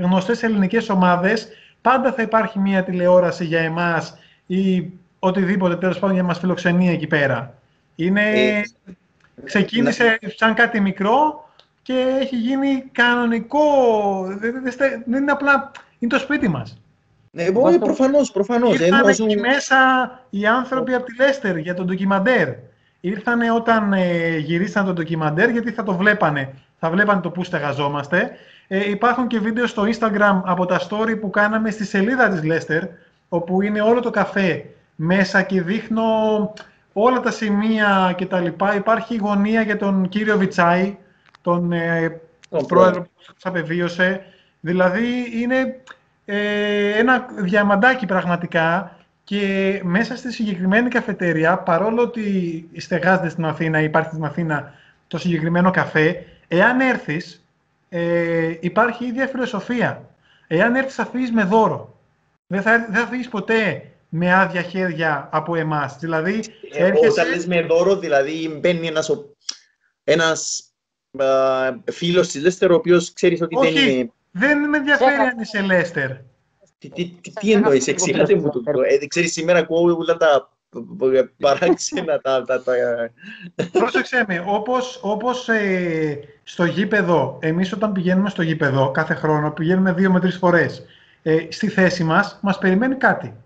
γνωστές 0.00 0.42
ελληνικές 0.42 0.88
ομάδες. 0.88 1.48
Πάντα 1.80 2.12
θα 2.12 2.22
υπάρχει 2.22 2.58
μια 2.58 2.84
τηλεόραση 2.84 3.44
για 3.44 3.60
εμάς 3.60 4.18
ή 4.46 4.90
οτιδήποτε 5.18 5.76
τέλος 5.76 5.98
πάντων 5.98 6.14
για 6.14 6.24
μας 6.24 6.38
φιλοξενεί 6.38 6.90
εκεί 6.90 7.06
πέρα. 7.06 7.54
Είναι... 7.94 8.30
Ε, 8.30 8.62
ξεκίνησε 9.44 10.18
σαν 10.36 10.54
κάτι 10.54 10.80
μικρό 10.80 11.48
και 11.82 12.16
έχει 12.20 12.36
γίνει 12.36 12.84
κανονικό. 12.92 13.62
Δεν 15.04 15.22
είναι 15.22 15.32
απλά... 15.32 15.70
Είναι 15.98 16.12
το 16.12 16.18
σπίτι 16.18 16.48
μας. 16.48 16.80
Ναι, 17.30 17.42
εγώ 17.42 17.78
προφανώς, 17.78 18.30
προφανώς. 18.30 18.80
Ήρθαν 18.80 19.08
εκεί 19.08 19.36
μέσα 19.36 19.76
οι 20.30 20.46
άνθρωποι 20.46 20.94
από 20.94 21.04
τη 21.04 21.16
Λέστερ 21.16 21.56
για 21.56 21.74
τον 21.74 21.86
ντοκιμαντέρ. 21.86 22.48
Ήρθανε 23.04 23.50
όταν 23.52 23.92
ε, 23.92 24.36
γυρίσαν 24.36 24.84
το 24.84 24.92
ντοκιμαντέρ 24.92 25.50
γιατί 25.50 25.70
θα 25.70 25.82
το 25.82 25.94
βλέπανε. 25.94 26.54
Θα 26.78 26.90
βλέπανε 26.90 27.20
το 27.20 27.30
πού 27.30 27.44
στεγαζόμαστε. 27.44 28.30
Ε, 28.68 28.90
υπάρχουν 28.90 29.26
και 29.26 29.38
βίντεο 29.38 29.66
στο 29.66 29.82
Instagram 29.82 30.40
από 30.44 30.66
τα 30.66 30.80
story 30.80 31.20
που 31.20 31.30
κάναμε 31.30 31.70
στη 31.70 31.84
σελίδα 31.84 32.28
της 32.28 32.44
Λέστερ, 32.44 32.82
όπου 33.28 33.62
είναι 33.62 33.80
όλο 33.80 34.00
το 34.00 34.10
καφέ 34.10 34.64
μέσα 34.94 35.42
και 35.42 35.62
δείχνω 35.62 36.04
όλα 36.92 37.20
τα 37.20 37.30
σημεία 37.30 38.14
και 38.16 38.26
τα 38.26 38.40
λοιπά. 38.40 38.74
Υπάρχει 38.74 39.16
γωνία 39.16 39.62
για 39.62 39.76
τον 39.76 40.08
κύριο 40.08 40.38
Βιτσάη, 40.38 40.96
τον 41.42 41.72
ε, 41.72 42.20
πρόεδρο 42.66 43.02
που 43.02 43.22
σας 43.22 43.36
απεβίωσε. 43.42 44.24
Δηλαδή 44.60 45.40
είναι 45.42 45.80
ε, 46.24 46.98
ένα 46.98 47.26
διαμαντάκι 47.36 48.06
πραγματικά 48.06 48.96
και 49.32 49.80
μέσα 49.84 50.16
στη 50.16 50.32
συγκεκριμένη 50.32 50.88
καφετέρια, 50.88 51.58
παρόλο 51.58 52.02
ότι 52.02 52.68
στεγάζεται 52.76 53.28
στην 53.28 53.44
Αθήνα, 53.44 53.80
υπάρχει 53.80 54.08
στην 54.08 54.24
Αθήνα 54.24 54.74
το 55.06 55.18
συγκεκριμένο 55.18 55.70
καφέ, 55.70 56.24
εάν 56.48 56.80
έρθεις, 56.80 57.44
ε, 57.88 58.54
υπάρχει 58.60 59.04
η 59.04 59.06
ίδια 59.06 59.26
φιλοσοφία. 59.26 60.08
Εάν 60.46 60.74
έρθεις 60.74 60.94
θα 60.94 61.06
φύγεις 61.06 61.32
με 61.32 61.44
δώρο. 61.44 61.98
Δεν 62.46 62.62
θα, 62.62 62.86
δεν 62.90 63.00
θα 63.00 63.06
φύγεις 63.06 63.28
ποτέ 63.28 63.90
με 64.08 64.34
άδεια 64.34 64.62
χέρια 64.62 65.28
από 65.32 65.54
εμάς. 65.54 65.96
Δηλαδή, 65.98 66.44
ε, 66.72 66.86
έρχεσαι... 66.86 67.10
Όταν 67.10 67.28
λες 67.28 67.46
με 67.46 67.62
δώρο, 67.62 67.96
δηλαδή 67.96 68.58
μπαίνει 68.60 68.86
ένας, 68.86 69.10
ένας 70.04 70.70
φίλος 71.92 72.28
της 72.28 72.42
Λέστερ, 72.42 72.70
ο 72.70 72.74
οποίος 72.74 73.12
ξέρεις 73.12 73.40
ότι 73.40 73.56
Όχι, 73.56 73.72
δεν 73.72 73.88
είναι... 73.88 74.10
δεν 74.30 74.68
με 74.68 74.76
ενδιαφέρει 74.76 75.14
αν 75.14 75.38
είσαι 75.38 75.60
Λέστερ. 75.60 76.10
Τι, 76.88 77.08
τι, 77.20 77.32
τι 77.32 77.52
εννοείς, 77.52 77.86
εξήγατε 77.86 78.34
μου 78.34 78.50
το. 78.50 78.62
Ε, 79.00 79.06
ξέρεις, 79.06 79.32
σήμερα 79.32 79.58
ακούω 79.58 79.96
όλα 79.96 80.16
τα 80.16 80.50
παράξενα 81.40 82.20
τα... 82.20 82.44
τα, 82.44 82.62
τα... 82.62 82.74
Πρόσεξε 83.72 84.24
με, 84.28 84.44
όπως, 84.46 85.00
όπως 85.02 85.48
ε, 85.48 86.20
στο 86.42 86.64
γήπεδο, 86.64 87.38
εμείς 87.40 87.72
όταν 87.72 87.92
πηγαίνουμε 87.92 88.30
στο 88.30 88.42
γήπεδο 88.42 88.90
κάθε 88.90 89.14
χρόνο, 89.14 89.50
πηγαίνουμε 89.50 89.92
δύο 89.92 90.10
με 90.10 90.20
τρεις 90.20 90.36
φορές, 90.36 90.82
ε, 91.22 91.46
στη 91.48 91.68
θέση 91.68 92.04
μας, 92.04 92.38
μας 92.42 92.58
περιμένει 92.58 92.94
κάτι. 92.94 93.36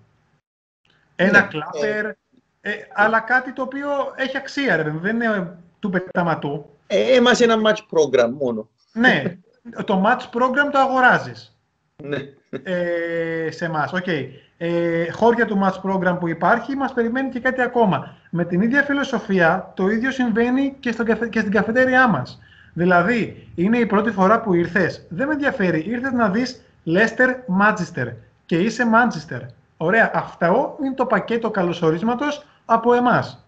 Ένα 1.17 1.41
ναι, 1.41 1.47
κλάπερ, 1.47 2.05
ε, 2.05 2.17
ε, 2.61 2.73
αλλά 2.93 3.21
κάτι 3.21 3.53
το 3.53 3.63
οποίο 3.63 3.89
έχει 4.17 4.37
αξία, 4.37 4.77
ρε, 4.77 4.91
δεν 4.91 5.15
είναι 5.15 5.57
του 5.79 5.91
πεταματού. 5.91 6.71
Ε, 6.87 7.21
μας 7.21 7.41
ένα 7.41 7.57
match 7.65 7.79
program 7.79 8.31
μόνο. 8.39 8.69
Ναι, 8.93 9.39
το 9.85 10.03
match 10.07 10.39
program 10.39 10.71
το 10.73 10.79
αγοράζεις. 10.79 11.57
Ναι. 12.03 12.19
Ε, 12.63 13.51
σε 13.51 13.65
εμάς. 13.65 13.93
Okay. 13.95 14.29
Ε, 14.59 15.11
χώρια 15.11 15.47
του 15.47 15.61
match 15.63 15.91
program 15.91 16.17
που 16.21 16.29
υπάρχει, 16.29 16.77
μας 16.77 16.93
περιμένει 16.93 17.29
και 17.29 17.41
κάτι 17.41 17.61
ακόμα. 17.63 18.17
Με 18.31 18.45
την 18.45 18.61
ίδια 18.61 18.83
φιλοσοφία, 18.83 19.73
το 19.75 19.89
ίδιο 19.89 20.11
συμβαίνει 20.11 20.77
και, 20.81 20.93
στο, 20.93 21.05
και 21.05 21.41
στην 21.41 21.53
καφετέριά 21.53 22.09
μας. 22.09 22.41
Δηλαδή, 22.73 23.49
είναι 23.55 23.79
η 23.79 23.87
πρώτη 23.87 24.11
φορά 24.11 24.41
που 24.41 24.55
ήρθες. 24.55 25.07
Δεν 25.09 25.27
με 25.27 25.33
ενδιαφέρει. 25.33 25.85
Ήρθες 25.87 26.13
να 26.13 26.29
δεις 26.29 26.63
Leicester 26.87 27.29
Manchester 27.61 28.13
και 28.47 28.59
είσαι 28.59 28.85
Manchester. 28.93 29.41
Ωραία. 29.77 30.11
Αυτό 30.15 30.77
είναι 30.85 30.95
το 30.95 31.07
πακέτο 31.07 31.51
καλωσορίσματος 31.51 32.47
από 32.65 32.93
εμάς. 32.93 33.47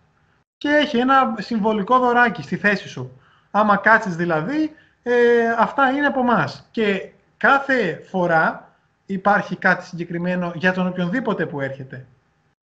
Και 0.58 0.68
έχει 0.68 0.98
ένα 0.98 1.34
συμβολικό 1.38 1.98
δωράκι 1.98 2.42
στη 2.42 2.56
θέση 2.56 2.88
σου. 2.88 3.20
Άμα 3.50 3.76
κάτσεις 3.76 4.16
δηλαδή, 4.16 4.74
ε, 5.02 5.12
αυτά 5.58 5.90
είναι 5.90 6.06
από 6.06 6.20
εμάς. 6.20 6.68
Και 6.70 7.10
κάθε 7.36 8.02
φορά 8.10 8.67
υπάρχει 9.08 9.56
κάτι 9.56 9.84
συγκεκριμένο 9.84 10.52
για 10.54 10.72
τον 10.72 10.86
οποιονδήποτε 10.86 11.46
που 11.46 11.60
έρχεται. 11.60 12.06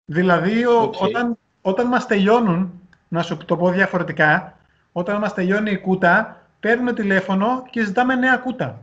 Δηλαδή, 0.05 0.65
όταν, 1.01 1.39
όταν 1.63 1.87
μας 1.87 2.07
τελειώνουν, 2.07 2.81
να 3.09 3.23
σου 3.23 3.37
το 3.37 3.57
πω 3.57 3.71
διαφορετικά, 3.71 4.59
όταν 4.93 5.19
μας 5.19 5.35
τελειώνει 5.35 5.71
η 5.71 5.79
κούτα, 5.79 6.43
παίρνουμε 6.61 6.93
τηλέφωνο 6.93 7.65
και 7.71 7.85
ζητάμε 7.85 8.15
νέα 8.15 8.37
κούτα. 8.37 8.83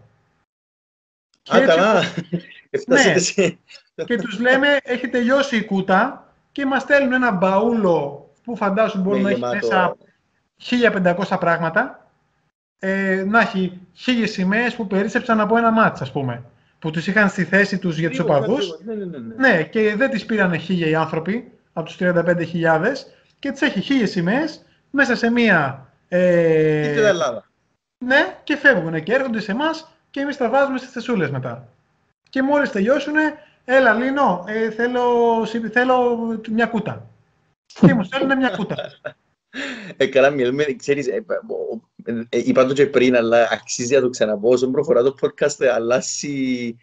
Α, 1.50 1.60
και 1.60 1.66
καλά. 1.72 2.02
ναι. 2.86 3.16
και 4.06 4.18
τους 4.18 4.40
λέμε, 4.40 4.78
έχει 4.84 5.08
τελειώσει 5.08 5.56
η 5.58 5.66
κούτα, 5.66 6.28
και 6.52 6.66
μας 6.66 6.82
στέλνουν 6.82 7.14
ένα 7.14 7.32
μπαούλο 7.32 8.30
που 8.44 8.56
φαντάζομαι 8.56 9.04
μπορεί 9.04 9.22
ναι, 9.22 9.38
να 9.38 9.50
έχει 9.50 9.56
μέσα 9.56 9.98
1500 11.30 11.38
πράγματα, 11.40 12.10
ε, 12.80 13.24
να 13.28 13.40
έχει 13.40 13.80
χίλιες 13.94 14.32
σημαίες 14.32 14.76
που 14.76 14.88
περίσσεψαν 14.88 15.40
από 15.40 15.58
ένα 15.58 15.72
μάτς, 15.72 16.02
ας 16.02 16.12
πούμε, 16.12 16.44
που 16.82 16.92
τους 16.92 17.08
είχαν 17.08 17.30
στη 17.30 17.44
θέση 17.44 17.78
τους 17.78 17.98
για 17.98 18.10
τους 18.10 18.20
οπαδούς. 18.20 18.80
Ναι, 18.86 18.94
ναι, 18.94 19.06
ναι, 19.06 19.18
ναι. 19.18 19.36
ναι, 19.36 19.64
και 19.64 19.96
δεν 19.96 20.10
τις 20.10 20.26
πήραν 20.26 20.60
χίλια 20.60 20.88
οι 20.88 20.96
άνθρωποι 20.96 21.52
από 21.74 21.86
τους 21.86 21.98
35.000 22.00 22.82
και 23.40 23.52
τις 23.52 23.62
έχει 23.62 23.82
χίλιες 23.82 24.12
σημαίες 24.12 24.66
μέσα 24.90 25.16
σε 25.16 25.30
μία... 25.30 25.88
Ε, 26.08 26.94
την 26.94 27.04
Ελλάδα. 27.04 27.50
Ναι, 28.06 28.38
και 28.44 28.56
φεύγουν 28.56 29.04
και 29.04 29.14
έρχονται 29.14 29.40
σε 29.40 29.52
εμάς 29.52 29.92
και 30.10 30.20
εμείς 30.20 30.38
τα 30.38 30.50
βάζουμε 30.50 30.78
στις 30.78 30.90
θεσούλες 30.92 31.30
μετά. 31.30 31.68
Και 32.30 32.42
μόλις 32.42 32.72
τελειώσουν, 32.72 33.16
έλα 33.66 33.94
Λίνο, 33.94 34.44
ε, 34.48 34.72
θέλω, 34.72 35.46
θέλω 35.72 36.18
μια 36.50 36.66
κούτα. 36.66 37.08
Και 37.66 37.94
μου 37.94 38.04
στέλνουν 38.04 38.38
μια 38.38 38.50
κούτα. 38.50 38.76
Ε, 39.98 40.06
καλά, 40.06 40.30
μιλούμε, 40.30 40.64
ξέρεις, 40.64 41.08
ε, 41.08 41.26
ε, 42.30 42.42
είπα 42.44 42.66
το 42.66 42.74
και 42.74 42.86
πριν, 42.86 43.16
αλλά 43.16 43.48
αξίζει 43.52 43.96
να 43.96 44.02
το 44.02 44.10
ξαναπώ, 44.10 44.50
όσο 44.50 44.72
προχωρά 44.72 45.04
το 45.04 45.16
podcast, 45.22 45.66
αλλάσει, 45.74 46.78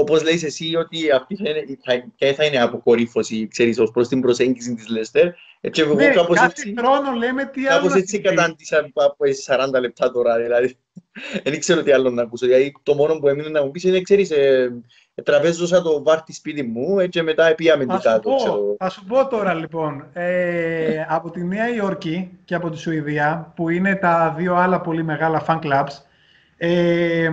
όπως 0.00 0.22
λέει 0.22 0.40
εσύ, 0.44 0.76
ότι 0.76 1.10
αυτή 1.10 1.36
θα 1.36 1.50
είναι, 1.50 1.64
θα, 2.16 2.34
θα 2.34 2.44
είναι 2.44 2.62
αποκορύφωση, 2.62 3.48
ξέρεις, 3.48 3.78
ως 3.78 3.90
προς 3.90 4.08
την 4.08 4.20
προσέγγιση 4.20 4.74
της 4.74 4.88
Λέστερ. 4.88 5.28
Και 5.70 5.82
εγώ 5.82 5.94
ναι, 5.94 6.08
κάπως 6.08 6.36
κάθε 6.36 6.46
έτσι, 6.46 6.74
χρόνο 6.78 7.12
λέμε 7.12 7.44
τι 7.44 7.66
άλλο 7.66 7.76
Κάπως 7.80 7.94
έτσι 7.94 8.20
κατάντησα 8.20 8.90
από 8.94 9.24
40 9.46 9.80
λεπτά 9.80 10.10
τώρα, 10.10 10.38
δηλαδή. 10.38 10.78
Δεν 11.44 11.58
ξέρω 11.58 11.82
τι 11.82 11.92
άλλο 11.92 12.10
να 12.10 12.22
ακούσω, 12.22 12.46
δηλαδή 12.46 12.72
το 12.82 12.94
μόνο 12.94 13.18
που 13.18 13.28
έμεινε 13.28 13.48
να 13.48 13.64
μου 13.64 13.70
πεις 13.70 13.82
είναι, 13.82 14.00
ξέρεις, 14.00 14.30
ε, 14.30 14.82
τραπέζωσα 15.24 15.82
το 15.82 16.02
βάρτι 16.02 16.32
σπίτι 16.32 16.62
μου 16.62 17.08
και 17.08 17.22
μετά 17.22 17.54
πήγαμε 17.54 17.86
την 17.86 17.98
κάτω. 17.98 18.34
Ξέρω. 18.36 18.76
Θα 18.78 18.90
σου 18.90 19.04
πω 19.04 19.26
τώρα 19.26 19.54
λοιπόν, 19.54 20.04
ε, 20.12 21.06
από 21.08 21.30
τη 21.30 21.44
Νέα 21.44 21.74
Υόρκη 21.74 22.30
και 22.44 22.54
από 22.54 22.70
τη 22.70 22.78
Σουηδία, 22.78 23.52
που 23.56 23.68
είναι 23.68 23.94
τα 23.94 24.34
δύο 24.36 24.54
άλλα 24.54 24.80
πολύ 24.80 25.04
μεγάλα 25.04 25.44
fan 25.46 25.58
clubs, 25.58 25.92
ε, 26.56 27.30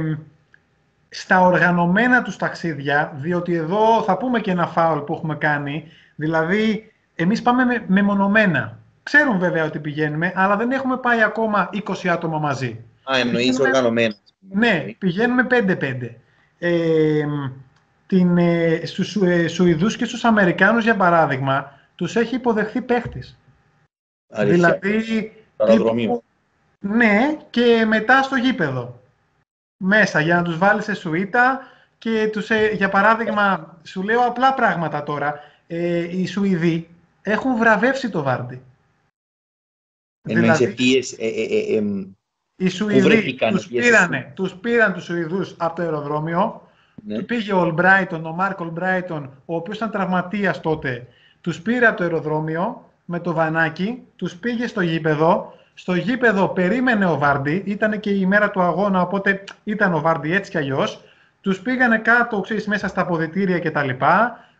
στα 1.09 1.41
οργανωμένα 1.41 2.21
τους 2.21 2.37
ταξίδια, 2.37 3.13
διότι 3.15 3.55
εδώ 3.55 4.03
θα 4.03 4.17
πούμε 4.17 4.39
και 4.39 4.51
ένα 4.51 4.67
φάουλ 4.67 4.99
που 4.99 5.13
έχουμε 5.13 5.35
κάνει, 5.35 5.83
δηλαδή 6.15 6.91
εμείς 7.15 7.41
πάμε 7.41 7.83
μεμονωμένα. 7.87 8.79
Ξέρουν 9.03 9.39
βέβαια 9.39 9.65
ότι 9.65 9.79
πηγαίνουμε, 9.79 10.33
αλλά 10.35 10.55
δεν 10.55 10.71
έχουμε 10.71 10.97
πάει 10.97 11.23
ακόμα 11.23 11.69
20 11.73 12.07
άτομα 12.07 12.39
μαζί. 12.39 12.85
Α, 13.03 13.17
εννοείς 13.17 13.59
οργανωμένα. 13.59 14.15
Ναι, 14.49 14.85
πηγαίνουμε 14.97 15.47
5-5. 15.49 16.15
Ε, 16.59 17.25
την, 18.15 18.37
ε, 18.37 18.81
στους 18.85 19.15
ε, 19.15 19.47
Σουηδούς 19.47 19.95
και 19.95 20.05
στους 20.05 20.23
Αμερικάνους, 20.23 20.83
για 20.83 20.95
παράδειγμα, 20.95 21.79
τους 21.95 22.15
έχει 22.15 22.35
υποδεχθεί 22.35 22.81
παίχτης. 22.81 23.37
Δηλαδή, 24.27 25.31
τύπου, 25.65 26.23
ναι, 26.79 27.37
και 27.49 27.85
μετά 27.87 28.23
στο 28.23 28.35
γήπεδο. 28.35 28.99
Μέσα, 29.83 30.19
για 30.19 30.35
να 30.35 30.43
τους 30.43 30.57
βάλει 30.57 30.81
σε 30.81 30.93
σουίτα 30.93 31.61
και 31.97 32.29
τους, 32.31 32.49
ε, 32.49 32.71
για 32.73 32.89
παράδειγμα, 32.89 33.77
σου 33.83 34.03
λέω 34.03 34.25
απλά 34.25 34.53
πράγματα 34.53 35.03
τώρα. 35.03 35.39
Ε, 35.67 36.17
οι 36.17 36.25
Σουηδοί 36.25 36.89
έχουν 37.21 37.57
βραβεύσει 37.57 38.09
το 38.09 38.23
Βάρντι. 38.23 38.61
Δηλαδή, 40.21 40.75
οι 42.55 42.69
Σουηδοί 42.69 43.35
τους, 43.51 43.67
πήρανε, 43.67 44.31
τους 44.35 44.55
πήραν 44.55 44.93
τους 44.93 45.03
Σουηδούς 45.03 45.55
από 45.57 45.75
το 45.75 45.81
αεροδρόμιο 45.81 46.64
ναι. 47.07 47.21
Πήγε 47.21 47.53
ο 47.53 47.59
Ολμπράιτον, 47.59 48.25
ο 48.25 48.31
Μάρκ 48.31 48.59
Ολμπράιτον, 48.59 49.29
ο 49.45 49.55
οποίος 49.55 49.77
ήταν 49.77 49.91
τραυματίας 49.91 50.61
τότε, 50.61 51.07
τους 51.41 51.61
πήρε 51.61 51.87
από 51.87 51.97
το 51.97 52.03
αεροδρόμιο 52.03 52.89
με 53.05 53.19
το 53.19 53.33
βανάκι, 53.33 54.01
τους 54.15 54.35
πήγε 54.35 54.67
στο 54.67 54.81
γήπεδο, 54.81 55.53
στο 55.73 55.95
γήπεδο 55.95 56.47
περίμενε 56.47 57.05
ο 57.05 57.17
Βάρντι, 57.17 57.63
ήταν 57.65 57.99
και 57.99 58.09
η 58.09 58.17
ημέρα 58.21 58.51
του 58.51 58.61
αγώνα, 58.61 59.01
οπότε 59.01 59.43
ήταν 59.63 59.93
ο 59.93 59.99
Βάρντι 59.99 60.33
έτσι 60.33 60.51
κι 60.51 60.57
αλλιώς, 60.57 61.03
τους 61.41 61.59
πήγανε 61.59 61.97
κάτω, 61.97 62.39
ξέρεις, 62.39 62.67
μέσα 62.67 62.87
στα 62.87 63.01
αποδητήρια 63.01 63.59
κτλ. 63.59 63.89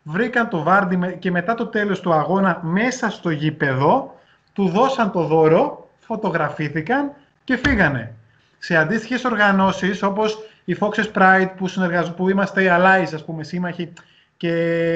Βρήκαν 0.03 0.49
το 0.49 0.63
Βάρντι 0.63 1.15
και 1.19 1.31
μετά 1.31 1.55
το 1.55 1.65
τέλος 1.65 1.99
του 1.99 2.13
αγώνα 2.13 2.59
μέσα 2.63 3.09
στο 3.09 3.29
γήπεδο, 3.29 4.15
του 4.53 4.67
δώσαν 4.67 5.11
το 5.11 5.23
δώρο, 5.23 5.89
φωτογραφήθηκαν 5.99 7.11
και 7.43 7.57
φύγανε. 7.57 8.13
Σε 8.57 8.75
αντίστοιχες 8.75 9.23
οργανώσεις 9.23 10.03
όπως 10.03 10.37
οι 10.65 10.77
Foxes 10.79 11.11
Pride 11.13 11.49
που, 11.57 11.67
που 12.15 12.29
είμαστε 12.29 12.63
οι 12.63 12.67
allies, 12.69 13.09
ας 13.13 13.25
πούμε, 13.25 13.43
σύμμαχοι 13.43 13.93
και 14.37 14.51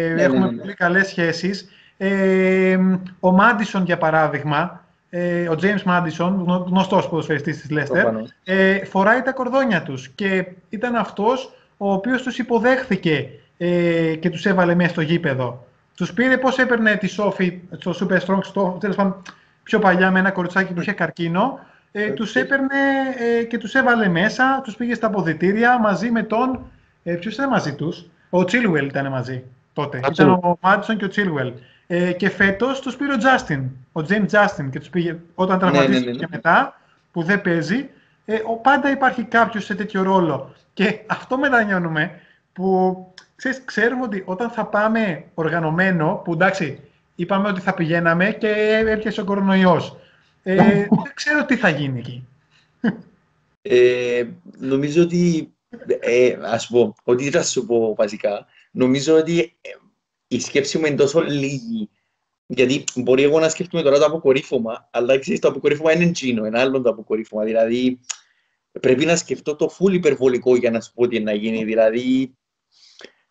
ναι, 0.07 0.13
ναι 0.13 0.21
έχουμε 0.21 0.45
ναι, 0.45 0.51
ναι, 0.51 0.57
πολύ 0.57 0.73
καλές 0.73 1.07
σχέσεις. 1.07 1.69
Ε, 1.97 2.77
ο 3.19 3.31
Μάντισον, 3.31 3.83
για 3.83 3.97
παράδειγμα, 3.97 4.85
ε, 5.09 5.49
ο 5.49 5.55
James 5.61 5.83
Μάντισον, 5.83 6.63
γνωστός 6.67 7.09
ποδοσφαιριστής 7.09 7.61
της 7.61 7.77
Leicester, 7.77 8.13
ε, 8.43 8.85
φοράει 8.85 9.21
τα 9.21 9.31
κορδόνια 9.31 9.83
τους 9.83 10.07
και 10.07 10.45
ήταν 10.69 10.95
αυτός 10.95 11.53
ο 11.77 11.93
οποίος 11.93 12.21
τους 12.21 12.37
υποδέχθηκε 12.37 13.29
ε, 13.57 14.15
και 14.15 14.29
τους 14.29 14.45
έβαλε 14.45 14.75
μέσα 14.75 14.89
στο 14.89 15.01
γήπεδο. 15.01 15.67
Τους 15.95 16.13
πήρε 16.13 16.37
πώς 16.37 16.57
έπαιρνε 16.57 16.95
τη 16.95 17.07
Σόφη 17.07 17.59
στο 17.77 17.93
Super 17.99 18.19
Strong, 18.19 18.39
στο, 18.41 18.77
τέλος 18.79 18.95
πάντων, 18.95 19.21
πιο 19.63 19.79
παλιά 19.79 20.11
με 20.11 20.19
ένα 20.19 20.31
κοριτσάκι 20.31 20.73
που 20.73 20.81
είχε 20.81 20.91
καρκίνο 20.91 21.59
ε, 21.91 22.11
τους 22.11 22.35
έπαιρνε 22.35 22.77
ε, 23.39 23.43
και 23.43 23.57
τους 23.57 23.73
έβαλε 23.75 24.07
μέσα, 24.07 24.61
τους 24.63 24.75
πήγε 24.75 24.93
στα 24.93 25.07
αποδητήρια 25.07 25.79
μαζί 25.79 26.11
με 26.11 26.23
τον... 26.23 26.71
Ε, 27.03 27.13
ποιος 27.13 27.33
ήταν 27.33 27.49
μαζί 27.49 27.75
τους; 27.75 28.09
Ο 28.29 28.39
Chilwell 28.39 28.83
ήταν 28.83 29.07
μαζί 29.07 29.43
τότε. 29.73 29.99
Ήταν 30.11 30.29
ο 30.29 30.57
Μάντισον 30.61 30.97
και 30.97 31.05
ο 31.05 31.09
Chilwell. 31.15 31.53
Ε, 31.87 32.11
και 32.11 32.29
φέτος 32.29 32.79
τους 32.79 32.95
πήρε 32.95 33.13
ο 33.13 33.17
Justin, 33.19 33.61
ο 33.91 34.01
James 34.09 34.29
Justin 34.29 34.69
και 34.71 34.79
τους 34.79 34.89
πήγε 34.89 35.17
όταν 35.35 35.55
ναι, 35.55 35.61
τραυματίστηκε 35.61 35.99
ναι, 35.99 36.05
ναι, 36.05 36.11
ναι, 36.11 36.17
και 36.17 36.27
μετά, 36.29 36.79
που 37.11 37.23
δεν 37.23 37.41
παίζει, 37.41 37.89
ε, 38.25 38.35
ο, 38.45 38.55
πάντα 38.55 38.91
υπάρχει 38.91 39.23
κάποιος 39.23 39.65
σε 39.65 39.75
τέτοιο 39.75 40.03
ρόλο. 40.03 40.53
Και 40.73 40.99
αυτό 41.07 41.37
μετανιώνουμε 41.37 42.11
που 42.53 42.97
ξέρεις, 43.35 43.61
ξέρουμε 43.65 44.03
ότι 44.03 44.23
όταν 44.25 44.49
θα 44.49 44.65
πάμε 44.65 45.23
οργανωμένο, 45.33 46.21
που 46.23 46.33
εντάξει, 46.33 46.79
είπαμε 47.15 47.47
ότι 47.47 47.61
θα 47.61 47.73
πηγαίναμε 47.73 48.25
και 48.25 48.47
έρχεσαι 48.87 49.21
ο 49.21 49.23
κορονοϊός. 49.23 49.97
Ε, 50.51 50.55
δεν 50.55 51.13
ξέρω 51.13 51.45
τι 51.45 51.55
θα 51.55 51.69
γίνει 51.69 51.99
εκεί. 51.99 52.27
Ε, 53.61 54.27
νομίζω 54.57 55.01
ότι, 55.01 55.53
ε, 55.99 56.37
ας 56.41 56.67
πω, 56.67 56.95
ότι 57.03 57.29
θα 57.29 57.43
σου 57.43 57.65
πω 57.65 57.95
βασικά, 57.95 58.45
νομίζω 58.71 59.15
ότι 59.15 59.39
ε, 59.61 59.69
η 60.27 60.39
σκέψη 60.39 60.77
μου 60.77 60.85
είναι 60.85 60.95
τόσο 60.95 61.21
λίγη. 61.21 61.89
Γιατί 62.45 62.83
μπορεί 62.95 63.23
εγώ 63.23 63.39
να 63.39 63.49
σκέφτομαι 63.49 63.83
τώρα 63.83 63.97
το 63.97 64.05
αποκορύφωμα, 64.05 64.89
αλλά 64.91 65.19
ξέρεις, 65.19 65.39
το 65.39 65.47
αποκορύφωμα 65.47 65.93
είναι 65.93 66.03
εκείνο, 66.03 66.45
ένα 66.45 66.59
άλλο 66.59 66.81
το 66.81 66.89
αποκορύφωμα. 66.89 67.43
Δηλαδή, 67.43 67.99
πρέπει 68.79 69.05
να 69.05 69.15
σκεφτώ 69.15 69.55
το 69.55 69.69
φουλ 69.69 69.93
υπερβολικό 69.93 70.55
για 70.55 70.71
να 70.71 70.81
σου 70.81 70.93
πω 70.93 71.07
τι 71.07 71.19
να 71.19 71.33
γίνει. 71.33 71.63
Δηλαδή, 71.63 72.33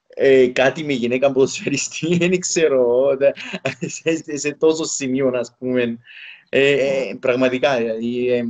ε, 0.09 0.47
κάτι 0.47 0.85
με 0.85 0.93
γυναίκα 0.93 1.33
ποδοσφαιριστή, 1.33 2.17
δεν 2.29 2.41
ξέρω, 2.41 3.07
σε, 3.97 4.37
σε 4.39 4.53
τόσο 4.53 4.85
σημείο, 4.85 5.31
ας 5.35 5.57
πούμε, 5.59 5.99
ε, 6.49 6.73
ε, 6.73 7.15
πραγματικά, 7.21 7.77
δηλαδή, 7.77 8.29
ε, 8.31 8.45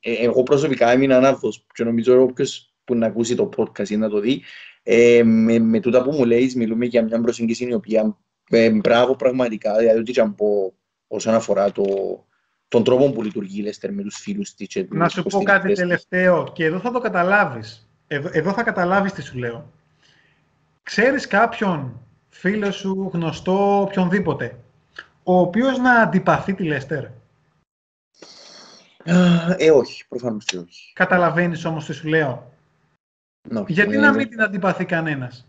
ε, 0.00 0.12
εγώ 0.12 0.42
προσωπικά 0.42 0.90
έμεινα 0.90 1.16
ανάρθος 1.16 1.66
και 1.74 1.84
νομίζω 1.84 2.22
όποιος 2.22 2.74
που 2.84 2.94
να 2.94 3.06
ακούσει 3.06 3.34
το 3.34 3.48
podcast 3.56 3.88
ή 3.88 3.96
να 3.96 4.08
το 4.08 4.20
δει, 4.20 4.42
ε, 4.82 5.22
με, 5.24 5.58
με 5.58 5.80
τούτα 5.80 6.02
που 6.02 6.10
μου 6.10 6.24
λέει, 6.24 6.52
μιλούμε 6.56 6.84
για 6.84 7.02
μια 7.02 7.20
προσέγγιση 7.20 7.64
η 7.64 7.74
οποία 7.74 8.16
ε, 8.48 8.70
μπράβο 8.70 9.16
πραγματικά, 9.16 9.76
δηλαδή 9.76 9.98
ότι 9.98 10.12
και 10.12 10.22
πω 10.36 10.74
όσον 11.06 11.34
αφορά 11.34 11.72
το, 11.72 11.84
τον 12.68 12.84
τρόπο 12.84 13.10
που 13.10 13.22
λειτουργεί 13.22 13.60
η 13.60 13.62
Λέστερ 13.62 13.92
με 13.92 14.02
τους 14.02 14.16
φίλους 14.16 14.54
της. 14.54 14.84
Να 14.88 15.08
σου 15.08 15.22
πω 15.22 15.42
κάτι 15.42 15.72
τελευταίο 15.72 16.52
και 16.52 16.64
εδώ 16.64 16.78
θα 16.78 16.90
το 16.90 16.98
καταλάβεις. 16.98 17.88
Εδώ, 18.06 18.28
εδώ 18.32 18.52
θα 18.52 18.62
καταλάβεις 18.62 19.12
τι 19.12 19.22
σου 19.22 19.38
λέω. 19.38 19.72
Ξέρεις 20.82 21.26
κάποιον 21.26 22.00
φίλο 22.28 22.70
σου, 22.70 23.10
γνωστό, 23.12 23.80
οποιονδήποτε, 23.80 24.58
ο 25.22 25.38
οποίος 25.38 25.78
να 25.78 25.92
αντιπαθεί 25.92 26.54
τη 26.54 26.62
Λέστερ; 26.62 27.04
Ε, 29.56 29.70
όχι, 29.70 30.06
προφανώς 30.08 30.44
και 30.44 30.56
όχι. 30.56 30.92
Καταλαβαίνεις 30.92 31.64
όμως 31.64 31.84
τι 31.84 31.92
σου 31.92 32.08
λέω. 32.08 32.52
Γιατί 33.66 33.96
να 33.96 34.12
μην 34.12 34.28
την 34.28 34.42
αντιπαθεί 34.42 34.84
κανένας; 34.84 35.46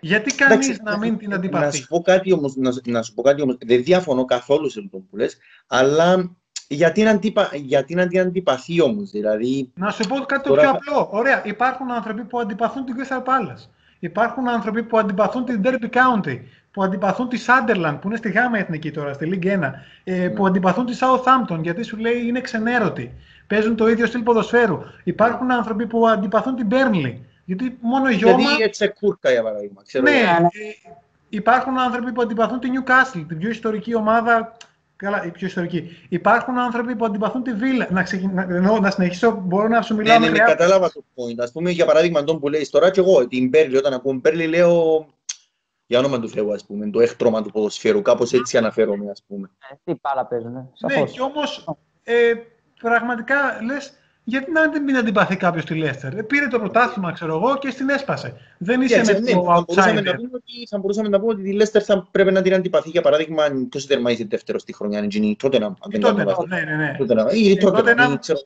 Γιατί 0.00 0.34
κανείς 0.34 0.80
να 0.80 0.98
μην 0.98 1.18
την 1.18 1.34
αντιπαθεί; 1.34 1.64
Να 1.64 1.70
σου 1.70 1.86
πω 1.86 2.02
κάτι 2.02 2.32
όμως, 2.32 2.56
να, 2.84 3.02
σου 3.02 3.14
πω 3.14 3.22
κάτι 3.22 3.42
όμως, 3.42 3.56
δεν 3.66 3.82
διαφωνώ 3.82 4.24
καθόλου 4.24 4.70
σε 4.70 4.80
αυτό 4.84 4.98
που 4.98 5.16
λες, 5.16 5.38
αλλά 5.66 6.36
γιατί 6.68 7.02
να, 7.02 7.10
αντιπα... 7.10 7.50
γιατί 7.54 7.94
να 7.94 8.06
την 8.06 8.20
αντιπαθεί 8.20 8.80
όμως, 8.80 9.10
δηλαδή... 9.10 9.70
Να 9.74 9.90
σου 9.90 10.08
πω 10.08 10.18
κάτι 10.18 10.48
τώρα... 10.48 10.60
πιο 10.60 10.70
απλό. 10.70 11.08
Ωραία, 11.12 11.46
υπάρχουν 11.46 11.90
άνθρωποι 11.90 12.24
που 12.24 12.40
αντιπαθούν 12.40 12.84
την 12.84 12.94
Crystal 12.98 13.24
Palace. 13.24 13.68
Υπάρχουν 13.98 14.48
άνθρωποι 14.48 14.82
που 14.82 14.98
αντιπαθούν 14.98 15.44
την 15.44 15.60
Derby 15.64 15.90
County 15.90 16.40
που 16.72 16.82
αντιπαθούν 16.82 17.28
τη 17.28 17.44
Sunderland, 17.46 17.98
που 18.00 18.08
είναι 18.08 18.16
στη 18.16 18.30
γάμα 18.30 18.58
εθνική 18.58 18.90
τώρα, 18.90 19.12
στη 19.12 19.40
League 19.42 19.46
1, 19.46 19.70
ε, 20.04 20.28
που 20.28 20.46
αντιπαθούν 20.46 20.86
τη 20.86 20.98
Southampton, 21.00 21.58
γιατί 21.62 21.82
σου 21.82 21.96
λέει 21.96 22.26
είναι 22.26 22.40
ξενέρωτη. 22.40 23.14
Παίζουν 23.46 23.76
το 23.76 23.88
ίδιο 23.88 24.06
στυλ 24.06 24.22
ποδοσφαίρου. 24.22 24.78
Υπάρχουν 25.04 25.50
άνθρωποι 25.50 25.86
που 25.86 26.08
αντιπαθούν 26.08 26.56
την 26.56 26.66
Burnley. 26.70 27.14
Γιατί 27.44 27.78
μόνο 27.80 28.08
η 28.08 28.14
Γιώμα... 28.14 28.40
Γιατί 28.40 28.62
έτσι 28.62 28.88
κούρκα, 28.88 29.30
για 29.30 29.42
παράδειγμα. 29.42 29.82
Ξέρω 29.86 30.04
ναι, 30.04 30.10
ε, 30.10 30.90
υπάρχουν 31.28 31.78
άνθρωποι 31.78 32.12
που 32.12 32.22
αντιπαθούν 32.22 32.60
τη 32.60 32.68
Newcastle, 32.72 33.24
την 33.28 33.38
πιο 33.38 33.50
ιστορική 33.50 33.94
ομάδα 33.94 34.56
Καλά, 35.00 35.24
η 35.26 35.30
πιο 35.30 35.46
ιστορική. 35.46 35.96
Υπάρχουν 36.08 36.58
άνθρωποι 36.58 36.96
που 36.96 37.04
αντιπαθούν 37.04 37.42
τη 37.42 37.52
βίλα. 37.52 37.88
Να, 37.90 38.02
ξεκι... 38.02 38.26
να, 38.26 38.80
να 38.80 38.90
συνεχίσω, 38.90 39.42
μπορώ 39.44 39.68
να 39.68 39.82
σου 39.82 39.94
μιλάω. 39.94 40.18
Ναι, 40.18 40.26
ναι, 40.26 40.32
ναι, 40.32 40.38
κατάλαβα 40.38 40.92
το 40.92 41.04
point. 41.14 41.46
Α 41.48 41.50
πούμε, 41.50 41.70
για 41.70 41.84
παράδειγμα, 41.84 42.24
τον 42.24 42.40
που 42.40 42.48
λέει 42.48 42.68
τώρα, 42.70 42.90
και 42.90 43.00
εγώ 43.00 43.28
την 43.28 43.48
Μπέρλι, 43.48 43.76
όταν 43.76 43.92
ακούω 43.92 44.12
Μπέρλι, 44.12 44.46
λέω 44.46 45.06
για 45.90 45.98
όνομα 45.98 46.20
του 46.20 46.28
Θεού, 46.28 46.52
ας 46.52 46.64
πούμε, 46.64 46.90
το 46.90 47.00
έχτρωμα 47.00 47.42
του 47.42 47.50
ποδοσφαίρου. 47.50 48.02
Κάπως 48.02 48.32
έτσι 48.32 48.56
αναφέρομαι, 48.56 49.10
ας 49.10 49.22
πούμε. 49.26 49.50
Ε, 49.70 49.74
τι 49.84 49.94
πάρα 49.94 50.26
παίζουν. 50.26 50.52
Ναι, 50.52 51.04
και 51.04 51.20
όμως 51.20 51.68
ε, 52.02 52.32
πραγματικά 52.80 53.62
λες, 53.62 53.92
γιατί 54.24 54.52
να 54.52 54.80
μην 54.80 54.96
αντιπαθεί 54.96 55.36
κάποιος 55.36 55.64
τη 55.64 55.74
Λέστερ. 55.74 56.18
Ε, 56.18 56.22
πήρε 56.22 56.46
το 56.46 56.58
πρωτάθλημα, 56.58 57.12
ξέρω 57.12 57.34
εγώ, 57.34 57.58
και 57.58 57.70
στην 57.70 57.88
έσπασε. 57.88 58.32
Δεν 58.58 58.80
είσαι 58.80 59.02
με 59.06 59.12
ναι, 59.12 59.32
το 59.32 59.44
θα 59.44 59.64
μπορούσαμε, 59.66 60.00
να 60.00 60.14
πούμε 60.14 60.30
ότι, 60.32 60.66
θα 60.68 60.78
μπορούσαμε 60.78 61.08
να 61.08 61.20
πούμε 61.20 61.32
ότι 61.32 61.48
η 61.48 61.52
Λέστερ 61.52 61.82
θα 61.84 62.08
πρέπει 62.10 62.32
να 62.32 62.42
την 62.42 62.54
αντιπαθεί. 62.54 62.90
Για 62.90 63.02
παράδειγμα, 63.02 63.44
ποιος 63.68 63.86
τερμαίζει 63.86 64.24
δεύτερο 64.24 64.58
στη 64.58 64.74
χρονιά, 64.74 64.98
είναι 64.98 65.26
η 65.26 65.36
Τότεναμ. 65.38 65.72
Η 65.90 65.98
Τότεναμ, 65.98 66.34
ναι, 66.48 66.60
ναι. 66.60 66.76
ναι. 66.76 66.96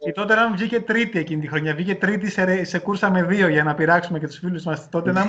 Η 0.07 0.13
Τότεναμ 0.13 0.53
βγήκε 0.53 0.81
τρίτη 0.81 1.19
εκείνη 1.19 1.41
τη 1.41 1.49
χρονιά. 1.49 1.75
Βγήκε 1.75 1.95
τρίτη 1.95 2.31
σε, 2.31 2.65
σε 2.65 2.79
κούρσα 2.79 3.11
με 3.11 3.23
δύο 3.23 3.49
για 3.49 3.65
να 3.65 3.75
πειράξουμε 3.75 4.19
και 4.19 4.27
τους 4.27 4.39
φίλους 4.39 4.65
μας 4.65 4.79
στη 4.79 4.89
Τότεναμ. 4.91 5.27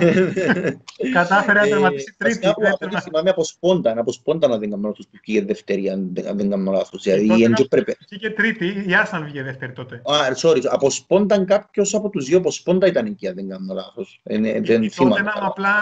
Κατάφερε 1.14 1.60
να 1.60 1.66
τερματίσει 1.66 2.14
τρίτη. 2.18 2.48
Θυμάμαι 3.02 3.30
από 3.30 3.44
σπόντα, 3.44 3.94
από 3.98 4.12
σπόντα 4.12 4.48
να 4.48 4.58
δεν 4.58 4.70
κάνω 4.70 4.88
λάθος 4.88 5.06
που 5.10 5.18
βγήκε 5.24 5.44
δεύτερη, 5.44 5.90
αν 5.90 6.12
δεν 6.34 6.50
κάνω 6.50 6.70
λάθος. 6.70 7.06
Βγήκε 8.08 8.30
τρίτη, 8.30 8.84
η 8.86 8.94
Άσναλ 8.94 9.22
βγήκε 9.22 9.42
δεύτερη 9.42 9.72
τότε 9.72 10.02
sorry, 10.36 10.64
από 10.68 10.90
σπόνταν 10.90 11.46
κάποιος 11.46 11.94
από 11.94 12.08
τους 12.08 12.24
δύο, 12.24 12.38
από 12.38 12.50
σπόντα 12.50 12.86
ήταν 12.86 13.06
εκεί, 13.06 13.28
αν 13.28 13.34
δεν 13.34 13.48
κάνω 13.48 13.74
λάθος. 13.74 14.20
Ε, 14.22 14.60
δεν 14.60 14.90
θυμάμαι. 14.90 15.14
Τότε 15.14 15.30
απλά 15.40 15.74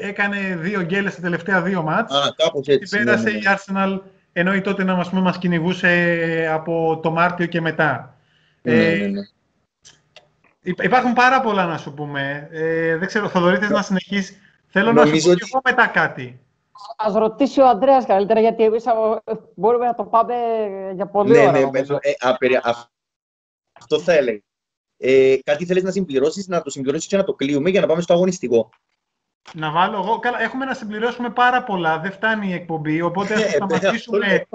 έκανε 0.00 0.56
δύο 0.60 0.82
γκέλες 0.82 1.12
στα 1.12 1.22
τελευταία 1.22 1.62
δύο 1.62 1.82
μάτς. 1.82 2.14
Α, 2.14 2.34
κάπως 2.36 2.66
έτσι. 2.66 2.96
Και 2.96 3.04
πέρασε 3.04 3.24
ναι, 3.24 3.30
ναι. 3.30 3.38
η 3.38 3.42
Arsenal, 3.44 4.00
ενώ 4.32 4.54
η 4.54 4.60
τότε 4.60 4.84
να 4.84 5.10
μας 5.12 5.38
κυνηγούσε 5.38 6.48
από 6.52 7.00
το 7.02 7.10
Μάρτιο 7.10 7.46
και 7.46 7.60
μετά. 7.60 8.16
Ναι, 8.62 8.74
ε, 8.74 8.96
ναι, 8.96 9.06
ναι. 9.06 9.20
Υπάρχουν 10.62 11.12
πάρα 11.12 11.40
πολλά 11.40 11.66
να 11.66 11.78
σου 11.78 11.94
πούμε. 11.94 12.48
Ε, 12.50 12.96
δεν 12.96 13.06
ξέρω, 13.06 13.28
Θοδωρή, 13.28 13.56
θες 13.56 13.70
να 13.70 13.82
συνεχίσεις. 13.82 14.38
Θέλω 14.66 14.92
να 14.92 15.06
σου 15.06 15.10
πω 15.10 15.34
και 15.34 15.46
εγώ 15.50 15.60
μετά 15.64 15.86
κάτι. 15.86 16.38
Α 16.96 17.18
ρωτήσει 17.18 17.60
ο 17.60 17.68
Ανδρέας 17.68 18.06
καλύτερα, 18.06 18.40
γιατί 18.40 18.64
εμεί 18.64 18.76
μπορούμε 19.54 19.86
να 19.86 19.94
το 19.94 20.04
πάμε 20.04 20.34
για 20.94 21.06
πολύ 21.06 21.30
ναι, 21.30 21.38
ώρα. 21.38 21.50
Ναι, 21.50 21.58
ναι, 21.58 21.78
ε, 22.00 22.12
αυτό 23.84 24.00
θα 24.00 24.12
έλεγα. 24.12 24.40
Ε, 24.96 25.36
κάτι 25.44 25.66
θέλεις 25.66 25.82
να 25.82 25.90
συμπληρώσεις, 25.90 26.48
να 26.48 26.62
το 26.62 26.70
συμπληρώσει 26.70 27.08
και 27.08 27.16
να 27.16 27.24
το 27.24 27.34
κλείουμε 27.34 27.70
για 27.70 27.80
να 27.80 27.86
πάμε 27.86 28.00
στο 28.00 28.12
αγωνιστικό. 28.12 28.70
Να 29.52 29.70
βάλω 29.70 29.96
εγώ. 29.96 30.18
Καλά, 30.18 30.42
έχουμε 30.42 30.64
να 30.64 30.74
συμπληρώσουμε 30.74 31.30
πάρα 31.30 31.62
πολλά. 31.62 31.98
Δεν 31.98 32.12
φτάνει 32.12 32.48
η 32.48 32.52
εκπομπή. 32.52 33.00
Οπότε 33.00 33.34
ας 33.34 33.40
το 33.40 33.46
ε, 33.46 33.50
σταματήσουμε, 33.50 34.46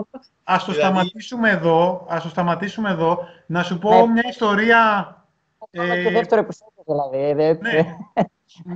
ας 0.43 0.65
το 0.65 0.73
σταματήσουμε 0.73 1.49
εδώ. 1.49 2.05
Ας 2.09 2.23
το 2.23 2.29
σταματήσουμε 2.29 2.89
εδώ. 2.89 3.27
Να 3.45 3.63
σου 3.63 3.77
πω 3.77 4.05
ναι. 4.05 4.11
μια 4.11 4.23
ιστορία. 4.29 5.13
Ε, 5.71 6.03
και 6.03 6.09
δεύτερο 6.09 6.41
επεισόδιο 6.41 6.83
δηλαδή. 6.85 7.59
Ναι. 7.61 7.95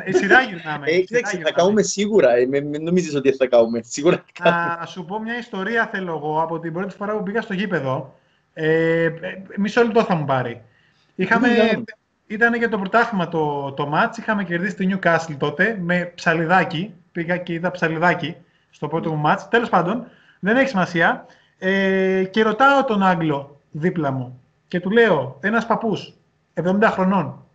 Η 0.05 0.11
σειρά 0.13 0.41
γυρνάμε. 0.41 0.85
Ε, 0.89 1.03
θα 1.43 1.51
κάνουμε 1.51 1.81
σίγουρα. 1.81 2.35
Ε, 2.35 2.45
μην 2.45 2.83
νομίζεις 2.83 3.15
ότι 3.15 3.31
θα 3.31 3.47
κάνουμε. 3.47 3.81
Σίγουρα 3.83 4.23
Να 4.43 4.85
σου 4.85 5.05
πω 5.05 5.19
μια 5.19 5.37
ιστορία 5.37 5.87
θέλω 5.87 6.15
εγώ 6.15 6.41
από 6.41 6.59
την 6.59 6.73
πρώτη 6.73 6.95
φορά 6.95 7.17
που 7.17 7.23
πήγα 7.23 7.41
στο 7.41 7.53
γήπεδο. 7.53 8.13
Ε, 8.53 9.09
μισό 9.57 9.83
λεπτό 9.83 10.03
θα 10.03 10.15
μου 10.15 10.25
πάρει. 10.25 10.61
Είχαμε, 11.15 11.47
ήταν 12.27 12.55
για 12.55 12.69
το 12.69 12.77
πρωτάθλημα 12.77 13.27
το, 13.27 13.71
το 13.71 13.87
μάτς, 13.87 14.17
είχαμε 14.17 14.43
κερδίσει 14.43 14.75
τη 14.75 14.87
Newcastle 14.89 15.35
τότε 15.37 15.77
με 15.81 16.11
ψαλιδάκι. 16.15 16.93
Πήγα 17.11 17.37
και 17.37 17.53
είδα 17.53 17.71
ψαλιδάκι 17.71 18.35
στο 18.69 18.87
πρώτο 18.87 19.09
μου 19.09 19.17
μάτς. 19.17 19.47
Τέλος 19.47 19.69
πάντων, 19.69 20.05
δεν 20.39 20.57
έχει 20.57 20.67
σημασία. 20.67 21.25
Ε, 21.59 22.23
και 22.23 22.43
ρωτάω 22.43 22.83
τον 22.83 23.03
Άγγλο 23.03 23.59
δίπλα 23.71 24.11
μου 24.11 24.41
και 24.73 24.79
του 24.79 24.89
λέω, 24.89 25.37
ένας 25.39 25.65
παππούς, 25.65 26.13
70 26.53 26.89
χρονών, 26.91 27.45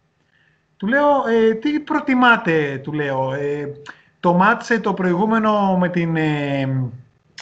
του 0.76 0.86
λέω, 0.86 1.26
ε, 1.28 1.54
τι 1.54 1.80
προτιμάτε, 1.80 2.80
του 2.82 2.92
λέω, 2.92 3.32
ε, 3.32 3.72
το 4.20 4.34
μάτσε 4.34 4.80
το 4.80 4.94
προηγούμενο 4.94 5.76
με 5.76 5.88
την, 5.88 6.16
ε, 6.16 6.66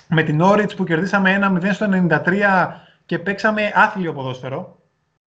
με 0.09 0.23
την 0.23 0.41
Όριτς 0.41 0.75
που 0.75 0.85
κερδίσαμε 0.85 1.33
ένα 1.33 1.51
0 1.51 1.73
στο 1.73 1.87
93 1.87 2.86
και 3.07 3.19
παίξαμε 3.19 3.73
άθλιο 3.75 4.13
ποδόσφαιρο. 4.13 4.79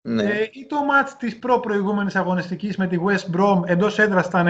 Ναι. 0.01 0.23
Ε, 0.23 0.49
ή 0.51 0.65
το 0.65 0.83
μάτς 0.83 1.17
της 1.17 1.39
προ-προηγούμενης 1.39 2.15
αγωνιστικής 2.15 2.77
με 2.77 2.87
τη 2.87 2.97
West 3.05 3.35
Brom 3.35 3.61
εντός 3.65 3.99
έδρας 3.99 4.27
ήταν, 4.27 4.47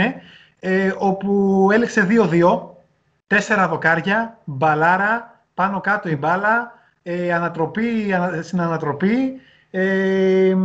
ε, 0.60 0.94
όπου 0.98 1.70
έλεξε 1.74 2.08
2-2, 2.10 2.76
τέσσερα 3.28 3.68
δοκάρια, 3.68 4.40
μπαλάρα, 4.44 5.44
πάνω 5.54 5.82
κάτω 5.82 6.10
η 6.10 6.16
μπάλα, 6.16 6.80
ε, 7.04 7.34
ανατροπή 7.34 8.14
ανα, 8.14 8.42
στην 8.42 8.62
ανατροπή 8.62 9.42
ε, 9.72 10.56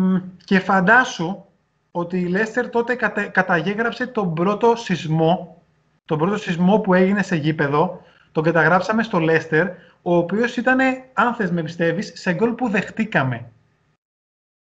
και 0.44 0.58
φαντάσου 0.58 1.44
ότι 1.90 2.20
η 2.20 2.26
Λέστερ 2.26 2.68
τότε 2.68 2.94
κατα, 2.94 3.24
καταγέγραψε 3.24 4.06
τον 4.06 4.34
πρώτο 4.34 4.76
σεισμό, 4.76 5.62
τον 6.04 6.18
πρώτο 6.18 6.36
σεισμό 6.36 6.78
που 6.78 6.94
έγινε 6.94 7.22
σε 7.22 7.36
γήπεδο, 7.36 8.00
τον 8.32 8.42
καταγράψαμε 8.44 9.02
στο 9.02 9.18
Λέστερ, 9.18 9.68
ο 10.08 10.16
οποίος 10.16 10.56
ήταν, 10.56 10.78
αν 11.12 11.34
θες 11.34 11.50
με 11.50 11.62
πιστεύεις, 11.62 12.12
σε 12.14 12.32
γκολ 12.32 12.52
που 12.52 12.68
δεχτήκαμε. 12.68 13.50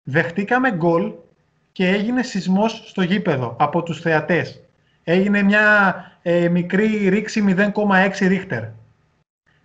Δεχτήκαμε 0.03 0.71
γκολ 0.71 1.13
και 1.71 1.87
έγινε 1.87 2.23
σεισμός 2.23 2.83
στο 2.85 3.01
γήπεδο 3.01 3.55
από 3.59 3.83
τους 3.83 4.01
θεατές. 4.01 4.61
Έγινε 5.03 5.41
μια 5.41 5.95
ε, 6.21 6.49
μικρή 6.49 7.09
ρήξη 7.09 7.55
0,6 7.57 8.27
ρίχτερ. 8.27 8.63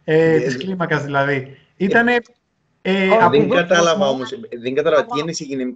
Ε, 0.05 0.41
της 0.41 0.57
κλίμακας 0.57 1.05
δηλαδή. 1.05 1.59
Ήτανε... 1.77 2.17
Ε, 2.83 3.09
δεν 3.31 3.49
κατάλαβα 3.49 4.09
όμως, 4.09 4.39
δεν 4.62 4.75
κατάλαβα 4.75 5.07
τι 5.07 5.45
έγινε 5.45 5.75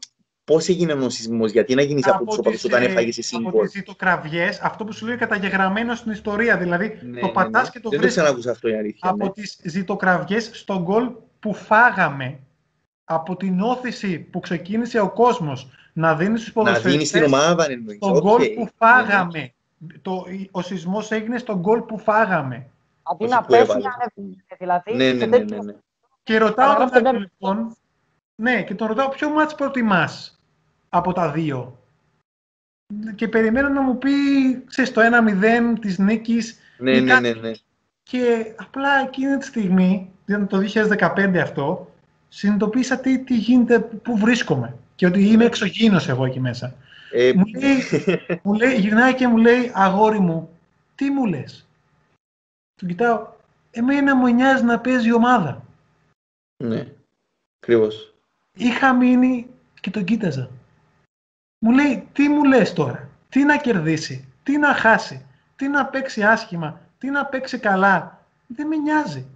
Πώς 0.51 0.68
έγινε 0.68 0.92
ο 0.92 1.09
σεισμό, 1.09 1.46
γιατί 1.46 1.74
να 1.74 1.82
γίνεις 1.82 2.07
από, 2.07 2.24
του 2.24 2.36
οπαδού 2.38 2.57
όταν 2.64 2.82
έφαγες 2.82 3.18
εσύ 3.18 3.36
Από 3.46 3.61
τις 3.61 3.70
ζητοκραυγές, 3.70 4.61
αυτό 4.61 4.84
που 4.84 4.92
σου 4.92 5.07
λέει 5.07 5.16
καταγεγραμμένο 5.16 5.94
στην 5.94 6.12
ιστορία. 6.12 6.57
Δηλαδή 6.57 6.98
ναι, 7.03 7.20
το 7.20 7.26
ναι, 7.26 7.32
πατάς 7.32 7.62
ναι. 7.62 7.70
και 7.70 7.80
το 7.80 7.88
βρίσκει. 7.88 8.07
Δεν 8.07 8.14
το 8.14 8.20
ξανακούσα 8.20 8.51
αυτό 8.51 8.68
η 8.68 8.76
αλήθεια. 8.76 9.11
Από 9.11 9.24
ναι. 9.24 9.30
τις 9.30 9.61
ζητοκραυγές 9.64 10.51
στον 10.53 10.82
γκολ 10.82 11.11
που 11.40 11.55
φάγαμε. 11.55 12.38
Από 13.05 13.36
την 13.36 13.61
όθηση 13.61 14.18
που 14.18 14.40
ξεκίνησε 14.40 15.01
ο 15.01 15.11
κόσμος 15.11 15.70
να 15.92 16.14
δίνει 16.14 16.38
στους 16.38 16.53
ποδοσφαιριστές. 16.53 16.92
Να 16.92 16.96
δίνεις 16.96 17.09
στην 17.09 17.24
ομάδα, 17.24 17.70
εννοείς. 17.70 17.96
Στον 17.96 18.16
okay. 18.16 18.20
γκολ 18.20 18.46
που 18.55 18.68
φάγαμε. 18.76 19.53
Το, 20.03 20.24
ο 20.51 20.62
σεισμός 20.62 21.11
έγινε 21.11 21.38
στον 21.38 21.59
γκολ 21.59 21.80
που 21.80 21.98
φάγαμε. 21.98 22.66
Αντί 23.03 23.26
να 23.26 23.42
πέσει, 23.42 23.78
να 23.78 24.57
δηλαδή. 24.59 24.94
Ναι, 24.94 25.12
ναι, 25.12 25.26
ναι, 25.26 25.38
ναι, 25.38 25.74
Και 26.22 26.38
ρωτάω 26.38 26.88
τον 26.90 27.16
λοιπόν, 27.16 27.76
ναι, 28.34 28.62
και 28.62 28.74
τον 28.74 28.86
ρωτάω 28.86 29.09
ποιο 29.09 29.30
μάτς 29.30 29.55
προτιμάς; 29.55 30.39
Από 30.91 31.12
τα 31.12 31.30
δύο. 31.30 31.78
Και 33.14 33.28
περιμένω 33.28 33.68
να 33.68 33.80
μου 33.80 33.99
πει, 33.99 34.11
ξέρεις, 34.66 34.93
το 34.93 35.01
1-0 35.01 35.78
της 35.80 35.99
νίκης. 35.99 36.59
Ναι, 36.78 37.01
ναι, 37.01 37.20
ναι, 37.20 37.32
ναι. 37.32 37.53
Και 38.03 38.55
απλά 38.57 39.01
εκείνη 39.01 39.36
τη 39.36 39.45
στιγμή, 39.45 40.11
ήταν 40.26 40.47
το 40.47 40.59
2015 40.59 41.36
αυτό, 41.36 41.91
συνειδητοποίησα 42.28 42.99
τι, 42.99 43.18
τι 43.18 43.36
γίνεται, 43.36 43.80
πού 43.80 44.16
βρίσκομαι. 44.18 44.76
Και 44.95 45.07
ότι 45.07 45.28
είμαι 45.28 45.45
εξωγήινος 45.45 46.09
εγώ 46.09 46.24
εκεί 46.24 46.41
μέσα. 46.41 46.74
Ε... 47.12 47.32
Μου, 47.32 47.45
λέει, 47.45 47.76
μου 48.43 48.55
λέει, 48.55 48.74
γυρνάει 48.74 49.14
και 49.14 49.28
μου 49.28 49.36
λέει, 49.36 49.70
αγόρι 49.74 50.18
μου, 50.18 50.51
τι 50.95 51.11
μου 51.11 51.26
λες; 51.26 51.66
Του 52.76 52.86
κοιτάω, 52.86 53.28
εμένα 53.70 54.16
μου 54.16 54.26
νοιάζει 54.26 54.64
να 54.64 54.80
παίζει 54.80 55.09
η 55.09 55.12
ομάδα. 55.12 55.62
Ναι, 56.64 56.86
ακριβώς. 57.61 58.14
Είχα 58.57 58.95
μείνει 58.95 59.47
και 59.80 59.91
τον 59.91 60.05
κοίταζα. 60.05 60.51
Μου 61.62 61.72
λέει, 61.72 62.08
τι 62.12 62.28
μου 62.28 62.44
λες 62.44 62.72
τώρα, 62.72 63.08
τι 63.28 63.44
να 63.44 63.56
κερδίσει, 63.56 64.28
τι 64.42 64.58
να 64.58 64.74
χάσει, 64.74 65.26
τι 65.56 65.68
να 65.68 65.86
παίξει 65.86 66.22
άσχημα, 66.22 66.80
τι 66.98 67.11
να 67.11 67.26
παίξει 67.26 67.58
καλά; 67.58 68.24
Δεν 68.46 68.66
με 68.66 68.76
νοιάζει. 68.76 69.26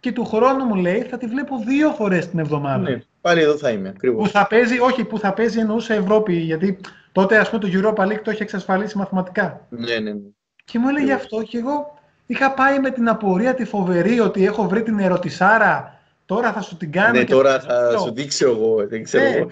Και 0.00 0.12
του 0.12 0.24
χρόνου 0.24 0.64
μου 0.64 0.74
λέει, 0.74 1.02
θα 1.02 1.18
τη 1.18 1.26
βλέπω 1.26 1.62
δύο 1.66 1.90
φορές 1.90 2.28
την 2.28 2.38
εβδομάδα. 2.38 2.90
Ναι, 2.90 2.98
πάλι 3.20 3.40
εδώ 3.40 3.56
θα 3.56 3.70
είμαι, 3.70 3.88
ακριβώς. 3.88 4.26
Που 4.26 4.38
θα 4.38 4.46
παίζει, 4.46 4.78
όχι, 4.78 5.04
που 5.04 5.18
θα 5.18 5.32
παίζει 5.32 5.58
εννοούσε 5.58 5.94
Ευρώπη, 5.94 6.32
γιατί 6.32 6.78
τότε 7.12 7.38
ας 7.38 7.50
πούμε 7.50 7.62
το 7.62 7.68
Europa 7.72 8.06
League 8.06 8.20
το 8.24 8.30
έχει 8.30 8.42
εξασφαλίσει 8.42 8.98
μαθηματικά. 8.98 9.66
Ναι, 9.68 9.98
ναι, 9.98 10.10
ναι. 10.10 10.20
Και 10.64 10.78
μου 10.78 10.88
έλεγε 10.88 11.12
αυτό 11.12 11.42
και 11.42 11.58
εγώ 11.58 11.98
είχα 12.26 12.52
πάει 12.52 12.78
με 12.78 12.90
την 12.90 13.08
απορία 13.08 13.54
τη 13.54 13.64
φοβερή 13.64 14.20
ότι 14.20 14.44
έχω 14.44 14.68
βρει 14.68 14.82
την 14.82 14.98
ερωτησάρα, 14.98 16.00
τώρα 16.26 16.52
θα 16.52 16.60
σου 16.60 16.76
την 16.76 16.92
κάνω. 16.92 17.18
Ναι, 17.18 17.24
τώρα 17.24 17.60
θα 17.60 17.98
σου 17.98 18.12
δείξω 18.12 18.48
εγώ, 18.48 18.86
δεν 18.88 19.02
ξέρω 19.02 19.24
ναι. 19.24 19.30
εγώ. 19.30 19.48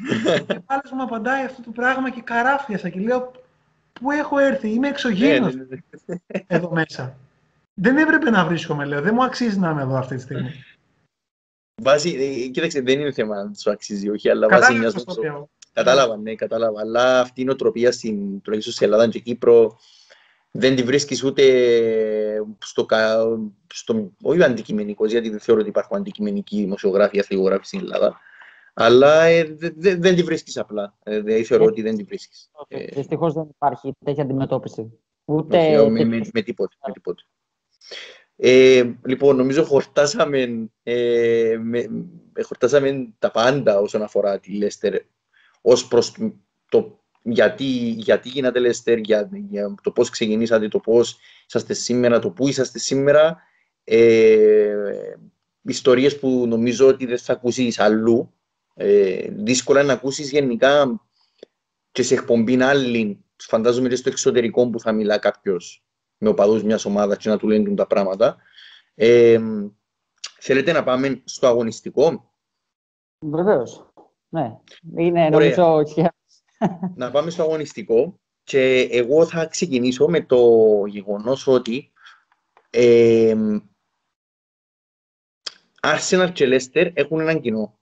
Και 0.46 0.60
πάλι 0.66 0.82
μου 0.92 1.02
απαντάει 1.02 1.44
αυτό 1.44 1.62
το 1.62 1.70
πράγμα 1.70 2.10
και 2.10 2.20
καράφιασα 2.20 2.88
και 2.88 3.00
λέω 3.00 3.32
πού 3.92 4.10
έχω 4.10 4.38
έρθει, 4.38 4.68
είμαι 4.68 4.88
εξωγήινος 4.88 5.54
ναι, 5.54 5.64
ναι, 5.68 5.76
ναι. 6.06 6.16
εδώ 6.56 6.70
μέσα. 6.70 7.16
Δεν 7.74 7.96
έπρεπε 7.96 8.30
να 8.30 8.44
βρίσκομαι, 8.44 8.84
λέω. 8.84 9.00
Δεν 9.00 9.14
μου 9.14 9.24
αξίζει 9.24 9.58
να 9.58 9.70
είμαι 9.70 9.82
εδώ 9.82 9.96
αυτή 9.96 10.14
τη 10.14 10.20
στιγμή. 10.20 10.64
Βάζει, 11.82 12.10
ε, 12.10 12.48
κοίταξε, 12.48 12.80
δεν 12.80 13.00
είναι 13.00 13.12
θέμα 13.12 13.44
να 13.44 13.54
σου 13.54 13.70
αξίζει, 13.70 14.10
όχι, 14.10 14.28
αλλά 14.28 14.48
βάζει 14.48 14.78
μια 14.78 14.92
Κατάλαβα, 15.72 16.16
ναι, 16.16 16.34
κατάλαβα. 16.34 16.80
Αλλά 16.80 17.20
αυτή 17.20 17.40
η 17.40 17.44
νοοτροπία 17.44 17.92
στην, 17.92 18.40
τουλάχιστον 18.40 18.74
στην 18.74 18.86
Ελλάδα 18.86 19.08
και 19.08 19.18
Κύπρο 19.18 19.78
δεν 20.50 20.76
τη 20.76 20.82
βρίσκεις 20.82 21.24
ούτε 21.24 21.42
στο, 22.58 22.86
στο 23.74 24.12
όχι 24.22 24.42
αντικειμενικός, 24.42 25.10
γιατί 25.10 25.30
δεν 25.30 25.40
θεωρώ 25.40 25.60
ότι 25.60 25.70
υπάρχουν 25.70 25.96
αντικειμενικοί 25.96 26.56
δημοσιογράφοι 26.56 27.18
αθλητογράφοι 27.18 27.64
στην 27.64 27.80
Ελλάδα, 27.80 28.20
αλλά 28.72 29.22
ε, 29.22 29.44
δε, 29.76 29.94
δεν 29.96 30.16
τη 30.16 30.22
βρίσκεις 30.22 30.56
απλά. 30.56 30.98
Ε, 31.02 31.20
δεν 31.20 31.44
θεωρώ 31.44 31.64
ότι 31.64 31.82
δεν 31.82 31.96
τη 31.96 32.02
βρίσκεις. 32.02 32.50
Ε, 32.68 32.84
Δυστυχώς 32.84 33.32
δεν 33.32 33.48
υπάρχει 33.48 33.92
τέτοια 34.04 34.22
αντιμετώπιση. 34.22 34.98
Ούτε... 35.24 35.78
Όχι, 35.78 35.90
με, 35.90 36.04
με, 36.04 36.20
με, 36.32 36.42
τίποτε. 36.42 36.76
Με 36.86 36.92
τίποτε. 36.92 37.22
Ε, 38.36 38.92
λοιπόν, 39.04 39.36
νομίζω 39.36 39.64
χορτάσαμε, 39.64 40.70
ε, 40.82 41.56
με, 41.60 41.88
χορτάσαμε 42.42 43.12
τα 43.18 43.30
πάντα 43.30 43.78
όσον 43.78 44.02
αφορά 44.02 44.38
τη 44.38 44.52
Λέστερ 44.52 44.94
ως 45.60 45.88
προς 45.88 46.14
το 46.68 47.02
γιατί, 47.22 47.64
γιατί 47.96 48.28
γίνατε 48.28 48.58
Λέστερ, 48.58 48.98
για, 48.98 49.28
για 49.48 49.74
το 49.82 49.90
πώς 49.90 50.10
ξεκινήσατε, 50.10 50.68
το 50.68 50.78
πώς 50.78 51.18
είσαστε 51.46 51.74
σήμερα, 51.74 52.18
το 52.18 52.30
πού 52.30 52.48
είσαστε 52.48 52.78
σήμερα. 52.78 53.42
Ε, 53.84 54.74
ιστορίες 55.62 56.18
που 56.18 56.44
νομίζω 56.48 56.86
ότι 56.86 57.06
δεν 57.06 57.18
θα 57.18 57.32
ακούσεις 57.32 57.78
αλλού. 57.78 58.34
Ε, 58.74 59.28
δύσκολα 59.30 59.82
να 59.82 59.92
ακούσεις 59.92 60.30
γενικά 60.30 61.00
και 61.92 62.02
σε 62.02 62.14
εκπομπή 62.14 62.62
άλλη, 62.62 63.24
φαντάζομαι 63.36 63.94
στο 63.94 64.08
εξωτερικό 64.08 64.70
που 64.70 64.80
θα 64.80 64.92
μιλά 64.92 65.18
κάποιος 65.18 65.84
με 66.18 66.28
οπαδούς 66.28 66.62
μιας 66.62 66.84
ομάδας 66.84 67.16
και 67.16 67.28
να 67.28 67.38
του 67.38 67.48
λένε 67.48 67.74
τα 67.74 67.86
πράγματα. 67.86 68.36
Ε, 68.94 69.40
θέλετε 70.38 70.72
να 70.72 70.84
πάμε 70.84 71.22
στο 71.24 71.46
αγωνιστικό; 71.46 72.32
Βεβαίως. 73.18 73.92
Ναι. 74.28 74.58
Είναι 74.96 75.28
νομίζω 75.28 75.84
να 76.94 77.10
πάμε 77.10 77.30
στο 77.30 77.42
αγωνιστικό 77.42 78.20
και 78.42 78.88
εγώ 78.90 79.26
θα 79.26 79.46
ξεκινήσω 79.46 80.08
με 80.08 80.22
το 80.22 80.38
γεγονός 80.86 81.46
ότι 81.46 81.92
ε, 82.70 83.34
Arsenal 85.82 86.30
και 86.32 86.46
Leicester 86.48 86.90
έχουν 86.94 87.20
έναν 87.20 87.40
κοινό. 87.40 87.78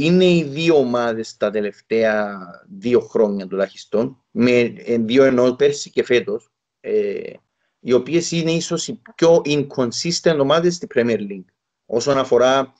Είναι 0.00 0.24
οι 0.24 0.42
δύο 0.42 0.76
ομάδες 0.76 1.36
τα 1.36 1.50
τελευταία 1.50 2.38
δύο 2.68 3.00
χρόνια 3.00 3.46
τουλάχιστον, 3.46 4.24
με 4.30 4.50
ε, 4.76 4.98
δύο 4.98 5.24
εννοώ 5.24 5.54
πέρσι 5.54 5.90
και 5.90 6.04
φέτος, 6.04 6.50
ε, 6.80 7.32
οι 7.80 7.92
οποίες 7.92 8.30
είναι 8.30 8.50
ίσως 8.50 8.88
οι 8.88 9.02
πιο 9.14 9.42
inconsistent 9.44 10.38
ομάδες 10.38 10.74
στη 10.74 10.86
Premier 10.94 11.18
League. 11.18 11.44
Όσον 11.86 12.18
αφορά 12.18 12.74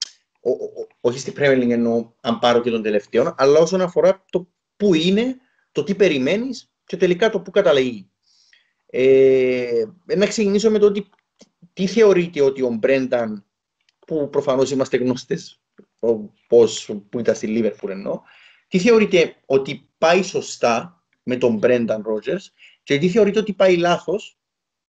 όχι 1.00 1.18
στη 1.18 1.32
Premier 1.36 1.62
League 1.62 1.70
εννοώ 1.70 2.12
αν 2.20 2.38
πάρω 2.38 2.60
και 2.60 2.70
τον 2.70 2.82
τελευταίο, 2.82 3.34
αλλά 3.36 3.58
όσον 3.58 3.80
αφορά 3.80 4.24
το 4.30 4.48
πού 4.76 4.94
είναι, 4.94 5.36
το 5.72 5.84
τι 5.84 5.94
περιμένεις 5.94 6.72
και 6.84 6.96
τελικά 6.96 7.30
το 7.30 7.40
πού 7.40 7.50
καταλήγει. 7.50 8.10
Ε, 8.86 9.84
να 10.16 10.26
ξεκινήσω 10.26 10.70
με 10.70 10.78
το 10.78 10.86
ότι 10.86 11.08
τι 11.72 11.86
θεωρείτε 11.86 12.42
ότι 12.42 12.62
ο 12.62 12.70
Μπρένταν, 12.70 13.44
που 14.06 14.28
προφανώς 14.30 14.70
είμαστε 14.70 14.96
γνώστες 14.96 15.57
πώς, 16.48 16.90
που 17.08 17.18
ήταν 17.18 17.34
στη 17.34 17.46
Λίβερπουλ 17.46 17.90
εννοώ, 17.90 18.20
τι 18.68 18.78
θεωρείτε 18.78 19.36
ότι 19.46 19.88
πάει 19.98 20.22
σωστά 20.22 21.02
με 21.22 21.36
τον 21.36 21.56
Μπρένταν 21.56 22.02
Ρότζερς 22.02 22.52
και 22.82 22.98
τι 22.98 23.08
θεωρείτε 23.08 23.38
ότι 23.38 23.52
πάει 23.52 23.76
λάθος 23.76 24.38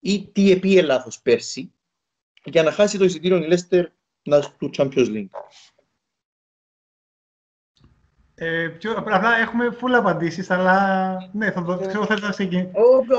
ή 0.01 0.29
τι 0.33 0.51
επίε 0.51 0.83
λάθος 0.83 1.21
πέρσι 1.21 1.73
για 2.45 2.63
να 2.63 2.73
χάσει 2.73 2.99
το 2.99 3.05
εισιτήριο 3.05 3.37
η 3.37 3.47
Λέστερ 3.47 3.87
του 4.59 4.71
Champions 4.77 5.09
League; 5.09 5.29
Ε, 8.39 8.69
πιο, 8.79 8.93
απλά 8.93 9.37
έχουμε 9.37 9.77
full 9.81 9.93
απαντήσεις, 9.97 10.51
αλλά 10.51 11.31
ναι, 11.33 11.51
θα 11.51 11.65
το 11.65 11.79
ξέρω, 11.87 12.07
θέλω 12.07 12.21
να 12.21 12.31
ξεκινήσω. 12.31 12.71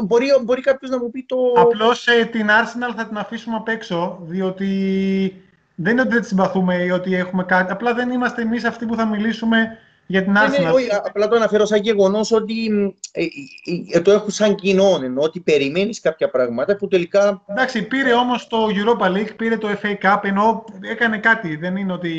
Μπορεί, 0.03 0.27
μπορεί 0.43 0.61
κάποιος 0.61 0.91
να 0.91 0.99
μου 0.99 1.11
πει 1.11 1.23
το. 1.23 1.37
Απλώς 1.55 2.07
ε, 2.07 2.25
την 2.25 2.47
Arsenal 2.49 2.93
θα 2.95 3.07
την 3.07 3.17
αφήσουμε 3.17 3.55
απ' 3.55 3.67
έξω, 3.67 4.19
διότι 4.21 5.46
δεν 5.79 5.91
είναι 5.91 6.01
ότι 6.01 6.09
δεν 6.09 6.21
τη 6.21 6.27
συμπαθούμε 6.27 6.75
ή 6.75 6.89
ότι 6.89 7.15
έχουμε 7.15 7.43
κάτι. 7.43 7.71
Απλά 7.71 7.93
δεν 7.93 8.09
είμαστε 8.09 8.41
εμείς 8.41 8.63
αυτοί 8.63 8.85
που 8.85 8.95
θα 8.95 9.05
μιλήσουμε 9.05 9.77
για 10.05 10.23
την 10.23 10.33
Arsenal. 10.37 10.49
Ναι, 10.49 10.65
ναι, 10.65 10.69
όχι, 10.69 10.87
απλά 11.05 11.27
το 11.27 11.35
αναφέρω 11.35 11.65
σαν 11.65 11.81
γεγονός 11.81 12.31
ότι 12.31 12.65
ε, 13.11 13.23
ε, 13.23 13.97
ε, 13.97 14.01
το 14.01 14.11
έχω 14.11 14.29
σαν 14.29 14.55
κοινό. 14.55 14.99
Ενώ 15.03 15.21
ότι 15.21 15.39
περιμένεις 15.39 15.99
κάποια 15.99 16.29
πράγματα 16.29 16.75
που 16.75 16.87
τελικά. 16.87 17.43
Εντάξει, 17.45 17.87
πήρε 17.87 18.13
όμως 18.13 18.47
το 18.47 18.57
Europa 18.69 19.05
League, 19.05 19.35
πήρε 19.35 19.57
το 19.57 19.67
FA 19.81 19.95
Cup, 20.01 20.19
ενώ 20.23 20.63
έκανε 20.81 21.17
κάτι. 21.17 21.55
Δεν 21.55 21.75
είναι 21.75 21.93
ότι. 21.93 22.11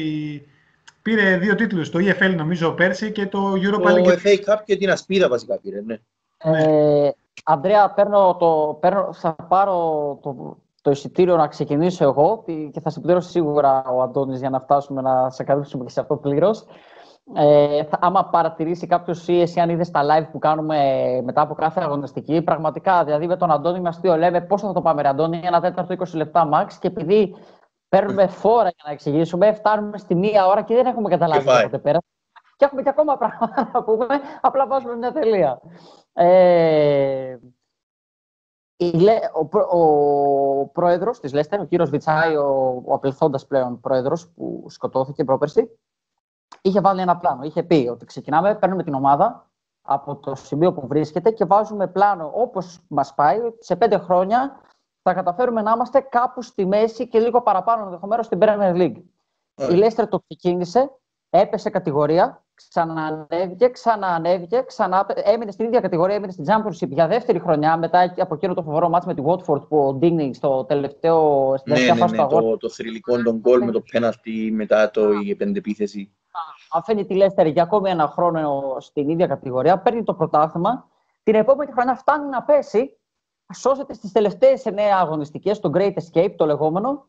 Πήρε 1.02 1.36
δύο 1.36 1.54
τίτλους, 1.54 1.90
το 1.90 1.98
EFL 2.02 2.34
νομίζω 2.36 2.70
πέρσι 2.70 3.12
και 3.12 3.26
το 3.26 3.52
Europa 3.52 3.90
League. 3.90 4.04
Το 4.04 4.18
FA 4.24 4.52
Cup 4.52 4.58
και 4.64 4.76
την 4.76 4.90
Ασπίδα 4.90 5.28
βασικά 5.28 5.58
πήρε, 5.58 5.80
ναι. 5.80 5.98
Ε, 6.38 7.10
Αντρέα, 7.44 7.90
παίρνω 7.90 8.36
το, 8.38 8.78
παίρνω, 8.80 9.12
θα 9.12 9.32
πάρω 9.48 9.74
το, 10.22 10.56
το 10.88 10.94
εισιτήριο 10.94 11.36
να 11.36 11.46
ξεκινήσω 11.46 12.04
εγώ 12.04 12.44
και 12.72 12.80
θα 12.80 12.90
σε 12.90 13.00
πληρώσει 13.00 13.30
σίγουρα 13.30 13.84
ο 13.92 14.02
Αντώνης 14.02 14.40
για 14.40 14.50
να 14.50 14.60
φτάσουμε 14.60 15.00
να 15.00 15.30
σε 15.30 15.44
καλύψουμε 15.44 15.84
και 15.84 15.90
σε 15.90 16.00
αυτό 16.00 16.16
πλήρως. 16.16 16.64
Ε, 17.34 17.82
άμα 18.00 18.24
παρατηρήσει 18.24 18.86
κάποιος 18.86 19.28
ή 19.28 19.40
εσύ, 19.40 19.60
αν 19.60 19.70
είδες 19.70 19.90
τα 19.90 20.00
live 20.02 20.28
που 20.32 20.38
κάνουμε 20.38 20.76
μετά 21.24 21.40
από 21.40 21.54
κάθε 21.54 21.80
αγωνιστική, 21.80 22.42
πραγματικά 22.42 23.04
δηλαδή 23.04 23.26
με 23.26 23.36
τον 23.36 23.50
Αντώνη 23.50 23.80
μας 23.80 24.00
δύο 24.00 24.16
λέμε 24.16 24.40
πώ 24.40 24.58
θα 24.58 24.72
το 24.72 24.80
πάμε, 24.80 25.02
ρε 25.02 25.08
Αντώνη, 25.08 25.40
ένα 25.44 25.60
τέταρτο 25.60 25.94
20 25.98 26.14
λεπτά 26.14 26.48
max. 26.52 26.72
Και 26.80 26.86
επειδή 26.86 27.36
παίρνουμε 27.88 28.26
φόρα 28.26 28.68
για 28.68 28.84
να 28.86 28.92
εξηγήσουμε, 28.92 29.52
φτάνουμε 29.52 29.98
στη 29.98 30.14
μία 30.14 30.46
ώρα 30.46 30.62
και 30.62 30.74
δεν 30.74 30.86
έχουμε 30.86 31.08
καταλάβει 31.08 31.62
πότε 31.62 31.78
πέρα. 31.78 31.98
Και 32.56 32.64
έχουμε 32.64 32.82
και 32.82 32.88
ακόμα 32.88 33.16
πράγματα 33.16 33.70
να 33.72 33.82
πούμε, 33.82 34.06
απλά 34.40 34.66
βάζουμε 34.66 34.96
μια 34.96 35.12
τελεία. 35.12 35.60
Ε, 36.12 37.36
ο, 39.32 39.78
ο 39.78 40.66
πρόεδρος 40.66 41.20
της 41.20 41.32
Λέστερ, 41.32 41.60
ο 41.60 41.64
κύριος 41.64 41.90
Βιτσάη, 41.90 42.36
ο, 42.36 42.82
ο 42.86 42.94
απελθόντας 42.94 43.46
πλέον 43.46 43.80
πρόεδρος 43.80 44.28
που 44.28 44.64
σκοτώθηκε 44.68 45.24
πρόπερση, 45.24 45.78
είχε 46.62 46.80
βάλει 46.80 47.00
ένα 47.00 47.16
πλάνο. 47.16 47.42
Είχε 47.42 47.62
πει 47.62 47.88
ότι 47.90 48.04
ξεκινάμε, 48.04 48.54
παίρνουμε 48.54 48.82
την 48.82 48.94
ομάδα 48.94 49.50
από 49.82 50.16
το 50.16 50.34
σημείο 50.34 50.72
που 50.72 50.86
βρίσκεται 50.86 51.30
και 51.30 51.44
βάζουμε 51.44 51.86
πλάνο 51.86 52.30
όπως 52.34 52.80
μας 52.88 53.14
πάει, 53.14 53.38
σε 53.58 53.76
πέντε 53.76 53.98
χρόνια 53.98 54.60
θα 55.02 55.14
καταφέρουμε 55.14 55.62
να 55.62 55.70
είμαστε 55.70 56.00
κάπου 56.00 56.42
στη 56.42 56.66
μέση 56.66 57.08
και 57.08 57.18
λίγο 57.18 57.42
παραπάνω 57.42 57.84
ενδεχομένως 57.84 58.26
στην 58.26 58.38
Premier 58.42 58.74
League. 58.74 59.02
Η 59.70 59.74
Λέστερ 59.74 60.08
το 60.08 60.20
ξεκίνησε, 60.20 60.90
έπεσε 61.30 61.70
κατηγορία, 61.70 62.44
ξαναανέβηκε, 62.68 63.68
ξαναανέβηκε, 63.68 64.62
ξανά... 64.66 65.06
έμεινε 65.24 65.50
στην 65.50 65.66
ίδια 65.66 65.80
κατηγορία, 65.80 66.14
έμεινε 66.14 66.32
στην 66.32 66.44
Championship 66.48 66.88
για 66.88 67.06
δεύτερη 67.06 67.38
χρονιά 67.38 67.76
μετά 67.76 68.14
από 68.18 68.34
εκείνο 68.34 68.54
το 68.54 68.62
φοβερό 68.62 68.88
μάτς 68.88 69.06
με 69.06 69.14
τη 69.14 69.22
Watford 69.26 69.68
που 69.68 69.86
ο 69.86 69.92
Ντίνι 69.92 70.34
στο 70.34 70.64
τελευταίο 70.64 71.54
στην 71.58 71.72
ναι, 71.72 71.80
ναι, 71.80 71.92
ναι, 71.92 72.04
ναι, 72.04 72.26
το, 72.26 72.56
το 72.56 72.68
θρηλυκό 72.68 73.22
τον 73.22 73.36
γκολ 73.36 73.64
με 73.64 73.70
το 73.72 73.82
πέναλτι 73.92 74.50
μετά 74.52 74.90
το, 74.90 75.12
η 75.12 75.30
επενδεπίθεση. 75.30 76.12
Αφήνει 76.70 77.04
τη 77.04 77.14
Λέστερ 77.14 77.46
για 77.46 77.62
ακόμη 77.62 77.90
ένα 77.90 78.06
χρόνο 78.06 78.76
στην 78.78 79.08
ίδια 79.08 79.26
κατηγορία, 79.26 79.78
παίρνει 79.78 80.02
το 80.02 80.14
πρωτάθλημα. 80.14 80.88
Την 81.22 81.34
επόμενη 81.34 81.72
χρονιά 81.72 81.94
φτάνει 81.94 82.28
να 82.28 82.42
πέσει, 82.42 82.98
σώζεται 83.54 83.94
στις 83.94 84.12
τελευταίες 84.12 84.66
εννέα 84.66 84.98
αγωνιστικές, 84.98 85.60
το 85.60 85.70
Great 85.74 85.92
Escape 85.94 86.34
το 86.36 86.46
λεγόμενο, 86.46 87.06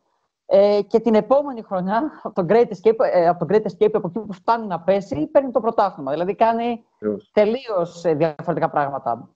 ε, 0.52 0.82
και 0.86 1.00
την 1.00 1.14
επόμενη 1.14 1.62
χρονιά, 1.62 2.20
από 2.22 2.34
το, 2.34 2.46
Great 2.48 2.66
Escape, 2.66 3.04
ε, 3.12 3.28
από 3.28 3.46
το 3.46 3.54
Great 3.54 3.62
Escape, 3.62 3.90
από 3.92 4.08
εκεί 4.08 4.18
που 4.26 4.32
φτάνει 4.32 4.66
να 4.66 4.80
πέσει, 4.80 5.26
παίρνει 5.26 5.50
το 5.50 5.60
πρωτάθλημα. 5.60 6.12
Δηλαδή 6.12 6.34
κάνει 6.34 6.84
τελείως 7.32 8.04
ε, 8.04 8.14
διαφορετικά 8.14 8.70
πράγματα. 8.70 9.34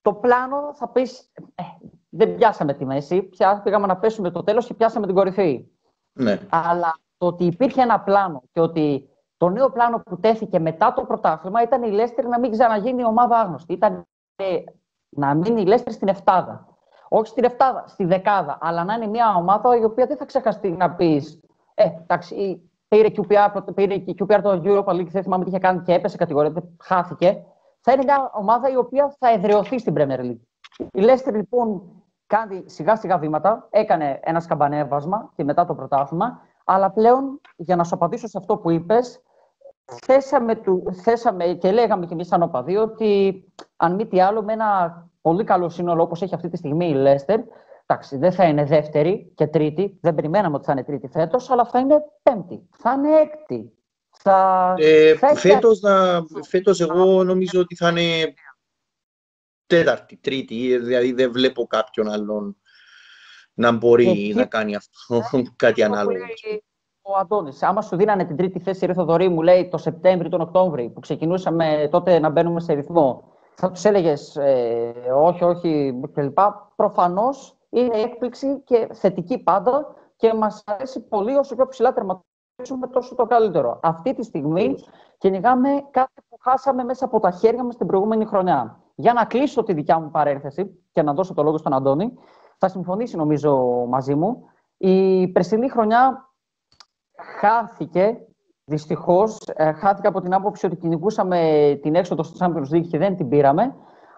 Το 0.00 0.14
πλάνο 0.14 0.74
θα 0.74 0.88
πεις, 0.88 1.32
ε, 1.54 1.62
δεν 2.08 2.34
πιάσαμε 2.34 2.74
τη 2.74 2.84
μέση, 2.84 3.22
πια 3.22 3.60
πήγαμε 3.64 3.86
να 3.86 3.96
πέσουμε 3.96 4.30
το 4.30 4.42
τέλος 4.42 4.66
και 4.66 4.74
πιάσαμε 4.74 5.06
την 5.06 5.14
κορυφή. 5.14 5.68
Ναι. 6.12 6.40
Αλλά 6.50 6.94
το 7.16 7.26
ότι 7.26 7.44
υπήρχε 7.44 7.82
ένα 7.82 8.00
πλάνο 8.00 8.42
και 8.52 8.60
ότι 8.60 9.08
το 9.36 9.48
νέο 9.48 9.70
πλάνο 9.70 9.98
που 9.98 10.20
τέθηκε 10.20 10.58
μετά 10.58 10.92
το 10.92 11.04
πρωτάθλημα 11.04 11.62
ήταν 11.62 11.82
η 11.82 11.90
Λέστερ 11.90 12.26
να 12.26 12.38
μην 12.38 12.50
ξαναγίνει 12.50 13.00
η 13.00 13.04
ομάδα 13.04 13.38
άγνωστη. 13.38 13.72
Ήταν 13.72 14.06
να 15.08 15.34
μείνει 15.34 15.60
η 15.60 15.66
Λέστερ 15.66 15.92
στην 15.92 16.08
Εφτάδα 16.08 16.73
όχι 17.16 17.28
στην 17.28 17.44
Εφτάδα, 17.44 17.84
στη 17.86 18.04
Δεκάδα, 18.04 18.58
αλλά 18.60 18.84
να 18.84 18.94
είναι 18.94 19.06
μια 19.06 19.34
ομάδα 19.36 19.76
η 19.76 19.84
οποία 19.84 20.06
δεν 20.06 20.16
θα 20.16 20.24
ξεχαστεί 20.24 20.70
να 20.70 20.90
πεις. 20.90 21.40
Ε, 21.74 21.84
εντάξει, 22.02 22.62
πήρε 22.88 23.08
QPR, 23.16 23.74
πήρε 23.74 24.04
QPR 24.06 24.40
το 24.42 24.62
Europa 24.64 24.92
League, 24.92 25.06
δεν 25.06 25.22
θυμάμαι 25.22 25.44
τι 25.44 25.50
είχε 25.50 25.58
κάνει 25.58 25.80
και 25.80 25.92
έπεσε 25.92 26.16
κατηγορία, 26.16 26.52
χάθηκε. 26.82 27.44
Θα 27.80 27.92
είναι 27.92 28.04
μια 28.04 28.30
ομάδα 28.34 28.70
η 28.70 28.76
οποία 28.76 29.14
θα 29.18 29.30
εδραιωθεί 29.30 29.78
στην 29.78 29.94
Premier 29.96 30.20
League. 30.20 30.40
Η 30.78 31.00
Leicester 31.00 31.32
λοιπόν 31.32 31.82
κάνει 32.26 32.62
σιγά 32.66 32.96
σιγά 32.96 33.18
βήματα, 33.18 33.66
έκανε 33.70 34.20
ένα 34.22 34.40
σκαμπανέβασμα 34.40 35.30
και 35.36 35.44
μετά 35.44 35.64
το 35.64 35.74
πρωτάθλημα, 35.74 36.40
αλλά 36.64 36.90
πλέον 36.90 37.40
για 37.56 37.76
να 37.76 37.84
σου 37.84 37.94
απαντήσω 37.94 38.26
σε 38.26 38.38
αυτό 38.38 38.56
που 38.56 38.70
είπες, 38.70 39.22
θέσαμε, 39.84 40.60
θέσαμε 41.02 41.44
και 41.44 41.72
λέγαμε 41.72 42.06
κι 42.06 42.12
εμείς 42.12 42.26
σαν 42.26 42.42
οπαδοί 42.42 42.76
ότι 42.76 43.44
αν 43.76 43.94
μη 43.94 44.06
τι 44.06 44.20
άλλο 44.20 44.42
με 44.42 44.52
ένα 44.52 45.02
πολύ 45.24 45.44
καλό 45.44 45.68
σύνολο 45.68 46.02
όπως 46.02 46.22
έχει 46.22 46.34
αυτή 46.34 46.48
τη 46.48 46.56
στιγμή 46.56 46.88
η 46.88 46.94
Λέστερ. 46.94 47.40
Εντάξει, 47.86 48.16
δεν 48.16 48.32
θα 48.32 48.44
είναι 48.44 48.64
δεύτερη 48.64 49.32
και 49.34 49.46
τρίτη. 49.46 49.98
Δεν 50.00 50.14
περιμέναμε 50.14 50.56
ότι 50.56 50.64
θα 50.64 50.72
είναι 50.72 50.84
τρίτη 50.84 51.08
φέτος, 51.08 51.50
αλλά 51.50 51.64
θα 51.64 51.78
είναι 51.78 51.96
πέμπτη. 52.22 52.68
Θα 52.76 52.92
είναι 52.92 53.08
έκτη. 53.20 53.72
Θα... 54.10 54.74
Ε, 54.78 55.14
θα 55.14 55.34
φέτος, 55.34 55.80
να, 55.80 56.22
φέτος 56.48 56.80
εγώ 56.80 57.24
νομίζω 57.24 57.60
ότι 57.60 57.76
θα 57.76 57.88
είναι 57.88 58.34
τέταρτη, 59.66 60.16
τρίτη, 60.16 60.78
δηλαδή 60.78 61.12
δεν 61.12 61.32
βλέπω 61.32 61.66
κάποιον 61.66 62.08
άλλον 62.08 62.56
να 63.54 63.72
μπορεί 63.72 64.32
να 64.36 64.44
κάνει 64.44 64.74
αυτό, 64.74 65.22
κάτι 65.64 65.82
ανάλογο. 65.82 66.24
Ο 67.02 67.16
Αντώνης, 67.16 67.62
άμα 67.62 67.82
σου 67.82 67.96
δίνανε 67.96 68.24
την 68.24 68.36
τρίτη 68.36 68.58
θέση 68.58 68.84
η 68.84 68.94
Θοδωρή, 68.94 69.28
μου 69.28 69.42
λέει 69.42 69.68
το 69.68 69.78
Σεπτέμβριο, 69.78 70.30
τον 70.30 70.40
Οκτώβριο, 70.40 70.90
που 70.90 71.00
ξεκινούσαμε 71.00 71.88
τότε 71.90 72.18
να 72.18 72.28
μπαίνουμε 72.28 72.60
σε 72.60 72.72
ρυθμό, 72.72 73.33
θα 73.54 73.70
τους 73.70 73.84
έλεγες 73.84 74.36
ε, 74.36 74.92
όχι, 75.14 75.44
όχι 75.44 76.00
κλπ. 76.12 76.38
Προφανώς 76.76 77.56
είναι 77.70 78.00
έκπληξη 78.00 78.60
και 78.60 78.88
θετική 78.92 79.38
πάντα 79.38 79.94
και 80.16 80.34
μας 80.34 80.62
αρέσει 80.66 81.00
πολύ 81.00 81.36
όσο 81.36 81.54
πιο 81.54 81.66
ψηλά 81.66 81.92
τερματίσουμε, 81.92 82.86
τόσο 82.92 83.14
το 83.14 83.26
καλύτερο. 83.26 83.80
Αυτή 83.82 84.14
τη 84.14 84.22
στιγμή 84.22 84.74
κυνηγάμε 85.18 85.68
κάτι 85.90 86.22
που 86.28 86.36
χάσαμε 86.40 86.84
μέσα 86.84 87.04
από 87.04 87.20
τα 87.20 87.30
χέρια 87.30 87.64
μας 87.64 87.76
την 87.76 87.86
προηγούμενη 87.86 88.24
χρονιά. 88.24 88.80
Για 88.94 89.12
να 89.12 89.24
κλείσω 89.24 89.62
τη 89.62 89.72
δικιά 89.72 90.00
μου 90.00 90.10
παρένθεση 90.10 90.84
και 90.92 91.02
να 91.02 91.12
δώσω 91.12 91.34
το 91.34 91.42
λόγο 91.42 91.58
στον 91.58 91.72
Αντώνη, 91.72 92.12
θα 92.58 92.68
συμφωνήσει 92.68 93.16
νομίζω 93.16 93.56
μαζί 93.88 94.14
μου. 94.14 94.44
Η 94.76 95.28
περσινή 95.28 95.68
χρονιά 95.68 96.30
χάθηκε, 97.40 98.26
δυστυχώς, 98.64 99.38
ε, 99.54 99.72
χάθηκε 99.72 100.06
από 100.06 100.20
την 100.20 100.34
άποψη 100.34 100.66
ότι 100.66 100.76
κυνηγούσαμε 100.76 101.38
την 101.82 101.94
έξοδο 101.94 102.22
στο 102.22 102.46
Champions 102.46 102.74
League 102.74 102.86
και 102.86 102.98
δεν 102.98 103.16
την 103.16 103.28
πήραμε. 103.28 103.74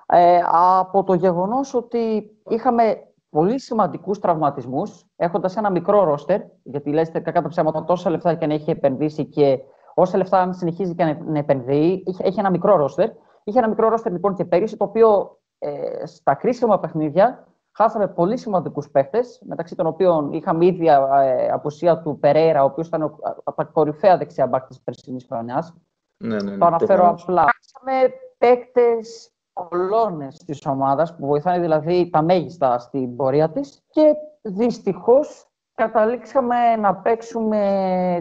Ε, 0.07 0.39
από 0.53 1.05
το 1.05 1.15
γεγονός 1.15 1.75
ότι 1.75 2.31
είχαμε 2.49 2.97
πολύ 3.31 3.61
σημαντικούς 3.61 4.19
τραυματισμούς, 4.19 5.07
έχοντας 5.17 5.57
ένα 5.57 5.71
μικρό 5.71 6.05
ρόστερ, 6.05 6.41
γιατί 6.63 6.91
η 6.91 6.95
Leicester 6.97 7.21
κατά 7.23 7.49
ψέματα 7.49 7.85
τόσα 7.85 8.11
λεφτά 8.11 8.35
και 8.35 8.47
να 8.47 8.55
έχει 8.55 8.71
επενδύσει 8.71 9.25
και 9.25 9.59
όσα 9.95 10.17
λεφτά 10.17 10.41
αν 10.41 10.55
συνεχίζει 10.55 10.95
και 10.95 11.05
να 11.05 11.39
επενδύει, 11.39 12.03
έχει 12.19 12.39
ένα 12.39 12.51
μικρό 12.51 12.77
ρόστερ. 12.77 13.11
Είχε 13.45 13.59
ένα 13.59 13.69
μικρό 13.69 13.89
ρόστερ 13.89 14.13
λοιπόν 14.13 14.35
και 14.35 14.45
πέρυσι, 14.45 14.77
το 14.77 14.85
οποίο 14.85 15.39
ε, 15.59 16.07
στα 16.07 16.35
κρίσιμα 16.35 16.79
παιχνίδια 16.79 17.46
χάσαμε 17.77 18.09
πολύ 18.09 18.37
σημαντικούς 18.37 18.91
παίχτες, 18.91 19.43
μεταξύ 19.47 19.75
των 19.75 19.87
οποίων 19.87 20.33
είχαμε 20.33 20.67
ήδη 20.67 20.89
ε, 20.89 21.49
απουσία 21.53 21.99
του 21.99 22.19
Περέιρα, 22.19 22.63
ο 22.63 22.67
οποίος 22.67 22.87
ήταν 22.87 23.03
από 23.45 23.57
τα 23.57 23.65
κορυφαία 23.65 24.17
δεξιά 24.17 24.47
μπακ 24.47 24.67
της 24.67 24.81
περσινής 24.81 25.27
χρονιάς. 25.29 25.75
Ναι, 26.17 26.35
ναι, 26.35 26.51
ναι, 26.51 26.59
το 26.59 26.67
αναφέρω 26.67 27.03
το 27.03 27.09
απλά. 27.09 27.45
Χάσαμε 27.45 28.13
παίκτε 28.39 28.83
κολόνες 29.53 30.37
της 30.37 30.67
ομάδας, 30.67 31.17
που 31.17 31.27
βοηθάνε 31.27 31.61
δηλαδή 31.61 32.11
τα 32.13 32.23
μέγιστα 32.23 32.79
στην 32.79 33.17
πορεία 33.17 33.51
της. 33.51 33.83
Και 33.91 34.15
δυστυχώς 34.43 35.49
καταλήξαμε 35.75 36.77
να 36.77 36.95
παίξουμε 36.95 37.61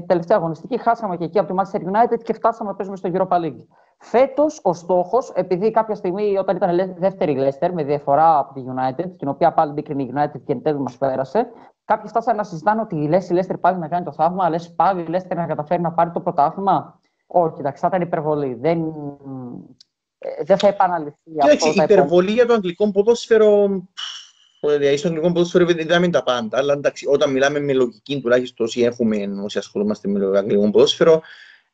τελευταία 0.07 0.37
αγωνιστική. 0.37 0.77
Χάσαμε 0.77 1.17
και 1.17 1.23
εκεί 1.23 1.39
από 1.39 1.53
τη 1.53 1.59
Manchester 1.59 1.81
United 1.81 2.23
και 2.23 2.33
φτάσαμε 2.33 2.69
να 2.69 2.75
παίζουμε 2.75 2.97
στο 2.97 3.09
Europa 3.13 3.35
League. 3.35 3.65
Φέτος 4.09 4.59
ο 4.63 4.73
στόχος, 4.73 5.31
επειδή 5.33 5.71
κάποια 5.71 5.95
στιγμή 5.95 6.37
όταν 6.37 6.55
ήταν 6.55 6.95
δεύτερη 6.97 7.31
η 7.31 7.37
Leicester 7.39 7.69
με 7.73 7.83
διαφορά 7.83 8.37
από 8.37 8.53
τη 8.53 8.61
United, 8.67 9.09
την 9.17 9.27
οποία 9.27 9.53
πάλι 9.53 9.71
μπήκε 9.71 9.93
η 9.93 10.13
United 10.15 10.41
και 10.45 10.51
εν 10.51 10.61
τέλει 10.61 10.79
μας 10.79 10.97
πέρασε, 10.97 11.47
κάποιοι 11.85 12.09
φτάσανε 12.09 12.37
να 12.37 12.43
συζητάνε 12.43 12.81
ότι 12.81 12.95
η 12.95 13.09
Leicester 13.11 13.55
πάλι 13.59 13.77
να 13.77 13.87
κάνει 13.87 14.05
το 14.05 14.11
θαύμα, 14.11 14.49
λες 14.49 14.73
πάλι 14.75 15.01
η 15.01 15.05
Leicester 15.09 15.35
να 15.35 15.45
καταφέρει 15.45 15.81
να 15.81 15.91
πάρει 15.91 16.11
το 16.11 16.19
πρωτάθλημα. 16.19 16.99
Όχι, 17.27 17.55
εντάξει, 17.59 17.81
θα 17.81 17.87
ήταν 17.87 18.01
υπερβολή. 18.01 18.57
Δεν, 18.61 18.79
ε, 20.17 20.43
δεν 20.43 20.57
θα 20.57 20.67
επαναληφθεί 20.67 21.31
αυτό. 21.51 21.69
η 21.69 21.83
υπερβολή 21.83 22.31
για 22.31 22.45
το 22.45 22.53
αγγλικό 22.53 22.91
ποδόσφαιρο. 22.91 23.67
Δηλαδή, 24.59 24.97
στο 24.97 25.07
αγγλικό 25.07 25.31
ποδόσφαιρο 25.31 25.65
δεν 25.65 25.77
είδαμε 25.77 26.07
τα 26.07 26.23
πάντα. 26.23 26.57
Αλλά 26.57 26.73
εντάξει, 26.73 27.07
όταν 27.07 27.31
μιλάμε 27.31 27.59
με 27.59 27.73
λογική, 27.73 28.21
τουλάχιστον 28.21 28.65
όσοι 28.65 28.81
έχουμε, 28.81 29.29
όσοι 29.43 29.57
ασχολούμαστε 29.57 30.07
με 30.07 30.19
το 30.19 30.31
αγγλικό 30.31 30.71
ποδόσφαιρο, 30.71 31.21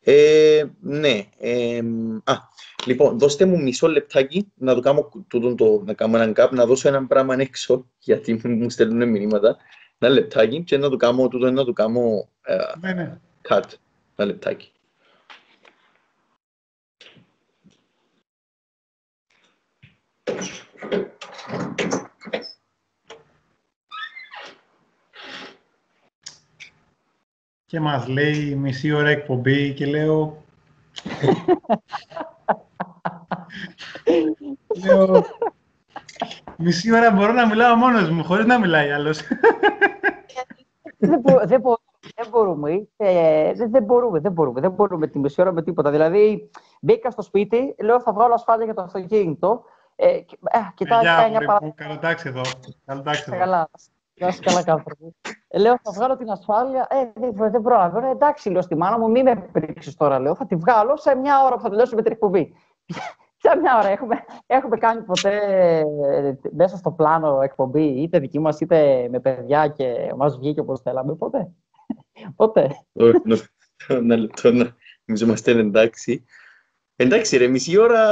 ε, 0.04 0.64
ναι. 0.80 1.24
Ε, 1.40 1.82
α, 2.24 2.34
λοιπόν, 2.86 3.20
δώστε 3.20 3.46
μου 3.46 3.62
μισό 3.62 3.88
λεπτάκι 3.88 4.52
να 4.56 4.76
το 4.76 4.80
κάνω, 4.80 5.10
το, 5.28 5.56
το, 5.56 5.82
να 5.86 5.94
κάνω 5.94 6.16
έναν 6.16 6.34
κάπ, 6.34 6.54
να 6.54 6.66
δώσω 6.66 6.88
έναν 6.88 7.08
πράγμα 7.08 7.36
έξω, 7.40 7.86
γιατί 8.00 8.42
μου 8.44 8.70
στέλνουν 8.70 9.10
μηνύματα. 9.10 9.58
Ένα 9.98 10.14
λεπτάκι 10.14 10.64
και 10.64 10.78
να 10.78 10.90
το 10.90 10.98
κάνω, 10.98 11.28
τούτο, 11.28 11.52
να 11.52 11.66
το 11.66 11.74
κάνω 11.74 12.30
ε, 12.42 12.56
ναι, 12.80 12.94
ναι. 12.94 13.20
cut. 13.50 13.64
Ένα 14.16 14.28
λεπτάκι. 14.28 14.72
Και 27.72 27.80
μας 27.80 28.08
λέει 28.08 28.56
μισή 28.56 28.92
ώρα 28.92 29.10
εκπομπή 29.10 29.74
και 29.74 29.86
λέω... 29.86 30.44
λέω... 34.84 35.26
Μισή 36.58 36.94
ώρα 36.94 37.12
μπορώ 37.12 37.32
να 37.32 37.48
μιλάω 37.48 37.76
μόνος 37.76 38.10
μου, 38.10 38.24
χωρίς 38.24 38.46
να 38.46 38.60
μιλάει 38.60 38.92
άλλος. 38.92 39.22
δεν, 40.98 41.22
δεν, 41.46 41.62
δεν 42.16 42.28
μπορούμε. 42.30 42.88
Ε, 42.98 43.54
δεν, 43.54 43.84
μπορούμε, 43.84 44.20
δεν 44.20 44.32
μπορούμε. 44.32 44.62
Δεν 44.62 44.72
μπορούμε 44.72 45.08
τη 45.08 45.20
μισή 45.20 45.42
ώρα 45.42 45.52
με 45.52 45.64
τίποτα. 45.64 45.92
Δηλαδή, 45.92 46.50
μπήκα 46.82 47.12
στο 47.12 47.22
σπίτι, 47.22 47.76
λέω 47.80 48.02
θα 48.02 48.14
βγάλω 48.14 48.34
ασφάλεια 48.34 48.66
για 48.66 48.74
το 48.74 48.82
αυτοκίνητο. 48.82 49.64
Ε, 49.96 50.08
ε, 50.08 50.24
κοιτάω, 50.76 51.00
ε, 51.00 51.30
μια 51.30 51.46
παρά... 51.46 51.74
Καλοτάξει 51.76 52.28
εδώ. 52.28 52.42
Καλοτάξει 52.86 53.24
εδώ. 53.28 53.38
Καλά. 53.38 53.70
Να 54.22 54.32
σου 54.32 54.40
καλά 54.42 54.64
κάπου. 54.64 55.16
Ε, 55.48 55.60
λέω, 55.60 55.76
θα 55.84 55.92
βγάλω 55.92 56.18
την 56.18 56.30
ασφάλεια. 56.30 56.88
Ε, 56.90 57.20
δεν, 57.20 57.52
δεν 57.52 57.62
πρόλαβα. 57.62 58.08
Ε, 58.08 58.12
εντάξει, 58.12 58.50
λέω 58.50 58.62
στη 58.62 58.76
μάνα 58.76 59.00
μου, 59.00 59.10
μην 59.10 59.24
με 59.24 59.50
πρίξεις 59.52 59.96
τώρα. 59.96 60.20
Λέω, 60.20 60.36
θα 60.36 60.46
τη 60.46 60.56
βγάλω 60.56 60.98
σε 60.98 61.16
μια 61.16 61.44
ώρα 61.44 61.56
που 61.56 61.62
θα 61.62 61.70
τελειώσουμε 61.70 62.02
την 62.02 62.12
εκπομπή. 62.12 62.54
σε 63.44 63.58
μια 63.62 63.78
ώρα. 63.78 63.88
Έχουμε, 63.88 64.16
έχουμε 64.46 64.78
κάνει 64.78 65.02
ποτέ 65.02 65.38
ε, 66.12 66.34
μέσα 66.52 66.78
στο 66.78 66.92
πλάνο 66.92 67.42
εκπομπή, 67.42 67.84
είτε 67.84 68.20
δική 68.20 68.40
μας 68.40 68.60
είτε 68.60 69.08
με 69.12 69.20
παιδιά 69.20 69.68
και 69.68 70.14
μας 70.16 70.38
βγήκε 70.38 70.60
όπως 70.60 70.82
θέλαμε. 70.82 71.16
Ποτέ. 71.16 71.52
ποτέ. 72.36 72.70
Ένα 73.88 74.16
λεπτό 74.18 74.52
να 74.52 74.76
είμαστε 75.06 75.52
εντάξει. 75.52 76.26
Εντάξει, 76.96 77.38
ρε, 77.38 77.48
μισή 77.48 77.78
ώρα 77.78 78.04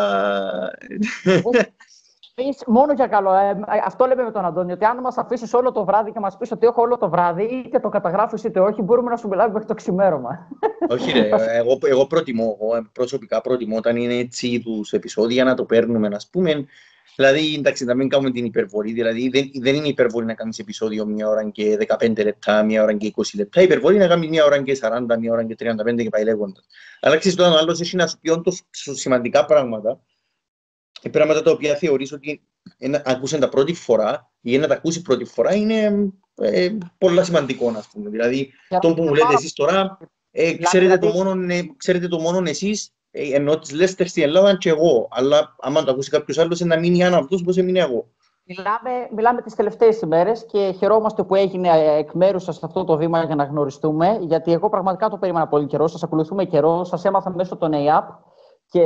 μόνο 2.68 2.94
για 2.94 3.08
καλό. 3.08 3.34
Ε, 3.34 3.60
αυτό 3.86 4.06
λέμε 4.06 4.24
με 4.24 4.32
τον 4.32 4.46
Αντώνιο. 4.46 4.74
Ότι 4.74 4.86
αν 4.86 4.98
μας 4.98 5.18
αφήσεις 5.18 5.54
όλο 5.54 5.72
το 5.72 5.86
βράδυ 5.86 6.12
και 6.12 6.20
μας 6.20 6.38
πεις 6.38 6.52
ότι 6.52 6.68
έχω 6.68 6.82
όλο 6.82 6.98
το 6.98 7.10
βράδυ, 7.10 7.44
είτε 7.44 7.80
το 7.80 7.90
καταγράφεις 7.90 8.44
είτε 8.44 8.60
όχι, 8.60 8.82
μπορούμε 8.82 9.10
να 9.10 9.18
σου 9.18 9.28
μιλάμε 9.28 9.52
μέχρι 9.52 9.68
το 9.68 9.74
ξημέρωμα. 9.74 10.48
Όχι, 10.88 11.12
ρε. 11.12 11.30
εγώ, 11.58 11.78
εγώ 11.82 12.06
προτιμώ, 12.06 12.58
εγώ 12.62 12.90
προσωπικά 12.92 13.42
προτιμώ 13.42 13.78
όταν 13.78 13.96
είναι 13.96 14.14
έτσι 14.14 14.62
τους 14.62 14.94
επεισόδια 14.94 15.44
να 15.44 15.54
το 15.54 15.64
παίρνουμε, 15.64 16.08
α 16.08 16.20
πούμε. 16.32 16.66
Δηλαδή, 17.16 17.56
εντάξει, 17.58 17.86
να 17.86 17.96
μην 17.96 18.10
κάνουμε 18.10 18.32
την 18.32 18.46
υπερβολή. 18.46 18.92
Δηλαδή, 18.92 19.30
δεν, 19.30 19.52
δεν 19.62 19.76
είναι 19.76 19.88
υπερβολή 19.88 20.26
να 20.26 20.34
κάνεις 20.34 20.60
επεισόδιο 20.60 21.06
μία 21.06 21.28
ώρα 21.28 21.50
και 21.50 21.78
15 22.00 22.24
λεπτά, 22.24 22.64
μία 22.64 22.84
ώρα 22.84 22.94
και 22.94 23.14
20 23.16 23.22
λεπτά. 23.36 23.62
Η 23.62 23.64
υπερβολή 23.64 23.96
είναι 23.96 24.04
να 24.04 24.10
κάνεις 24.10 24.30
μία 24.30 24.46
ώρα 24.46 24.62
και 24.62 24.80
40, 24.82 25.18
μία 25.20 25.32
ώρα 25.32 25.44
και 25.44 25.56
35 25.60 25.96
και 25.96 26.10
πάει 26.10 26.24
λέγοντας. 26.24 26.66
Αλλά 27.00 27.18
ξέρεις, 27.18 27.40
όταν 27.40 27.52
ο 27.52 27.58
άλλος 27.58 27.82
έχει 27.82 27.96
να 27.96 28.08
σου 28.08 28.20
πει 28.20 28.30
όντως 28.30 28.62
σημαντικά 28.72 29.46
πράγματα, 29.46 30.00
πράγματα 31.12 31.42
τα 31.42 31.52
οποία 31.52 31.76
θεωρείς 31.76 32.12
ότι 32.12 32.42
ακούσαν 33.06 33.40
τα 33.40 33.50
πρώτη 33.50 33.74
φορά 33.74 34.32
ή 34.42 34.58
να 34.58 34.68
τα 34.68 34.74
ακούσει 34.74 35.02
πρώτη 35.02 35.26
φορά 35.26 35.56
είναι 35.56 36.10
ε, 36.36 36.70
πολύ 36.98 37.24
σημαντικό, 37.24 37.74
ας 37.78 37.88
πούμε. 37.94 38.10
Δηλαδή, 38.10 38.52
το 38.82 38.94
που 38.94 39.04
μου 39.04 39.14
λέτε 39.14 39.34
εσείς 39.34 39.54
τώρα, 39.54 39.98
ε, 40.32 40.58
ξέρετε, 40.58 40.98
το 40.98 41.08
μόνο, 41.08 41.54
ε, 41.54 41.62
ξέρετε 41.78 42.08
το 42.08 42.20
μόνο 42.20 42.50
εσείς, 42.50 42.94
ε, 43.12 43.36
ενώ 43.36 43.60
τις 43.60 43.72
Λέστερ 43.72 44.08
στην 44.08 44.24
Ελλάδα 44.24 44.58
και 44.58 44.70
εγώ. 44.70 45.08
Αλλά 45.12 45.56
άμα 45.60 45.84
το 45.84 45.92
ακούσει 45.92 46.10
κάποιος 46.10 46.38
άλλος, 46.38 46.60
να 46.60 46.80
μείνει 46.80 47.04
αν 47.04 47.14
αυτός 47.14 47.44
πώς 47.44 47.58
έμεινε 47.58 47.80
εγώ. 47.80 48.08
Μιλάμε, 48.52 48.90
μιλάμε 49.16 49.42
τις 49.42 49.56
τελευταίες 49.56 50.02
ημέρες 50.02 50.46
και 50.46 50.76
χαιρόμαστε 50.78 51.24
που 51.24 51.36
έγινε 51.36 51.70
εκ 51.98 52.12
μέρους 52.14 52.44
σας 52.44 52.64
αυτό 52.64 52.84
το 52.84 52.98
βήμα 52.98 53.24
για 53.24 53.36
να 53.36 53.44
γνωριστούμε, 53.44 54.20
γιατί 54.22 54.52
εγώ 54.52 54.70
πραγματικά 54.70 55.10
το 55.10 55.18
περίμενα 55.18 55.48
πολύ 55.48 55.66
καιρό, 55.66 55.88
σας 55.88 56.04
ακολουθούμε 56.04 56.46
καιρό, 56.46 56.84
σας 56.84 57.06
έμαθα 57.06 57.30
μέσω 57.36 57.56
των 57.56 57.74
ΑΕΑΠ 57.74 58.10
και 58.70 58.84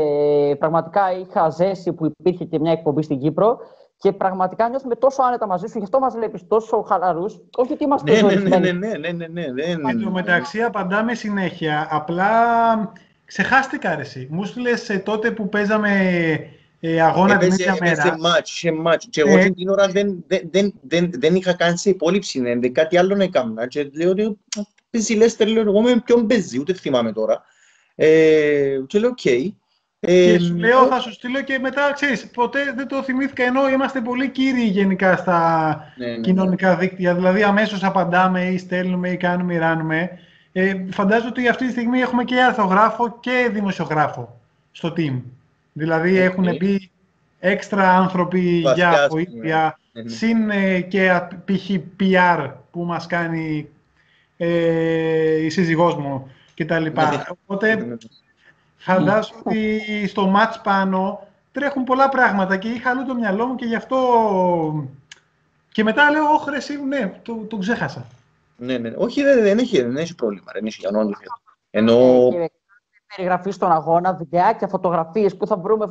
πραγματικά 0.60 1.20
είχα 1.20 1.50
ζέσει 1.50 1.94
που 1.94 2.06
υπήρχε 2.06 2.46
και 2.46 2.60
μια 2.60 2.72
εκπομπή 2.72 3.02
στην 3.02 3.20
Κύπρο. 3.20 3.58
Και 3.98 4.12
πραγματικά 4.12 4.70
νιώθουμε 4.70 4.96
τόσο 4.96 5.22
άνετα 5.22 5.48
μαζί 5.48 5.68
σου, 5.68 5.78
γι' 5.78 5.84
αυτό 5.84 6.00
μας 6.00 6.16
βλέπεις 6.16 6.48
τόσο 6.48 6.82
χαλαρούς. 6.82 7.40
Όχι 7.56 7.74
ότι 7.74 7.84
είμαστε 7.84 8.12
ναι, 8.12 8.22
ναι, 8.22 8.28
ναι 8.28 8.34
ζορισμένοι. 8.34 8.72
Ναι, 8.72 8.88
ναι, 8.88 8.98
ναι, 8.98 9.12
ναι, 9.12 9.28
ναι, 9.28 9.48
ναι, 9.48 9.76
ναι, 9.76 9.90
Εν 9.90 10.02
τω 10.04 10.12
μεταξύ, 10.12 10.62
απαντάμε 10.62 11.14
συνέχεια. 11.14 11.88
Απλά 11.90 12.28
ξεχάστηκα 13.26 13.96
ρε, 13.96 14.02
εσύ. 14.02 14.28
Μου 14.32 14.46
στείλε 14.46 14.72
ε, 14.88 14.98
τότε 14.98 15.32
που 15.32 15.50
παίζαμε 15.50 15.90
ε, 16.80 17.02
αγώνα 17.02 17.34
ε, 17.34 17.38
την 17.38 17.48
ίδια 17.48 17.72
ε, 17.72 17.78
μέρα. 17.80 18.02
Σε 18.02 18.16
μάτς, 18.20 18.52
σε 18.52 18.72
μάτς. 18.72 19.08
Και 19.10 19.22
εγώ 19.22 19.54
την 19.54 19.70
ώρα 19.70 19.88
δεν, 19.88 20.24
δεν, 20.28 20.74
δεν, 20.82 21.12
δεν 21.14 21.36
είχα 21.36 21.54
κάνει 21.54 21.78
σε 21.78 21.90
υπόλοιψη, 21.90 22.40
ναι. 22.40 22.68
κάτι 22.68 22.98
άλλο 22.98 23.16
να 23.16 23.24
έκανα. 23.24 23.68
Και 23.68 23.90
λέω 23.94 24.10
ότι 24.10 24.38
παίζει 24.90 25.14
Λέστερ, 25.14 25.48
λέω 25.48 25.62
εγώ 25.62 25.82
με 25.82 26.02
ποιον 26.06 26.28
παίζει, 26.28 26.60
ούτε 26.60 26.74
θυμάμαι 26.74 27.12
τώρα. 27.12 27.44
Ε, 27.96 28.80
και 28.88 29.00
λέω, 29.00 29.10
OK. 29.10 29.18
Okay. 29.24 29.50
Και 30.08 30.40
σου 30.40 30.56
λέω, 30.58 30.88
θα 30.88 31.00
σου 31.00 31.12
στείλω 31.12 31.42
και 31.42 31.60
μετά, 31.60 31.92
ξέρεις, 31.94 32.28
ποτέ 32.28 32.74
δεν 32.76 32.88
το 32.88 33.04
θυμήθηκα, 33.04 33.44
ενώ 33.44 33.70
είμαστε 33.70 34.02
πολύ 34.02 34.30
κύριοι 34.30 34.64
γενικά 34.64 35.16
στα 35.18 35.94
ναι, 35.98 36.06
ναι, 36.06 36.12
ναι. 36.12 36.20
κοινωνικά 36.20 36.76
δίκτυα, 36.76 37.16
δηλαδή 37.16 37.44
αμέσως 37.44 37.84
απαντάμε 37.84 38.44
ή 38.46 38.58
στέλνουμε 38.58 39.10
ή 39.10 39.18
κάνουμε 39.18 39.54
ή 39.54 39.58
ράνουμε. 39.58 40.10
Ε, 40.52 40.76
φαντάζομαι 40.92 41.30
ότι 41.30 41.48
αυτή 41.48 41.66
τη 41.66 41.72
στιγμή 41.72 42.00
έχουμε 42.00 42.24
και 42.24 42.42
αρθογράφο 42.42 43.18
και 43.20 43.50
δημοσιογράφο 43.52 44.40
στο 44.72 44.94
team. 44.98 45.22
Δηλαδή 45.74 46.18
έχουν 46.18 46.56
μπει 46.58 46.92
έξτρα 47.40 47.98
άνθρωποι 47.98 48.62
Βασικά, 48.64 48.90
για 48.90 49.02
ας 49.02 49.08
πούμε. 49.08 49.26
βοήθεια, 49.32 49.80
Ναι, 49.92 50.02
ναι. 50.02 50.10
συν 50.10 50.50
ε, 50.50 50.80
και 50.82 51.10
α- 51.12 51.28
π.χ. 51.46 51.70
PR 52.00 52.52
που 52.72 52.84
μας 52.84 53.08
κάνει 53.08 53.68
ε, 54.38 55.46
η 55.46 55.50
σύζυγός 55.50 55.96
μου 55.96 56.32
κτλ. 56.56 56.84
Ναι. 56.84 56.92
Οπότε 57.46 57.98
φαντάζομαι 58.84 59.42
ότι 59.46 60.08
στο 60.08 60.28
μάτς 60.28 60.62
πάνω 60.62 61.28
τρέχουν 61.52 61.84
πολλά 61.84 62.10
πράγματα 62.10 62.58
και 62.58 62.70
είχα 62.70 62.90
αλλού 62.90 63.06
το 63.06 63.16
μυαλό 63.16 63.46
μου 63.46 63.56
και 63.56 63.66
γι' 63.66 63.76
αυτό... 63.76 64.88
Και 65.72 65.84
μετά 65.84 66.12
λέω, 66.12 66.24
όχι 66.26 66.50
ρε 66.50 66.56
εσύ, 66.56 66.84
ναι, 66.84 67.20
το, 67.22 67.36
το 67.36 67.58
ξέχασα. 67.58 68.06
Ναι, 68.58 68.78
ναι. 68.78 68.94
Όχι, 68.98 69.24
δεν, 69.24 69.42
δεν, 69.44 69.58
έχει, 69.58 69.82
δεν 69.82 69.98
έχει 69.98 70.16
πρόβλημα. 70.16 70.52
Δεν 70.54 70.66
έχει 70.66 70.82
κανόνα 70.82 71.10
το 71.10 71.18
θέμα. 71.18 71.42
Ενώ 71.70 72.30
Και 72.32 72.52
περιγραφή 73.16 73.52
στον 73.52 73.72
αγώνα, 73.72 74.14
βιντεάκια, 74.14 74.68
φωτογραφίες, 74.68 75.38
πού 75.38 75.48
θα 75.48 75.58
βρούμε 75.58 75.88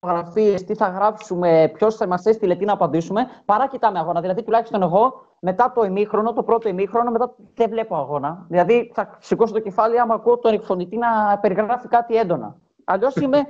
φωτογραφίες, 0.00 0.64
τι 0.64 0.74
θα 0.74 0.88
γράψουμε, 0.88 1.70
ποιος 1.74 1.96
θα 1.96 2.06
μας 2.06 2.24
έστειλε, 2.24 2.56
τι 2.56 2.64
να 2.64 2.72
απαντήσουμε. 2.72 3.26
Παρά 3.44 3.68
κοιτάμε 3.68 3.98
αγώνα. 3.98 4.20
Δηλαδή, 4.20 4.42
τουλάχιστον 4.42 4.82
εγώ 4.82 5.26
μετά 5.40 5.72
το 5.74 5.84
ημίχρονο, 5.84 6.32
το 6.32 6.42
πρώτο 6.42 6.68
ημίχρονο, 6.68 7.10
μετά 7.10 7.34
δεν 7.54 7.70
βλέπω 7.70 7.96
αγώνα. 7.96 8.46
Δηλαδή, 8.48 8.90
θα 8.94 9.18
σηκώσω 9.20 9.52
το 9.52 9.60
κεφάλι 9.60 10.00
άμα 10.00 10.14
ακούω 10.14 10.38
τον 10.38 10.52
εκφωνητή 10.52 10.96
να 10.96 11.38
περιγράφει 11.38 11.88
κάτι 11.88 12.16
έντονα. 12.16 12.56
Αλλιώς 12.84 13.14
είμαι 13.22 13.46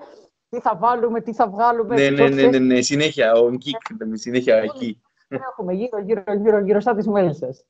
τι 0.48 0.60
θα 0.60 0.76
βάλουμε, 0.76 1.20
τι 1.20 1.34
θα 1.34 1.48
βγάλουμε. 1.48 1.94
ναι, 1.94 2.08
ναι, 2.08 2.16
ποιος 2.16 2.30
ναι, 2.30 2.46
ναι, 2.46 2.58
ναι, 2.58 2.80
συνέχεια, 2.80 3.32
ο 3.32 3.50
Κικ, 3.50 3.76
συνέχεια 4.12 4.56
εκεί. 4.56 5.00
Έχουμε 5.28 5.72
γύρω, 5.72 5.98
γύρω, 6.00 6.22
γύρω, 6.42 6.58
γύρω 6.58 6.80
σαν 6.80 6.96
τις 6.96 7.06
μέλισσες. 7.06 7.64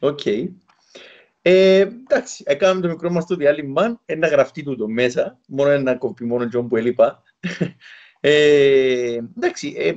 Οκ. 0.00 0.26
Ε, 1.46 1.78
εντάξει, 1.80 2.44
έκαναμε 2.46 2.80
το 2.80 2.88
μικρό 2.88 3.10
μας 3.10 3.26
το 3.26 3.36
διάλειμμα, 3.36 4.00
ένα 4.04 4.28
γραφτεί 4.28 4.62
τούτο 4.62 4.88
μέσα, 4.88 5.38
μόνο 5.46 5.70
ένα 5.70 5.96
κοπεί 5.96 6.24
μόνο 6.24 6.48
τζον 6.48 6.68
που 6.68 6.76
έλειπα. 6.76 7.22
Ε, 8.26 9.18
εντάξει, 9.36 9.74
ε, 9.78 9.92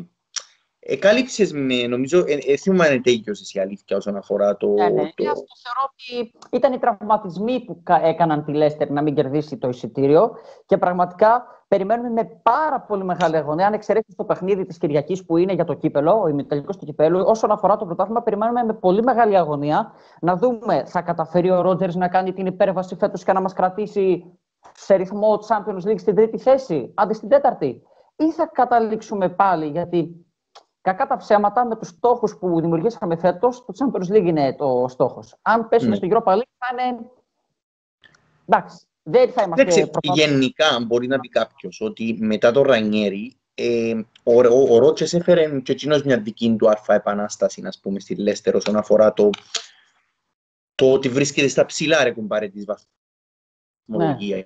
εκάλυψες 0.80 1.52
με, 1.52 1.88
νομίζω, 1.88 2.24
ε, 2.28 2.38
ε, 2.52 2.58
θυμάμαι 2.58 2.88
αν 2.88 3.02
τέλειωσες 3.02 3.54
η 3.54 3.60
αλήθεια 3.60 3.98
όσον 3.98 4.16
αφορά 4.16 4.58
το... 4.58 4.68
Ναι, 4.68 4.90
ναι. 4.90 5.02
το... 5.02 5.12
Και 5.16 5.28
αυτό 5.28 5.46
θεωρώ 5.64 5.92
ότι 5.92 6.32
ήταν 6.52 6.74
οι 6.74 6.78
τραυματισμοί 6.78 7.66
που 7.66 7.84
κα- 7.84 8.06
έκαναν 8.06 8.46
τη 8.46 8.54
Λέστερ 8.54 8.90
να 8.90 9.02
μην 9.02 9.16
κερδίσει 9.16 9.58
το 9.58 9.70
εισιτήριο 9.70 10.32
και 10.66 10.78
πραγματικά 10.78 11.46
περιμένουμε 11.68 12.10
με 12.10 12.24
πάρα 12.44 12.82
πολύ 12.82 13.04
μεγάλη 13.04 13.38
αγωνία. 13.38 13.68
Αν 13.68 13.74
εξαιρέσεις 13.74 14.16
το 14.16 14.24
παιχνίδι 14.24 14.66
της 14.66 14.78
Κυριακής 14.78 15.26
που 15.26 15.38
είναι 15.38 15.54
για 15.54 15.66
το 15.66 15.74
κύπελο, 15.74 16.22
ο 16.22 16.28
ημιτελικός 16.28 16.78
του 16.78 16.86
κυπέλου, 16.86 17.24
όσον 17.26 17.52
αφορά 17.52 17.78
το 17.78 17.86
πρωτάθλημα, 17.86 18.22
περιμένουμε 18.22 18.64
με 18.64 18.74
πολύ 18.74 19.04
μεγάλη 19.04 19.38
αγωνία 19.38 19.92
να 20.22 20.36
δούμε 20.36 20.84
θα 20.86 21.02
καταφέρει 21.02 21.52
ο 21.52 21.62
Ρότζερς 21.62 21.96
να 21.96 22.08
κάνει 22.08 22.34
την 22.34 22.46
υπέρβαση 22.46 22.96
φέτος 22.96 23.24
και 23.24 23.34
να 23.34 23.42
μας 23.42 23.54
κρατήσει 23.54 24.24
σε 24.74 24.96
ρυθμό 24.96 25.40
Champions 25.48 25.88
League 25.88 26.00
στην 26.00 26.16
τρίτη 26.16 26.38
θέση, 26.38 26.92
αντί 26.96 27.14
στην 27.14 27.30
τέταρτη. 27.30 27.82
Ή 28.16 28.32
θα 28.32 28.46
καταλήξουμε 28.46 29.30
πάλι, 29.30 29.68
γιατί 29.68 30.22
Κακά 30.82 31.08
τα 31.08 31.18
ψέματα, 31.18 31.66
με 31.66 31.76
τους 31.76 31.88
στόχους 31.88 32.38
που 32.38 32.62
δημιουργήσαμε 32.62 33.18
φέτος, 33.18 33.66
το 33.66 33.74
Champions 33.78 34.16
League 34.16 34.26
είναι 34.26 34.56
το 34.56 34.86
στόχος. 34.90 35.36
Αν 35.42 35.68
πέσουμε 35.68 35.90
Ναι. 35.90 35.96
στο 35.96 36.08
Europa 36.12 36.32
League, 36.34 36.52
θα 36.58 36.68
είναι. 36.84 36.98
Εντάξει. 38.46 38.86
Δεν 39.04 39.32
θα 39.32 39.44
είμαστε. 39.44 39.62
Εντάξει, 39.62 39.90
προφανώς- 39.90 40.20
γενικά 40.30 40.80
μπορεί 40.86 41.08
να 41.08 41.20
πει 41.20 41.30
κάποιος 41.30 41.82
ότι 41.82 42.18
μετά 42.20 42.52
το 42.52 42.62
Ρανιέρι 42.62 43.38
ε, 43.54 44.02
ο, 44.24 44.34
ο, 44.34 44.74
ο 44.76 44.78
Ρότσες 44.78 45.14
έφερε 45.14 45.60
και 45.60 45.72
εκείνος 45.72 46.04
μια 46.04 46.20
δική 46.20 46.56
του 46.58 46.70
αρφα 46.70 46.94
επανάσταση 46.94 47.62
ας 47.66 47.80
πούμε, 47.80 48.00
στη 48.00 48.16
Λέστερ 48.16 48.56
όσον 48.56 48.76
αφορά 48.76 49.14
το, 49.14 49.30
το 50.76 50.92
ότι 50.94 51.10
βρίσκεται 51.10 51.48
στα 51.48 51.66
ψηλά 51.66 52.04
ρε 52.04 52.12
κουμπάρε 52.12 52.48
της 52.48 52.66
βαθμολογία. 53.88 54.38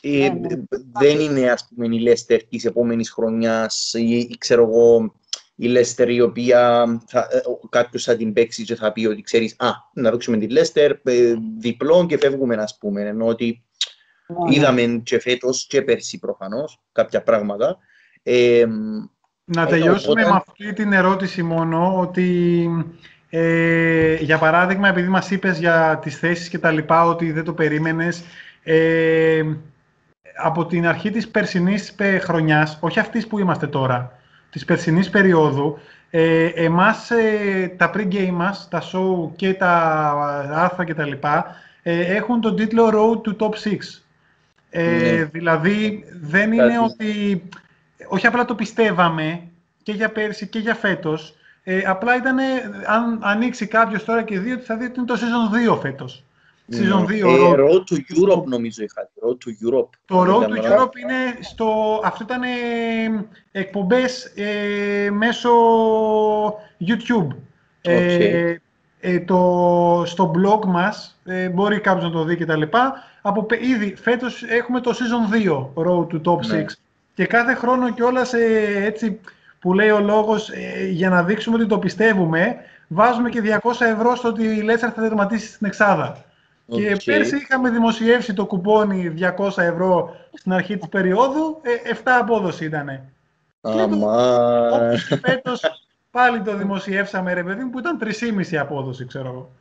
Ε, 0.00 0.08
Ναι, 0.10 0.28
ναι. 0.28 0.62
Δεν 0.92 1.20
είναι 1.20 1.50
ας 1.50 1.68
πούμε 1.68 1.94
η 1.96 2.00
Λέστερ 2.00 2.42
της 2.44 2.64
επόμενης 2.64 3.10
χρονιάς 3.10 3.92
ή, 3.94 4.16
ή 4.18 4.36
ξέρω 4.38 4.62
εγώ 4.62 5.14
η 5.54 5.66
Λέστερ 5.66 6.08
η 6.10 6.20
οποία 6.20 6.84
θα, 7.06 7.28
ε, 7.30 7.36
ο- 7.36 7.68
κάποιος 7.68 8.04
θα 8.04 8.16
την 8.16 8.32
παίξει 8.32 8.64
και 8.64 8.74
θα 8.74 8.92
πει 8.92 9.06
ότι 9.06 9.22
ξέρεις 9.22 9.54
α, 9.58 9.68
να 9.94 10.10
παίξουμε 10.10 10.36
τη 10.36 10.48
Λέστερ 10.48 10.90
ε, 11.02 11.34
διπλό 11.58 12.06
και 12.06 12.18
φεύγουμε 12.18 12.54
ας 12.54 12.76
πούμε 12.78 13.00
ενώ 13.02 13.26
ότι 13.26 13.64
Ναι, 14.26 14.36
ναι. 14.48 14.54
Είδαμε 14.54 15.00
και 15.04 15.18
φέτος 15.20 15.66
και 15.68 15.82
πέρσι 15.82 16.18
προφανώς 16.18 16.80
κάποια 16.92 17.22
πράγματα. 17.22 17.78
Ε, 18.22 18.64
Να 19.44 19.62
Ε, 19.62 19.66
τελειώσουμε 19.66 20.12
οπότε- 20.24 20.28
με 20.30 20.42
αυτή 20.46 20.72
την 20.72 20.92
ερώτηση 20.92 21.42
μόνο, 21.42 21.98
ότι 22.00 22.68
ε, 23.30 24.14
για 24.14 24.38
παράδειγμα, 24.38 24.88
επειδή 24.88 25.08
μας 25.08 25.30
είπες 25.30 25.58
για 25.58 25.98
τις 26.02 26.18
θέσεις 26.18 26.48
και 26.48 26.58
τα 26.58 26.70
λοιπά, 26.70 27.04
ότι 27.06 27.32
δεν 27.32 27.44
το 27.44 27.52
περίμενες, 27.52 28.22
ε, 28.64 29.42
από 30.36 30.66
την 30.66 30.86
αρχή 30.86 31.10
της 31.10 31.28
περσινής 31.28 31.92
πε- 31.92 32.22
χρονιάς, 32.22 32.78
όχι 32.80 32.98
αυτής 32.98 33.26
που 33.26 33.38
είμαστε 33.38 33.66
τώρα, 33.66 34.18
της 34.50 34.64
περσινής 34.64 35.10
περίοδου, 35.10 35.78
ε, 36.10 36.46
εμάς 36.46 37.10
ε, 37.10 37.74
τα 37.76 37.90
pre-game 37.94 38.30
μας, 38.32 38.68
τα 38.70 38.82
show 38.92 39.30
και 39.36 39.54
τα 39.54 39.70
άρθρα 40.54 40.84
και 40.84 40.94
τα 40.94 41.06
λοιπά, 41.06 41.56
ε, 41.82 42.14
έχουν 42.14 42.40
τον 42.40 42.56
τίτλο 42.56 42.88
Road 42.92 43.28
to 43.28 43.36
Top 43.36 43.54
6. 43.54 44.02
Ε, 44.70 44.82
Ναι. 45.16 45.24
Δηλαδή, 45.24 46.04
δεν 46.22 46.52
είναι 46.52 46.62
Κάτι. 46.66 46.84
ότι 46.84 47.42
όχι 48.08 48.26
απλά 48.26 48.44
το 48.44 48.54
πιστεύαμε 48.54 49.42
και 49.82 49.92
για 49.92 50.08
πέρσι 50.12 50.46
και 50.46 50.58
για 50.58 50.74
φέτος. 50.74 51.34
Ε, 51.64 51.82
απλά 51.86 52.16
ήταν, 52.16 52.38
αν 52.86 53.18
ανοίξει 53.22 53.66
κάποιος 53.66 54.04
τώρα 54.04 54.22
και 54.22 54.38
δει 54.38 54.52
ότι 54.52 54.64
θα 54.64 54.76
δει 54.76 54.84
ότι 54.84 54.94
είναι 54.98 55.06
το 55.06 55.14
season 55.14 55.72
2 55.74 55.78
φέτος. 55.80 56.24
Season 56.72 57.06
2. 57.06 57.10
ε, 57.10 57.22
road. 57.24 57.54
Road 57.56 57.82
to 57.90 57.96
Europe 57.96 58.44
νομίζω 58.44 58.82
είχα. 58.82 59.08
Road 59.26 59.36
to 59.44 59.68
Europe. 59.68 59.88
Το 60.04 60.20
Αν 60.20 60.30
Road 60.34 60.38
δεν 60.40 60.48
to 60.50 60.54
κάνω 60.54 60.68
λάθος. 60.68 60.84
Europe 60.84 60.96
είναι 61.02 61.14
στο... 61.40 62.00
Αυτό 62.04 62.24
ήταν 62.24 62.42
ε, 62.42 62.48
εκπομπές 63.52 64.24
ε, 64.24 65.10
μέσω 65.10 65.50
YouTube. 66.86 67.28
Ε, 67.80 68.54
ε, 69.00 69.20
το, 69.20 70.02
στο 70.06 70.30
blog 70.34 70.64
μας, 70.66 71.20
ε, 71.24 71.48
μπορεί 71.48 71.80
κάποιος 71.80 72.04
να 72.04 72.10
το 72.10 72.24
δει 72.24 72.36
και 72.36 72.44
τα 72.46 72.56
λοιπά, 72.56 72.92
από, 73.22 73.42
πε- 73.42 73.62
ήδη 73.64 73.94
φέτος 73.96 74.42
έχουμε 74.42 74.80
το 74.80 74.90
Season 74.94 75.34
2, 75.48 75.84
Road 75.84 76.06
to 76.06 76.20
Top 76.24 76.36
6. 76.38 76.46
Ναι. 76.46 76.64
Και 77.14 77.26
κάθε 77.26 77.54
χρόνο 77.54 77.90
κιόλας 77.92 78.32
ε, 78.32 78.82
έτσι 78.84 79.20
που 79.58 79.74
λέει 79.74 79.90
ο 79.90 80.00
λόγος, 80.00 80.50
ε, 80.50 80.86
για 80.90 81.08
να 81.10 81.22
δείξουμε 81.22 81.56
ότι 81.56 81.66
το 81.66 81.78
πιστεύουμε, 81.78 82.56
βάζουμε 82.88 83.28
και 83.28 83.40
200 83.62 83.70
ευρώ 83.80 84.14
στο 84.16 84.28
ότι 84.28 84.42
η 84.44 84.64
Leicester 84.68 84.90
θα 84.94 85.02
τερματίσει 85.02 85.46
στην 85.46 85.66
Εξάδα. 85.66 86.24
Και 86.66 86.92
Οκ. 86.92 87.02
πέρσι 87.04 87.36
είχαμε 87.36 87.70
δημοσιεύσει 87.70 88.34
το 88.34 88.46
κουπόνι 88.46 89.14
200 89.38 89.50
ευρώ 89.56 90.16
στην 90.32 90.52
αρχή 90.52 90.76
της 90.76 90.88
περίοδου, 90.88 91.60
ε, 91.62 91.90
7 91.90 92.18
απόδοση 92.20 92.64
ήταν. 92.64 93.00
Αμά. 93.60 94.68
Όπως 94.68 95.06
και 95.06 95.16
φέτος 95.16 95.60
πάλι 96.10 96.42
το 96.42 96.56
δημοσιεύσαμε 96.56 97.32
ρε 97.32 97.44
παιδί 97.44 97.64
μου 97.64 97.70
που 97.70 97.78
ήταν 97.78 97.98
3,5 97.98 98.56
απόδοση 98.56 99.06
ξέρω 99.06 99.28
εγώ. 99.28 99.52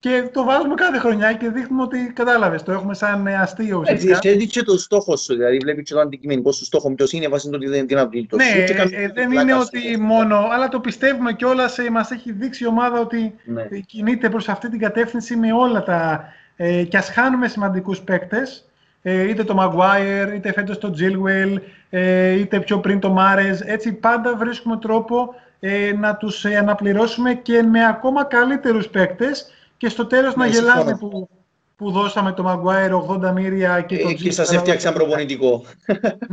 Και 0.00 0.28
το 0.32 0.44
βάζουμε 0.44 0.74
κάθε 0.74 0.98
χρονιά 0.98 1.32
και 1.32 1.48
δείχνουμε 1.48 1.82
ότι 1.82 2.12
κατάλαβες, 2.14 2.62
το 2.62 2.72
έχουμε 2.72 2.94
σαν 2.94 3.26
ε, 3.26 3.34
αστείο 3.36 3.66
Έτσι, 3.80 3.92
ουσιαστικά. 3.92 4.16
εσύ 4.16 4.28
έδειξε 4.28 4.64
το 4.64 4.78
στόχο 4.78 5.16
σου, 5.16 5.34
δηλαδή 5.34 5.56
βλέπεις 5.58 5.82
και 5.88 5.94
το 5.94 6.00
αντικειμενικό 6.00 6.52
σου 6.52 6.64
στόχο 6.64 6.94
ποιος 6.94 7.12
είναι 7.12 7.28
βάσει 7.28 7.50
το 7.50 7.56
ότι 7.56 7.66
δεν 7.66 7.86
την 7.86 7.98
αυλή 7.98 8.26
το 8.26 8.36
Ναι, 8.36 8.42
σου 8.44 8.54
και 8.64 8.72
ε, 8.72 8.74
κάνει 8.74 8.94
ε, 8.94 8.98
την 9.04 9.12
δεν 9.14 9.28
πλάκα 9.28 9.42
είναι 9.42 9.52
σου. 9.62 9.68
ότι 9.74 10.00
μόνο, 10.00 10.48
αλλά 10.52 10.68
το 10.68 10.80
πιστεύουμε 10.80 11.32
κιόλας. 11.32 11.78
Ε, 11.78 11.90
μας 11.90 12.10
έχει 12.10 12.32
δείξει 12.32 12.64
η 12.64 12.66
ομάδα 12.66 13.00
ότι 13.00 13.34
Ναι. 13.44 13.62
ε, 13.62 13.78
κινείται 13.78 14.28
προς 14.30 14.48
αυτή 14.48 14.70
την 14.70 14.78
κατεύθυνση 14.78 15.36
με 15.36 15.52
όλα 15.52 15.82
τα... 15.82 16.24
Ε, 16.56 16.82
και 16.82 16.96
ας 16.96 17.08
χάνουμε 17.10 17.48
σημαντικούς 17.48 18.00
παίκτες, 18.00 18.68
ε, 19.02 19.28
είτε 19.28 19.44
το 19.44 19.54
Maguire, 19.58 20.34
είτε 20.34 20.52
φέτος 20.52 20.78
το 20.78 20.94
Gilwell, 20.98 21.54
ε, 21.90 22.30
είτε 22.32 22.60
πιο 22.60 22.78
πριν 22.78 23.00
το 23.00 23.16
Mares, 23.18 23.56
έτσι 23.64 23.92
πάντα 23.92 24.36
βρίσκουμε 24.36 24.76
τρόπο 24.78 25.34
ε, 25.60 25.92
να 25.98 26.16
τους 26.16 26.44
ε, 26.44 26.56
αναπληρώσουμε 26.56 27.34
και 27.34 27.62
με 27.62 27.86
ακόμα 27.86 28.24
καλύτερους 28.24 28.88
παίκτες 28.88 29.52
και 29.80 29.88
στο 29.88 30.06
τέλος 30.06 30.34
Ναι, 30.36 30.44
να 30.44 30.50
γελάμε 30.50 30.84
συμφωνώ. 30.86 31.10
που, 31.10 31.28
που 31.76 31.90
δώσαμε 31.90 32.32
το 32.32 32.44
Maguire 32.46 33.06
80 33.28 33.32
μύρια 33.32 33.80
και 33.80 33.98
το 33.98 34.08
Ε, 34.08 34.12
και 34.12 34.30
σας 34.32 34.50
Gilwell 34.50 34.54
έφτιαξαν 34.54 34.94
προπονητικό. 34.94 35.64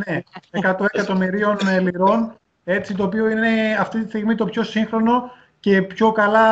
ναι, 0.05 0.21
100 0.51 0.85
εκατομμυρίων 0.91 1.57
ε, 1.69 1.79
λιρών, 1.79 2.33
έτσι, 2.63 2.95
το 2.95 3.03
οποίο 3.03 3.29
είναι 3.29 3.77
αυτή 3.79 4.01
τη 4.01 4.07
στιγμή 4.07 4.35
το 4.35 4.45
πιο 4.45 4.63
σύγχρονο 4.63 5.31
και 5.59 5.81
πιο 5.81 6.11
καλά 6.11 6.47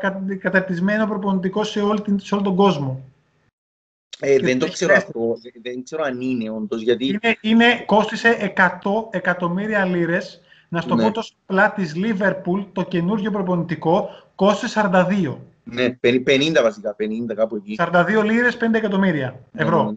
κα- 0.00 0.22
καταρτισμένο 0.40 1.06
προπονητικό 1.06 1.64
σε, 1.64 1.80
όλη 1.80 2.00
την, 2.00 2.20
σε 2.20 2.34
όλο 2.34 2.42
τον 2.44 2.56
κόσμο. 2.56 3.00
Ε, 4.20 4.36
Και 4.36 4.44
δεν 4.44 4.58
το 4.58 4.66
το 4.66 4.72
ξέρω 4.72 4.92
έχει 4.92 5.02
αυτό, 5.06 5.20
δεν- 5.42 5.52
δεν 5.62 5.82
ξέρω 5.84 6.02
αν 6.02 6.20
είναι 6.20 6.50
όντως, 6.50 6.82
γιατί 6.82 7.06
Είναι, 7.06 7.36
είναι, 7.40 7.82
κόστισε 7.86 8.52
100 8.56 9.06
εκατομμύρια 9.10 9.84
λίρες. 9.84 10.40
Να 10.68 10.80
στο 10.80 10.94
Ναι. 10.94 11.02
πω 11.02 11.10
το 11.10 11.22
πλά 11.46 11.72
της 11.72 11.92
Liverpool, 11.96 12.66
το 12.72 12.82
καινούργιο 12.84 13.30
προπονητικό, 13.30 14.08
κόστισε 14.34 14.68
42. 14.68 15.38
Ναι, 15.64 15.98
50 16.02 16.62
βασικά, 16.62 16.96
50 16.98 17.34
κάπου 17.34 17.56
εκεί. 17.56 17.76
42 17.78 18.22
λίρες, 18.24 18.56
5 18.56 18.78
εκατομμύρια 18.78 19.40
ευρώ. 19.54 19.84
Ναι. 19.84 19.96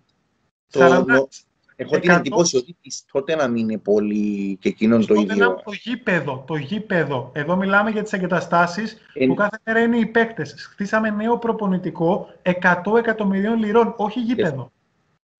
Το- 0.71 0.79
40 0.79 1.05
νο- 1.05 1.27
Έχω 1.75 1.99
την 1.99 2.09
100. 2.11 2.17
εντύπωση 2.17 2.57
ότι 2.57 2.77
της 2.81 3.05
τότε 3.11 3.35
να 3.35 3.47
μην 3.47 3.69
είναι 3.69 3.77
πολύ 3.77 4.57
και 4.61 4.69
εκείνον 4.69 5.05
το 5.05 5.13
Το, 5.13 5.21
ίδιο. 5.21 5.61
το 5.65 5.71
γήπεδο, 5.83 6.43
το 6.47 6.55
γήπεδο. 6.55 7.31
Εδώ 7.35 7.55
μιλάμε 7.55 7.89
για 7.89 8.03
τις 8.03 8.13
εγκαταστάσεις 8.13 8.97
Ε, 9.13 9.25
που 9.25 9.33
κάθε 9.33 9.57
μέρα 9.63 9.79
είναι 9.79 9.97
οι 9.97 10.05
παίκτες. 10.05 10.67
Χτίσαμε 10.71 11.09
νέο 11.09 11.37
προπονητικό 11.37 12.27
100 12.41 12.97
εκατομμυρίων 12.97 13.59
λιρών, 13.59 13.93
όχι 13.97 14.19
γήπεδο. 14.19 14.71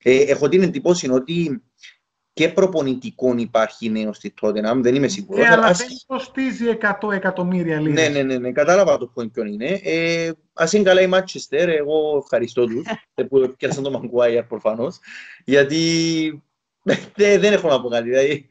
Ε, 0.03 0.17
έχω 0.17 0.49
την 0.49 0.61
εντύπωση 0.61 1.09
ότι 1.09 1.61
και 2.33 2.49
προπονητικών 2.49 3.37
υπάρχει 3.37 3.89
νέος 3.89 4.17
στη 4.17 4.33
Tottenham, 4.41 4.79
δεν 4.81 4.95
είμαι 4.95 5.07
σίγουρος. 5.07 5.43
Ναι, 5.43 5.51
αλλά 5.51 5.71
δεν 5.71 5.87
κοστίζει 6.07 6.65
100 7.01 7.11
εκατομμύρια 7.11 7.79
λίρες. 7.79 7.93
Ναι, 7.93 8.07
ναι, 8.07 8.23
ναι, 8.23 8.37
ναι, 8.37 8.51
κατάλαβα 8.51 8.97
το 8.97 9.13
point 9.15 9.31
ποιο 9.31 9.45
είναι. 9.45 9.79
Ε, 9.83 10.31
Α 10.53 10.65
είναι 10.71 10.83
καλά 10.83 11.01
η 11.01 11.09
Manchester, 11.13 11.67
εγώ 11.67 12.17
ευχαριστώ 12.17 12.65
τους 12.65 12.85
που 13.29 13.53
πιάσαν 13.57 13.83
το 13.83 13.91
Μαγκουάιερ 13.91 14.43
προφανώς. 14.43 14.99
Γιατί 15.45 16.43
δεν 17.15 17.53
έχω 17.53 17.67
να 17.67 17.81
πω 17.81 17.89
κάτι. 17.89 18.09
Δηλαδή, 18.09 18.47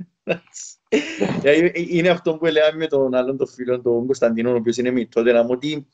είναι 1.74 2.08
αυτό 2.08 2.36
που 2.36 2.46
έλεγα 2.46 2.74
με 2.74 2.86
τον 2.86 3.14
άλλον 3.14 3.36
τον 3.36 3.48
φίλο, 3.48 3.80
τον 3.80 4.06
Κωνσταντίνο, 4.06 4.50
ο 4.50 4.54
οποίος 4.54 4.76
είναι 4.76 4.90
με 4.90 5.04
τότε, 5.04 5.38
ότι 5.48 5.88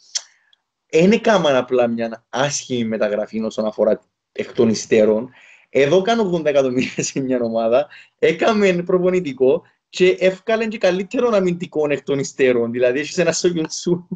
δεν 0.91 1.13
έκαναν 1.13 1.57
απλά 1.57 1.87
μια 1.87 2.27
άσχημη 2.29 2.85
μεταγραφή 2.85 3.41
όσον 3.41 3.67
αφορά 3.67 4.01
εκ 4.33 4.53
των 4.53 4.69
υστέρων. 4.69 5.31
Εδώ 5.69 6.03
κάνω 6.03 6.31
80 6.35 6.45
εκατομμύρια 6.45 7.03
σε 7.03 7.21
μια 7.21 7.41
ομάδα, 7.41 7.87
έκαμε 8.19 8.83
προπονητικό 8.83 9.63
και 9.89 10.17
εύκαλε 10.19 10.67
και 10.67 10.79
καλύτερο 10.79 11.31
αμυντικό 11.33 11.87
εκ 11.91 12.03
των 12.03 12.19
υστέρων. 12.19 12.71
Δηλαδή, 12.71 12.99
έχεις 12.99 13.19
ένα 13.19 13.33
Σογιοντσού, 13.33 14.07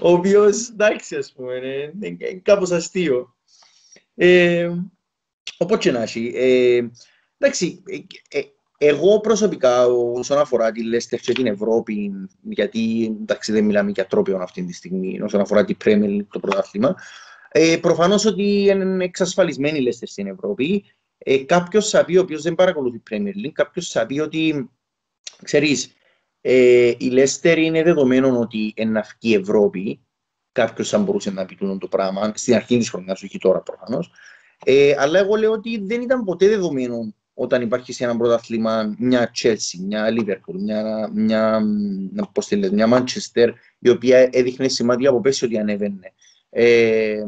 ο 0.00 0.12
οποίος 0.12 0.68
εντάξει, 0.68 1.16
ας 1.16 1.32
πούμε, 1.32 1.54
είναι, 2.02 2.16
κάπως 2.42 2.70
αστείο. 2.70 3.36
Ε, 4.14 4.70
οπότε 5.58 5.90
να 5.90 6.02
έχει. 6.02 6.32
Ε, 6.34 6.88
εντάξει, 7.38 7.82
ε, 7.86 8.38
ε, 8.38 8.42
εγώ 8.82 9.20
προσωπικά, 9.20 9.86
όσον 9.86 10.38
αφορά 10.38 10.72
τη 10.72 10.84
Λέστερ 10.84 11.18
και 11.18 11.32
την 11.32 11.46
Ευρώπη, 11.46 12.12
γιατί 12.42 13.16
εντάξει, 13.20 13.52
δεν 13.52 13.64
μιλάμε 13.64 13.90
για 13.90 14.06
τρόπιον 14.06 14.42
αυτή 14.42 14.64
τη 14.64 14.72
στιγμή, 14.72 15.20
όσον 15.20 15.40
αφορά 15.40 15.64
την 15.64 15.76
Premier 15.84 16.18
το 16.30 16.40
πρωτάθλημα, 16.40 16.96
ε, 17.52 17.76
Προφανώς 17.80 18.24
ότι 18.24 18.42
είναι 18.42 19.04
εξασφαλισμένη 19.04 19.78
η 19.78 19.82
Λέστερ 19.82 20.08
στην 20.08 20.26
Ευρώπη. 20.26 20.84
Ε, 21.18 21.38
κάποιος 21.38 21.90
θα 21.90 22.04
πει, 22.04 22.16
ο 22.16 22.20
οποίος 22.20 22.42
δεν 22.42 22.54
παρακολουθεί 22.54 23.02
Premier 23.10 23.46
League, 23.46 23.52
κάποιος 23.52 23.88
θα 23.88 24.06
πει 24.06 24.20
ότι 24.20 24.70
ξέρεις, 25.42 25.92
ε, 26.40 26.92
η 26.98 27.10
Λέστερ 27.10 27.58
είναι 27.58 27.82
δεδομένο 27.82 28.38
ότι 28.38 28.72
είναι 28.76 29.02
η 29.18 29.34
Ευρώπη. 29.34 30.00
Κάποιος 30.52 30.88
θα 30.88 30.98
μπορούσε 30.98 31.30
να 31.30 31.44
πει 31.44 31.56
το 31.80 31.88
πράγμα 31.88 32.32
στην 32.34 32.54
αρχή 32.54 32.78
της 32.78 32.90
χρονιάς, 32.90 33.22
όχι 33.22 33.38
τώρα 33.38 33.60
προφανώς. 33.60 34.10
Ε, 34.64 34.94
αλλά 34.98 35.18
εγώ 35.18 35.36
λέω 35.36 35.52
ότι 35.52 35.78
δεν 35.78 36.00
ήταν 36.00 36.24
ποτέ 36.24 36.48
δεδομένο 36.48 37.14
όταν 37.34 37.62
υπάρχει 37.62 37.92
σε 37.92 38.04
ένα 38.04 38.16
πρωτάθλημα 38.16 38.94
μια 38.98 39.30
Chelsea, 39.42 39.78
μια 39.80 40.06
Liverpool, 40.18 40.54
μια, 40.58 41.10
μια, 41.14 41.62
πώς 42.32 42.46
τη 42.46 42.56
λες, 42.56 42.70
μια 42.70 42.88
Manchester, 42.92 43.48
η 43.78 43.88
οποία 43.88 44.28
έδειχνε 44.32 44.68
σημάδια 44.68 45.10
από 45.10 45.20
πέσει 45.20 45.44
ότι 45.44 45.58
ανέβαινε. 45.58 46.12
Ε, 46.50 47.22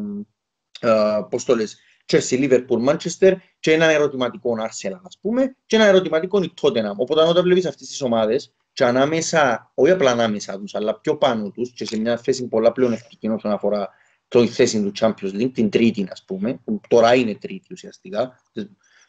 πώς 1.30 1.44
το 1.44 1.56
λες, 1.56 1.78
Chelsea, 2.06 2.32
Liverpool, 2.32 2.88
Manchester 2.88 3.34
και 3.60 3.72
ένα 3.72 3.84
ερωτηματικό 3.84 4.56
Arsenal, 4.58 5.00
ας 5.04 5.18
πούμε, 5.20 5.56
και 5.66 5.76
ένα 5.76 5.84
ερωτηματικό 5.84 6.42
η 6.42 6.52
Tottenham. 6.60 6.96
Οπότε 6.96 7.22
όταν 7.22 7.42
βλέπεις 7.42 7.66
αυτές 7.66 7.88
τις 7.88 8.02
ομάδες, 8.02 8.54
και 8.72 8.84
ανάμεσα, 8.84 9.72
όχι 9.74 9.90
απλά 9.90 10.10
ανάμεσα 10.10 10.58
τους, 10.58 10.74
αλλά 10.74 11.00
πιο 11.00 11.16
πάνω 11.16 11.50
τους 11.50 11.72
και 11.72 11.84
σε 11.84 11.98
μια 11.98 12.16
θέση 12.16 12.48
πολλά 12.48 12.72
πλέον 12.72 12.92
ευτυχή 12.92 13.28
όσον 13.28 13.50
αφορά 13.50 13.88
το 14.28 14.46
θέση 14.46 14.82
του 14.82 14.92
Champions 14.98 15.34
League, 15.40 15.50
την 15.52 15.70
τρίτη, 15.70 16.08
ας 16.10 16.24
πούμε, 16.24 16.60
που 16.64 16.80
τώρα 16.88 17.14
είναι 17.14 17.34
τρίτη 17.34 17.72
ουσιαστικά, 17.72 18.40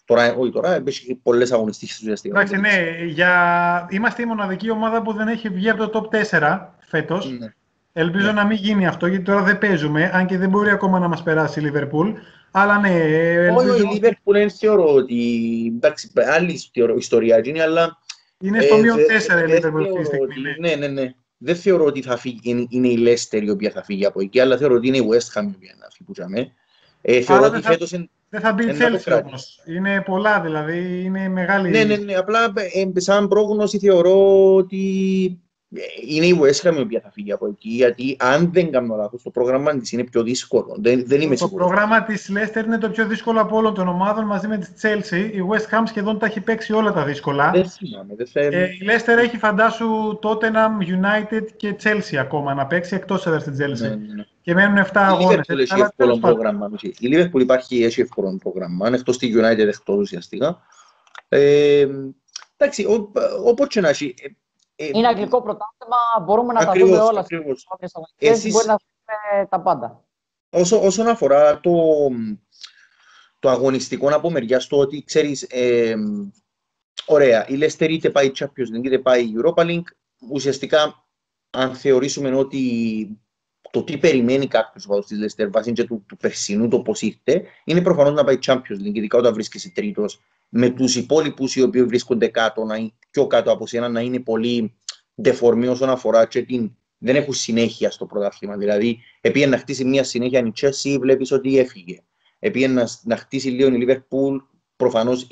Τώρα, 0.05 0.36
όχι 0.36 0.51
τώρα, 0.51 0.84
έχει 0.86 1.16
πολλές 1.16 1.51
αγωνιστικές 1.51 1.99
ουσιαστικά. 1.99 2.41
Εντάξει, 2.41 2.59
ναι, 2.59 3.05
για... 3.05 3.88
είμαστε 3.89 4.22
η 4.22 4.26
μοναδική 4.26 4.70
ομάδα 4.70 5.01
που 5.01 5.14
δεν 5.14 5.28
έχει 5.28 5.49
βγει 5.49 5.70
από 5.70 5.89
το 5.89 6.09
top 6.11 6.24
4 6.39 6.68
φέτος. 6.80 7.32
Ναι. 7.32 7.53
Ελπίζω 7.94 8.26
ναι. 8.26 8.32
να 8.32 8.46
μην 8.46 8.58
γίνει 8.58 8.88
αυτό, 8.88 9.08
γιατί 9.08 9.24
τώρα 9.24 9.44
δεν 9.44 9.58
παίζουμε, 9.58 10.12
αν 10.14 10.26
και 10.26 10.38
δεν 10.38 10.50
μπορεί 10.50 10.70
ακόμα 10.70 11.00
να 11.00 11.08
μας 11.08 11.24
περάσει 11.24 11.60
η 11.60 11.72
Liverpool. 11.74 12.14
Αλλά 12.52 12.80
ναι, 12.80 12.89
ελπίζω... 12.89 13.74
Όχι, 13.74 13.96
η 13.96 14.00
Liverpool 14.02 14.32
δεν 14.34 14.50
θεωρώ 14.50 14.94
ότι... 14.94 15.16
Εντάξει, 15.76 16.12
άλλη 16.36 16.60
ιστορία 16.98 17.41
είναι, 17.44 17.62
αλλά... 17.62 17.98
Είναι 18.39 18.62
στο 18.62 18.76
ε, 18.76 18.80
μείον 18.80 18.98
4 18.98 19.00
η 19.00 19.52
Liverpool 19.52 19.82
αυτή 19.82 20.00
τη 20.00 20.06
στιγμή. 20.06 20.56
Ναι, 20.60 20.76
ναι, 20.76 20.88
ναι. 20.88 21.12
Δεν 21.38 21.56
θεωρώ 21.56 21.86
ότι 21.86 22.02
θα 22.02 22.18
φύγει, 22.18 22.68
είναι 22.70 22.88
η 22.88 22.98
Leicester 23.00 23.41
η 23.41 23.50
οποία 23.50 23.72
θα 23.72 23.84
φύγει 23.84 24.06
από 24.06 24.22
εκεί, 24.22 24.39
αλλά 24.39 24.58
θεωρώ 24.58 24.76
ότι 24.76 24.88
είναι 24.88 24.98
η 24.98 25.08
West 25.12 25.39
Ham 25.39 25.44
η 25.44 25.54
οποία 25.56 25.76
θα 25.80 25.88
φύγει. 25.91 26.52
Ε, 27.02 27.22
θεωρώ 27.22 27.46
ότι 27.46 27.62
φέτος... 27.62 27.89
Δεν 28.30 28.41
θα 28.41 28.54
μπει 28.54 28.66
η 28.66 28.76
Chelsea 28.80 29.22
όμως. 29.26 29.62
Είναι 29.66 30.02
πολλά 30.06 30.41
δηλαδή, 30.41 31.02
είναι 31.04 31.30
μεγάλη... 31.30 31.70
Ναι, 31.70 31.84
ναι, 31.84 31.96
ναι. 31.96 32.14
Απλά 32.14 32.54
ε, 32.56 33.00
σαν 33.00 33.28
πρόγνωση 33.28 33.80
θεωρώ 33.80 34.56
ότι 34.56 35.43
είναι 36.07 36.26
η 36.26 36.39
West 36.41 36.69
Ham 36.69 36.76
η 36.76 36.80
οποία 36.80 36.99
θα 37.03 37.11
φύγει 37.11 37.32
από 37.32 37.47
εκεί, 37.47 37.69
γιατί 37.69 38.15
αν 38.19 38.49
δεν 38.53 38.71
κάνω 38.71 38.95
λάθος, 38.95 39.24
το 39.24 39.30
πρόγραμμα 39.30 39.78
της 39.78 39.91
είναι 39.91 40.03
πιο 40.03 40.24
δύσκολο. 40.24 40.76
Δεν, 40.80 41.03
δεν 41.07 41.21
είμαι 41.21 41.36
το 41.36 41.45
σίγουρος. 41.45 41.67
Το 41.67 41.74
πρόγραμμα 41.74 42.03
της 42.03 42.32
Leicester 42.34 42.65
είναι 42.65 42.78
το 42.78 42.89
πιο 42.89 43.07
δύσκολο 43.07 43.41
από 43.41 43.57
όλων 43.57 43.74
των 43.74 43.88
ομάδων 43.88 44.26
μαζί 44.26 44.47
με 44.47 44.57
τη 44.57 44.67
Chelsea. 44.82 45.30
Η 45.34 45.39
West 45.51 45.78
Ham 45.78 45.84
σχεδόν 45.86 46.19
τα 46.19 46.26
έχει 46.26 46.41
παίξει 46.41 46.74
όλα 46.74 46.91
τα 46.93 47.03
δύσκολα. 47.03 47.51
Δεν 47.51 47.69
θυμάμαι. 47.69 48.15
Δεν 48.15 48.28
θα... 48.28 48.39
ε, 48.39 48.63
η 48.63 48.86
Leicester 48.86 49.17
έχει 49.17 49.38
φαντάσου 49.38 50.19
Tottenham, 50.21 50.80
United 50.80 51.45
και 51.57 51.76
Chelsea 51.84 52.15
ακόμα 52.15 52.53
να 52.53 52.65
παίξει, 52.65 52.95
εκτός 52.95 53.26
έδρα 53.26 53.39
στην 53.39 53.53
Chelsea. 53.53 53.80
Ναι, 53.80 53.88
ναι, 53.88 53.95
ναι. 53.95 54.26
Και 54.41 54.53
μένουν 54.53 54.86
7 54.86 54.89
αγώνες. 54.93 55.47
Η 55.47 55.53
Liverpool 55.53 55.59
έχει 55.59 55.82
εύκολο 55.82 56.17
πρόγραμμα. 56.17 56.69
Η 56.82 57.09
Liverpool 57.11 57.39
υπάρχει, 57.39 57.84
έχει 57.84 58.01
εύκολο 58.01 58.39
πρόγραμμα, 58.43 58.88
εκτός 58.88 59.17
της 59.17 59.36
United 59.36 59.67
εκτός 59.67 59.97
ουσιαστικά. 59.97 60.61
Ε, 61.30 61.88
εντάξει, 62.57 62.86
όπως 63.45 63.67
και 63.67 63.82
να 63.82 63.89
έχει, 63.89 64.13
ε, 64.21 64.28
είναι 64.93 65.07
αγγλικό 65.07 65.41
πρωτάθλημα, 65.41 65.97
μπορούμε 66.21 66.53
να 66.53 66.59
ακριβώς, 66.59 66.89
τα 66.89 66.95
δούμε 66.95 67.09
όλα. 67.09 67.19
Ακριβώς. 67.19 67.67
Εσείς... 68.17 68.53
Μπορεί 68.53 68.67
να 68.67 68.77
δούμε 68.77 69.47
τα 69.49 69.61
πάντα. 69.61 70.03
Όσο, 70.49 70.86
όσον 70.86 71.07
αφορά 71.07 71.59
το, 71.59 71.71
το 73.39 73.49
αγωνιστικό 73.49 74.07
από 74.07 74.31
μεριάς 74.31 74.67
το 74.67 74.77
ότι 74.77 75.03
ξέρεις, 75.03 75.41
ε, 75.49 75.95
ωραία, 77.05 77.47
η 77.47 77.57
Leicester 77.61 77.89
είτε 77.89 78.09
πάει 78.09 78.31
Champions 78.39 78.77
League 78.77 78.84
είτε 78.84 78.99
πάει 78.99 79.34
Europa 79.36 79.65
League, 79.65 79.88
ουσιαστικά 80.31 81.05
αν 81.49 81.75
θεωρήσουμε 81.75 82.36
ότι 82.36 83.17
το 83.71 83.84
τι 83.84 83.97
περιμένει 83.97 84.47
κάποιος 84.47 84.86
από 84.86 84.99
τη 84.99 85.15
Leicester 85.23 85.47
βάσει 85.51 85.71
και 85.71 85.84
του, 85.84 86.03
του 86.07 86.17
περσινού 86.17 86.67
το 86.67 86.81
πώς 86.81 87.01
ήρθε, 87.01 87.45
είναι 87.63 87.81
προφανώς 87.81 88.13
να 88.13 88.23
πάει 88.23 88.38
Champions 88.45 88.81
League, 88.86 88.93
ειδικά 88.93 89.17
όταν 89.17 89.34
βρίσκεσαι 89.34 89.71
τρίτος, 89.71 90.21
με 90.56 90.70
τους 90.70 90.95
υπόλοιπους 90.95 91.56
οι 91.56 91.62
οποίοι 91.62 91.84
βρίσκονται 91.84 92.28
κάτω, 92.28 92.64
να, 92.64 92.91
πιο 93.10 93.28
κάτω 93.28 93.51
από 93.51 93.68
σένα, 93.68 93.89
να 93.89 94.01
είναι 94.01 94.20
πολύ 94.20 94.76
δεφορμοί 95.16 95.68
όσον 95.68 95.89
αφορά 95.89 96.26
και 96.26 96.41
την, 96.41 96.76
δεν 96.97 97.16
έχουν 97.16 97.34
συνέχεια 97.34 97.91
στο 97.91 98.06
πρωτάθλημα. 98.06 98.58
Δηλαδή, 98.58 98.99
επειδή 99.22 99.45
να 99.45 99.58
χτίσει 99.58 99.86
μια 99.86 100.04
συνέχεια 100.04 100.39
η 100.39 100.51
Chelsea, 100.62 100.97
βλέπεις 100.99 101.32
ότι 101.32 101.58
έφυγε. 101.58 101.99
Επειδή 102.39 102.68
να, 102.68 102.88
να 103.04 103.18
χτίσει 103.18 103.49
λίγο 103.49 103.76
η 103.76 103.86
Liverpool, 103.88 104.38
προφανώς 104.76 105.28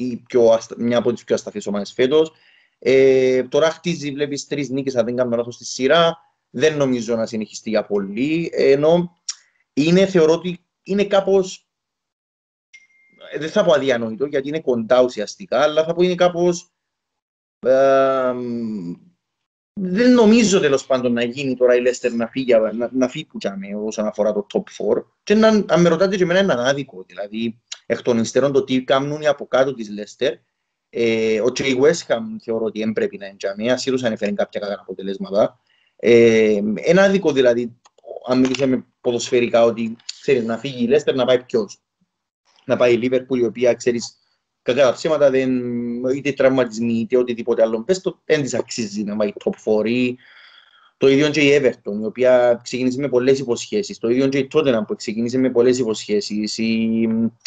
μια 0.78 0.98
από 0.98 1.14
τις 1.14 1.24
πιο 1.24 1.36
ασταθείς 1.36 1.68
ομάδες 1.68 1.94
φέτος. 1.94 2.32
Ε, 2.80 3.44
τώρα 3.44 3.70
χτίζει, 3.70 4.12
βλέπεις 4.12 4.48
τρεις 4.48 4.70
νίκες, 4.70 4.96
αν 4.96 5.06
δεν 5.06 5.16
κάνω 5.16 5.36
λάθος 5.36 5.56
στη 5.56 5.66
σειρά. 5.66 6.18
Δεν 6.50 6.78
νομίζω 6.78 7.16
να 7.16 7.26
συνεχιστεί 7.26 7.70
για 7.70 7.86
πολύ. 7.86 8.50
Ενώ 8.54 9.16
είναι, 9.74 10.06
θεωρώ 10.06 10.34
ότι 10.34 10.66
είναι 10.84 11.04
κάπως. 11.04 11.66
Δεν 13.40 13.50
θα 13.50 13.64
πω 13.64 13.74
αδιανόητο 13.74 14.26
γιατί 14.26 14.48
είναι 14.48 14.62
κοντά 14.62 15.02
ουσιαστικά, 15.02 15.62
αλλά 15.62 15.84
θα 15.84 15.94
πω 15.94 16.02
είναι 16.02 16.16
κάπως 16.16 16.72
δεν 19.74 20.14
νομίζω 20.14 20.60
τέλος 20.60 20.86
πάντων 20.86 21.14
να 21.14 21.24
γίνει 21.24 21.56
τώρα 21.56 21.76
η 21.76 21.82
Λέστερ 21.82 22.14
να 22.14 22.28
φύγει, 22.28 22.54
να, 22.74 22.90
να 22.94 23.08
φύγει 23.08 23.28
όσον 23.86 24.06
αφορά 24.06 24.34
το 24.34 24.46
top 24.54 24.94
4. 24.98 25.04
Και 25.24 25.34
να, 25.34 25.48
αν 25.68 25.82
με 25.82 25.90
ρωτάτε 25.90 26.16
και 26.16 26.24
εμένα 26.24 26.40
είναι 26.40 26.70
άδικο. 26.70 27.04
Δηλαδή, 27.08 27.62
εκ 27.86 28.02
των 28.02 28.18
υστέρων 28.18 28.52
το 28.52 28.64
τι 28.64 28.84
κάνουν 28.84 29.28
από 29.28 29.48
κάτω 29.48 29.74
της 29.74 29.90
Λέστερ, 29.90 30.34
ε, 30.90 31.42
ο 31.42 31.50
και 31.50 31.64
η 31.64 31.80
West 31.82 32.14
Ham 32.14 32.22
θεωρώ 32.44 32.66
ότι 32.66 32.80
δεν 32.80 32.94
πρέπει 32.94 33.18
να 33.18 33.26
είναι 33.26 33.36
τζαμί, 33.36 33.72
ασύρως 33.72 34.04
αν 34.04 34.12
έφερε 34.12 34.32
κάποια 34.32 34.60
καλά 34.60 34.78
αποτελέσματα. 34.80 35.60
Ε, 35.96 36.62
ένα 36.76 37.04
άδικο 37.04 37.32
δηλαδή, 37.32 37.80
αν 38.28 38.40
μιλήσουμε 38.40 38.86
ποδοσφαιρικά, 39.02 39.64
ότι 39.64 39.96
ξέρεις, 40.22 40.44
να 40.44 40.58
φύγει 40.58 40.84
η 40.84 40.88
Λέστερ 40.88 41.16
να 41.16 41.26
πάει 41.26 41.44
ποιος. 41.44 41.82
Να 42.72 42.78
πάει 42.78 42.94
η 42.94 42.98
Λίβερπουλ, 42.98 43.40
η 43.40 43.46
οποία 43.46 43.74
ξέρεις 43.74 44.16
Κατά 44.64 44.84
τα 44.84 44.94
ψέματα, 44.94 45.30
δεν, 45.30 45.52
είτε 46.06 46.32
τραυματισμοί 46.32 46.94
είτε 46.94 47.18
οτιδήποτε 47.18 47.62
άλλο. 47.62 47.84
Πες 47.84 48.02
το, 48.02 48.20
δεν 48.26 48.42
της 48.42 48.54
αξίζει 48.54 49.04
να 49.04 49.16
πάει 49.16 49.34
top 49.44 49.84
4 49.84 50.14
το 50.98 51.08
ίδιο 51.08 51.30
και 51.30 51.42
η 51.42 51.60
Everton, 51.62 52.02
η 52.02 52.06
οποία 52.06 52.60
ξεκίνησε 52.64 53.00
με 53.00 53.10
πολλές 53.10 53.40
υποσχέσεις. 53.40 53.98
Το 53.98 54.10
ίδιο 54.10 54.28
και 54.28 54.38
η 54.38 54.48
Tottenham 54.54 54.82
που 54.88 54.96
ξεκίνησε 54.96 55.38
με 55.38 55.50
πολλές 55.50 55.80
υποσχέσεις. 55.80 56.58
Η, 56.58 57.02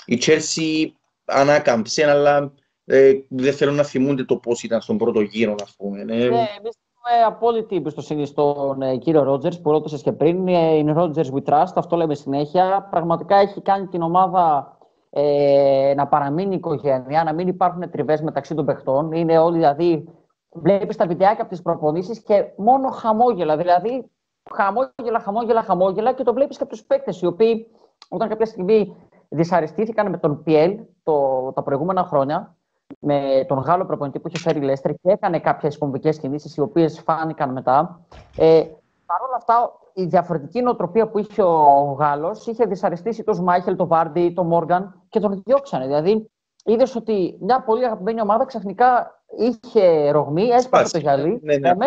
η 0.07 0.19
Chelsea 0.27 0.91
ανάκαμψε, 1.25 2.11
αλλά 2.11 2.53
ε, 2.85 3.13
δεν 3.29 3.53
θέλω 3.53 3.73
να 3.73 3.83
θυμούνται 3.83 4.25
το 4.25 4.37
πώς 4.37 4.63
ήταν 4.63 4.81
στον 4.81 4.99
πρώτο 4.99 5.21
γύρο, 5.21 5.55
ας 5.63 5.75
πούμε. 5.77 6.05
Ναι, 6.05 6.15
ναι 6.15 6.25
εμείς 6.25 6.79
έχουμε 7.05 7.25
απόλυτη 7.27 7.77
εμπιστοσύνη 7.77 8.27
στον 8.27 8.83
ε, 8.83 8.97
κύριο 8.97 9.23
Ρότζερς 9.23 9.61
που 9.61 9.71
ρώτησες 9.71 10.03
και 10.03 10.13
πριν. 10.13 10.47
Είναι 10.47 10.95
Rogers 10.97 11.31
we 11.33 11.43
trust, 11.45 11.73
αυτό 11.75 11.97
λέμε 11.97 12.15
συνέχεια. 12.15 12.89
Πραγματικά 12.91 13.37
έχει 13.37 13.61
κάνει 13.61 13.87
την 13.87 14.03
ομάδα 14.03 14.74
ε, 15.17 15.93
να 15.97 16.07
παραμείνει 16.07 16.53
η 16.55 16.57
οικογένεια, 16.57 17.25
να 17.25 17.33
μην 17.33 17.49
υπάρχουν 17.49 17.91
τριβές 17.91 18.21
μεταξύ 18.21 18.55
των 18.55 18.65
παιχτών. 18.65 19.13
Είναι 19.13 19.39
όλοι 19.39 19.57
δηλαδή, 19.57 20.09
βλέπεις 20.51 20.97
τα 20.97 21.07
βιντεάκια 21.07 21.43
από 21.43 21.51
τις 21.51 21.63
προπονήσεις 21.63 22.23
και 22.23 22.45
μόνο 22.57 22.91
χαμόγελα. 22.91 23.57
Δηλαδή, 23.57 24.11
χαμόγελα, 24.55 25.21
χαμόγελα, 25.21 25.63
χαμόγελα 25.63 26.13
και 26.13 26.23
το 26.23 26.33
βλέπεις 26.33 26.57
και 26.57 26.63
από 26.63 26.73
τους 26.73 26.85
παίκτες 26.85 27.21
οι 27.21 27.27
οποίοι 27.27 27.67
όταν 28.09 28.29
κάποια 28.29 28.47
στιγμή 28.47 28.97
δυσαρεστήθηκαν 29.29 30.11
με 30.11 30.19
τον 30.19 30.43
Πιέλ 30.43 30.79
το, 31.03 31.53
τα 31.53 31.63
προηγούμενα 31.63 32.05
χρόνια, 32.05 32.57
με 32.99 33.45
τον 33.49 33.59
Γάλλο 33.59 33.85
προπονητή 33.85 34.19
που 34.19 34.29
είχε 34.29 34.39
φέρει 34.39 34.59
η 34.59 34.63
Λέστερ 34.63 34.93
και 34.93 35.11
έκανε 35.11 35.39
κάποιες 35.41 35.79
κομβικέ 35.79 36.11
κινήσεις 36.11 36.57
οι 36.57 36.61
οποίες 36.61 37.01
φάνηκαν 37.01 37.53
μετά. 37.53 38.01
Ε, 38.37 38.63
Παρ' 39.07 39.23
όλα 39.23 39.37
αυτά, 39.37 39.73
η 39.95 40.05
διαφορετική 40.05 40.61
νοοτροπία 40.61 41.09
που 41.09 41.19
είχε 41.19 41.43
ο 41.43 41.97
Γάλλος 41.99 42.47
είχε 42.47 42.65
δυσαρεστήσει 42.65 43.25
τον 43.25 43.43
Μάιχελ, 43.43 43.77
τον 43.77 43.87
Βάρντι, 43.87 44.33
τον 44.35 44.47
Μόργαν 44.47 45.03
και 45.09 45.21
τον 45.21 45.43
διώξανε. 45.45 45.87
Δηλαδή, 45.87 46.31
είδες 46.65 46.97
ότι 46.97 47.39
μια 47.41 47.63
πολύ 47.63 47.85
αγαπημένη 47.85 48.21
ομάδα 48.21 48.45
ξαφνικά 48.45 49.23
είχε 49.39 50.11
ρογμή, 50.11 50.49
έσπασε 50.49 50.93
το 50.93 50.99
γυαλί. 50.99 51.41
Ναι, 51.43 51.57
ναι, 51.57 51.75
ναι, 51.75 51.87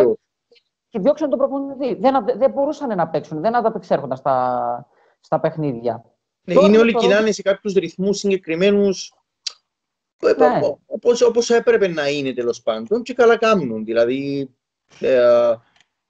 και 0.89 0.99
διώξαν 0.99 1.29
τον 1.29 1.39
προπονητή. 1.39 1.93
Δεν, 1.99 2.25
δεν 2.37 2.51
μπορούσαν 2.51 2.95
να 2.95 3.07
παίξουν, 3.07 3.41
δεν 3.41 3.55
ανταπεξέρχονταν 3.55 4.17
στα, 4.17 4.87
στα 5.19 5.39
παιχνίδια. 5.39 6.03
Ναι, 6.43 6.53
είναι 6.53 6.77
όλοι 6.77 6.91
το... 6.91 6.99
κοινάνε 6.99 7.31
σε 7.31 7.41
κάποιους 7.41 7.73
ρυθμούς 7.73 8.17
συγκεκριμένους 8.17 9.13
ε, 10.21 10.33
ναι. 10.37 10.59
όπως, 10.85 11.21
όπως 11.21 11.49
έπρεπε 11.49 11.87
να 11.87 12.09
είναι 12.09 12.33
τέλος 12.33 12.61
πάντων 12.61 13.01
και 13.01 13.13
καλά 13.13 13.37
κάνουν. 13.37 13.85
Δηλαδή, 13.85 14.49
ε, 14.99 15.53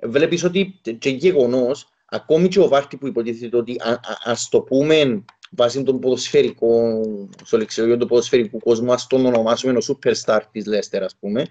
βλέπεις 0.04 0.44
ότι 0.44 0.80
και 1.00 1.10
γεγονός, 1.10 1.90
ακόμη 2.06 2.48
και 2.48 2.60
ο 2.60 2.68
Βάρτη 2.68 2.98
που 2.98 3.08
υποτίθεται 3.08 3.58
ότι 3.58 3.76
α, 3.80 3.92
α, 4.32 4.34
το 4.50 4.62
πούμε 4.62 5.24
βάσει 5.52 5.84
των 5.84 6.00
ποδοσφαιρικών, 6.00 7.30
στο 7.44 7.58
λεξιόγιο 7.58 7.98
του 7.98 8.08
ποδοσφαιρικού 8.08 8.60
κόσμου, 8.60 8.94
ας 8.94 9.08
τον 9.08 9.26
ονομάσουμε 9.26 9.78
ο 9.78 9.82
superstar 9.88 10.42
της 10.52 10.66
Λέστερ, 10.66 11.04
ας 11.04 11.16
πούμε, 11.20 11.46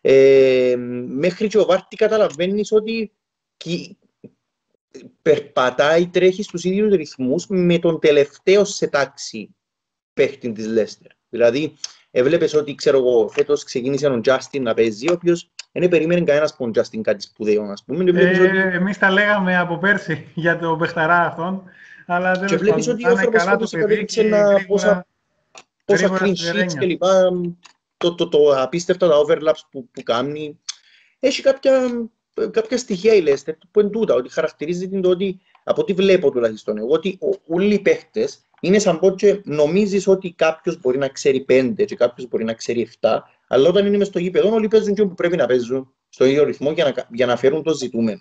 ε, 0.00 0.74
μέχρι 1.06 1.48
και 1.48 1.58
ο 1.58 1.64
Βάρτη 1.64 1.96
καταλαβαίνεις 1.96 2.72
ότι 2.72 3.12
περπατάει, 5.22 6.08
τρέχει 6.08 6.42
στους 6.42 6.64
ίδιους 6.64 6.94
ρυθμούς 6.94 7.46
με 7.48 7.78
τον 7.78 8.00
τελευταίο 8.00 8.64
σε 8.64 8.86
τάξη 8.86 9.54
παίχτη 10.14 10.52
της 10.52 10.66
Λέστερ. 10.66 11.10
Δηλαδή, 11.28 11.74
έβλεπες 12.10 12.54
ότι 12.54 12.74
ξέρω 12.74 12.98
εγώ, 12.98 13.28
φέτος 13.28 13.64
ξεκίνησε 13.64 14.06
ο 14.06 14.20
Τζάστιν 14.20 14.62
να 14.62 14.74
παίζει, 14.74 15.10
ο 15.10 15.12
οποίος 15.12 15.50
δεν 15.72 15.88
περίμενε 15.88 16.20
κανένας 16.20 16.50
από 16.50 16.62
τον 16.62 16.72
Τζάστιν 16.72 17.02
κάτι 17.02 17.22
σπουδαίο, 17.22 17.62
ας 17.62 17.84
πούμε. 17.84 18.04
Ε, 18.04 18.40
ότι... 18.40 18.58
Εμείς 18.58 18.98
τα 18.98 19.10
λέγαμε 19.10 19.58
από 19.58 19.78
πέρσι 19.78 20.26
για 20.34 20.58
τον 20.58 20.78
Πεχταρά 20.78 21.26
αυτόν. 21.26 21.62
Αλλά 22.06 22.32
δεν 22.32 22.48
και 22.48 22.56
βλέπεις 22.56 22.88
ότι 22.88 23.06
ο 23.06 23.10
άνθρωπος 23.10 23.70
κατέληξε 23.70 24.22
να 24.22 24.64
πόσα, 24.66 25.06
πόσα 25.84 26.18
clean 26.18 26.28
sheets 26.28 26.72
και 26.78 26.86
λοιπά. 26.86 27.30
Το, 27.96 28.14
το, 28.14 28.28
το, 28.28 28.38
απίστευτα 28.56 29.08
τα 29.08 29.14
overlaps 29.26 29.60
που, 29.70 29.88
που 29.92 30.02
κάνει. 30.02 30.58
Έχει 31.20 31.42
κάποια, 31.42 31.72
κάποια 32.50 32.78
στοιχεία 32.78 33.14
η 33.14 33.22
Leicester 33.26 33.52
που 33.70 33.80
είναι 33.80 33.88
τούτα, 33.88 34.14
ότι 34.14 34.32
χαρακτηρίζεται 34.32 35.00
το 35.00 35.08
ότι 35.08 35.40
από 35.64 35.80
ό,τι 35.80 35.92
βλέπω 35.92 36.30
τουλάχιστον 36.30 36.78
εγώ, 36.78 36.88
ότι 36.88 37.18
όλοι 37.46 37.74
οι 37.74 37.78
παίχτες 37.78 38.44
είναι 38.60 38.78
σαν 38.78 38.98
πως 38.98 39.14
και 39.16 39.40
νομίζεις 39.44 40.06
ότι 40.06 40.32
κάποιος 40.32 40.80
μπορεί 40.80 40.98
να 40.98 41.08
ξέρει 41.08 41.40
πέντε 41.40 41.84
και 41.84 41.96
κάποιος 41.96 42.28
μπορεί 42.28 42.44
να 42.44 42.52
ξέρει 42.52 42.88
7, 43.00 43.18
αλλά 43.48 43.68
όταν 43.68 43.86
είναι 43.86 43.96
μες 43.96 44.06
στο 44.06 44.18
γήπεδο 44.18 44.52
όλοι 44.52 44.68
παίζουν 44.68 44.94
και 44.94 45.02
που 45.02 45.14
πρέπει 45.14 45.36
να 45.36 45.46
παίζουν 45.46 45.94
στο 46.08 46.24
ίδιο 46.24 46.44
ρυθμό 46.44 46.72
για 46.72 46.84
να, 46.84 47.06
για 47.10 47.26
να 47.26 47.36
φέρουν 47.36 47.62
το 47.62 47.74
ζητούμενο. 47.74 48.20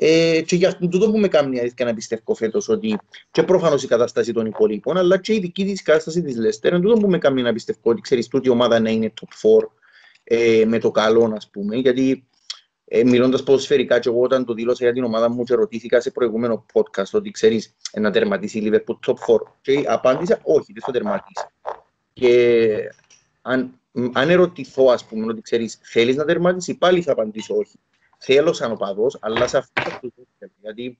Ε, 0.00 0.40
και 0.40 0.56
για 0.56 0.68
αυτό 0.68 1.10
που 1.10 1.18
με 1.18 1.28
κάνει 1.28 1.60
αλήθεια 1.60 1.84
να 1.84 1.94
πιστεύω 1.94 2.34
φέτος 2.34 2.68
ότι 2.68 2.98
και 3.30 3.42
προφανώς 3.42 3.82
η 3.82 3.86
κατάσταση 3.86 4.32
των 4.32 4.46
υπολείπων, 4.46 4.96
αλλά 4.96 5.18
και 5.18 5.34
η 5.34 5.38
δική 5.38 5.64
της 5.64 5.82
κατάσταση 5.82 6.22
της 6.22 6.36
Λέστερ, 6.36 6.72
είναι 6.72 6.82
τούτο 6.82 7.00
που 7.00 7.08
με 7.08 7.18
κάνει 7.18 7.42
να 7.42 7.52
πιστεύω 7.52 7.80
ότι 7.82 8.00
ξέρεις 8.00 8.28
τούτη 8.28 8.48
η 8.48 8.50
ομάδα 8.50 8.80
να 8.80 8.90
είναι 8.90 9.12
top 9.20 9.48
4 9.48 9.68
ε, 10.24 10.64
με 10.66 10.78
το 10.78 10.90
καλό, 10.90 11.32
ας 11.36 11.50
πούμε, 11.50 11.76
γιατί 11.76 12.27
ε, 12.90 13.04
Μιλώντας 13.04 13.42
ποδοσφαιρικά, 13.42 13.98
και 13.98 14.08
εγώ 14.08 14.20
όταν 14.20 14.44
το 14.44 14.54
δήλωσα 14.54 14.84
για 14.84 14.92
την 14.92 15.04
ομάδα 15.04 15.30
μου 15.30 15.44
και 15.44 15.54
ρωτήθηκα 15.54 16.00
σε 16.00 16.10
προηγούμενο 16.10 16.64
podcast 16.72 17.10
ότι 17.12 17.30
ξέρεις 17.30 17.74
να 17.92 18.10
τερματίσει 18.10 18.58
η 18.58 18.70
Liverpool 18.72 18.98
top 19.06 19.34
4. 19.34 19.38
Και 19.60 19.84
απάντησα 19.86 20.40
όχι, 20.42 20.72
δεν 20.72 20.82
θα 20.82 20.92
τερματίσει. 20.92 21.46
Και 22.12 22.92
αν, 23.42 23.80
αν 24.12 24.30
ερωτηθώ, 24.30 24.90
ας 24.90 25.04
πούμε, 25.04 25.26
ότι 25.26 25.40
ξέρεις, 25.40 25.78
θέλεις 25.82 26.16
να 26.16 26.24
τερματίσεις, 26.24 26.78
πάλι 26.78 27.02
θα 27.02 27.12
απαντήσω 27.12 27.56
όχι. 27.56 27.78
Θέλω 28.18 28.52
σαν 28.52 28.72
οπαδός, 28.72 29.18
αλλά 29.20 29.46
σε 29.46 29.58
αυτό 29.58 29.82
το 30.00 30.12
θέλω. 30.38 30.52
Γιατί 30.60 30.98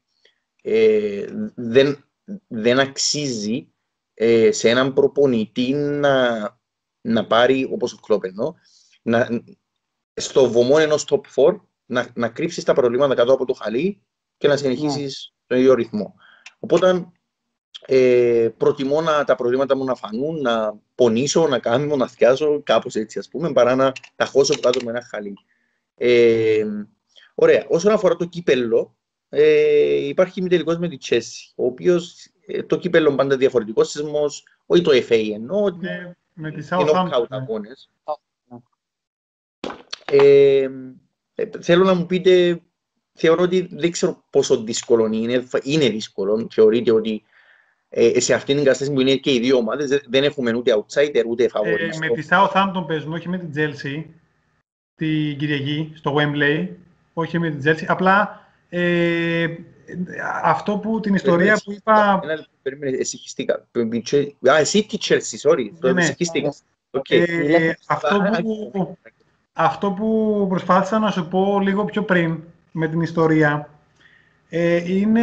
ε, 0.63 1.25
δεν, 1.55 2.05
δεν 2.47 2.81
αξίζει 2.81 3.69
ε, 4.15 4.53
σε 4.53 4.69
έναν 4.69 4.93
προπονητή 4.93 5.73
να, 5.73 6.39
να 7.01 7.27
πάρει, 7.27 7.69
όπως 7.73 7.93
ο 7.93 7.97
Κλόπενο, 7.97 8.55
να, 9.03 9.43
στο 10.15 10.51
βωμό 10.51 10.77
ενός 10.79 11.07
top 11.09 11.45
4 11.45 11.57
να, 11.89 12.09
να 12.15 12.29
κρύψεις 12.29 12.65
τα 12.65 12.73
προβλήματα 12.73 13.15
κάτω 13.15 13.33
από 13.33 13.45
το 13.45 13.53
χαλί 13.53 14.03
και 14.37 14.49
να 14.49 14.57
συνεχίσεις 14.57 15.33
ναι. 15.33 15.47
τον 15.47 15.59
ίδιο 15.59 15.75
ρυθμό. 15.75 16.15
Οπότε 16.59 17.07
ε, 17.87 18.49
προτιμώ 18.57 19.01
να 19.01 19.25
τα 19.25 19.35
προβλήματα 19.35 19.77
μου 19.77 19.85
να 19.85 19.95
φανούν, 19.95 20.41
να 20.41 20.79
πονήσω, 20.95 21.47
να 21.47 21.59
κάνω, 21.59 21.97
να 21.97 22.09
θυκιάσω, 22.09 22.63
κάπως 22.63 22.95
έτσι 22.95 23.19
ας 23.19 23.29
πούμε, 23.29 23.53
παρά 23.53 23.75
να 23.75 23.93
τα 24.17 24.25
χώσω 24.25 24.55
κάτω 24.61 24.85
με 24.85 24.91
ένα 24.91 25.03
χαλί. 25.03 25.35
Ε, 25.95 26.65
ωραία. 27.35 27.65
Όσον 27.69 27.93
αφορά 27.93 28.17
το 28.17 28.25
κύπελο, 28.25 28.97
ε, 29.29 30.07
υπάρχει 30.07 30.43
μη 30.43 30.49
τελικός 30.49 30.79
με 30.79 30.89
τη 30.89 30.97
Τσέση, 30.97 31.53
ο 31.57 31.65
οποίος 31.65 32.29
ε, 32.47 32.63
το 32.63 32.79
κύπελο 32.79 33.15
πάντα 33.15 33.37
διαφορετικός 33.37 33.91
σεισμός, 33.91 34.45
όχι 34.67 34.83
το 34.83 34.91
FA 34.93 35.31
εννοώ, 35.33 35.71
ναι, 35.71 36.15
με 36.35 36.51
τις 36.51 36.69
knockout 36.71 37.29
ναι. 37.29 37.37
αγώνες. 37.37 37.91
Ε, 40.05 40.63
ε, 40.63 40.71
θέλω 41.61 41.85
να 41.85 41.95
μου 41.95 42.07
πείτε, 42.07 42.61
θεωρώ 43.15 43.43
ότι 43.43 43.69
δεν 43.71 43.91
ξέρω 43.91 44.25
πόσο 44.31 44.63
δύσκολο 44.63 45.07
είναι. 45.07 45.45
Είναι 45.63 45.89
δύσκολο. 45.89 46.47
Θεωρείτε 46.51 46.93
ότι 46.93 47.23
ε, 47.89 48.21
σε 48.21 48.35
αυτήν 48.35 48.55
την 48.55 48.65
κατάσταση 48.65 48.93
που 48.93 49.01
είναι 49.01 49.15
και 49.17 49.33
οι 49.33 49.41
δύο 49.41 49.57
ομάδες 49.57 50.03
δεν 50.09 50.25
έχουμε 50.25 50.55
ούτε 50.55 50.75
outsider 50.77 51.23
ούτε 51.27 51.51
favorite. 51.53 51.93
Ε, 51.93 51.99
με 51.99 52.09
τη 52.09 52.27
Southampton 52.31 52.85
παίζουμε, 52.87 53.15
όχι 53.15 53.29
με 53.29 53.39
την 53.39 53.53
Chelsea, 53.57 54.05
την 54.95 55.39
Κυριακή, 55.39 55.93
στο 55.95 56.17
Wembley. 56.19 56.69
Όχι 57.13 57.39
με 57.39 57.51
την 57.51 57.73
Chelsea. 57.73 57.85
Απλά 57.87 58.47
ε, 58.69 59.47
αυτό 60.43 60.79
που 60.79 61.01
την 61.01 61.15
ιστορία 61.15 61.61
που 61.65 61.73
είπα. 61.73 62.21
Περίμενε, 62.63 62.97
εσυχιστήκα. 62.97 63.67
Α, 64.51 64.59
εσύ 64.59 64.87
τη 64.87 64.99
Chelsea, 65.01 65.51
sorry. 65.51 65.71
Ναι, 65.81 65.93
ναι. 65.93 66.15
Okay. 66.91 67.29
Ε, 67.29 67.73
αυτό 67.87 68.23
που, 68.43 68.99
αυτό 69.61 69.91
που 69.91 70.47
προσπάθησα 70.49 70.99
να 70.99 71.11
σου 71.11 71.29
πω 71.29 71.61
λίγο 71.61 71.85
πιο 71.85 72.03
πριν 72.03 72.43
με 72.73 72.89
την 72.89 73.01
ιστορία 73.01 73.69
ε, 74.49 74.93
είναι 74.95 75.23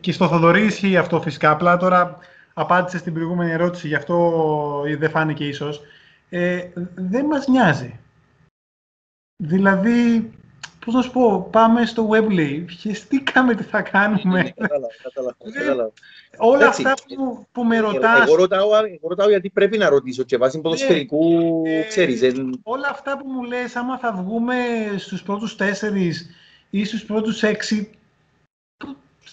και 0.00 0.12
στο 0.12 0.28
Θοδωρή 0.28 0.64
ισχύει 0.64 0.96
αυτό 0.96 1.20
φυσικά. 1.20 1.50
Απλά 1.50 1.76
τώρα 1.76 2.18
απάντησες 2.54 3.00
στην 3.00 3.12
προηγούμενη 3.12 3.50
ερώτηση, 3.50 3.88
γι' 3.88 3.94
αυτό 3.94 4.32
δεν 4.98 5.10
φάνηκε 5.10 5.46
ίσως. 5.46 5.80
Ε, 6.28 6.68
δεν 6.94 7.24
μας 7.24 7.46
νοιάζει. 7.46 8.00
Δηλαδή, 9.36 10.30
πώς 10.84 10.94
να 10.94 11.02
σου 11.02 11.10
πω, 11.10 11.48
πάμε 11.50 11.86
στο 11.86 12.08
Webley, 12.10 12.64
χεστήκαμε 12.80 13.54
τι 13.54 13.62
θα 13.62 13.82
κάνουμε. 13.82 14.42
Ναι, 14.42 14.50
κατάλαβα, 14.50 14.88
κατάλαβα. 15.52 15.92
Όλα 16.38 16.68
αυτά 16.68 16.94
που, 17.16 17.46
που 17.52 17.64
με 17.64 17.78
ρωτάς... 17.78 18.26
Εγώ 18.26 18.34
ρωτάω, 18.36 18.68
εγώ 18.74 19.08
ρωτάω 19.08 19.28
γιατί 19.28 19.50
πρέπει 19.50 19.78
να 19.78 19.88
ρωτήσω 19.88 20.22
και 20.22 20.36
βάσει 20.36 20.60
ποδοσφαιρικού, 20.60 21.62
ε, 21.66 21.82
ξέρεις. 21.82 22.22
Όλα 22.62 22.88
αυτά 22.90 23.16
που 23.16 23.28
μου 23.28 23.42
λες, 23.42 23.76
άμα 23.76 23.98
θα 23.98 24.12
βγούμε 24.12 24.54
στους 24.98 25.22
πρώτους 25.22 25.56
τέσσερις 25.56 26.30
ή 26.70 26.84
στους 26.84 27.04
πρώτους 27.04 27.42
έξι, 27.42 27.90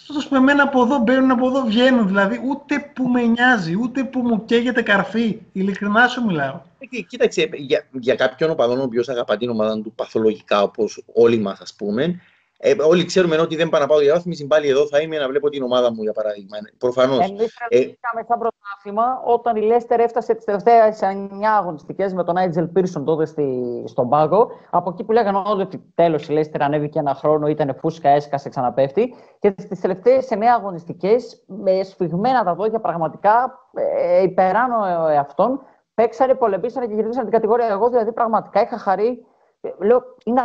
Τόσο 0.07 0.27
με 0.31 0.37
εμένα 0.37 0.63
από 0.63 0.81
εδώ 0.81 0.99
μπαίνουν, 0.99 1.31
από 1.31 1.47
εδώ 1.47 1.61
βγαίνουν. 1.61 2.07
Δηλαδή, 2.07 2.39
ούτε 2.49 2.91
που 2.95 3.07
με 3.07 3.21
νοιάζει, 3.21 3.77
ούτε 3.81 4.03
που 4.03 4.19
μου 4.19 4.45
καίγεται 4.45 4.81
καρφί. 4.81 5.39
Ειλικρινά 5.51 6.07
σου 6.07 6.25
μιλάω. 6.25 6.61
Ε, 6.79 7.01
κοίταξε, 7.01 7.49
για, 7.53 7.87
για 7.91 8.15
κάποιον 8.15 8.49
οπαδόν 8.49 8.79
ο 8.79 8.83
οποίος 8.83 9.09
αγαπά 9.09 9.37
την 9.37 9.49
ομάδα 9.49 9.81
του 9.81 9.91
παθολογικά, 9.95 10.61
όπως 10.61 11.03
όλοι 11.13 11.37
μας, 11.37 11.59
ας 11.59 11.73
πούμε, 11.73 12.21
ε, 12.65 12.75
όλοι 12.83 13.05
ξέρουμε 13.05 13.37
ότι 13.37 13.55
δεν 13.55 13.69
πάω 13.69 13.81
να 13.81 13.87
πάω 13.87 13.97
διαβάθμιση, 13.97 14.47
πάλι 14.47 14.67
εδώ 14.67 14.87
θα 14.87 14.99
είμαι 14.99 15.17
να 15.17 15.27
βλέπω 15.27 15.49
την 15.49 15.63
ομάδα 15.63 15.93
μου, 15.93 16.03
για 16.03 16.13
παράδειγμα. 16.13 16.57
Προφανώς. 16.77 17.29
Εμείς 17.29 17.55
ε, 17.67 17.79
σαν 18.27 18.39
πρωτάθλημα 18.39 19.21
όταν 19.25 19.55
η 19.55 19.61
Λέστερ 19.61 19.99
έφτασε 19.99 20.33
τις 20.33 20.45
τελευταίες 20.45 20.99
9 21.01 21.05
αγωνιστικές 21.57 22.13
με 22.13 22.23
τον 22.23 22.37
Άιτζελ 22.37 22.67
Πίρσον 22.67 23.05
τότε 23.05 23.25
στη, 23.25 23.83
στον 23.85 24.09
πάγκο. 24.09 24.51
Από 24.69 24.89
εκεί 24.89 25.03
που 25.03 25.11
λέγανε 25.11 25.41
όλοι 25.45 25.61
ότι 25.61 25.83
τέλος 25.95 26.27
η 26.27 26.31
Λέστερ 26.31 26.61
ανέβηκε 26.61 26.99
ένα 26.99 27.13
χρόνο, 27.13 27.47
ήταν 27.47 27.75
φούσκα, 27.79 28.09
έσκασε, 28.09 28.49
ξαναπέφτει. 28.49 29.13
Και 29.39 29.53
στις 29.57 29.79
τελευταίες 29.79 30.27
9 30.29 30.41
αγωνιστικές, 30.57 31.43
με 31.47 31.83
σφιγμένα 31.83 32.43
τα 32.43 32.55
δόντια 32.55 32.79
πραγματικά 32.79 33.59
ε, 33.73 34.23
υπεράνω 34.23 35.07
εαυτόν, 35.09 35.61
παίξανε, 35.93 36.33
πολεμήσανε 36.33 36.87
και 36.87 36.93
γυρίσανε 36.93 37.23
την 37.23 37.33
κατηγορία. 37.33 37.67
Εγώ 37.67 37.89
δηλαδή 37.89 38.11
πραγματικά 38.11 38.61
είχα 38.61 38.77
χαρεί 38.77 39.25
Λέω, 39.77 40.03
είναι 40.23 40.41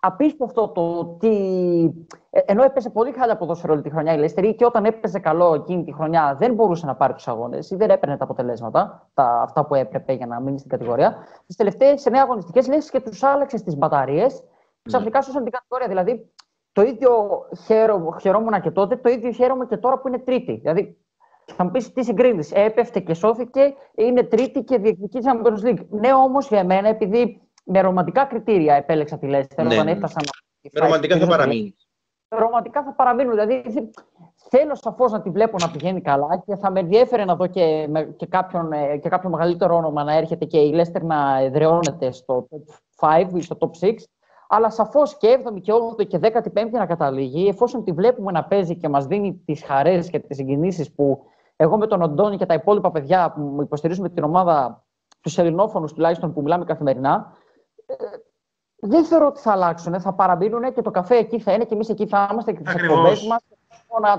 απίστευτο 0.00 0.68
το 0.68 0.98
ότι. 0.98 2.06
Ε, 2.30 2.40
ενώ 2.46 2.62
έπαιζε 2.62 2.90
πολύ 2.90 3.10
καλά 3.10 3.36
ποδόσφαιρο 3.36 3.72
όλη 3.72 3.82
τη 3.82 3.90
χρονιά 3.90 4.14
η 4.14 4.18
Λέστερη 4.18 4.54
και 4.54 4.64
όταν 4.64 4.84
έπαιζε 4.84 5.18
καλό 5.18 5.54
εκείνη 5.54 5.84
τη 5.84 5.92
χρονιά 5.92 6.36
δεν 6.38 6.54
μπορούσε 6.54 6.86
να 6.86 6.94
πάρει 6.94 7.12
τους 7.12 7.28
αγώνες 7.28 7.70
ή 7.70 7.76
δεν 7.76 7.90
έπαιρνε 7.90 8.16
τα 8.16 8.24
αποτελέσματα, 8.24 9.10
τα, 9.14 9.40
αυτά 9.42 9.66
που 9.66 9.74
έπρεπε 9.74 10.12
για 10.12 10.26
να 10.26 10.40
μείνει 10.40 10.58
στην 10.58 10.70
κατηγορία. 10.70 11.16
Τις 11.46 11.56
τελευταίες 11.56 12.06
εννέα 12.06 12.22
αγωνιστικές 12.22 12.68
λες 12.68 12.90
και 12.90 13.00
τους 13.00 13.22
άλλαξε 13.22 13.62
τις 13.62 13.76
μπαταρίες. 13.76 14.42
Ξαφνικά 14.82 15.22
σώσαν 15.22 15.42
την 15.42 15.52
κατηγορία. 15.52 15.88
Δηλαδή 15.88 16.32
το 16.72 16.82
ίδιο 16.82 17.42
χαίρο, 17.64 18.16
χαιρόμουν 18.20 18.60
και 18.60 18.70
τότε, 18.70 18.96
το 18.96 19.08
ίδιο 19.08 19.30
χαίρομαι 19.30 19.66
και 19.66 19.76
τώρα 19.76 19.98
που 19.98 20.08
είναι 20.08 20.18
τρίτη. 20.18 20.52
Δηλαδή 20.52 20.98
Θα 21.56 21.64
μου 21.64 21.70
πεις 21.70 21.92
τι 21.92 22.04
συγκρίνεις. 22.04 22.52
Έπεφτε 22.52 23.00
και 23.00 23.14
σώθηκε, 23.14 23.74
είναι 23.94 24.22
τρίτη 24.22 24.62
και 24.64 24.78
διεκδικεί 24.78 25.18
Champions 25.22 25.68
League. 25.68 25.86
Ναι, 25.88 26.12
όμως 26.12 26.48
για 26.48 26.58
εμένα, 26.58 26.88
επειδή 26.88 27.40
με 27.72 27.80
ρομαντικά 27.80 28.24
κριτήρια 28.24 28.74
επέλεξα 28.74 29.18
τη 29.18 29.26
Λέστερ 29.26 29.66
ναι, 29.66 29.74
όταν 29.74 29.84
ναι. 29.84 29.90
έφτασα 29.90 30.20
Με 30.72 30.80
ρομαντικά 30.80 31.18
θα 31.18 31.26
παραμείνει. 31.26 31.76
Ρομαντικά 32.28 32.82
θα 32.82 32.92
παραμείνουν. 32.92 33.32
Δηλαδή 33.32 33.62
θέλω 34.50 34.74
σαφώς 34.74 35.12
να 35.12 35.20
τη 35.20 35.30
βλέπω 35.30 35.56
να 35.60 35.70
πηγαίνει 35.70 36.00
καλά 36.00 36.42
και 36.46 36.56
θα 36.56 36.70
με 36.70 36.80
ενδιαφέρει 36.80 37.24
να 37.24 37.36
δω 37.36 37.46
και, 37.46 37.88
και, 38.16 38.26
κάποιον, 38.26 38.72
ε, 38.72 38.96
και 38.96 39.08
κάποιο 39.08 39.30
μεγαλύτερο 39.30 39.76
όνομα 39.76 40.04
να 40.04 40.16
έρχεται 40.16 40.44
και 40.44 40.58
η 40.58 40.72
Λέστερ 40.72 41.02
να 41.02 41.38
εδραιώνεται 41.40 42.12
στο 42.12 42.48
top 42.98 43.22
5 43.22 43.26
ή 43.34 43.42
στο 43.42 43.56
top 43.60 43.86
6. 43.86 43.94
Αλλά 44.48 44.70
σαφώς 44.70 45.16
και 45.16 45.38
7η 45.44 45.60
και 45.60 45.72
8η 45.72 46.06
και 46.06 46.18
15η 46.22 46.70
να 46.70 46.86
καταλήγει, 46.86 47.48
εφόσον 47.48 47.84
τη 47.84 47.92
βλέπουμε 47.92 48.32
να 48.32 48.44
παίζει 48.44 48.76
και 48.76 48.88
μας 48.88 49.06
δίνει 49.06 49.42
τις 49.44 49.64
χαρές 49.64 50.10
και 50.10 50.18
τις 50.18 50.36
συγκινήσεις 50.36 50.92
που 50.92 51.24
εγώ 51.56 51.78
με 51.78 51.86
τον 51.86 52.02
Οντώνη 52.02 52.36
και 52.36 52.46
τα 52.46 52.54
υπόλοιπα 52.54 52.90
παιδιά 52.90 53.32
που 53.32 53.58
υποστηρίζουμε 53.62 54.08
την 54.08 54.24
ομάδα, 54.24 54.84
τους 55.20 55.38
ελληνόφωνους 55.38 55.92
τουλάχιστον 55.92 56.32
που 56.32 56.42
μιλάμε 56.42 56.64
καθημερινά, 56.64 57.32
ε, 57.39 57.39
δεν 58.80 59.04
θεωρώ 59.04 59.26
ότι 59.26 59.40
θα 59.40 59.52
αλλάξουν. 59.52 60.00
Θα 60.00 60.12
παραμείνουν 60.12 60.74
και 60.74 60.82
το 60.82 60.90
καφέ 60.90 61.16
εκεί 61.16 61.40
θα 61.40 61.52
είναι 61.52 61.64
και 61.64 61.74
εμείς 61.74 61.88
εκεί 61.88 62.06
θα 62.06 62.28
είμαστε 62.32 62.52
και 62.52 62.62
τις 62.62 62.74
εκπομπές 62.74 63.26
μας. 63.26 63.40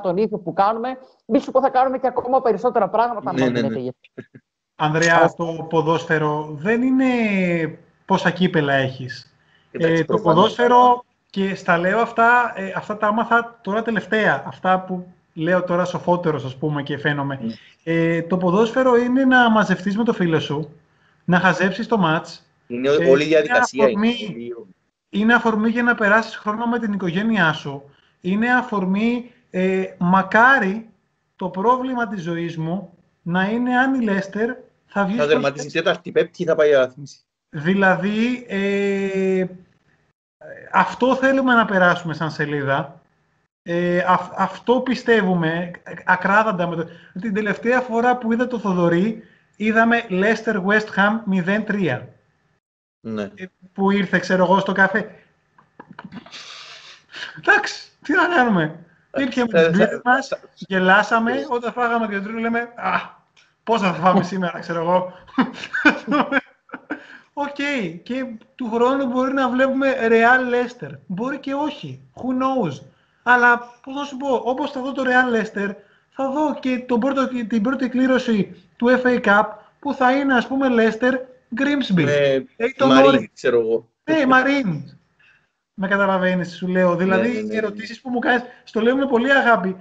τον 0.02 0.18
ίδιο 0.18 0.38
που 0.38 0.54
κάνουμε. 0.54 0.98
Μη 1.26 1.40
σου 1.40 1.52
πω 1.52 1.62
θα 1.62 1.70
κάνουμε 1.70 1.98
και 1.98 2.08
ακόμα 2.08 2.42
περισσότερα 2.42 2.90
πράγματα. 2.90 3.34
Ναι, 3.34 3.50
ναι, 3.50 3.62
ναι. 3.62 3.80
Ανδρέα, 4.76 5.34
το 5.38 5.68
ποδόσφαιρο 5.70 6.50
δεν 6.52 6.82
είναι 6.82 7.06
πόσα 8.06 8.30
κύπελα 8.32 8.74
έχεις. 8.74 9.34
Ε, 9.72 10.04
το 10.04 10.18
ποδόσφαιρο 10.18 11.04
και 11.30 11.56
στα 11.56 11.78
λέω 11.78 12.00
αυτά, 12.00 12.54
ε, 12.56 12.74
αυτά 12.76 12.98
τα 12.98 13.08
άμαθα 13.08 13.60
τώρα 13.62 13.82
τελευταία. 13.82 14.44
Αυτά 14.48 14.80
που 14.80 15.14
λέω 15.34 15.64
τώρα 15.64 15.86
σοφότερος 15.86 16.46
ας 16.46 16.56
πούμε 16.56 16.84
και 16.84 16.98
φαίνομαι. 16.98 17.40
Mm. 17.42 17.48
Ε, 17.84 18.22
το 18.22 18.38
ποδόσφαιρο 18.38 18.96
είναι 18.96 19.26
να 19.26 19.50
μαζευτείς 19.50 19.98
με 19.98 20.04
το 20.04 20.14
φίλο 20.14 20.40
σου, 20.40 20.70
να 21.26 21.40
χαζέψεις 21.40 21.88
το 21.88 21.98
μάτς. 21.98 22.46
Είναι 22.72 22.90
ε, 22.90 23.10
όλη 23.10 23.24
η 23.24 23.28
διαδικασία. 23.28 23.90
Είναι 23.90 24.08
αφορμή, 24.08 24.54
είναι 25.10 25.34
αφορμή 25.34 25.70
για 25.70 25.84
να 25.84 25.96
περάσεις 25.96 26.36
χρόνο 26.36 26.66
με 26.66 26.80
την 26.80 26.94
οικογένειά 26.94 27.54
σου. 27.54 27.84
Είναι 28.22 28.54
αφορμή, 28.54 29.32
ε, 29.50 29.84
μακάρι 29.98 30.90
το 31.36 31.50
πρόβλημα 31.50 32.08
της 32.08 32.22
ζωής 32.22 32.58
μου 32.58 32.94
να 33.22 33.50
είναι 33.50 33.78
αν 33.78 33.94
η 33.94 34.04
Λέστερ 34.04 34.50
θα 34.86 35.06
βγει... 35.06 35.18
Θα 35.18 35.28
δερματίσει 35.28 35.70
τέταρτη, 35.70 36.12
πέπτη 36.12 36.44
θα 36.44 36.56
πάει 36.56 36.70
η 36.70 37.04
Δηλαδή, 37.50 38.46
ε, 38.48 39.46
αυτό 40.72 41.16
θέλουμε 41.16 41.54
να 41.54 41.66
περάσουμε 41.66 42.14
σαν 42.14 42.32
σελίδα. 42.32 43.02
Ε, 43.64 44.04
αυτό 44.36 44.80
πιστεύουμε 44.80 45.72
ακράδαντα. 46.06 46.68
Με 46.68 46.76
το... 46.76 46.88
Την 47.22 47.34
τελευταία 47.34 47.80
φορά 47.80 48.18
που 48.18 48.34
είδα 48.34 48.48
το 48.48 48.60
Θοδωρή, 48.60 49.24
είδαμε 49.56 50.06
Leicester 50.10 50.64
West 50.66 50.88
Ham 50.96 51.44
0-3. 51.68 52.02
Ναι. 53.02 53.24
Ε, 53.36 53.46
που 53.74 53.92
ήρθε, 53.92 54.20
ξέρω 54.20 54.44
εγώ, 54.44 54.60
στο 54.60 54.72
καφέ. 54.72 55.16
Εντάξει, 57.38 57.92
τι 58.02 58.14
να 58.14 58.28
κάνουμε. 58.28 58.86
Ήρθε 59.18 59.46
με 59.52 59.62
τις 59.62 59.70
μπλίτες 59.70 60.02
μας, 60.04 60.30
γελάσαμε, 60.56 61.46
όταν 61.50 61.72
φάγαμε 61.72 62.08
δύο 62.08 62.22
τρίτο 62.22 62.40
λέμε 62.40 62.60
«Α, 62.76 63.00
πόσα 63.64 63.94
θα 63.94 64.00
φάμε 64.00 64.24
σήμερα, 64.24 64.60
ξέρω 64.60 64.82
εγώ». 64.82 65.14
OK, 67.34 67.56
okay. 67.58 68.00
και 68.04 68.26
του 68.56 68.70
χρόνου 68.70 69.06
μπορεί 69.06 69.34
να 69.34 69.50
βλέπουμε 69.50 69.96
Real 70.02 70.54
Leicester. 70.54 70.90
Μπορεί 71.06 71.40
και 71.40 71.54
όχι. 71.54 72.02
Who 72.16 72.28
knows. 72.28 72.82
Αλλά 73.24 73.58
πώς 73.84 73.96
θα 73.96 74.06
σου 74.06 74.18
πω, 74.18 74.42
όπως 74.44 74.72
θα 74.72 74.82
δω 74.82 74.92
το 74.92 75.04
Real 75.06 75.36
Leicester, 75.36 75.76
θα 76.10 76.30
δω 76.32 76.56
και 76.60 76.80
τον 76.88 77.00
πρώτο, 77.00 77.28
την 77.28 77.62
πρώτη 77.62 77.90
κλήρωση 77.90 78.64
του 78.76 79.02
FA 79.04 79.22
Cup 79.26 79.44
που 79.80 79.94
θα 79.94 80.12
είναι 80.12 80.34
ας 80.34 80.48
πούμε 80.48 80.68
Leicester 80.70 81.14
Grimsby. 81.56 82.08
Ε, 82.08 82.42
Μαρίν, 82.88 83.30
ξέρω 83.34 83.60
εγώ. 83.60 83.90
Ναι, 84.04 84.26
Μαρίν. 84.26 85.00
Με 85.74 85.88
καταλαβαίνεις, 85.88 86.56
σου 86.56 86.68
λέω. 86.68 86.96
Δηλαδή, 86.96 87.28
ναι, 87.28 87.34
ναι, 87.34 87.42
ναι. 87.42 87.54
οι 87.54 87.58
ερωτήσεις 87.58 88.02
που 88.02 88.10
μου 88.10 88.20
κάνεις, 88.20 88.44
στο 88.64 88.82
λέω 88.82 88.96
με 88.96 89.08
πολύ 89.08 89.34
αγάπη 89.34 89.76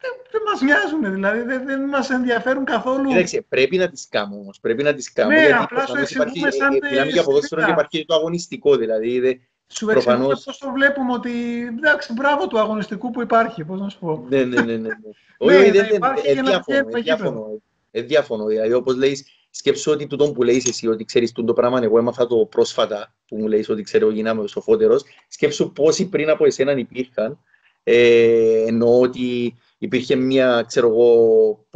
δεν, 0.00 0.10
δεν 0.30 0.42
μας 0.46 0.60
νοιάζουν, 0.60 1.12
δηλαδή 1.12 1.40
δεν, 1.42 1.66
δεν 1.66 1.80
μας 1.80 2.10
ενδιαφέρουν 2.10 2.64
καθόλου. 2.64 3.08
Κοίταξε, 3.08 3.44
πρέπει 3.48 3.76
να 3.76 3.88
τις 3.88 4.08
κάνουμε 4.08 4.40
όμως, 4.40 4.60
πρέπει 4.60 4.82
να 4.82 4.94
τις 4.94 5.12
κάνουμε. 5.12 5.36
Ναι, 5.36 5.46
γιατί 5.46 5.62
απλά 5.62 5.86
σου 5.86 5.96
εξηγούμε 5.96 6.50
σαν... 6.50 6.74
Ε, 6.74 6.88
μιλάμε 6.90 7.10
για 7.10 7.22
ποδόσφαιρο 7.22 7.64
και 7.64 7.70
υπάρχει 7.70 8.04
το 8.04 8.14
αγωνιστικό, 8.14 8.76
δηλαδή. 8.76 9.20
Δε, 9.20 9.34
σου 9.66 9.86
προφανώς... 9.86 10.30
εξηγούμε 10.30 10.34
πώς 10.44 10.58
το 10.58 10.70
βλέπουμε 10.70 11.12
ότι, 11.12 11.30
εντάξει, 11.78 12.12
μπράβο 12.12 12.46
του 12.46 12.58
αγωνιστικού 12.58 13.10
που 13.10 13.22
υπάρχει, 13.22 13.64
πώς 13.64 13.80
να 13.80 13.88
σου 13.88 13.98
πω. 13.98 14.26
ναι, 14.28 14.44
ναι, 14.44 14.60
ναι, 14.60 14.76
ναι. 14.76 14.88
Όχι, 15.38 15.70
δεν 15.70 15.86
διαφωνώ, 17.02 17.60
διαφωνώ, 17.92 18.46
δηλαδή 18.46 18.72
όπως 18.72 18.96
λέει, 18.96 19.26
σκέψω 19.58 19.92
ότι 19.92 20.06
τούτο 20.06 20.32
που 20.32 20.42
λέεις 20.42 20.66
εσύ, 20.66 20.86
ότι 20.88 21.04
ξέρεις 21.04 21.32
το 21.32 21.52
πράγμα, 21.52 21.82
εγώ 21.82 21.98
έμαθα 21.98 22.26
το 22.26 22.36
πρόσφατα 22.36 23.14
που 23.26 23.36
μου 23.36 23.46
λέει 23.46 23.64
ότι 23.68 23.82
ξέρω 23.82 24.10
γίναμε 24.10 24.40
ο 24.40 24.46
σοφότερος, 24.46 25.04
σκέψω 25.28 25.68
πόσοι 25.68 26.08
πριν 26.08 26.30
από 26.30 26.44
εσένα 26.44 26.72
υπήρχαν, 26.72 27.38
ε, 27.82 28.64
εννοώ 28.66 29.00
ότι 29.00 29.54
υπήρχε 29.78 30.14
μια, 30.14 30.64
ξέρω 30.66 30.88
εγώ, 30.88 31.66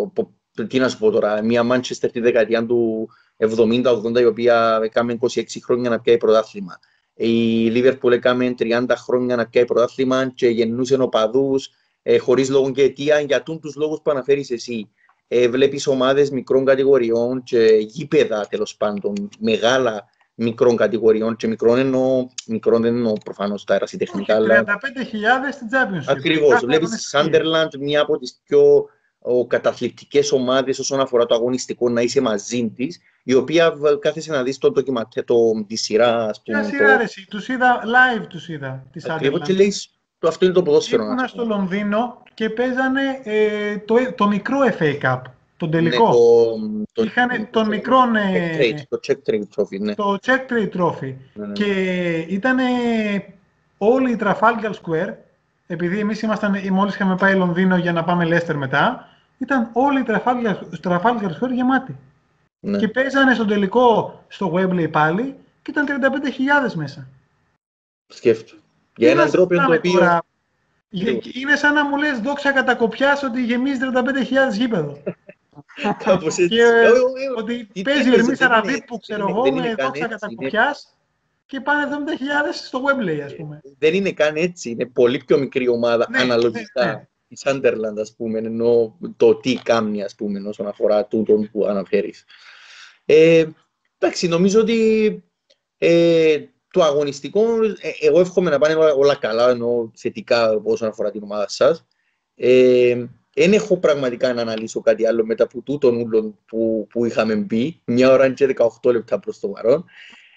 τι 0.69 0.79
να 0.79 0.89
σου 0.89 0.99
πω 0.99 1.11
τώρα, 1.11 1.43
μια 1.43 1.67
Manchester 1.71 2.11
τη 2.13 2.21
δεκαετία 2.21 2.67
του 2.67 3.09
70-80 3.37 4.21
η 4.21 4.25
οποία 4.25 4.81
έκαμε 4.83 5.19
26 5.21 5.43
χρόνια 5.63 5.91
να 5.91 6.01
πιάει 6.01 6.17
πρωτάθλημα. 6.17 6.79
Η 7.15 7.69
Liverpool 7.75 8.11
έκαμε 8.11 8.55
30 8.59 8.85
χρόνια 8.97 9.37
να 9.37 9.47
πιάει 9.47 9.65
πρωτάθλημα 9.65 10.33
και 10.35 10.49
γεννούσε 10.49 10.95
οπαδούς 10.95 11.71
ε, 12.03 12.19
χωρίς 12.19 12.49
λόγο 12.51 12.71
και 12.71 12.83
αιτία 12.83 13.21
για 13.21 13.43
τους 13.43 13.77
λόγους 13.77 14.01
που 14.03 14.11
αναφέρεις 14.11 14.51
εσύ. 14.51 14.91
Ε, 15.35 15.49
βλέπεις 15.49 15.87
ομάδες 15.87 16.31
μικρών 16.31 16.65
κατηγοριών 16.65 17.43
και 17.43 17.59
γήπεδα 17.89 18.47
τέλος 18.47 18.77
πάντων, 18.77 19.29
μεγάλα 19.39 20.05
μικρών 20.35 20.77
κατηγοριών 20.77 21.37
και 21.37 21.47
μικρών 21.47 21.79
εννοώ, 21.79 22.27
μικρών 22.47 22.83
δεν 22.83 22.95
εννοώ 22.95 23.13
προφανώς 23.13 23.65
τα 23.65 23.75
ερασιτεχνικά. 23.75 24.39
35.000 24.39 24.43
στην 25.53 25.69
Champions 25.71 26.05
Ακριβώς. 26.07 26.65
Βλέπεις 26.65 27.15
Sunderland, 27.17 27.79
μία 27.79 28.01
από 28.01 28.19
τις 28.19 28.41
πιο 28.45 28.89
ο, 29.19 29.47
καταθλιπτικές 29.47 30.33
ομάδες 30.33 30.79
όσον 30.79 31.01
αφορά 31.01 31.27
το 31.27 31.35
αγωνιστικό 31.35 31.89
να 31.89 32.01
είσαι 32.01 32.21
μαζί 32.21 32.73
της, 32.77 33.01
η 33.25 33.35
οποία 33.35 33.75
κάθεσε 33.99 34.33
να 34.33 34.43
δεις 34.43 34.59
το 34.59 34.71
ντοκιματέ, 34.71 35.23
το, 35.23 35.65
τη 35.67 35.77
σειρά. 35.77 36.25
Ας 36.25 36.43
πούμε, 36.43 36.63
σειρά, 36.63 36.99
το... 36.99 37.05
τους 37.29 37.49
είδα, 37.49 37.83
live 37.85 38.27
τους 38.29 38.49
είδα. 38.49 38.87
Ακριβώς 39.09 39.41
και 39.41 39.53
λέει, 39.53 39.73
το, 40.23 40.28
αυτό 40.28 40.44
είναι 40.44 40.55
το 40.55 40.62
ποδόσφαιρο. 40.62 41.05
Ήμουν 41.05 41.28
στο 41.28 41.44
Λονδίνο 41.44 42.23
και 42.35 42.51
παίζανε 42.51 43.20
ε, 43.23 43.78
το, 43.78 43.94
το 44.15 44.27
μικρό 44.27 44.59
FA 44.78 45.01
Cup 45.03 45.20
τον 45.57 45.70
τελικό. 45.70 46.07
Ναι, 46.07 46.82
το, 46.93 47.03
Είχαν 47.03 47.49
τον 47.51 47.69
μικρό... 47.69 47.97
Το 48.89 49.01
check 49.07 49.31
trade 49.31 49.43
trophy, 49.57 49.81
ναι. 49.81 49.94
Το 49.94 50.19
check 50.27 50.53
trade 50.53 50.81
trophy. 50.81 51.15
Ναι, 51.35 51.47
ναι. 51.47 51.53
Και 51.53 51.70
ήταν 52.28 52.59
όλοι 53.78 54.11
οι 54.11 54.19
Trafalgar 54.20 54.73
Square, 54.82 55.15
επειδή 55.66 55.99
εμείς 55.99 56.23
ήμασταν, 56.23 56.57
μόλις 56.70 56.94
είχαμε 56.94 57.16
πάει 57.16 57.35
Λονδίνο 57.35 57.77
για 57.77 57.93
να 57.93 58.05
πάμε 58.05 58.24
Leicester 58.27 58.55
μετά, 58.55 59.09
ήταν 59.39 59.70
όλοι 59.73 60.01
οι 60.01 60.05
Trafalgar, 60.07 60.55
Trafalgar 60.82 61.31
Square 61.40 61.53
γεμάτοι. 61.53 61.97
Ναι. 62.61 62.78
Και 62.78 62.89
παίζανε 62.89 63.35
στον 63.35 63.49
τελικό 63.49 64.20
στο 64.28 64.53
Wembley 64.55 64.90
πάλι 64.90 65.36
και 65.62 65.70
ήταν 65.70 65.86
35.000 66.69 66.73
μέσα. 66.74 67.09
Σκέφτομαι. 68.07 68.62
Για 68.97 69.10
έναν 69.10 69.31
τρόπο 69.31 69.55
το 69.55 69.73
οποίο... 69.74 69.93
Τώρα, 69.93 70.23
είναι 71.35 71.56
σαν 71.56 71.74
να 71.74 71.85
μου 71.85 71.97
λες 71.97 72.20
δόξα 72.20 72.52
κατά 72.52 72.74
κοπιάς 72.74 73.23
ότι 73.23 73.44
γεμίζεις 73.44 73.81
35.000 73.94 74.56
γήπεδο. 74.56 75.02
Κάπως 76.05 76.39
έτσι. 76.39 76.59
Ότι 77.36 77.82
παίζει 77.82 78.10
ο 78.10 78.14
Ερμής 78.14 78.40
Αραβή 78.40 78.85
που 78.86 78.98
ξέρω 78.98 79.28
εγώ 79.28 79.52
με 79.52 79.74
δόξα 79.74 80.09
κατά 80.09 80.27
κουπιάς 80.27 80.97
και 81.47 81.60
πάνε 81.60 81.89
70.000 81.90 81.94
στο 82.52 82.82
Wembley, 82.85 83.20
ας 83.20 83.36
πούμε. 83.36 83.60
Δεν 83.78 83.94
είναι 83.94 84.12
καν 84.12 84.36
έτσι. 84.36 84.70
Είναι 84.70 84.86
πολύ 84.86 85.23
πιο 85.27 85.39
μικρή 85.39 85.69
ομάδα 85.69 86.06
ναι, 86.10 86.19
αναλογικά. 86.19 86.85
Ναι, 86.85 86.93
ναι. 86.93 87.06
Η 87.28 87.36
Σάντερλαντ, 87.36 87.98
ας 87.98 88.14
πούμε, 88.16 88.39
ενώ 88.39 88.98
το 89.16 89.35
τι 89.35 89.55
κάνει, 89.55 90.02
ας 90.02 90.14
πούμε, 90.14 90.48
όσον 90.48 90.66
αφορά 90.66 91.06
τούτον 91.06 91.51
που 91.51 91.66
αναφέρεις. 91.66 92.24
Ε, 93.05 93.47
εντάξει, 93.98 94.28
νομίζω 94.28 94.60
ότι 94.60 95.23
ε, 95.78 96.44
το 96.73 96.82
αγωνιστικό, 96.82 97.43
ε, 97.65 98.07
εγώ 98.07 98.20
εύχομαι 98.20 98.51
να 98.51 98.59
πάνε 98.59 98.74
όλα 98.74 99.15
καλά, 99.15 99.51
ενώ 99.51 99.93
θετικά 99.97 100.61
όσον 100.62 100.89
αφορά 100.89 101.11
την 101.11 101.23
ομάδα 101.23 101.49
σας. 101.49 101.86
Ε, 102.35 103.05
δεν 103.35 103.53
έχω 103.53 103.78
πραγματικά 103.78 104.35
να 104.35 104.40
αναλύσω 104.40 104.81
κάτι 104.81 105.07
άλλο 105.07 105.24
μετά 105.24 105.44
από 105.44 105.61
τούτον 105.61 106.01
ούλον 106.01 106.39
που, 106.47 106.86
που 106.90 107.05
είχαμε 107.05 107.35
μπει, 107.35 107.81
μια 107.85 108.12
ώρα 108.12 108.31
και 108.31 108.55
18 108.82 108.93
λεπτά 108.93 109.19
προς 109.19 109.40
το 109.40 109.49
παρόν. 109.49 109.85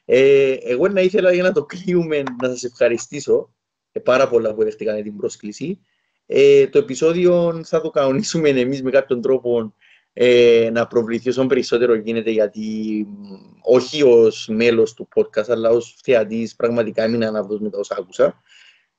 Ε, 0.06 0.52
εγώ 0.52 0.88
να 0.88 1.02
ήθελα 1.02 1.34
για 1.34 1.44
να 1.44 1.52
το 1.52 1.66
κλείουμε 1.66 2.24
να 2.42 2.48
σας 2.50 2.64
ευχαριστήσω 2.64 3.54
ε, 3.92 4.00
πάρα 4.00 4.30
πολλά 4.30 4.54
που 4.54 4.64
δεχτήκατε 4.64 5.02
την 5.02 5.18
πρόσκληση. 5.18 5.80
Ε, 6.26 6.68
το 6.68 6.78
επεισόδιο 6.78 7.62
θα 7.64 7.82
το 7.82 7.90
κανονίσουμε 7.90 8.50
εμείς 8.50 8.84
με 8.84 8.92
κάποιον 8.92 9.22
τρόπο 9.22 9.74
ε, 10.18 10.70
να 10.72 10.88
προβληθεί 10.88 11.30
όσο 11.30 11.46
περισσότερο 11.46 11.96
γίνεται 11.96 12.32
γιατί 12.32 13.08
όχι 13.62 14.04
ως 14.04 14.48
μέλος 14.52 14.94
του 14.94 15.08
podcast 15.16 15.50
αλλά 15.50 15.70
ως 15.70 16.00
θεατής 16.04 16.56
πραγματικά 16.56 17.04
έμεινα 17.04 17.32
να 17.32 17.46
με 17.60 17.70
τα 17.70 17.78
όσα 17.78 17.96
άκουσα. 18.00 18.42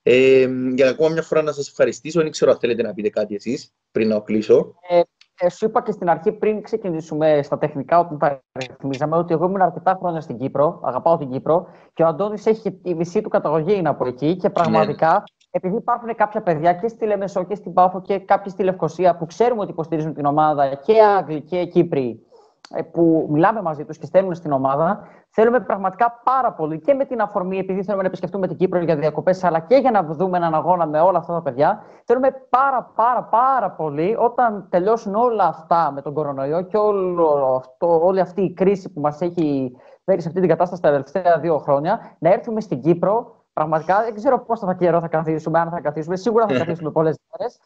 Ε, 0.02 0.48
για 0.74 0.88
ακόμα 0.88 1.08
μια 1.08 1.22
φορά 1.22 1.42
να 1.42 1.52
σας 1.52 1.68
ευχαριστήσω. 1.68 2.22
Δεν 2.22 2.30
ξέρω 2.30 2.50
αν 2.50 2.58
θέλετε 2.58 2.82
να 2.82 2.94
πείτε 2.94 3.08
κάτι 3.08 3.34
εσείς 3.34 3.74
πριν 3.90 4.08
να 4.08 4.20
κλείσω. 4.20 4.74
Ε, 4.88 5.00
ε, 5.40 5.48
σου 5.48 5.64
είπα 5.64 5.82
και 5.82 5.92
στην 5.92 6.08
αρχή 6.08 6.32
πριν 6.32 6.62
ξεκινήσουμε 6.62 7.40
στα 7.42 7.58
τεχνικά, 7.58 7.98
όταν 7.98 8.18
τα 8.18 8.42
ρυθμίζαμε, 8.58 9.16
ότι 9.16 9.32
εγώ 9.32 9.44
ήμουν 9.44 9.62
αρκετά 9.62 9.96
χρόνια 10.00 10.20
στην 10.20 10.38
Κύπρο, 10.38 10.80
αγαπάω 10.84 11.16
την 11.16 11.30
Κύπρο 11.30 11.66
και 11.92 12.02
ο 12.02 12.06
Αντώνης 12.06 12.46
έχει 12.46 12.80
η 12.82 12.94
μισή 12.94 13.20
του 13.20 13.28
καταγωγή 13.28 13.74
είναι 13.74 13.88
από 13.88 14.06
εκεί 14.06 14.36
και 14.36 14.50
πραγματικά 14.50 15.12
ναι. 15.12 15.22
Επειδή 15.56 15.76
υπάρχουν 15.76 16.14
κάποια 16.14 16.42
παιδιά 16.42 16.72
και 16.72 16.88
στη 16.88 17.06
Λεμεσό 17.06 17.44
και 17.44 17.54
στην 17.54 17.72
Πάφο 17.72 18.00
και 18.00 18.18
κάποιοι 18.18 18.52
στη 18.52 18.62
Λευκοσία 18.62 19.16
που 19.16 19.26
ξέρουμε 19.26 19.60
ότι 19.60 19.70
υποστηρίζουν 19.70 20.14
την 20.14 20.24
ομάδα 20.24 20.74
και 20.74 21.02
Άγγλοι 21.18 21.40
και 21.40 21.64
Κύπροι 21.64 22.26
ε, 22.70 22.82
που 22.82 23.26
μιλάμε 23.30 23.62
μαζί 23.62 23.84
τους 23.84 23.98
και 23.98 24.06
στέλνουν 24.06 24.34
στην 24.34 24.52
ομάδα, 24.52 25.00
θέλουμε 25.30 25.60
πραγματικά 25.60 26.20
πάρα 26.24 26.52
πολύ 26.52 26.80
και 26.80 26.94
με 26.94 27.04
την 27.04 27.20
αφορμή, 27.20 27.58
επειδή 27.58 27.82
θέλουμε 27.82 28.02
να 28.02 28.08
επισκεφτούμε 28.08 28.46
την 28.46 28.56
Κύπρο 28.56 28.78
για 28.80 28.96
διακοπές, 28.96 29.44
αλλά 29.44 29.58
και 29.60 29.76
για 29.76 29.90
να 29.90 30.02
δούμε 30.02 30.36
έναν 30.36 30.54
αγώνα 30.54 30.86
με 30.86 31.00
όλα 31.00 31.18
αυτά 31.18 31.32
τα 31.32 31.42
παιδιά. 31.42 31.82
Θέλουμε 32.04 32.28
πάρα, 32.48 32.92
πάρα, 32.94 33.22
πάρα 33.22 33.70
πολύ 33.70 34.16
όταν 34.18 34.66
τελειώσουν 34.70 35.14
όλα 35.14 35.44
αυτά 35.44 35.90
με 35.94 36.02
τον 36.02 36.14
κορονοϊό 36.14 36.62
και 36.62 36.76
όλο 36.76 37.54
αυτό, 37.56 38.04
όλη 38.04 38.20
αυτή 38.20 38.42
η 38.42 38.52
κρίση 38.52 38.92
που 38.92 39.00
μας 39.00 39.20
έχει 39.20 39.76
φέρει 40.04 40.20
σε 40.20 40.28
αυτή 40.28 40.40
την 40.40 40.48
κατάσταση 40.48 40.82
τα 40.82 40.90
τελευταία 40.90 41.38
δύο 41.40 41.58
χρόνια, 41.58 42.16
να 42.18 42.32
έρθουμε 42.32 42.60
στην 42.60 42.80
Κύπρο. 42.80 43.35
Πραγματικά 43.56 44.02
δεν 44.02 44.14
ξέρω 44.14 44.38
πόσο 44.38 44.66
θα 44.66 44.74
καιρό 44.74 45.00
θα 45.00 45.08
καθίσουμε, 45.08 45.58
αν 45.58 45.70
θα 45.70 45.80
καθίσουμε. 45.80 46.16
Σίγουρα 46.16 46.46
θα 46.46 46.54
καθίσουμε 46.54 46.90
πολλές 46.90 47.18
μέρες. 47.30 47.58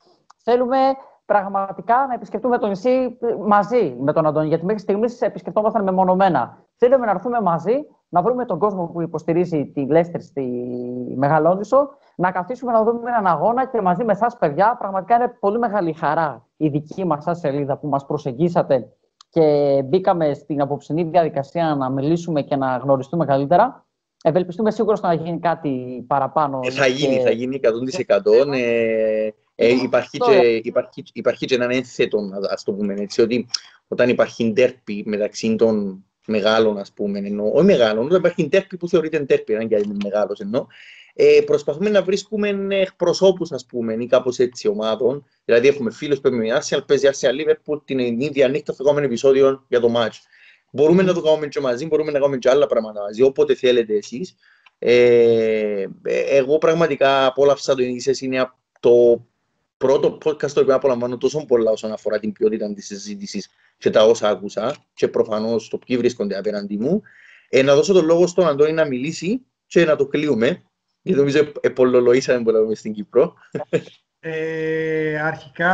Θέλουμε 0.43 0.77
πραγματικά 1.25 2.07
να 2.09 2.15
επισκεφτούμε 2.15 2.59
το 2.59 2.67
νησί 2.67 3.19
μαζί 3.47 3.97
με 4.01 4.13
τον 4.13 4.27
Αντώνη. 4.27 4.49
Γιατί 4.49 4.65
μέχρι 4.65 4.81
στιγμής 4.81 5.21
επισκεφτόμασταν 5.21 5.83
μεμονωμένα. 5.83 6.59
Θέλουμε 6.77 7.05
να 7.07 7.11
έρθουμε 7.11 7.41
μαζί, 7.41 7.87
να 8.09 8.23
βρούμε 8.23 8.45
τον 8.45 8.59
κόσμο 8.59 8.87
που 8.87 9.01
υποστηρίζει 9.01 9.67
τη 9.67 9.87
Λέστερ 9.87 10.21
στη 10.21 10.47
Μεγαλόνισο, 11.17 11.89
να 12.17 12.31
καθίσουμε 12.31 12.73
να 12.73 12.85
δούμε 12.85 13.11
έναν 13.11 13.27
αγώνα 13.27 13.67
και 13.67 13.81
μαζί 13.81 14.05
με 14.05 14.13
εσάς, 14.13 14.39
παιδιά, 14.39 14.77
πραγματικά 14.79 15.15
είναι 15.15 15.29
πολύ 15.41 15.59
μεγάλη 15.59 15.93
χαρά 15.93 16.47
η 16.57 16.69
δική 16.69 17.05
μας 17.05 17.25
σελίδα 17.31 17.77
που 17.77 17.89
μας 17.89 18.07
προσεγγίσατε 18.07 18.93
και 19.31 19.83
μπήκαμε 19.85 20.35
στην 20.35 20.61
απόψινή 20.61 21.03
διαδικασία 21.03 21.75
να 21.75 21.91
μιλήσουμε 21.91 22.43
και 22.43 22.57
να 22.57 22.77
γνωριστούμε 22.77 23.25
καλύτερα. 23.25 23.85
Ευελπιστούμε 24.23 24.71
σίγουρα 24.71 24.99
να 25.03 25.15
γίνει 25.15 25.39
κάτι 25.39 26.05
παραπάνω. 26.07 26.61
Ε, 26.63 26.71
θα 26.71 26.87
γίνει, 26.87 27.21
θα 27.23 27.31
γίνει 27.31 27.61
100%. 27.63 28.55
Ε, 28.55 29.29
ε, 29.55 29.69
υπάρχει, 29.69 30.19
και, 30.19 30.61
υπάρχει, 30.63 31.05
υπάρχει 31.13 31.47
και 31.47 31.55
έναν 31.55 31.71
ένθετο, 31.71 32.19
ας 32.51 32.65
το 32.65 32.73
πούμε 32.73 32.95
έτσι, 32.95 33.21
ότι 33.21 33.47
όταν 33.89 34.09
υπάρχει 34.09 34.53
ντέρπι 34.53 35.03
μεταξύ 35.07 35.57
των 35.57 36.05
μεγάλων, 36.27 36.79
ας 36.79 36.93
πούμε, 36.93 37.19
ενώ, 37.19 37.51
όχι 37.53 37.65
μεγάλων, 37.65 38.05
όταν 38.05 38.19
υπάρχει 38.19 38.49
ντέρπι 38.49 38.77
που 38.77 38.89
θεωρείται 38.89 39.19
ντέρπι, 39.19 39.57
αν 39.57 39.69
και 39.69 39.75
είναι 39.75 39.97
μεγάλος 40.05 40.41
εννοώ, 40.41 40.67
ε, 41.15 41.41
προσπαθούμε 41.47 41.91
να 41.91 42.03
βρίσκουμε 42.03 42.67
εκπροσώπους, 42.71 43.53
ας 43.53 43.67
πούμε, 43.67 43.95
ή 43.95 44.07
κάπως 44.07 44.39
έτσι 44.39 44.69
ομάδων. 44.69 45.25
Δηλαδή, 45.45 45.69
έχουμε 45.69 45.91
φίλους 45.91 46.21
που 46.21 46.31
με 46.31 46.59
Arsenal, 46.59 46.87
παίζει 46.87 47.09
Arsenal 47.13 47.49
Liverpool 47.49 47.81
την 47.85 47.99
ίδια 47.99 48.49
νύχτα 48.49 48.73
θα 48.73 48.85
κάνουμε 48.85 49.05
επεισόδιο 49.05 49.65
για 49.69 49.81
το 49.81 49.93
match. 49.97 50.17
Μπορούμε 50.71 51.03
να 51.03 51.15
το 51.15 51.21
κάνουμε 51.21 51.47
και 51.47 51.61
μαζί, 51.61 51.87
μπορούμε 51.87 52.11
να 52.11 52.19
κάνουμε 52.19 52.39
και 52.39 52.51
άλλα 52.51 52.67
πράγματα 52.67 53.01
μαζί, 53.01 53.23
όποτε 53.23 53.55
θέλετε 53.55 53.95
εσείς. 53.95 54.35
Ε, 54.79 55.87
εγώ 56.29 56.59
πραγματικά 56.59 57.27
απόλαυσα 57.27 57.75
το 57.75 57.83
είναι 58.21 58.51
το 58.81 59.27
πρώτο 59.77 60.19
podcast 60.25 60.51
το 60.51 60.61
οποίο 60.61 60.75
απολαμβάνω 60.75 61.17
τόσο 61.17 61.45
πολλά 61.45 61.71
όσον 61.71 61.93
αφορά 61.93 62.19
την 62.19 62.33
ποιότητα 62.33 62.75
της 62.75 62.87
συζήτησης 62.87 63.51
και 63.79 63.91
τα 63.91 64.05
όσα 64.05 64.29
άκουσα 64.29 64.77
και 64.95 65.09
προφανώς 65.09 65.69
το 65.69 65.79
ποιοι 65.79 65.97
βρίσκονται 65.97 66.39
απέναντί 66.39 66.77
μου. 66.77 67.03
Ε, 67.49 67.63
να 67.63 67.75
δώσω 67.75 67.93
τον 67.93 68.05
λόγο 68.05 68.27
στον 68.27 68.47
Αντώνη 68.47 68.73
να 68.73 68.85
μιλήσει 68.85 69.47
και 69.67 69.85
να 69.85 69.97
το 69.97 70.07
κλείουμε. 70.07 70.63
Γιατί 71.03 71.19
νομίζω 71.19 71.53
επολολογήσαμε 71.61 72.43
πολλά 72.43 72.75
στην 72.75 72.93
Κύπρο. 72.93 73.35
Ε, 74.23 75.21
αρχικά 75.21 75.73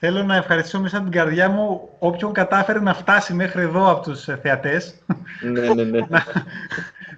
θέλω 0.00 0.22
να 0.22 0.36
ευχαριστήσω 0.36 0.80
μέσα 0.80 1.02
την 1.02 1.10
καρδιά 1.10 1.48
μου 1.48 1.88
όποιον 1.98 2.32
κατάφερε 2.32 2.80
να 2.80 2.94
φτάσει 2.94 3.34
μέχρι 3.34 3.62
εδώ 3.62 3.90
από 3.90 4.10
τους 4.10 4.28
θεατές. 4.42 4.94
ναι, 5.52 5.74
ναι, 5.74 5.82
ναι. 5.82 5.98
να, 6.08 6.24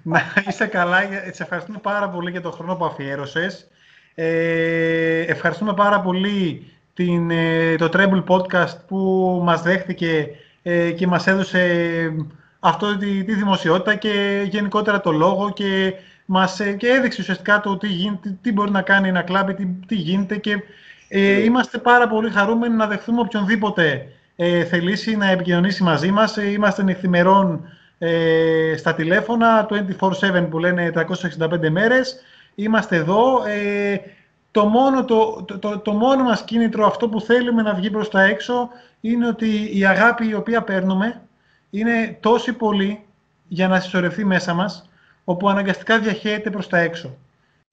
να 0.03 0.21
είσαι 0.47 0.65
καλά. 0.65 0.99
Σε 1.31 1.43
ευχαριστούμε 1.43 1.77
πάρα 1.81 2.09
πολύ 2.09 2.31
για 2.31 2.41
τον 2.41 2.51
χρόνο 2.51 2.75
που 2.75 2.85
αφιέρωσες. 2.85 3.67
Ε, 4.15 5.19
ευχαριστούμε 5.19 5.73
πάρα 5.73 6.01
πολύ 6.01 6.71
την, 6.93 7.31
ε, 7.31 7.75
το 7.75 7.89
Treble 7.93 8.23
Podcast 8.23 8.77
που 8.87 8.97
μας 9.43 9.61
δέχτηκε 9.61 10.27
ε, 10.63 10.91
και 10.91 11.07
μας 11.07 11.27
έδωσε 11.27 11.89
αυτό 12.59 12.97
τη, 12.97 13.23
τη 13.23 13.33
δημοσιότητα 13.33 13.95
και 13.95 14.45
γενικότερα 14.49 15.01
το 15.01 15.11
λόγο 15.11 15.51
και 15.51 15.93
μας 16.25 16.59
ε, 16.59 16.71
και 16.71 16.87
έδειξε 16.87 17.21
ουσιαστικά 17.21 17.59
το 17.59 17.77
τι, 17.77 17.87
γίνεται, 17.87 18.37
τι 18.41 18.51
μπορεί 18.51 18.71
να 18.71 18.81
κάνει 18.81 19.07
ένα 19.07 19.21
κλαμπ, 19.21 19.49
τι, 19.49 19.65
τι 19.65 19.95
γίνεται 19.95 20.37
και 20.37 20.63
ε, 21.07 21.43
είμαστε 21.43 21.77
πάρα 21.77 22.07
πολύ 22.07 22.29
χαρούμενοι 22.29 22.75
να 22.75 22.87
δεχθούμε 22.87 23.19
οποιονδήποτε 23.19 24.07
ε, 24.35 24.63
θελήσει 24.63 25.15
να 25.15 25.29
επικοινωνήσει 25.29 25.83
μαζί 25.83 26.11
μας. 26.11 26.37
Είμαστε 26.37 26.83
νυχθημερών 26.83 27.67
ε, 27.97 28.73
στα 28.77 28.93
τηλέφωνα, 28.93 29.67
24-7 29.99 30.47
που 30.49 30.59
λένε 30.59 30.91
365 31.39 31.69
μέρες 31.69 32.23
είμαστε 32.55 32.95
εδώ. 32.95 33.43
Ε, 33.45 34.01
το, 34.51 34.65
μόνο, 34.65 35.05
το, 35.05 35.45
το, 35.59 35.79
το, 35.79 35.91
μόνο 35.91 36.23
μας 36.23 36.43
κίνητρο, 36.43 36.85
αυτό 36.85 37.09
που 37.09 37.21
θέλουμε 37.21 37.61
να 37.61 37.73
βγει 37.73 37.89
προς 37.89 38.09
τα 38.09 38.23
έξω, 38.23 38.69
είναι 39.01 39.27
ότι 39.27 39.77
η 39.77 39.85
αγάπη 39.85 40.27
η 40.27 40.33
οποία 40.33 40.61
παίρνουμε 40.61 41.21
είναι 41.69 42.17
τόση 42.19 42.53
πολύ 42.53 43.03
για 43.47 43.67
να 43.67 43.79
συσσωρευτεί 43.79 44.25
μέσα 44.25 44.53
μας, 44.53 44.89
όπου 45.23 45.49
αναγκαστικά 45.49 45.99
διαχέεται 45.99 46.49
προς 46.49 46.67
τα 46.67 46.77
έξω. 46.77 47.17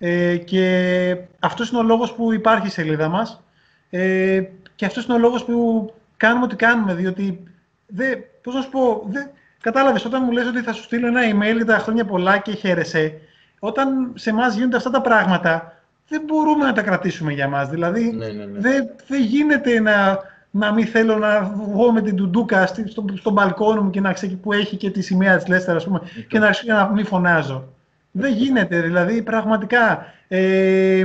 Ε, 0.02 0.36
και 0.36 1.16
αυτός 1.38 1.70
είναι 1.70 1.78
ο 1.78 1.82
λόγος 1.82 2.12
που 2.12 2.32
υπάρχει 2.32 2.66
η 2.66 2.70
σελίδα 2.70 3.08
μας 3.08 3.42
ε, 3.90 4.42
και 4.74 4.86
αυτός 4.86 5.04
είναι 5.04 5.14
ο 5.14 5.18
λόγος 5.18 5.44
που 5.44 5.92
κάνουμε 6.16 6.44
ό,τι 6.44 6.56
κάνουμε, 6.56 6.94
διότι, 6.94 7.42
δε, 7.86 8.16
πώς 8.42 8.54
να 8.54 8.60
σου 8.60 8.70
πω, 8.70 9.06
δε, 9.08 9.20
κατάλαβες, 9.60 10.04
όταν 10.04 10.22
μου 10.24 10.32
λες 10.32 10.46
ότι 10.46 10.60
θα 10.60 10.72
σου 10.72 10.82
στείλω 10.82 11.06
ένα 11.06 11.20
email 11.20 11.56
για 11.56 11.64
τα 11.64 11.78
χρόνια 11.78 12.04
πολλά 12.04 12.38
και 12.38 12.52
χαίρεσαι, 12.52 13.20
όταν 13.58 14.12
σε 14.14 14.30
εμά 14.30 14.48
γίνονται 14.48 14.76
αυτά 14.76 14.90
τα 14.90 15.00
πράγματα, 15.00 15.82
δεν 16.08 16.22
μπορούμε 16.26 16.64
να 16.64 16.72
τα 16.72 16.82
κρατήσουμε 16.82 17.32
για 17.32 17.48
μας. 17.48 17.68
Δηλαδή, 17.68 18.12
ναι, 18.12 18.26
ναι, 18.26 18.44
ναι. 18.44 18.60
δεν, 18.60 18.90
δεν 19.06 19.22
γίνεται 19.22 19.80
να, 19.80 20.18
να 20.50 20.72
μην 20.72 20.86
θέλω 20.86 21.16
να 21.16 21.42
βγω 21.42 21.92
με 21.92 22.02
την 22.02 22.16
τουντούκα 22.16 22.66
στο, 22.66 23.04
στο 23.14 23.30
μπαλκόνι 23.30 23.80
μου 23.80 23.90
και 23.90 24.00
να 24.00 24.12
ξέρω 24.12 24.32
που 24.42 24.52
έχει 24.52 24.76
και 24.76 24.90
τη 24.90 25.02
σημαία 25.02 25.36
της 25.36 25.46
Λέστερ, 25.46 25.76
ας 25.76 25.84
πούμε, 25.84 26.00
και 26.28 26.38
να 26.38 26.46
αρχίσω 26.46 26.72
να 26.72 26.88
μην 26.88 27.06
φωνάζω. 27.06 27.68
Δεν 28.10 28.32
γίνεται, 28.32 28.80
δηλαδή, 28.80 29.22
πραγματικά. 29.22 30.06
Ε, 30.28 31.04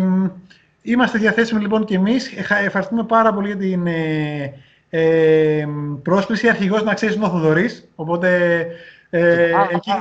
είμαστε 0.81 1.17
διαθέσιμοι 1.17 1.61
λοιπόν 1.61 1.85
και 1.85 1.95
εμείς. 1.95 2.31
Ευχαριστούμε 2.65 3.03
πάρα 3.03 3.33
πολύ 3.33 3.47
για 3.47 3.57
την 3.57 3.87
ε, 3.87 4.53
ε, 4.89 5.67
πρόσκληση. 6.03 6.49
Αρχηγός, 6.49 6.83
να 6.83 6.93
ξέρεις, 6.93 7.15
είναι 7.15 7.25
ο 7.25 7.29
Θοδωρής, 7.29 7.87
οπότε 7.95 8.67
ε, 9.09 9.51
εκεί... 9.69 9.91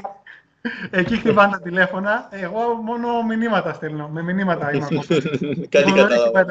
Εκεί 0.90 1.16
χτυπάνε 1.16 1.52
τα 1.52 1.60
τηλέφωνα. 1.60 2.28
Εγώ 2.30 2.74
μόνο 2.84 3.22
μηνύματα 3.22 3.72
στέλνω. 3.72 4.08
Με 4.08 4.22
μηνύματα 4.22 4.72
είμαι. 4.72 4.88
Κάτι 5.68 5.92
κατάλαβα. 5.92 6.46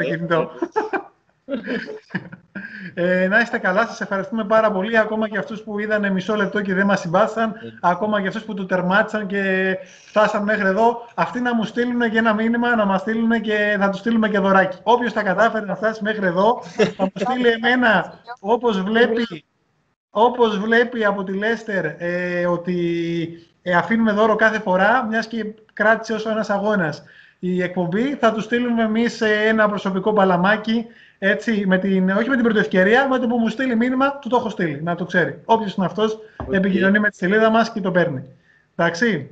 Ε, 2.94 3.28
να 3.28 3.40
είστε 3.40 3.58
καλά, 3.58 3.86
σας 3.86 4.02
ευχαριστούμε 4.02 4.46
πάρα 4.46 4.72
πολύ. 4.72 4.98
Ακόμα 4.98 5.30
και 5.30 5.38
αυτούς 5.38 5.62
που 5.62 5.80
είδανε 5.80 6.10
μισό 6.10 6.36
λεπτό 6.36 6.62
και 6.62 6.74
δεν 6.74 6.86
μας 6.86 7.00
συμπάθησαν. 7.00 7.52
Mm. 7.52 7.78
Ακόμα 7.82 8.22
και 8.22 8.28
αυτούς 8.28 8.44
που 8.44 8.54
το 8.54 8.66
τερμάτισαν 8.66 9.28
και 9.28 9.78
φτάσαν 10.06 10.44
μέχρι 10.44 10.68
εδώ. 10.68 11.08
Αυτοί 11.16 11.40
να 11.40 11.56
μου 11.56 11.64
στείλουν 11.64 12.12
και 12.12 12.18
ένα 12.18 12.34
μήνυμα, 12.34 12.76
να 12.76 12.86
μας 12.86 13.02
στείλουν 13.02 13.42
και 13.42 13.78
θα 13.80 13.90
τους 13.90 14.00
στείλουμε 14.00 14.30
και 14.30 14.40
δωράκι. 14.40 14.78
Όποιος 14.84 15.14
τα 15.14 15.24
κατάφερε 15.24 15.66
να 15.66 15.76
φτάσει 15.76 16.04
μέχρι 16.04 16.26
εδώ, 16.26 16.62
θα 16.96 17.04
μου 17.04 17.12
στείλει 17.16 17.48
εμένα, 17.48 18.20
όπως 18.40 18.82
βλέπει, 18.82 19.46
όπως 20.10 20.60
βλέπει 20.60 21.06
από 21.06 21.24
τη 21.24 21.34
Λέστερ, 21.34 21.86
ε, 21.86 22.46
ότι 22.46 22.78
ε, 23.62 23.74
αφήνουμε 23.76 24.12
δώρο 24.12 24.36
κάθε 24.36 24.60
φορά, 24.60 25.06
μιας 25.10 25.28
και 25.28 25.46
κράτησε 25.74 26.14
όσο 26.14 26.30
ένας 26.30 26.50
αγώνας 26.50 27.04
η 27.40 27.62
εκπομπή. 27.62 28.16
Θα 28.16 28.34
τους 28.34 28.44
στείλουμε 28.44 28.84
εμείς 28.84 29.22
ένα 29.22 29.70
προσωπικό 29.70 30.14
παλαμάκι, 30.14 30.86
έτσι, 31.26 31.64
με 31.66 31.78
την, 31.78 32.10
όχι 32.10 32.30
με 32.30 32.36
την 32.36 32.44
πρώτη 32.44 32.60
ευκαιρία, 32.60 33.08
με 33.08 33.20
το 33.20 33.28
που 33.28 33.38
μου 33.38 33.48
στείλει 33.48 33.76
μήνυμα, 33.76 34.20
του 34.20 34.30
το 34.30 34.36
έχω 34.36 34.50
στείλει, 34.50 34.82
να 34.82 34.96
το 34.96 35.06
ξέρει. 35.06 35.42
Όποιος 35.46 35.76
είναι 35.76 35.86
αυτός, 35.86 36.18
okay. 36.38 36.54
επικοινωνεί 36.54 37.00
με 37.00 37.10
τη 37.10 37.16
σελίδα 37.16 37.50
μας 37.50 37.72
και 37.72 37.82
το 37.82 37.92
παίρνει. 37.92 38.24
Εντάξει. 38.76 39.30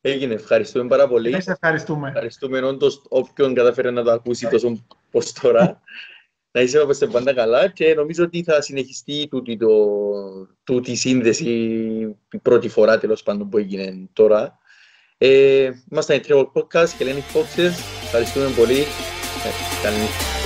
Έγινε, 0.00 0.34
ευχαριστούμε 0.34 0.88
πάρα 0.88 1.08
πολύ. 1.08 1.30
Εμείς 1.30 1.46
ευχαριστούμε. 1.46 2.08
Ευχαριστούμε 2.08 2.58
όντως 2.58 3.02
όποιον 3.08 3.54
καταφέρει 3.54 3.92
να 3.92 4.02
το 4.02 4.10
ακούσει 4.10 4.48
τόσο 4.48 4.84
πώ 5.10 5.20
τώρα. 5.42 5.80
να 6.52 6.60
είσαι 6.60 6.78
όπως 6.78 6.98
πάντα 7.12 7.34
καλά 7.34 7.68
και 7.68 7.94
νομίζω 7.94 8.24
ότι 8.24 8.42
θα 8.42 8.60
συνεχιστεί 8.60 9.28
τούτη, 9.30 9.56
το, 9.56 9.68
τούτη 10.64 10.94
σύνδεση 10.94 11.50
η 12.30 12.38
πρώτη 12.42 12.68
φορά 12.68 12.98
τέλος 12.98 13.22
πάντων 13.22 13.48
που 13.48 13.58
έγινε 13.58 14.08
τώρα. 14.12 14.58
Ε, 15.18 15.70
είμαστε 15.90 16.14
η 16.14 16.20
Trevor 16.28 16.46
Podcast 16.52 16.88
και 16.98 17.04
λένε 17.04 17.22
Foxes. 17.34 18.02
Ευχαριστούμε 18.04 18.46
πολύ. 18.56 18.78
Ε, 18.78 19.82
καλή 19.82 19.96
νύχτα. 19.96 20.37